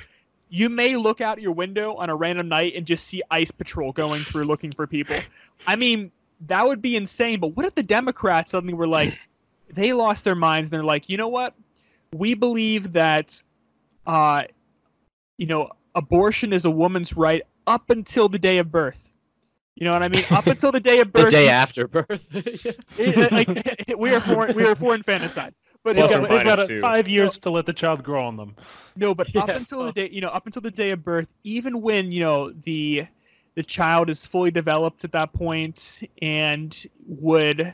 you 0.49 0.69
may 0.69 0.95
look 0.95 1.21
out 1.21 1.41
your 1.41 1.51
window 1.51 1.95
on 1.95 2.09
a 2.09 2.15
random 2.15 2.47
night 2.47 2.73
and 2.75 2.85
just 2.85 3.07
see 3.07 3.21
ICE 3.31 3.51
patrol 3.51 3.91
going 3.91 4.23
through 4.23 4.45
looking 4.45 4.71
for 4.71 4.87
people. 4.87 5.17
I 5.65 5.75
mean, 5.75 6.11
that 6.41 6.65
would 6.65 6.81
be 6.81 6.95
insane. 6.95 7.39
But 7.39 7.55
what 7.55 7.65
if 7.65 7.75
the 7.75 7.83
Democrats 7.83 8.51
suddenly 8.51 8.73
were 8.73 8.87
like, 8.87 9.17
they 9.69 9.93
lost 9.93 10.23
their 10.23 10.35
minds 10.35 10.67
and 10.67 10.73
they're 10.73 10.83
like, 10.83 11.09
you 11.09 11.17
know 11.17 11.27
what? 11.27 11.53
we 12.13 12.33
believe 12.33 12.93
that, 12.93 13.41
uh, 14.05 14.43
you 15.37 15.47
know, 15.47 15.69
abortion 15.95 16.53
is 16.53 16.65
a 16.65 16.71
woman's 16.71 17.13
right 17.13 17.43
up 17.65 17.89
until 17.89 18.29
the 18.29 18.39
day 18.39 18.57
of 18.57 18.71
birth. 18.71 19.09
You 19.75 19.85
know 19.85 19.93
what 19.93 20.03
I 20.03 20.07
mean? 20.07 20.25
Up 20.31 20.47
until 20.47 20.71
the 20.71 20.79
day 20.79 20.99
of 20.99 21.11
birth. 21.11 21.25
the 21.25 21.31
day 21.31 21.49
after 21.49 21.87
birth. 21.87 22.25
it, 22.97 23.31
like, 23.31 23.95
we 23.97 24.11
are 24.11 24.21
for 24.21 24.47
we 24.53 24.63
are 24.63 24.75
for 24.75 24.95
infanticide. 24.95 25.53
But 25.83 25.95
well, 25.95 26.09
got, 26.09 26.29
they've 26.29 26.43
got 26.43 26.71
a, 26.71 26.79
five 26.81 27.07
years 27.07 27.37
to 27.39 27.49
let 27.49 27.65
the 27.65 27.73
child 27.73 28.03
grow 28.03 28.25
on 28.25 28.35
them. 28.35 28.55
No, 28.95 29.13
but 29.13 29.33
yeah. 29.33 29.41
up 29.41 29.49
until 29.49 29.85
the 29.85 29.91
day, 29.91 30.09
you 30.11 30.19
know, 30.19 30.29
up 30.29 30.45
until 30.45 30.61
the 30.61 30.71
day 30.71 30.91
of 30.91 31.03
birth, 31.03 31.27
even 31.43 31.81
when 31.81 32.11
you 32.11 32.21
know 32.21 32.51
the 32.51 33.05
the 33.57 33.63
child 33.63 34.07
is 34.07 34.23
fully 34.23 34.51
developed 34.51 35.03
at 35.03 35.11
that 35.11 35.33
point 35.33 36.07
and 36.21 36.85
would, 37.07 37.73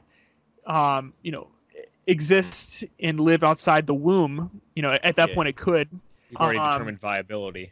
um, 0.65 1.11
you 1.23 1.31
know, 1.33 1.49
exist 2.07 2.85
and 3.01 3.19
live 3.19 3.43
outside 3.43 3.85
the 3.85 3.93
womb, 3.93 4.61
you 4.77 4.81
know, 4.81 4.97
at 5.03 5.17
that 5.17 5.27
yeah. 5.27 5.35
point 5.35 5.49
it 5.49 5.57
could. 5.57 5.89
You've 6.29 6.39
already 6.39 6.59
um, 6.59 6.71
determined 6.71 7.01
viability. 7.01 7.69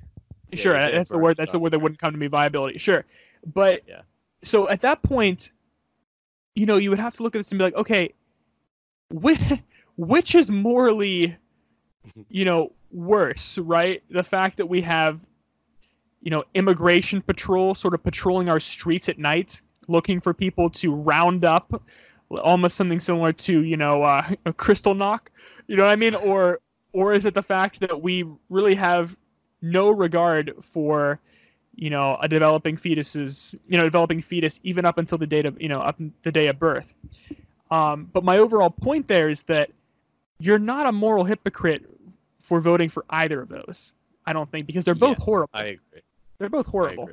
Sure, 0.56 0.76
yeah, 0.76 0.92
that's 0.92 1.10
the 1.10 1.18
word. 1.18 1.38
That's 1.38 1.54
the 1.54 1.60
word 1.60 1.72
that 1.72 1.80
wouldn't 1.80 2.02
come 2.02 2.12
to 2.12 2.20
me. 2.20 2.28
Viability. 2.28 2.78
Sure, 2.78 3.06
but 3.54 3.82
yeah. 3.88 4.02
So 4.44 4.68
at 4.68 4.82
that 4.82 5.02
point, 5.04 5.54
you 6.56 6.66
know, 6.66 6.76
you 6.76 6.90
would 6.90 7.00
have 7.00 7.16
to 7.16 7.24
look 7.24 7.34
at 7.34 7.40
this 7.40 7.52
and 7.52 7.60
be 7.60 7.64
like, 7.64 7.76
okay, 7.76 8.14
which 9.10 9.40
which 9.96 10.36
is 10.36 10.52
morally, 10.52 11.38
you 12.30 12.44
know, 12.44 12.74
worse, 12.92 13.58
right? 13.58 14.04
The 14.10 14.24
fact 14.24 14.58
that 14.58 14.66
we 14.66 14.82
have, 14.82 15.22
you 16.22 16.30
know, 16.30 16.44
immigration 16.54 17.22
patrol 17.22 17.76
sort 17.76 17.94
of 17.94 18.04
patrolling 18.04 18.48
our 18.48 18.60
streets 18.60 19.10
at 19.10 19.18
night, 19.18 19.60
looking 19.88 20.22
for 20.22 20.34
people 20.34 20.70
to 20.70 20.94
round 20.94 21.44
up 21.44 21.82
almost 22.40 22.76
something 22.76 23.00
similar 23.00 23.34
to 23.34 23.64
you 23.64 23.78
know 23.78 24.04
uh, 24.04 24.30
a 24.46 24.94
knock. 24.94 25.32
you 25.68 25.76
know 25.76 25.84
what 25.84 25.92
i 25.92 25.96
mean? 25.96 26.16
Or 26.16 26.60
or 26.94 27.14
is 27.14 27.26
it 27.26 27.34
the 27.34 27.44
fact 27.44 27.80
that 27.82 28.02
we 28.02 28.26
really 28.50 28.76
have 28.76 29.16
no 29.62 29.90
regard 29.90 30.54
for 30.62 31.20
you 31.76 31.90
know 31.90 32.18
a 32.22 32.28
developing 32.28 32.78
fetus's 32.78 33.56
you 33.68 33.78
know 33.78 33.84
developing 33.84 34.22
fetus 34.22 34.60
even 34.64 34.86
up 34.86 34.98
until 34.98 35.18
the 35.18 35.28
date 35.28 35.46
of 35.46 35.60
you 35.62 35.70
know 35.70 35.82
up 35.82 36.00
the 36.24 36.32
day 36.32 36.48
of 36.48 36.60
birth? 36.60 36.94
Um, 37.72 38.10
but 38.12 38.24
my 38.24 38.38
overall 38.38 38.70
point 38.70 39.08
there 39.08 39.30
is 39.30 39.44
that 39.44 39.72
you're 40.40 40.60
not 40.60 40.86
a 40.86 40.92
moral 40.92 41.24
hypocrite 41.24 41.86
for 42.40 42.60
voting 42.60 42.90
for 42.90 43.06
either 43.12 43.40
of 43.40 43.50
those 43.50 43.94
i 44.26 44.34
don't 44.34 44.52
think 44.52 44.66
because 44.66 44.84
they're 44.84 44.96
both 44.96 45.18
yes, 45.20 45.26
horrible. 45.26 45.50
I 45.54 45.64
agree 45.64 46.02
they're 46.42 46.50
both 46.50 46.66
horrible 46.66 47.10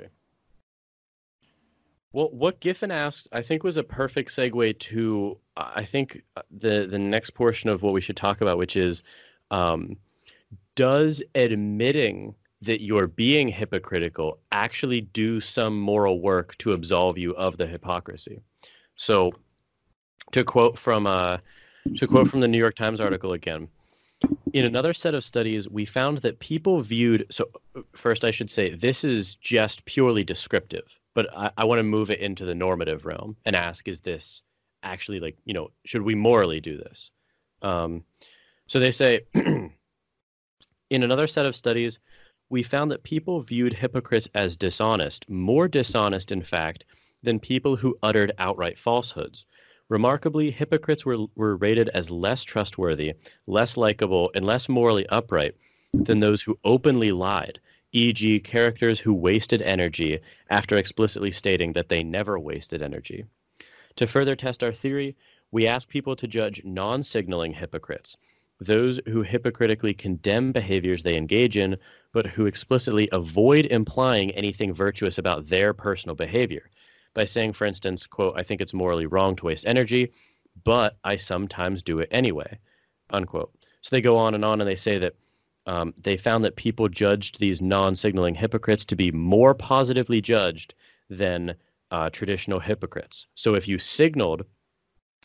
well, 2.12 2.30
what 2.30 2.60
Giffen 2.60 2.90
asked, 2.90 3.28
I 3.32 3.42
think, 3.42 3.62
was 3.62 3.76
a 3.76 3.82
perfect 3.82 4.30
segue 4.30 4.78
to, 4.78 5.38
I 5.56 5.84
think, 5.84 6.22
uh, 6.36 6.42
the 6.50 6.86
the 6.90 6.98
next 6.98 7.30
portion 7.30 7.68
of 7.68 7.82
what 7.82 7.92
we 7.92 8.00
should 8.00 8.16
talk 8.16 8.40
about, 8.40 8.56
which 8.56 8.76
is, 8.76 9.02
um, 9.50 9.96
does 10.74 11.22
admitting 11.34 12.34
that 12.62 12.80
you're 12.80 13.06
being 13.06 13.46
hypocritical 13.46 14.38
actually 14.52 15.02
do 15.02 15.40
some 15.40 15.78
moral 15.78 16.20
work 16.20 16.56
to 16.58 16.72
absolve 16.72 17.18
you 17.18 17.36
of 17.36 17.56
the 17.58 17.66
hypocrisy? 17.66 18.40
So, 18.96 19.32
to 20.32 20.44
quote 20.44 20.78
from 20.78 21.06
uh, 21.06 21.38
to 21.96 22.06
quote 22.06 22.28
from 22.28 22.40
the 22.40 22.48
New 22.48 22.58
York 22.58 22.74
Times 22.74 23.00
article 23.00 23.34
again. 23.34 23.68
In 24.52 24.64
another 24.64 24.94
set 24.94 25.14
of 25.14 25.24
studies, 25.24 25.68
we 25.68 25.84
found 25.84 26.18
that 26.18 26.40
people 26.40 26.80
viewed. 26.80 27.26
So, 27.30 27.48
first, 27.94 28.24
I 28.24 28.30
should 28.30 28.50
say 28.50 28.74
this 28.74 29.04
is 29.04 29.36
just 29.36 29.84
purely 29.84 30.24
descriptive 30.24 30.98
but 31.18 31.36
I, 31.36 31.50
I 31.56 31.64
want 31.64 31.80
to 31.80 31.82
move 31.82 32.12
it 32.12 32.20
into 32.20 32.44
the 32.44 32.54
normative 32.54 33.04
realm 33.04 33.36
and 33.44 33.56
ask: 33.56 33.88
Is 33.88 33.98
this 33.98 34.42
actually 34.84 35.18
like 35.18 35.36
you 35.44 35.52
know 35.52 35.72
should 35.84 36.02
we 36.02 36.14
morally 36.14 36.60
do 36.60 36.76
this? 36.76 37.10
Um, 37.60 38.04
so 38.68 38.78
they 38.78 38.92
say 38.92 39.22
in 39.34 39.72
another 40.90 41.26
set 41.26 41.44
of 41.44 41.56
studies, 41.56 41.98
we 42.50 42.62
found 42.62 42.92
that 42.92 43.02
people 43.02 43.40
viewed 43.40 43.72
hypocrites 43.72 44.28
as 44.36 44.54
dishonest, 44.54 45.28
more 45.28 45.66
dishonest, 45.66 46.30
in 46.30 46.40
fact, 46.40 46.84
than 47.24 47.40
people 47.40 47.74
who 47.74 47.98
uttered 48.04 48.30
outright 48.38 48.78
falsehoods. 48.78 49.44
Remarkably, 49.88 50.50
hypocrites 50.50 51.06
were, 51.06 51.26
were 51.34 51.56
rated 51.56 51.88
as 51.90 52.10
less 52.10 52.44
trustworthy, 52.44 53.14
less 53.46 53.76
likable, 53.76 54.30
and 54.34 54.44
less 54.44 54.68
morally 54.68 55.06
upright 55.08 55.54
than 55.94 56.20
those 56.20 56.42
who 56.42 56.58
openly 56.62 57.10
lied, 57.10 57.58
e.g., 57.92 58.40
characters 58.40 59.00
who 59.00 59.14
wasted 59.14 59.62
energy 59.62 60.18
after 60.50 60.76
explicitly 60.76 61.32
stating 61.32 61.72
that 61.72 61.88
they 61.88 62.04
never 62.04 62.38
wasted 62.38 62.82
energy. 62.82 63.24
To 63.96 64.06
further 64.06 64.36
test 64.36 64.62
our 64.62 64.72
theory, 64.74 65.16
we 65.50 65.66
ask 65.66 65.88
people 65.88 66.14
to 66.16 66.28
judge 66.28 66.62
non 66.64 67.02
signaling 67.02 67.54
hypocrites, 67.54 68.18
those 68.60 69.00
who 69.06 69.22
hypocritically 69.22 69.94
condemn 69.94 70.52
behaviors 70.52 71.02
they 71.02 71.16
engage 71.16 71.56
in, 71.56 71.78
but 72.12 72.26
who 72.26 72.44
explicitly 72.44 73.08
avoid 73.12 73.64
implying 73.66 74.32
anything 74.32 74.74
virtuous 74.74 75.16
about 75.16 75.48
their 75.48 75.72
personal 75.72 76.14
behavior. 76.14 76.68
By 77.14 77.24
saying, 77.24 77.54
for 77.54 77.66
instance, 77.66 78.06
quote, 78.06 78.34
I 78.36 78.42
think 78.42 78.60
it's 78.60 78.74
morally 78.74 79.06
wrong 79.06 79.36
to 79.36 79.46
waste 79.46 79.66
energy, 79.66 80.12
but 80.64 80.96
I 81.04 81.16
sometimes 81.16 81.82
do 81.82 81.98
it 82.00 82.08
anyway, 82.10 82.58
unquote. 83.10 83.52
So 83.80 83.88
they 83.90 84.00
go 84.00 84.16
on 84.16 84.34
and 84.34 84.44
on 84.44 84.60
and 84.60 84.68
they 84.68 84.76
say 84.76 84.98
that 84.98 85.14
um, 85.66 85.92
they 86.02 86.16
found 86.16 86.44
that 86.44 86.56
people 86.56 86.88
judged 86.88 87.38
these 87.38 87.60
non-signaling 87.60 88.34
hypocrites 88.34 88.84
to 88.86 88.96
be 88.96 89.10
more 89.10 89.54
positively 89.54 90.20
judged 90.20 90.74
than 91.10 91.54
uh, 91.90 92.10
traditional 92.10 92.60
hypocrites. 92.60 93.26
So 93.34 93.54
if 93.54 93.68
you 93.68 93.78
signaled 93.78 94.44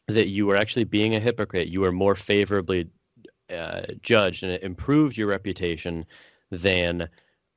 that 0.07 0.27
you 0.27 0.45
were 0.45 0.57
actually 0.57 0.83
being 0.83 1.15
a 1.15 1.19
hypocrite, 1.19 1.69
you 1.69 1.81
were 1.81 1.91
more 1.91 2.15
favorably 2.15 2.87
uh, 3.49 3.83
judged, 4.01 4.43
and 4.43 4.51
it 4.51 4.63
improved 4.63 5.17
your 5.17 5.27
reputation 5.27 6.05
than 6.51 7.07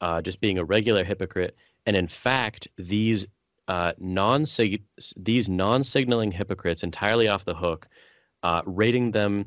uh, 0.01 0.23
just 0.23 0.41
being 0.41 0.59
a 0.59 0.65
regular 0.65 1.05
hypocrite. 1.05 1.57
And 1.87 1.97
in 1.97 2.09
fact, 2.09 2.69
these 2.79 3.27
uh, 3.69 3.93
non 3.99 4.47
these 5.17 5.49
non-signaling 5.49 6.33
hypocrites 6.33 6.83
entirely 6.83 7.29
off 7.29 7.45
the 7.45 7.55
hook, 7.55 7.89
uh, 8.43 8.63
rating 8.65 9.11
them 9.11 9.47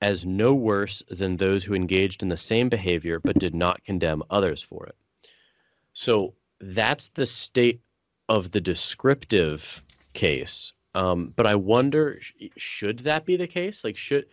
as 0.00 0.24
no 0.24 0.54
worse 0.54 1.02
than 1.10 1.36
those 1.36 1.64
who 1.64 1.74
engaged 1.74 2.22
in 2.22 2.28
the 2.28 2.36
same 2.36 2.68
behavior 2.68 3.18
but 3.18 3.38
did 3.38 3.54
not 3.54 3.82
condemn 3.84 4.22
others 4.30 4.62
for 4.62 4.86
it. 4.86 4.96
So 5.92 6.34
that's 6.60 7.08
the 7.14 7.26
state 7.26 7.80
of 8.28 8.50
the 8.52 8.60
descriptive 8.60 9.82
case. 10.12 10.72
Um, 10.94 11.32
but 11.36 11.46
I 11.46 11.54
wonder, 11.54 12.20
should 12.56 13.00
that 13.00 13.24
be 13.24 13.36
the 13.36 13.46
case? 13.46 13.84
Like, 13.84 13.96
should 13.96 14.26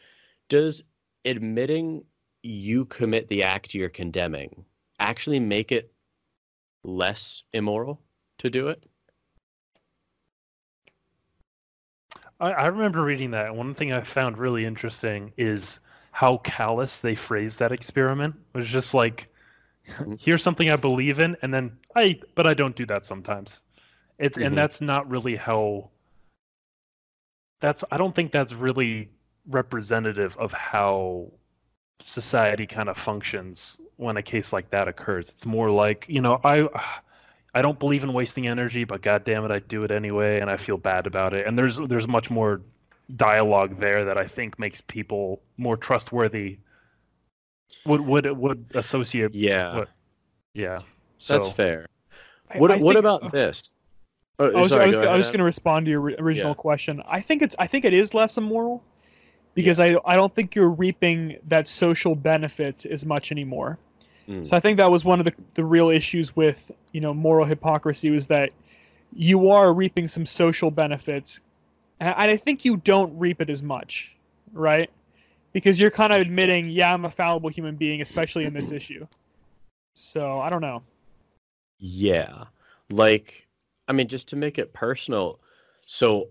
does 0.49 0.83
admitting 1.25 2.03
you 2.43 2.85
commit 2.85 3.27
the 3.27 3.43
act 3.43 3.73
you're 3.73 3.89
condemning 3.89 4.63
actually 4.99 5.39
make 5.39 5.71
it 5.71 5.91
less 6.83 7.43
immoral 7.53 7.99
to 8.37 8.49
do 8.49 8.67
it? 8.67 8.83
I, 12.39 12.51
I 12.51 12.67
remember 12.67 13.03
reading 13.03 13.31
that. 13.31 13.55
One 13.55 13.73
thing 13.73 13.93
I 13.93 14.03
found 14.03 14.37
really 14.37 14.65
interesting 14.65 15.31
is 15.37 15.79
how 16.11 16.37
callous 16.37 16.99
they 17.01 17.15
phrased 17.15 17.59
that 17.59 17.71
experiment. 17.71 18.35
It 18.53 18.57
was 18.57 18.67
just 18.67 18.93
like, 18.93 19.27
Mhm. 19.87 20.19
here's 20.19 20.41
something 20.43 20.69
I 20.69 20.75
believe 20.75 21.19
in, 21.19 21.37
and 21.41 21.53
then 21.53 21.77
I, 21.95 22.19
but 22.35 22.47
I 22.47 22.53
don't 22.53 22.75
do 22.75 22.85
that 22.87 23.05
sometimes. 23.05 23.61
It's 24.17 24.37
Mhm. 24.37 24.47
and 24.47 24.57
that's 24.57 24.81
not 24.81 25.09
really 25.09 25.35
how. 25.35 25.89
That's 27.61 27.83
I 27.91 27.97
don't 27.97 28.15
think 28.15 28.31
that's 28.31 28.53
really 28.53 29.09
representative 29.47 30.35
of 30.37 30.51
how 30.51 31.31
society 32.03 32.65
kind 32.67 32.89
of 32.89 32.97
functions 32.97 33.79
when 33.97 34.17
a 34.17 34.23
case 34.23 34.51
like 34.53 34.69
that 34.71 34.87
occurs. 34.87 35.29
It's 35.29 35.45
more 35.45 35.69
like 35.69 36.05
you 36.09 36.21
know 36.21 36.39
I. 36.43 36.67
I 37.55 37.61
don't 37.61 37.79
believe 37.79 38.03
in 38.03 38.11
wasting 38.13 38.47
energy, 38.47 38.83
but 38.83 39.01
god 39.01 39.23
damn 39.23 39.45
it, 39.45 39.49
I 39.51 39.59
do 39.59 39.83
it 39.85 39.89
anyway, 39.91 40.41
and 40.41 40.49
I 40.49 40.57
feel 40.57 40.77
bad 40.77 41.07
about 41.07 41.33
it. 41.33 41.47
And 41.47 41.57
there's 41.57 41.77
there's 41.87 42.07
much 42.07 42.29
more 42.29 42.61
dialogue 43.15 43.79
there 43.79 44.03
that 44.05 44.17
I 44.17 44.27
think 44.27 44.59
makes 44.59 44.81
people 44.81 45.41
more 45.57 45.77
trustworthy. 45.77 46.57
Would 47.85 48.01
would 48.01 48.25
would 48.37 48.65
associate? 48.75 49.33
Yeah, 49.33 49.77
What- 49.77 49.89
Yeah, 50.53 50.81
that's 51.27 51.49
fair. 51.49 51.87
What 52.55 52.71
I 52.71 52.77
what 52.77 52.93
think- 52.93 52.99
about 52.99 53.23
oh. 53.23 53.29
this? 53.29 53.71
Oh, 54.37 54.51
I 54.51 54.61
was, 54.61 54.69
sorry, 54.69 54.83
I 54.83 54.87
was, 54.87 54.95
go 54.97 55.03
I 55.13 55.15
was 55.15 55.27
going 55.27 55.37
to 55.37 55.45
respond 55.45 55.85
to 55.85 55.91
your 55.91 56.01
original 56.01 56.51
Yeah. 56.51 56.55
question. 56.55 57.01
I 57.07 57.21
think 57.21 57.41
it's 57.41 57.55
I 57.57 57.67
think 57.67 57.85
it 57.85 57.93
is 57.93 58.13
less 58.13 58.37
immoral 58.37 58.83
because 59.53 59.79
I 59.79 59.95
I 60.05 60.15
don't 60.17 60.33
think 60.35 60.55
you're 60.55 60.69
reaping 60.69 61.37
that 61.47 61.69
social 61.69 62.15
benefit 62.15 62.85
as 62.85 63.05
much 63.05 63.31
anymore. 63.31 63.77
Mm. 64.27 64.47
So 64.47 64.55
I 64.55 64.59
think 64.59 64.77
that 64.77 64.89
was 64.89 65.05
one 65.05 65.19
of 65.19 65.25
the 65.25 65.33
the 65.53 65.63
real 65.63 65.89
issues 65.89 66.35
with 66.35 66.71
you 66.91 67.01
know 67.01 67.13
moral 67.13 67.45
hypocrisy 67.45 68.09
was 68.09 68.27
that 68.27 68.51
you 69.13 69.49
are 69.51 69.73
reaping 69.73 70.07
some 70.07 70.25
social 70.25 70.71
benefits, 70.71 71.39
and 71.99 72.09
I, 72.09 72.31
I 72.31 72.37
think 72.37 72.65
you 72.65 72.77
don't 72.77 73.17
reap 73.17 73.41
it 73.41 73.49
as 73.49 73.63
much, 73.63 74.15
right? 74.53 74.89
Because 75.53 75.79
you're 75.79 75.91
kind 75.91 76.11
of 76.11 76.19
admitting, 76.19 76.65
yeah, 76.65 76.93
I'm 76.93 77.05
a 77.05 77.11
fallible 77.11 77.49
human 77.49 77.75
being, 77.75 78.01
especially 78.01 78.43
in 78.43 78.53
this 78.53 78.71
issue. 78.71 79.07
So 79.93 80.39
I 80.41 80.49
don't 80.49 80.61
know. 80.61 80.83
Yeah, 81.79 82.45
like 82.89 83.45
I 83.87 83.93
mean, 83.93 84.07
just 84.07 84.27
to 84.29 84.35
make 84.35 84.57
it 84.57 84.73
personal. 84.73 85.39
So, 85.85 86.29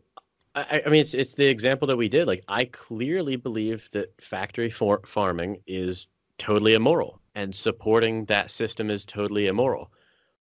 I, 0.54 0.82
I 0.84 0.88
mean, 0.88 1.00
it's 1.00 1.14
it's 1.14 1.34
the 1.34 1.46
example 1.46 1.86
that 1.88 1.96
we 1.96 2.08
did. 2.08 2.26
Like, 2.26 2.44
I 2.48 2.66
clearly 2.66 3.36
believe 3.36 3.88
that 3.92 4.12
factory 4.20 4.70
for- 4.70 5.02
farming 5.06 5.58
is 5.66 6.06
totally 6.38 6.74
immoral, 6.74 7.20
and 7.34 7.54
supporting 7.54 8.24
that 8.26 8.50
system 8.50 8.90
is 8.90 9.04
totally 9.04 9.46
immoral. 9.46 9.90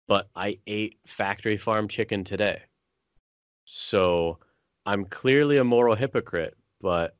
But 0.08 0.28
I 0.34 0.58
ate 0.66 0.98
factory 1.06 1.56
farm 1.56 1.88
chicken 1.88 2.24
today, 2.24 2.62
so 3.64 4.38
I'm 4.86 5.04
clearly 5.06 5.58
a 5.58 5.64
moral 5.64 5.94
hypocrite. 5.94 6.56
But 6.80 7.16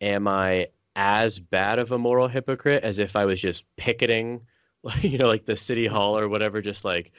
am 0.00 0.28
I 0.28 0.68
as 0.96 1.38
bad 1.38 1.78
of 1.78 1.92
a 1.92 1.98
moral 1.98 2.28
hypocrite 2.28 2.84
as 2.84 2.98
if 2.98 3.16
I 3.16 3.24
was 3.24 3.40
just 3.40 3.64
picketing, 3.76 4.40
you 5.00 5.18
know, 5.18 5.26
like 5.28 5.46
the 5.46 5.56
city 5.56 5.86
hall 5.86 6.18
or 6.18 6.28
whatever, 6.28 6.60
just 6.62 6.84
like 6.84 7.12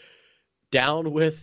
down 0.72 1.12
with 1.14 1.40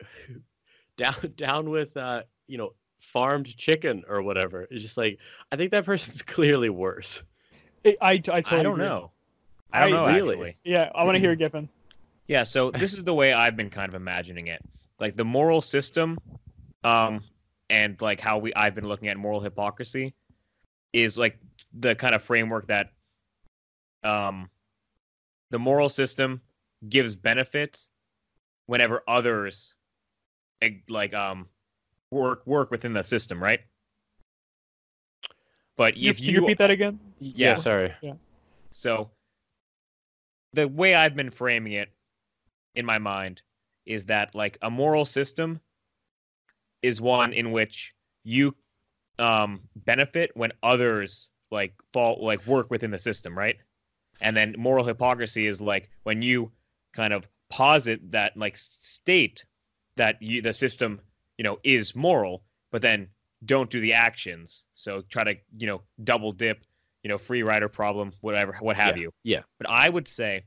down 0.96 1.32
down 1.36 1.70
with 1.70 1.96
uh 1.96 2.22
you 2.46 2.58
know 2.58 2.74
farmed 3.00 3.56
chicken 3.56 4.04
or 4.08 4.22
whatever 4.22 4.66
it's 4.70 4.82
just 4.82 4.96
like 4.96 5.18
i 5.52 5.56
think 5.56 5.70
that 5.70 5.84
person's 5.84 6.22
clearly 6.24 6.68
worse 6.68 7.22
I 7.84 7.96
I, 8.00 8.12
I 8.12 8.42
totally 8.42 8.60
I 8.60 8.62
don't 8.62 8.78
agree. 8.78 8.78
know. 8.78 9.12
I 9.72 9.80
don't 9.80 9.90
know 9.90 10.06
really? 10.06 10.34
actually. 10.34 10.56
Yeah, 10.64 10.90
I 10.94 11.04
want 11.04 11.16
to 11.16 11.20
hear 11.20 11.34
Giffen. 11.34 11.68
Yeah, 12.28 12.42
so 12.42 12.70
this 12.70 12.92
is 12.92 13.04
the 13.04 13.14
way 13.14 13.32
I've 13.32 13.56
been 13.56 13.70
kind 13.70 13.88
of 13.88 13.94
imagining 13.94 14.48
it. 14.48 14.62
Like 15.00 15.16
the 15.16 15.24
moral 15.24 15.62
system, 15.62 16.18
um, 16.84 17.22
and 17.70 17.98
like 18.02 18.20
how 18.20 18.36
we 18.36 18.52
I've 18.52 18.74
been 18.74 18.86
looking 18.86 19.08
at 19.08 19.16
moral 19.16 19.40
hypocrisy 19.40 20.14
is 20.92 21.16
like 21.16 21.38
the 21.80 21.94
kind 21.94 22.14
of 22.14 22.22
framework 22.22 22.68
that 22.68 22.90
um 24.04 24.50
the 25.50 25.58
moral 25.58 25.88
system 25.88 26.42
gives 26.86 27.14
benefits 27.16 27.90
whenever 28.66 29.02
others 29.08 29.72
like 30.88 31.14
um 31.14 31.46
work 32.10 32.46
work 32.46 32.70
within 32.70 32.92
the 32.92 33.02
system, 33.02 33.42
right? 33.42 33.60
But 35.76 35.96
You, 35.96 36.10
if 36.10 36.20
you 36.20 36.32
you 36.32 36.40
repeat 36.40 36.58
that 36.58 36.70
again? 36.70 36.98
yeah, 37.20 37.54
sorry 37.54 37.94
Yeah. 38.02 38.14
so 38.72 39.10
the 40.52 40.68
way 40.68 40.94
I've 40.94 41.16
been 41.16 41.30
framing 41.30 41.72
it 41.72 41.88
in 42.74 42.84
my 42.84 42.98
mind 42.98 43.42
is 43.86 44.04
that 44.06 44.34
like 44.34 44.58
a 44.62 44.70
moral 44.70 45.04
system 45.04 45.60
is 46.82 47.00
one 47.00 47.32
in 47.32 47.52
which 47.52 47.92
you 48.24 48.54
um 49.18 49.60
benefit 49.74 50.30
when 50.34 50.52
others 50.62 51.28
like 51.50 51.74
fall 51.92 52.24
like 52.24 52.46
work 52.46 52.70
within 52.70 52.90
the 52.90 52.98
system, 52.98 53.36
right? 53.36 53.56
And 54.20 54.36
then 54.36 54.54
moral 54.58 54.84
hypocrisy 54.84 55.46
is 55.46 55.60
like 55.60 55.90
when 56.02 56.22
you 56.22 56.52
kind 56.92 57.12
of 57.12 57.26
posit 57.48 58.12
that 58.12 58.36
like 58.36 58.56
state 58.56 59.44
that 59.96 60.20
you 60.20 60.42
the 60.42 60.52
system, 60.52 61.00
you 61.36 61.44
know, 61.44 61.58
is 61.64 61.94
moral, 61.94 62.44
but 62.70 62.82
then 62.82 63.08
don't 63.44 63.70
do 63.70 63.80
the 63.80 63.92
actions. 63.92 64.64
So 64.74 65.02
try 65.08 65.24
to, 65.24 65.34
you 65.56 65.66
know, 65.66 65.82
double 66.02 66.32
dip, 66.32 66.64
you 67.08 67.14
know, 67.14 67.18
free 67.18 67.42
rider 67.42 67.70
problem, 67.70 68.12
whatever, 68.20 68.58
what 68.60 68.76
have 68.76 68.98
you. 68.98 69.10
yeah. 69.24 69.40
But 69.56 69.70
I 69.70 69.88
would 69.88 70.06
say 70.06 70.44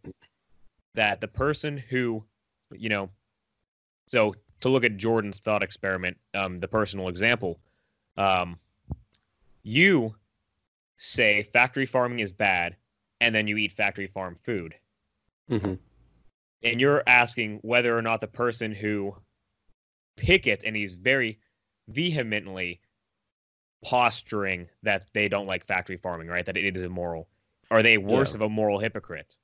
that 0.93 1.19
the 1.19 1.27
person 1.27 1.75
who, 1.75 2.23
you 2.71 2.87
know, 2.87 3.09
so 4.05 4.35
to 4.59 4.69
look 4.69 4.83
at 4.83 4.95
Jordan's 4.97 5.39
thought 5.39 5.63
experiment, 5.63 6.17
um, 6.35 6.59
the 6.59 6.67
personal 6.67 7.07
example, 7.07 7.59
um, 8.15 8.59
you 9.63 10.13
say 10.97 11.41
factory 11.41 11.87
farming 11.87 12.19
is 12.19 12.31
bad, 12.31 12.75
and 13.21 13.33
then 13.33 13.47
you 13.47 13.57
eat 13.57 13.71
factory 13.71 14.07
farm 14.07 14.37
food, 14.43 14.75
hmm 15.49 15.73
and 16.63 16.79
you're 16.79 17.01
asking 17.07 17.57
whether 17.63 17.97
or 17.97 18.03
not 18.03 18.21
the 18.21 18.27
person 18.27 18.71
who 18.71 19.15
pickets 20.15 20.63
and 20.63 20.75
he's 20.75 20.93
very 20.93 21.39
vehemently 21.87 22.79
posturing 23.83 24.67
that 24.83 25.05
they 25.13 25.27
don't 25.27 25.47
like 25.47 25.65
factory 25.65 25.97
farming, 25.97 26.27
right? 26.27 26.45
That 26.45 26.57
it 26.57 26.75
is 26.75 26.83
immoral. 26.83 27.27
Are 27.69 27.81
they 27.83 27.97
worse 27.97 28.31
Yeah. 28.31 28.35
of 28.37 28.41
a 28.41 28.49
moral 28.49 28.79
hypocrite? 28.79 29.35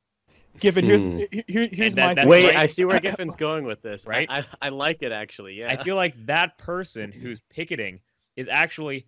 Giffen, 0.60 0.86
here's 0.86 1.04
Hmm. 1.04 1.18
here, 1.32 1.44
here- 1.48 1.70
here's 1.72 1.96
that- 1.96 2.08
my 2.08 2.14
that's 2.16 2.28
wait 2.28 2.46
right. 2.48 2.56
i 2.56 2.66
see 2.66 2.84
where 2.84 3.00
giffen's 3.00 3.36
going 3.36 3.64
with 3.64 3.80
this 3.84 4.08
Right? 4.08 4.28
I, 4.30 4.40
I 4.40 4.46
i 4.64 4.70
like 4.70 5.04
it 5.04 5.12
actually 5.12 5.54
yeah 5.54 5.72
I 5.72 5.84
feel 5.84 5.96
like 5.96 6.16
that 6.26 6.58
person 6.58 7.12
who's 7.22 7.40
picketing 7.52 8.00
is 8.38 8.48
actually 8.50 9.06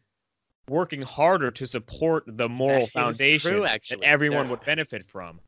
working 0.68 1.02
harder 1.02 1.50
to 1.50 1.66
support 1.66 2.24
the 2.28 2.48
moral 2.48 2.82
That 2.82 2.84
is 2.86 2.92
foundation 2.92 3.52
true, 3.52 3.62
that 3.64 3.82
everyone 4.04 4.46
Yeah. 4.46 4.52
would 4.52 4.64
benefit 4.66 5.08
from. 5.08 5.40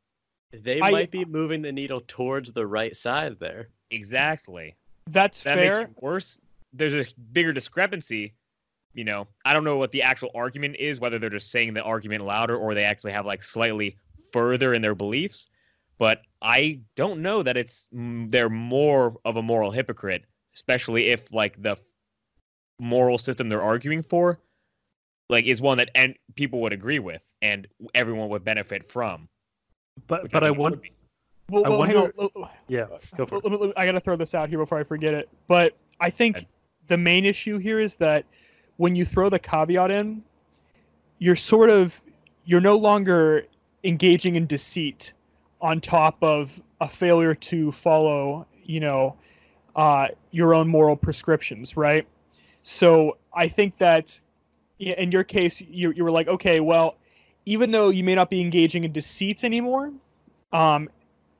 they 0.52 0.80
I- 0.80 0.90
might 0.90 1.12
be 1.12 1.24
moving 1.24 1.62
the 1.62 1.70
needle 1.70 2.00
towards 2.08 2.52
the 2.52 2.66
right 2.66 2.96
side 2.96 3.38
there 3.38 3.68
Exactly. 3.92 4.74
that's 5.08 5.40
That 5.42 5.54
fair. 5.58 5.78
makes 5.86 6.00
worse. 6.02 6.40
There's 6.72 6.94
a 6.94 7.06
bigger 7.32 7.52
discrepancy. 7.52 8.32
You 8.94 9.04
know, 9.04 9.26
I 9.44 9.52
don't 9.54 9.64
know 9.64 9.78
what 9.78 9.90
the 9.92 10.02
actual 10.02 10.30
argument 10.34 10.76
is, 10.78 11.00
whether 11.00 11.18
they're 11.18 11.30
just 11.30 11.50
saying 11.50 11.72
the 11.74 11.82
argument 11.82 12.24
louder 12.24 12.56
or 12.56 12.74
they 12.74 12.84
actually 12.84 13.12
have 13.12 13.24
like 13.24 13.42
slightly 13.42 13.96
further 14.32 14.74
in 14.74 14.82
their 14.82 14.94
beliefs. 14.94 15.48
But 15.98 16.22
I 16.42 16.80
don't 16.96 17.22
know 17.22 17.42
that 17.42 17.56
it's 17.56 17.88
mm, 17.94 18.30
they're 18.30 18.50
more 18.50 19.16
of 19.24 19.36
a 19.36 19.42
moral 19.42 19.70
hypocrite, 19.70 20.24
especially 20.54 21.08
if 21.10 21.22
like 21.32 21.62
the 21.62 21.76
moral 22.78 23.18
system 23.18 23.48
they're 23.48 23.62
arguing 23.62 24.02
for, 24.02 24.40
like 25.28 25.46
is 25.46 25.60
one 25.62 25.78
that 25.78 25.90
and 25.94 26.14
people 26.34 26.60
would 26.62 26.72
agree 26.72 26.98
with 26.98 27.22
and 27.40 27.66
everyone 27.94 28.28
would 28.28 28.44
benefit 28.44 28.90
from. 28.90 29.28
but 30.06 30.30
but 30.30 30.42
I 30.42 30.48
think 30.48 30.56
it 30.56 30.60
want 30.60 30.76
would. 30.80 30.90
Well, 31.50 31.66
I 31.66 31.68
well, 31.70 31.82
hang 31.82 31.96
wonder- 31.96 32.12
on. 32.36 32.48
Yeah 32.68 32.86
go 33.16 33.26
for 33.26 33.36
Let 33.36 33.44
it. 33.44 33.50
me- 33.52 33.56
let 33.58 33.66
me- 33.68 33.72
I 33.76 33.86
gotta 33.86 34.00
throw 34.00 34.16
this 34.16 34.34
out 34.34 34.48
here 34.48 34.58
before 34.58 34.78
I 34.78 34.84
forget 34.84 35.14
it. 35.14 35.28
But 35.48 35.76
I 36.00 36.10
think 36.10 36.38
Ed. 36.38 36.46
the 36.88 36.96
main 36.96 37.24
issue 37.24 37.58
here 37.58 37.78
is 37.80 37.94
that 37.96 38.24
when 38.76 38.94
you 38.94 39.04
throw 39.04 39.28
the 39.28 39.38
caveat 39.38 39.90
in, 39.90 40.22
you're 41.18 41.36
sort 41.36 41.70
of 41.70 42.00
you're 42.44 42.60
no 42.60 42.76
longer 42.76 43.46
engaging 43.84 44.36
in 44.36 44.46
deceit 44.46 45.12
on 45.60 45.80
top 45.80 46.16
of 46.22 46.60
a 46.80 46.88
failure 46.88 47.34
to 47.34 47.70
follow, 47.70 48.46
you 48.64 48.80
know, 48.80 49.16
uh, 49.76 50.08
your 50.32 50.54
own 50.54 50.68
moral 50.68 50.96
prescriptions, 50.96 51.76
right? 51.76 52.06
So 52.64 53.16
I 53.32 53.48
think 53.48 53.78
that 53.78 54.18
in 54.78 55.12
your 55.12 55.24
case, 55.24 55.60
you, 55.60 55.92
you 55.92 56.02
were 56.02 56.10
like, 56.10 56.28
okay, 56.28 56.60
well, 56.60 56.96
even 57.46 57.70
though 57.70 57.90
you 57.90 58.04
may 58.04 58.14
not 58.14 58.30
be 58.30 58.40
engaging 58.40 58.84
in 58.84 58.92
deceit 58.92 59.44
anymore, 59.44 59.92
um, 60.52 60.88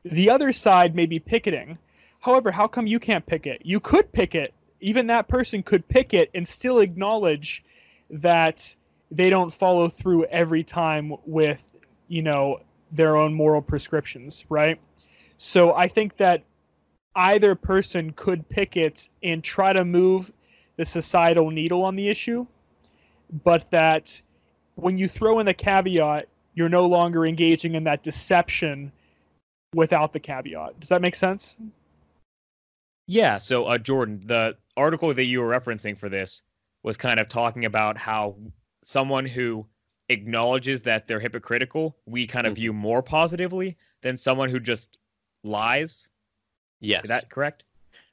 the 0.05 0.31
other 0.31 0.53
side 0.53 0.95
may 0.95 1.07
be 1.07 1.19
picketing. 1.19 1.79
However, 2.21 2.51
how 2.51 2.67
come 2.67 2.87
you 2.87 2.99
can't 2.99 3.25
picket? 3.27 3.61
You 3.65 3.81
could 3.81 4.11
picket. 4.13 4.55
Even 4.83 5.07
that 5.07 5.29
person 5.29 5.63
could 5.63 5.87
pick 5.89 6.13
it 6.13 6.31
and 6.35 6.47
still 6.47 6.81
acknowledge 6.81 7.65
that 8.11 8.75
they 9.11 9.31
don't 9.31 9.53
follow 9.53 9.89
through 9.89 10.25
every 10.27 10.65
time 10.65 11.15
with, 11.25 11.65
you 12.09 12.23
know, 12.23 12.61
their 12.91 13.17
own 13.17 13.33
moral 13.33 13.63
prescriptions, 13.63 14.45
right? 14.49 14.79
So 15.39 15.75
I 15.75 15.89
think 15.89 16.17
that 16.19 16.43
either 17.15 17.55
person 17.55 18.13
could 18.13 18.49
pick 18.49 18.77
it 18.77 19.09
and 19.23 19.43
try 19.43 19.73
to 19.73 19.85
move 19.85 20.33
the 20.77 20.85
societal 20.85 21.51
needle 21.51 21.85
on 21.85 21.97
the 21.97 22.09
issue, 22.09 22.47
but 23.45 23.71
that 23.71 24.21
when 24.77 24.97
you 24.97 25.09
throw 25.09 25.39
in 25.39 25.47
the 25.47 25.55
caveat, 25.55 26.29
you're 26.55 26.69
no 26.69 26.87
longer 26.87 27.27
engaging 27.27 27.75
in 27.75 27.85
that 27.85 28.03
deception 28.03 28.93
without 29.75 30.13
the 30.13 30.21
caveat. 30.21 30.79
Does 30.81 30.89
that 30.89 31.01
make 31.01 31.15
sense? 31.15 31.57
Yeah. 33.07 33.39
So, 33.39 33.67
uh, 33.67 33.79
Jordan, 33.79 34.23
the 34.25 34.57
article 34.77 35.13
that 35.15 35.25
you 35.25 35.41
were 35.41 35.49
referencing 35.49 35.97
for 35.97 36.09
this 36.09 36.43
was 36.83 36.97
kind 36.97 37.21
of 37.21 37.29
talking 37.29 37.65
about 37.65 37.97
how 37.97 38.37
someone 38.85 39.27
who 39.27 39.67
acknowledges 40.09 40.81
that 40.83 41.07
they're 41.07 41.21
hypocritical, 41.21 41.97
we 42.07 42.27
kind 42.27 42.47
of 42.47 42.53
mm-hmm. 42.53 42.61
view 42.61 42.73
more 42.73 43.03
positively 43.03 43.77
than 44.03 44.17
someone 44.17 44.51
who 44.51 44.61
just 44.61 44.99
lies. 45.45 46.09
Yes. 46.81 47.05
Is 47.05 47.09
that 47.09 47.31
correct? 47.31 47.65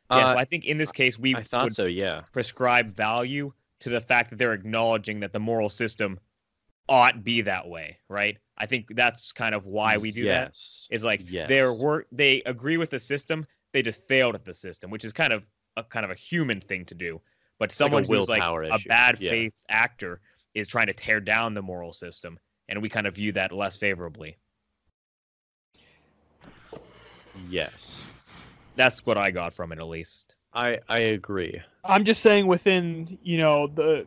Uh, 0.10 0.18
yeah. 0.18 0.32
So 0.32 0.38
I 0.38 0.46
think 0.46 0.66
in 0.66 0.78
this 0.78 0.92
case, 0.92 1.18
we 1.18 1.36
I 1.36 1.44
thought 1.44 1.74
so. 1.74 1.86
Yeah. 1.86 2.22
Prescribe 2.32 2.96
value 2.96 3.52
to 3.80 3.90
the 3.90 4.02
fact 4.02 4.30
that 4.30 4.38
they're 4.38 4.54
acknowledging 4.54 5.20
that 5.22 5.34
the 5.34 5.40
moral 5.40 5.70
system 5.70 6.20
ought 6.88 7.24
be 7.24 7.42
that 7.42 7.68
way, 7.68 7.98
right? 8.10 8.38
I 8.58 8.66
think 8.66 8.96
that's 8.96 9.32
kind 9.32 9.56
of 9.56 9.66
why 9.66 9.98
we 9.98 10.12
do 10.12 10.26
that. 10.26 10.50
yes. 10.50 10.88
that. 10.90 10.96
Is 10.96 11.04
like 11.04 11.22
yes. 11.30 11.80
work 11.80 12.08
they 12.12 12.42
agree 12.46 12.78
with 12.78 12.90
the 12.90 13.00
system, 13.00 13.46
they 13.74 13.82
just 13.82 14.02
failed 14.08 14.36
at 14.36 14.44
the 14.44 14.54
system, 14.54 14.92
which 14.92 15.06
is 15.06 15.14
kind 15.14 15.32
of 15.32 15.46
a 15.80 15.84
kind 15.84 16.06
of 16.06 16.12
a 16.12 16.16
human 16.16 16.62
thing 16.62 16.86
to 16.86 16.96
do. 16.96 17.22
But 17.58 17.72
someone 17.72 18.04
like 18.04 18.20
who's 18.20 18.30
like 18.30 18.42
issue. 18.42 18.74
a 18.74 18.80
bad 18.88 19.18
yeah. 19.20 19.30
faith 19.30 19.54
actor 19.70 20.22
is 20.54 20.68
trying 20.68 20.88
to 20.88 20.94
tear 20.94 21.20
down 21.20 21.54
the 21.54 21.62
moral 21.62 21.94
system, 21.94 22.40
and 22.70 22.82
we 22.82 22.90
kind 22.90 23.08
of 23.08 23.16
view 23.16 23.32
that 23.34 23.52
less 23.52 23.76
favorably. 23.76 24.38
Yes. 27.50 28.02
That's 28.76 29.06
what 29.06 29.18
I 29.18 29.32
got 29.32 29.54
from 29.54 29.72
it 29.72 29.80
at 29.80 29.88
least. 29.88 30.36
I 30.54 30.80
I 30.88 31.00
agree. 31.00 31.62
I'm 31.84 32.04
just 32.04 32.22
saying 32.22 32.48
within, 32.48 33.18
you 33.24 33.38
know, 33.38 33.68
the 33.68 34.06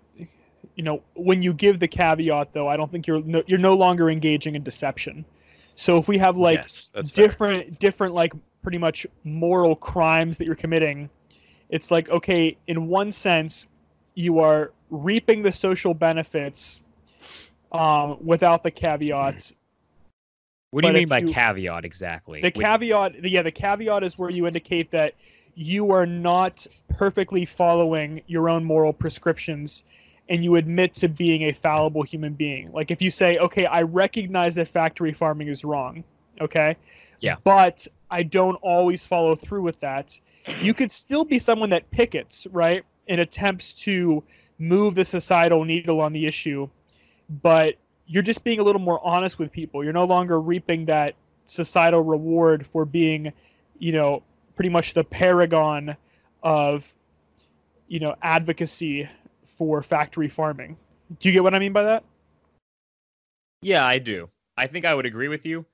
you 0.74 0.82
know, 0.82 1.02
when 1.14 1.42
you 1.42 1.52
give 1.52 1.78
the 1.78 1.88
caveat 1.88 2.52
though, 2.52 2.68
I 2.68 2.76
don't 2.76 2.90
think 2.90 3.06
you're 3.06 3.22
no, 3.22 3.42
you're 3.46 3.58
no 3.58 3.74
longer 3.74 4.10
engaging 4.10 4.54
in 4.54 4.62
deception. 4.62 5.24
So 5.76 5.98
if 5.98 6.08
we 6.08 6.18
have 6.18 6.36
like 6.36 6.60
yes, 6.60 6.90
different 7.14 7.64
fair. 7.64 7.76
different 7.78 8.14
like 8.14 8.32
pretty 8.62 8.78
much 8.78 9.06
moral 9.24 9.76
crimes 9.76 10.38
that 10.38 10.46
you're 10.46 10.54
committing, 10.54 11.10
it's 11.72 11.90
like 11.90 12.08
okay, 12.10 12.56
in 12.68 12.86
one 12.86 13.10
sense, 13.10 13.66
you 14.14 14.38
are 14.38 14.70
reaping 14.90 15.42
the 15.42 15.50
social 15.50 15.94
benefits 15.94 16.82
um, 17.72 18.18
without 18.24 18.62
the 18.62 18.70
caveats. 18.70 19.54
What 20.70 20.82
do 20.82 20.88
you 20.88 20.94
mean 20.94 21.08
by 21.08 21.18
you, 21.18 21.32
caveat 21.32 21.84
exactly? 21.84 22.40
The 22.40 22.50
caveat, 22.50 23.24
yeah, 23.24 23.42
the 23.42 23.50
caveat 23.50 24.04
is 24.04 24.16
where 24.16 24.30
you 24.30 24.46
indicate 24.46 24.90
that 24.92 25.14
you 25.54 25.90
are 25.90 26.06
not 26.06 26.66
perfectly 26.88 27.44
following 27.44 28.22
your 28.26 28.48
own 28.48 28.64
moral 28.64 28.92
prescriptions 28.92 29.84
and 30.28 30.42
you 30.42 30.56
admit 30.56 30.94
to 30.94 31.08
being 31.08 31.42
a 31.42 31.52
fallible 31.52 32.02
human 32.02 32.32
being. 32.32 32.72
Like 32.72 32.90
if 32.90 33.02
you 33.02 33.10
say, 33.10 33.38
okay, 33.38 33.66
I 33.66 33.82
recognize 33.82 34.54
that 34.54 34.68
factory 34.68 35.12
farming 35.12 35.48
is 35.48 35.62
wrong, 35.62 36.04
okay? 36.40 36.76
Yeah. 37.20 37.36
But 37.44 37.86
I 38.10 38.22
don't 38.22 38.56
always 38.62 39.04
follow 39.04 39.36
through 39.36 39.62
with 39.62 39.78
that. 39.80 40.18
You 40.60 40.74
could 40.74 40.90
still 40.90 41.24
be 41.24 41.38
someone 41.38 41.70
that 41.70 41.90
pickets, 41.90 42.46
right? 42.50 42.84
And 43.08 43.20
attempts 43.20 43.72
to 43.74 44.22
move 44.58 44.94
the 44.94 45.04
societal 45.04 45.64
needle 45.64 46.00
on 46.00 46.12
the 46.12 46.26
issue, 46.26 46.68
but 47.42 47.74
you're 48.06 48.22
just 48.22 48.44
being 48.44 48.60
a 48.60 48.62
little 48.62 48.80
more 48.80 49.04
honest 49.04 49.38
with 49.38 49.50
people. 49.50 49.82
You're 49.82 49.92
no 49.92 50.04
longer 50.04 50.40
reaping 50.40 50.84
that 50.86 51.14
societal 51.44 52.02
reward 52.02 52.66
for 52.66 52.84
being, 52.84 53.32
you 53.78 53.92
know, 53.92 54.22
pretty 54.54 54.68
much 54.68 54.94
the 54.94 55.04
paragon 55.04 55.96
of, 56.42 56.92
you 57.88 58.00
know, 58.00 58.14
advocacy 58.22 59.08
for 59.44 59.82
factory 59.82 60.28
farming. 60.28 60.76
Do 61.20 61.28
you 61.28 61.32
get 61.32 61.42
what 61.42 61.54
I 61.54 61.58
mean 61.58 61.72
by 61.72 61.82
that? 61.84 62.04
Yeah, 63.62 63.84
I 63.84 63.98
do. 63.98 64.28
I 64.56 64.66
think 64.66 64.84
I 64.84 64.94
would 64.94 65.06
agree 65.06 65.28
with 65.28 65.46
you. 65.46 65.64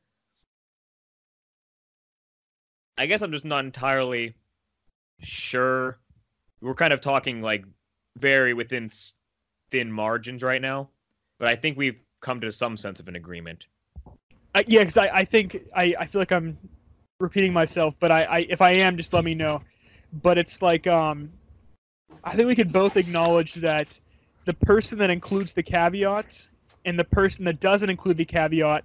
I 2.96 3.06
guess 3.06 3.22
I'm 3.22 3.32
just 3.32 3.44
not 3.44 3.64
entirely 3.64 4.34
sure. 5.20 5.98
We're 6.60 6.74
kind 6.74 6.92
of 6.92 7.00
talking 7.00 7.42
like 7.42 7.64
very 8.18 8.54
within 8.54 8.90
thin 9.70 9.92
margins 9.92 10.42
right 10.42 10.60
now, 10.60 10.88
but 11.38 11.48
I 11.48 11.56
think 11.56 11.76
we've 11.76 11.98
come 12.20 12.40
to 12.40 12.50
some 12.50 12.76
sense 12.76 13.00
of 13.00 13.08
an 13.08 13.16
agreement. 13.16 13.66
Uh, 14.54 14.62
yeah, 14.66 14.80
because 14.80 14.96
I, 14.96 15.08
I 15.08 15.24
think 15.24 15.62
I, 15.74 15.94
I 15.98 16.06
feel 16.06 16.20
like 16.20 16.32
I'm 16.32 16.56
repeating 17.20 17.52
myself, 17.52 17.94
but 18.00 18.10
I, 18.10 18.24
I 18.24 18.38
if 18.48 18.60
I 18.60 18.72
am, 18.72 18.96
just 18.96 19.12
let 19.12 19.24
me 19.24 19.34
know. 19.34 19.62
But 20.22 20.38
it's 20.38 20.62
like 20.62 20.86
um, 20.86 21.30
I 22.24 22.34
think 22.34 22.48
we 22.48 22.56
could 22.56 22.72
both 22.72 22.96
acknowledge 22.96 23.54
that 23.54 23.98
the 24.46 24.54
person 24.54 24.98
that 24.98 25.10
includes 25.10 25.52
the 25.52 25.62
caveat 25.62 26.48
and 26.84 26.98
the 26.98 27.04
person 27.04 27.44
that 27.44 27.60
doesn't 27.60 27.90
include 27.90 28.16
the 28.16 28.24
caveat 28.24 28.84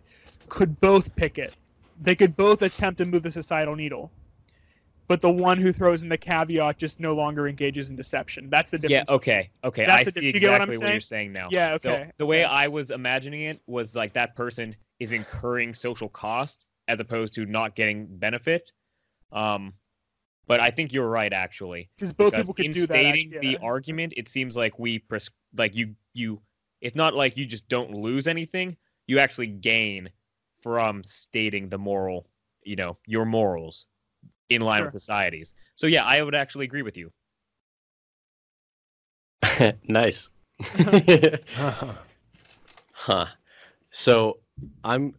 could 0.50 0.80
both 0.82 1.16
pick 1.16 1.38
it. 1.38 1.56
They 2.02 2.16
could 2.16 2.36
both 2.36 2.62
attempt 2.62 2.98
to 2.98 3.06
move 3.06 3.24
the 3.24 3.32
societal 3.32 3.76
needle 3.76 4.12
but 5.08 5.22
the 5.22 5.30
one 5.30 5.58
who 5.58 5.72
throws 5.74 6.04
in 6.04 6.10
the 6.10 6.18
caveat 6.18 6.78
just 6.78 7.00
no 7.00 7.14
longer 7.14 7.48
engages 7.48 7.90
in 7.90 7.96
deception. 7.96 8.50
That's 8.50 8.72
the 8.72 8.78
difference. 8.78 9.10
Yeah. 9.10 9.16
Okay. 9.16 9.50
Okay. 9.64 9.86
That's 9.86 10.08
I 10.08 10.12
see 10.12 10.30
exactly 10.30 10.78
what, 10.78 10.86
what, 10.86 10.92
you're 10.92 11.02
saying 11.02 11.34
now. 11.34 11.50
Yeah. 11.52 11.74
Okay. 11.74 12.06
So 12.06 12.12
the 12.18 12.26
way 12.26 12.44
I 12.44 12.68
was 12.68 12.92
imagining 12.92 13.44
it 13.44 13.62
was 13.68 13.96
like 13.96 14.14
that 14.14 14.36
person 14.36 14.76
is 15.00 15.12
incurring 15.12 15.74
social 15.74 16.10
cost 16.10 16.66
as 16.88 17.00
opposed 17.00 17.34
to 17.36 17.46
not 17.46 17.76
getting 17.76 18.06
benefit. 18.18 18.72
Um, 19.32 19.74
but 20.48 20.60
I 20.60 20.72
think 20.72 20.94
you're 20.94 21.10
right 21.10 21.34
actually. 21.34 21.90
Because 21.98 22.14
both 22.14 22.34
people 22.34 22.54
could 22.54 22.66
in 22.66 22.72
do 22.72 22.84
stating 22.84 23.32
that. 23.32 23.42
the 23.42 23.58
argument, 23.58 24.14
it 24.16 24.30
seems 24.30 24.56
like 24.56 24.80
we 24.80 25.00
pres- 25.00 25.30
like 25.56 25.76
you 25.76 25.96
you. 26.14 26.42
It's 26.82 26.96
not 26.96 27.14
like 27.14 27.38
you 27.38 27.46
just 27.46 27.68
don't 27.70 27.94
lose 27.94 28.28
anything. 28.28 28.76
You 29.08 29.20
actually 29.20 29.48
gain 29.48 30.10
from 30.62 31.02
stating 31.06 31.70
the 31.70 31.78
moral, 31.78 32.28
you 32.64 32.76
know, 32.76 32.98
your 33.06 33.26
morals 33.26 33.88
in 34.56 34.62
line 34.62 34.80
sure. 34.80 34.86
with 34.86 34.94
societies. 34.94 35.54
So 35.76 35.88
yeah, 35.88 36.06
I 36.06 36.22
would 36.22 36.36
actually 36.36 36.66
agree 36.66 36.82
with 36.82 36.98
you. 36.98 37.12
nice. 39.88 40.30
huh. 42.94 43.26
So 43.92 44.40
I'm 44.84 45.14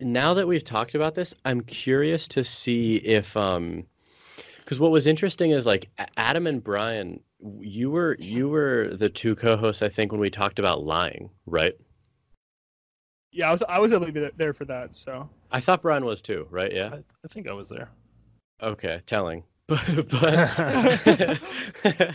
now 0.00 0.34
that 0.34 0.46
we've 0.46 0.64
talked 0.64 0.94
about 0.94 1.14
this, 1.14 1.34
I'm 1.44 1.60
curious 1.62 2.28
to 2.28 2.44
see 2.44 2.96
if 2.96 3.36
um 3.36 3.84
because 4.58 4.78
what 4.78 4.90
was 4.90 5.06
interesting 5.06 5.52
is 5.52 5.64
like 5.64 5.88
Adam 6.16 6.46
and 6.46 6.62
Brian, 6.62 7.20
you 7.60 7.90
were 7.90 8.16
you 8.18 8.48
were 8.48 8.90
the 8.98 9.08
two 9.08 9.34
co-hosts 9.34 9.82
I 9.82 9.88
think 9.88 10.12
when 10.12 10.20
we 10.20 10.30
talked 10.30 10.58
about 10.58 10.84
lying, 10.84 11.30
right? 11.46 11.74
Yeah, 13.32 13.48
I 13.48 13.52
was 13.52 13.62
I 13.68 13.78
was 13.78 13.92
able 13.92 14.06
to 14.06 14.12
be 14.12 14.28
there 14.36 14.52
for 14.52 14.64
that. 14.66 14.96
So 14.96 15.28
I 15.50 15.60
thought 15.60 15.82
Brian 15.82 16.04
was 16.04 16.20
too, 16.20 16.46
right? 16.50 16.72
Yeah, 16.72 16.90
I, 16.92 17.02
I 17.24 17.28
think 17.28 17.48
I 17.48 17.52
was 17.52 17.68
there. 17.68 17.88
Okay, 18.62 19.02
telling. 19.06 19.44
But, 19.68 20.08
but 20.08 21.38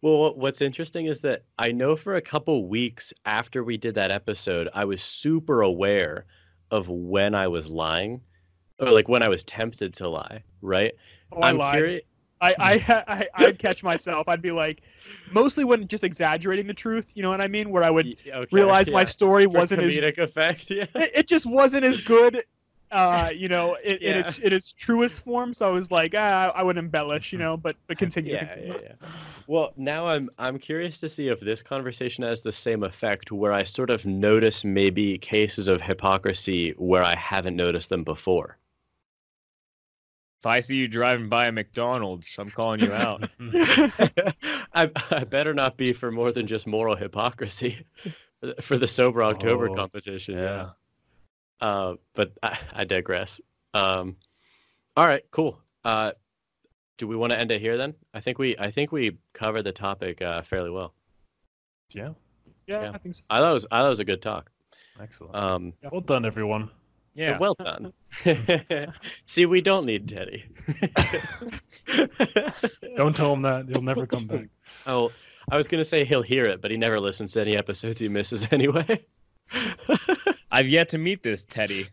well, 0.00 0.34
what's 0.34 0.62
interesting 0.62 1.04
is 1.04 1.20
that 1.20 1.42
I 1.58 1.70
know 1.70 1.96
for 1.96 2.16
a 2.16 2.22
couple 2.22 2.66
weeks 2.66 3.12
after 3.26 3.62
we 3.62 3.76
did 3.76 3.94
that 3.96 4.10
episode, 4.10 4.70
I 4.72 4.86
was 4.86 5.02
super 5.02 5.60
aware 5.60 6.24
of 6.70 6.88
when 6.88 7.34
I 7.34 7.46
was 7.46 7.66
lying, 7.66 8.22
or 8.78 8.90
like 8.90 9.10
when 9.10 9.22
I 9.22 9.28
was 9.28 9.44
tempted 9.44 9.92
to 9.94 10.08
lie. 10.08 10.42
Right? 10.62 10.94
Oh, 11.30 11.42
I'm 11.42 11.60
curious. 11.72 12.04
I, 12.40 12.54
I, 12.58 13.04
I, 13.06 13.28
I'd 13.34 13.58
catch 13.58 13.82
myself. 13.82 14.28
I'd 14.28 14.42
be 14.42 14.50
like, 14.50 14.82
mostly 15.32 15.64
when 15.64 15.86
just 15.88 16.04
exaggerating 16.04 16.66
the 16.66 16.74
truth. 16.74 17.06
You 17.14 17.22
know 17.22 17.30
what 17.30 17.40
I 17.40 17.48
mean? 17.48 17.70
Where 17.70 17.82
I 17.82 17.90
would 17.90 18.16
okay, 18.26 18.48
realize 18.52 18.88
yeah. 18.88 18.94
my 18.94 19.04
story 19.04 19.44
For 19.44 19.50
wasn't 19.50 19.82
as 19.82 19.94
comedic 19.94 20.18
effect. 20.18 20.70
Yeah. 20.70 20.86
It, 20.94 21.10
it, 21.14 21.28
just 21.28 21.46
wasn't 21.46 21.84
as 21.84 22.00
good 22.00 22.42
uh, 22.94 23.28
you 23.34 23.48
know, 23.48 23.76
in, 23.84 23.98
yeah. 24.00 24.10
in, 24.10 24.18
its 24.20 24.38
in 24.38 24.52
its 24.52 24.72
truest 24.72 25.24
form. 25.24 25.52
So 25.52 25.68
I 25.68 25.72
was 25.72 25.90
like, 25.90 26.14
ah, 26.16 26.52
I 26.54 26.62
would 26.62 26.78
embellish, 26.78 27.32
you 27.32 27.38
know, 27.38 27.56
but 27.56 27.74
but 27.88 27.98
continue. 27.98 28.34
yeah, 28.34 28.44
continue. 28.46 28.74
yeah, 28.74 28.94
yeah. 29.02 29.08
Well, 29.48 29.72
now 29.76 30.06
I'm 30.06 30.30
I'm 30.38 30.58
curious 30.58 31.00
to 31.00 31.08
see 31.08 31.28
if 31.28 31.40
this 31.40 31.60
conversation 31.60 32.22
has 32.22 32.40
the 32.40 32.52
same 32.52 32.84
effect, 32.84 33.32
where 33.32 33.52
I 33.52 33.64
sort 33.64 33.90
of 33.90 34.06
notice 34.06 34.64
maybe 34.64 35.18
cases 35.18 35.66
of 35.66 35.80
hypocrisy 35.80 36.70
where 36.78 37.02
I 37.02 37.16
haven't 37.16 37.56
noticed 37.56 37.88
them 37.88 38.04
before. 38.04 38.58
If 40.40 40.46
I 40.46 40.60
see 40.60 40.76
you 40.76 40.86
driving 40.86 41.28
by 41.28 41.46
a 41.46 41.52
McDonald's, 41.52 42.36
I'm 42.38 42.50
calling 42.50 42.78
you 42.78 42.92
out. 42.92 43.28
I, 44.72 44.88
I 45.10 45.24
better 45.24 45.52
not 45.52 45.76
be 45.76 45.92
for 45.92 46.12
more 46.12 46.30
than 46.30 46.46
just 46.46 46.68
moral 46.68 46.94
hypocrisy 46.94 47.84
for 48.40 48.46
the, 48.46 48.62
for 48.62 48.78
the 48.78 48.86
sober 48.86 49.24
October 49.24 49.68
oh, 49.68 49.74
competition. 49.74 50.38
yeah. 50.38 50.70
Uh, 51.64 51.94
but 52.14 52.32
I, 52.42 52.58
I 52.74 52.84
digress. 52.84 53.40
Um, 53.72 54.16
all 54.98 55.06
right, 55.06 55.24
cool. 55.30 55.58
Uh, 55.82 56.12
do 56.98 57.08
we 57.08 57.16
want 57.16 57.30
to 57.32 57.38
end 57.40 57.50
it 57.50 57.60
here 57.62 57.78
then? 57.78 57.94
I 58.12 58.20
think 58.20 58.38
we 58.38 58.54
I 58.58 58.70
think 58.70 58.92
we 58.92 59.16
covered 59.32 59.62
the 59.62 59.72
topic 59.72 60.20
uh, 60.20 60.42
fairly 60.42 60.68
well. 60.70 60.92
Yeah. 61.90 62.10
Yeah, 62.66 62.82
Yeah. 62.82 62.90
I 62.92 62.98
think 62.98 63.14
so. 63.14 63.22
I 63.30 63.38
thought 63.38 63.50
it 63.50 63.54
was 63.54 63.66
I 63.72 63.78
thought 63.78 63.86
it 63.86 63.88
was 63.90 63.98
a 64.00 64.04
good 64.04 64.20
talk. 64.20 64.50
Excellent. 65.00 65.34
Um, 65.34 65.72
well 65.90 66.02
done, 66.02 66.26
everyone. 66.26 66.68
Yeah. 67.14 67.38
well 67.38 67.54
done. 67.54 67.94
See, 69.26 69.46
we 69.46 69.62
don't 69.62 69.86
need 69.86 70.06
Teddy. 70.06 70.44
Don't 72.96 73.16
tell 73.16 73.32
him 73.32 73.42
that; 73.42 73.66
he'll 73.68 73.82
never 73.82 74.06
come 74.06 74.26
back. 74.26 74.46
Oh, 74.86 75.12
I 75.50 75.56
was 75.56 75.66
gonna 75.68 75.84
say 75.84 76.04
he'll 76.04 76.22
hear 76.22 76.44
it, 76.44 76.60
but 76.60 76.70
he 76.70 76.76
never 76.76 77.00
listens 77.00 77.32
to 77.32 77.40
any 77.40 77.56
episodes 77.56 78.00
he 78.00 78.08
misses 78.08 78.46
anyway. 78.50 79.04
I've 80.54 80.68
yet 80.68 80.88
to 80.90 80.98
meet 80.98 81.24
this 81.24 81.44
Teddy. 81.44 81.88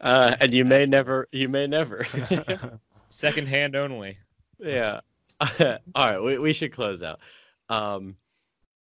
uh, 0.00 0.36
and 0.40 0.54
you 0.54 0.64
may 0.64 0.86
never, 0.86 1.28
you 1.32 1.48
may 1.48 1.66
never. 1.66 2.06
Second 3.10 3.48
hand 3.48 3.74
only. 3.74 4.18
yeah. 4.60 5.00
All 5.40 5.78
right, 5.96 6.20
we 6.20 6.38
we 6.38 6.52
should 6.52 6.72
close 6.72 7.02
out. 7.02 7.18
Um, 7.68 8.14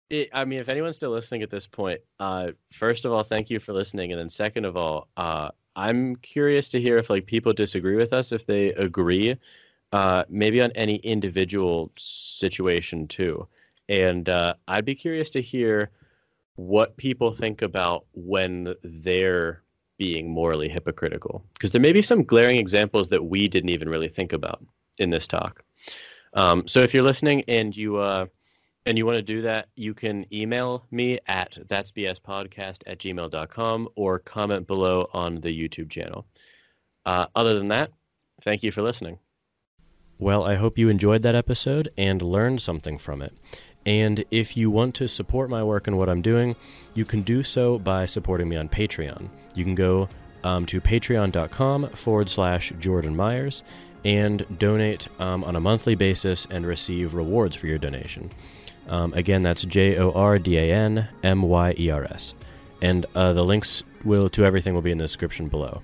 it, 0.09 0.29
I 0.33 0.43
mean, 0.43 0.59
if 0.59 0.67
anyone's 0.67 0.97
still 0.97 1.11
listening 1.11 1.43
at 1.43 1.49
this 1.49 1.65
point, 1.65 2.01
uh, 2.19 2.51
first 2.73 3.05
of 3.05 3.13
all, 3.13 3.23
thank 3.23 3.49
you 3.49 3.61
for 3.61 3.71
listening, 3.71 4.11
and 4.11 4.19
then 4.19 4.29
second 4.29 4.65
of 4.65 4.75
all, 4.75 5.07
uh, 5.15 5.49
I'm 5.77 6.17
curious 6.17 6.67
to 6.69 6.81
hear 6.81 6.97
if 6.97 7.09
like 7.09 7.25
people 7.25 7.53
disagree 7.53 7.95
with 7.95 8.11
us, 8.11 8.33
if 8.33 8.45
they 8.45 8.73
agree, 8.73 9.37
uh, 9.93 10.25
maybe 10.27 10.59
on 10.59 10.71
any 10.71 10.97
individual 10.97 11.89
situation 11.97 13.07
too, 13.07 13.47
and 13.87 14.27
uh, 14.27 14.55
I'd 14.67 14.85
be 14.85 14.95
curious 14.95 15.29
to 15.31 15.41
hear 15.41 15.89
what 16.67 16.95
people 16.97 17.33
think 17.33 17.61
about 17.61 18.05
when 18.13 18.75
they're 18.83 19.63
being 19.97 20.29
morally 20.29 20.69
hypocritical, 20.69 21.43
because 21.53 21.71
there 21.71 21.81
may 21.81 21.91
be 21.91 22.01
some 22.01 22.23
glaring 22.23 22.57
examples 22.57 23.09
that 23.09 23.23
we 23.23 23.47
didn't 23.47 23.69
even 23.69 23.89
really 23.89 24.09
think 24.09 24.33
about 24.33 24.63
in 24.97 25.09
this 25.09 25.27
talk. 25.27 25.63
Um, 26.33 26.67
so 26.67 26.81
if 26.81 26.93
you're 26.93 27.03
listening 27.03 27.43
and 27.47 27.75
you 27.75 27.97
uh, 27.97 28.25
and 28.85 28.97
you 28.97 29.05
want 29.05 29.17
to 29.17 29.21
do 29.23 29.41
that, 29.43 29.67
you 29.75 29.93
can 29.93 30.25
email 30.33 30.85
me 30.91 31.19
at 31.27 31.57
that's 31.67 31.91
bspodcast 31.91 32.83
at 32.87 32.99
gmail.com 32.99 33.89
or 33.95 34.19
comment 34.19 34.67
below 34.67 35.09
on 35.13 35.41
the 35.41 35.49
YouTube 35.49 35.89
channel. 35.89 36.25
Uh, 37.05 37.25
other 37.35 37.57
than 37.57 37.67
that, 37.69 37.91
thank 38.43 38.63
you 38.63 38.71
for 38.71 38.81
listening. 38.81 39.17
Well, 40.19 40.43
I 40.43 40.55
hope 40.55 40.77
you 40.77 40.87
enjoyed 40.87 41.23
that 41.23 41.33
episode 41.33 41.89
and 41.97 42.21
learned 42.21 42.61
something 42.61 42.99
from 42.99 43.23
it. 43.23 43.35
And 43.85 44.23
if 44.29 44.55
you 44.55 44.69
want 44.69 44.95
to 44.95 45.07
support 45.07 45.49
my 45.49 45.63
work 45.63 45.87
and 45.87 45.97
what 45.97 46.09
I'm 46.09 46.21
doing, 46.21 46.55
you 46.93 47.05
can 47.05 47.21
do 47.21 47.43
so 47.43 47.79
by 47.79 48.05
supporting 48.05 48.47
me 48.47 48.55
on 48.55 48.69
Patreon. 48.69 49.29
You 49.55 49.63
can 49.63 49.75
go 49.75 50.07
um, 50.43 50.65
to 50.67 50.79
patreon.com 50.79 51.89
forward 51.89 52.29
slash 52.29 52.73
Jordan 52.79 53.15
Myers 53.15 53.63
and 54.03 54.45
donate 54.57 55.07
um, 55.19 55.43
on 55.43 55.55
a 55.55 55.59
monthly 55.59 55.95
basis 55.95 56.47
and 56.49 56.65
receive 56.65 57.13
rewards 57.13 57.55
for 57.55 57.67
your 57.67 57.77
donation. 57.77 58.31
Um, 58.87 59.13
again, 59.13 59.43
that's 59.43 59.63
J 59.63 59.97
O 59.97 60.11
R 60.11 60.39
D 60.39 60.57
A 60.57 60.73
N 60.73 61.07
M 61.23 61.43
Y 61.43 61.75
E 61.77 61.89
R 61.89 62.03
S. 62.03 62.33
And 62.81 63.05
uh, 63.15 63.33
the 63.33 63.43
links 63.43 63.83
will 64.03 64.29
to 64.31 64.43
everything 64.43 64.73
will 64.73 64.81
be 64.81 64.91
in 64.91 64.97
the 64.97 65.03
description 65.03 65.47
below. 65.47 65.81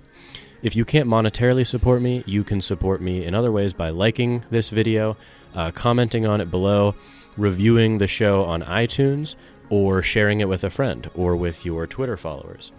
If 0.63 0.75
you 0.75 0.85
can't 0.85 1.07
monetarily 1.07 1.65
support 1.65 2.01
me, 2.01 2.23
you 2.25 2.43
can 2.43 2.61
support 2.61 2.99
me 2.99 3.23
in 3.23 3.35
other 3.35 3.51
ways 3.51 3.73
by 3.73 3.91
liking 3.91 4.43
this 4.49 4.69
video, 4.69 5.15
uh, 5.53 5.69
commenting 5.71 6.25
on 6.25 6.41
it 6.41 6.49
below, 6.49 6.95
reviewing 7.37 7.97
the 7.97 8.07
show 8.07 8.43
on 8.43 8.61
iTunes, 8.63 9.35
or 9.69 10.01
sharing 10.01 10.39
it 10.39 10.49
with 10.49 10.63
a 10.63 10.69
friend 10.69 11.09
or 11.13 11.35
with 11.35 11.65
your 11.65 11.87
Twitter 11.87 12.17
followers. 12.17 12.71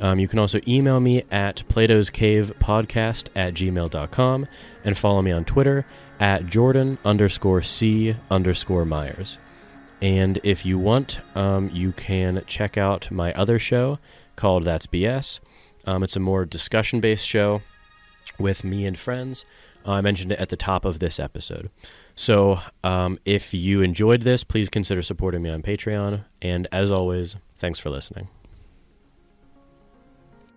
Um, 0.00 0.18
you 0.18 0.28
can 0.28 0.38
also 0.38 0.60
email 0.66 1.00
me 1.00 1.22
at 1.30 1.66
Plato's 1.68 2.10
Cave 2.10 2.52
Podcast 2.58 3.28
at 3.36 3.54
gmail.com 3.54 4.46
and 4.84 4.98
follow 4.98 5.22
me 5.22 5.30
on 5.30 5.44
Twitter 5.44 5.86
at 6.18 6.46
Jordan 6.46 6.98
underscore 7.04 7.62
C 7.62 8.16
underscore 8.30 8.84
Myers. 8.84 9.38
And 10.00 10.40
if 10.42 10.66
you 10.66 10.78
want, 10.78 11.18
um, 11.36 11.70
you 11.72 11.92
can 11.92 12.42
check 12.46 12.76
out 12.76 13.10
my 13.10 13.32
other 13.34 13.58
show 13.58 13.98
called 14.36 14.64
That's 14.64 14.86
BS. 14.86 15.40
Um, 15.86 16.02
it's 16.02 16.16
a 16.16 16.20
more 16.20 16.44
discussion 16.44 17.00
based 17.00 17.26
show 17.26 17.62
with 18.38 18.64
me 18.64 18.86
and 18.86 18.98
friends. 18.98 19.44
I 19.86 20.00
mentioned 20.00 20.32
it 20.32 20.40
at 20.40 20.48
the 20.48 20.56
top 20.56 20.84
of 20.84 20.98
this 20.98 21.20
episode. 21.20 21.70
So 22.16 22.60
um, 22.82 23.18
if 23.24 23.52
you 23.52 23.82
enjoyed 23.82 24.22
this, 24.22 24.44
please 24.44 24.68
consider 24.68 25.02
supporting 25.02 25.42
me 25.42 25.50
on 25.50 25.62
Patreon. 25.62 26.24
And 26.40 26.68
as 26.70 26.90
always, 26.90 27.36
thanks 27.56 27.78
for 27.78 27.90
listening. 27.90 28.28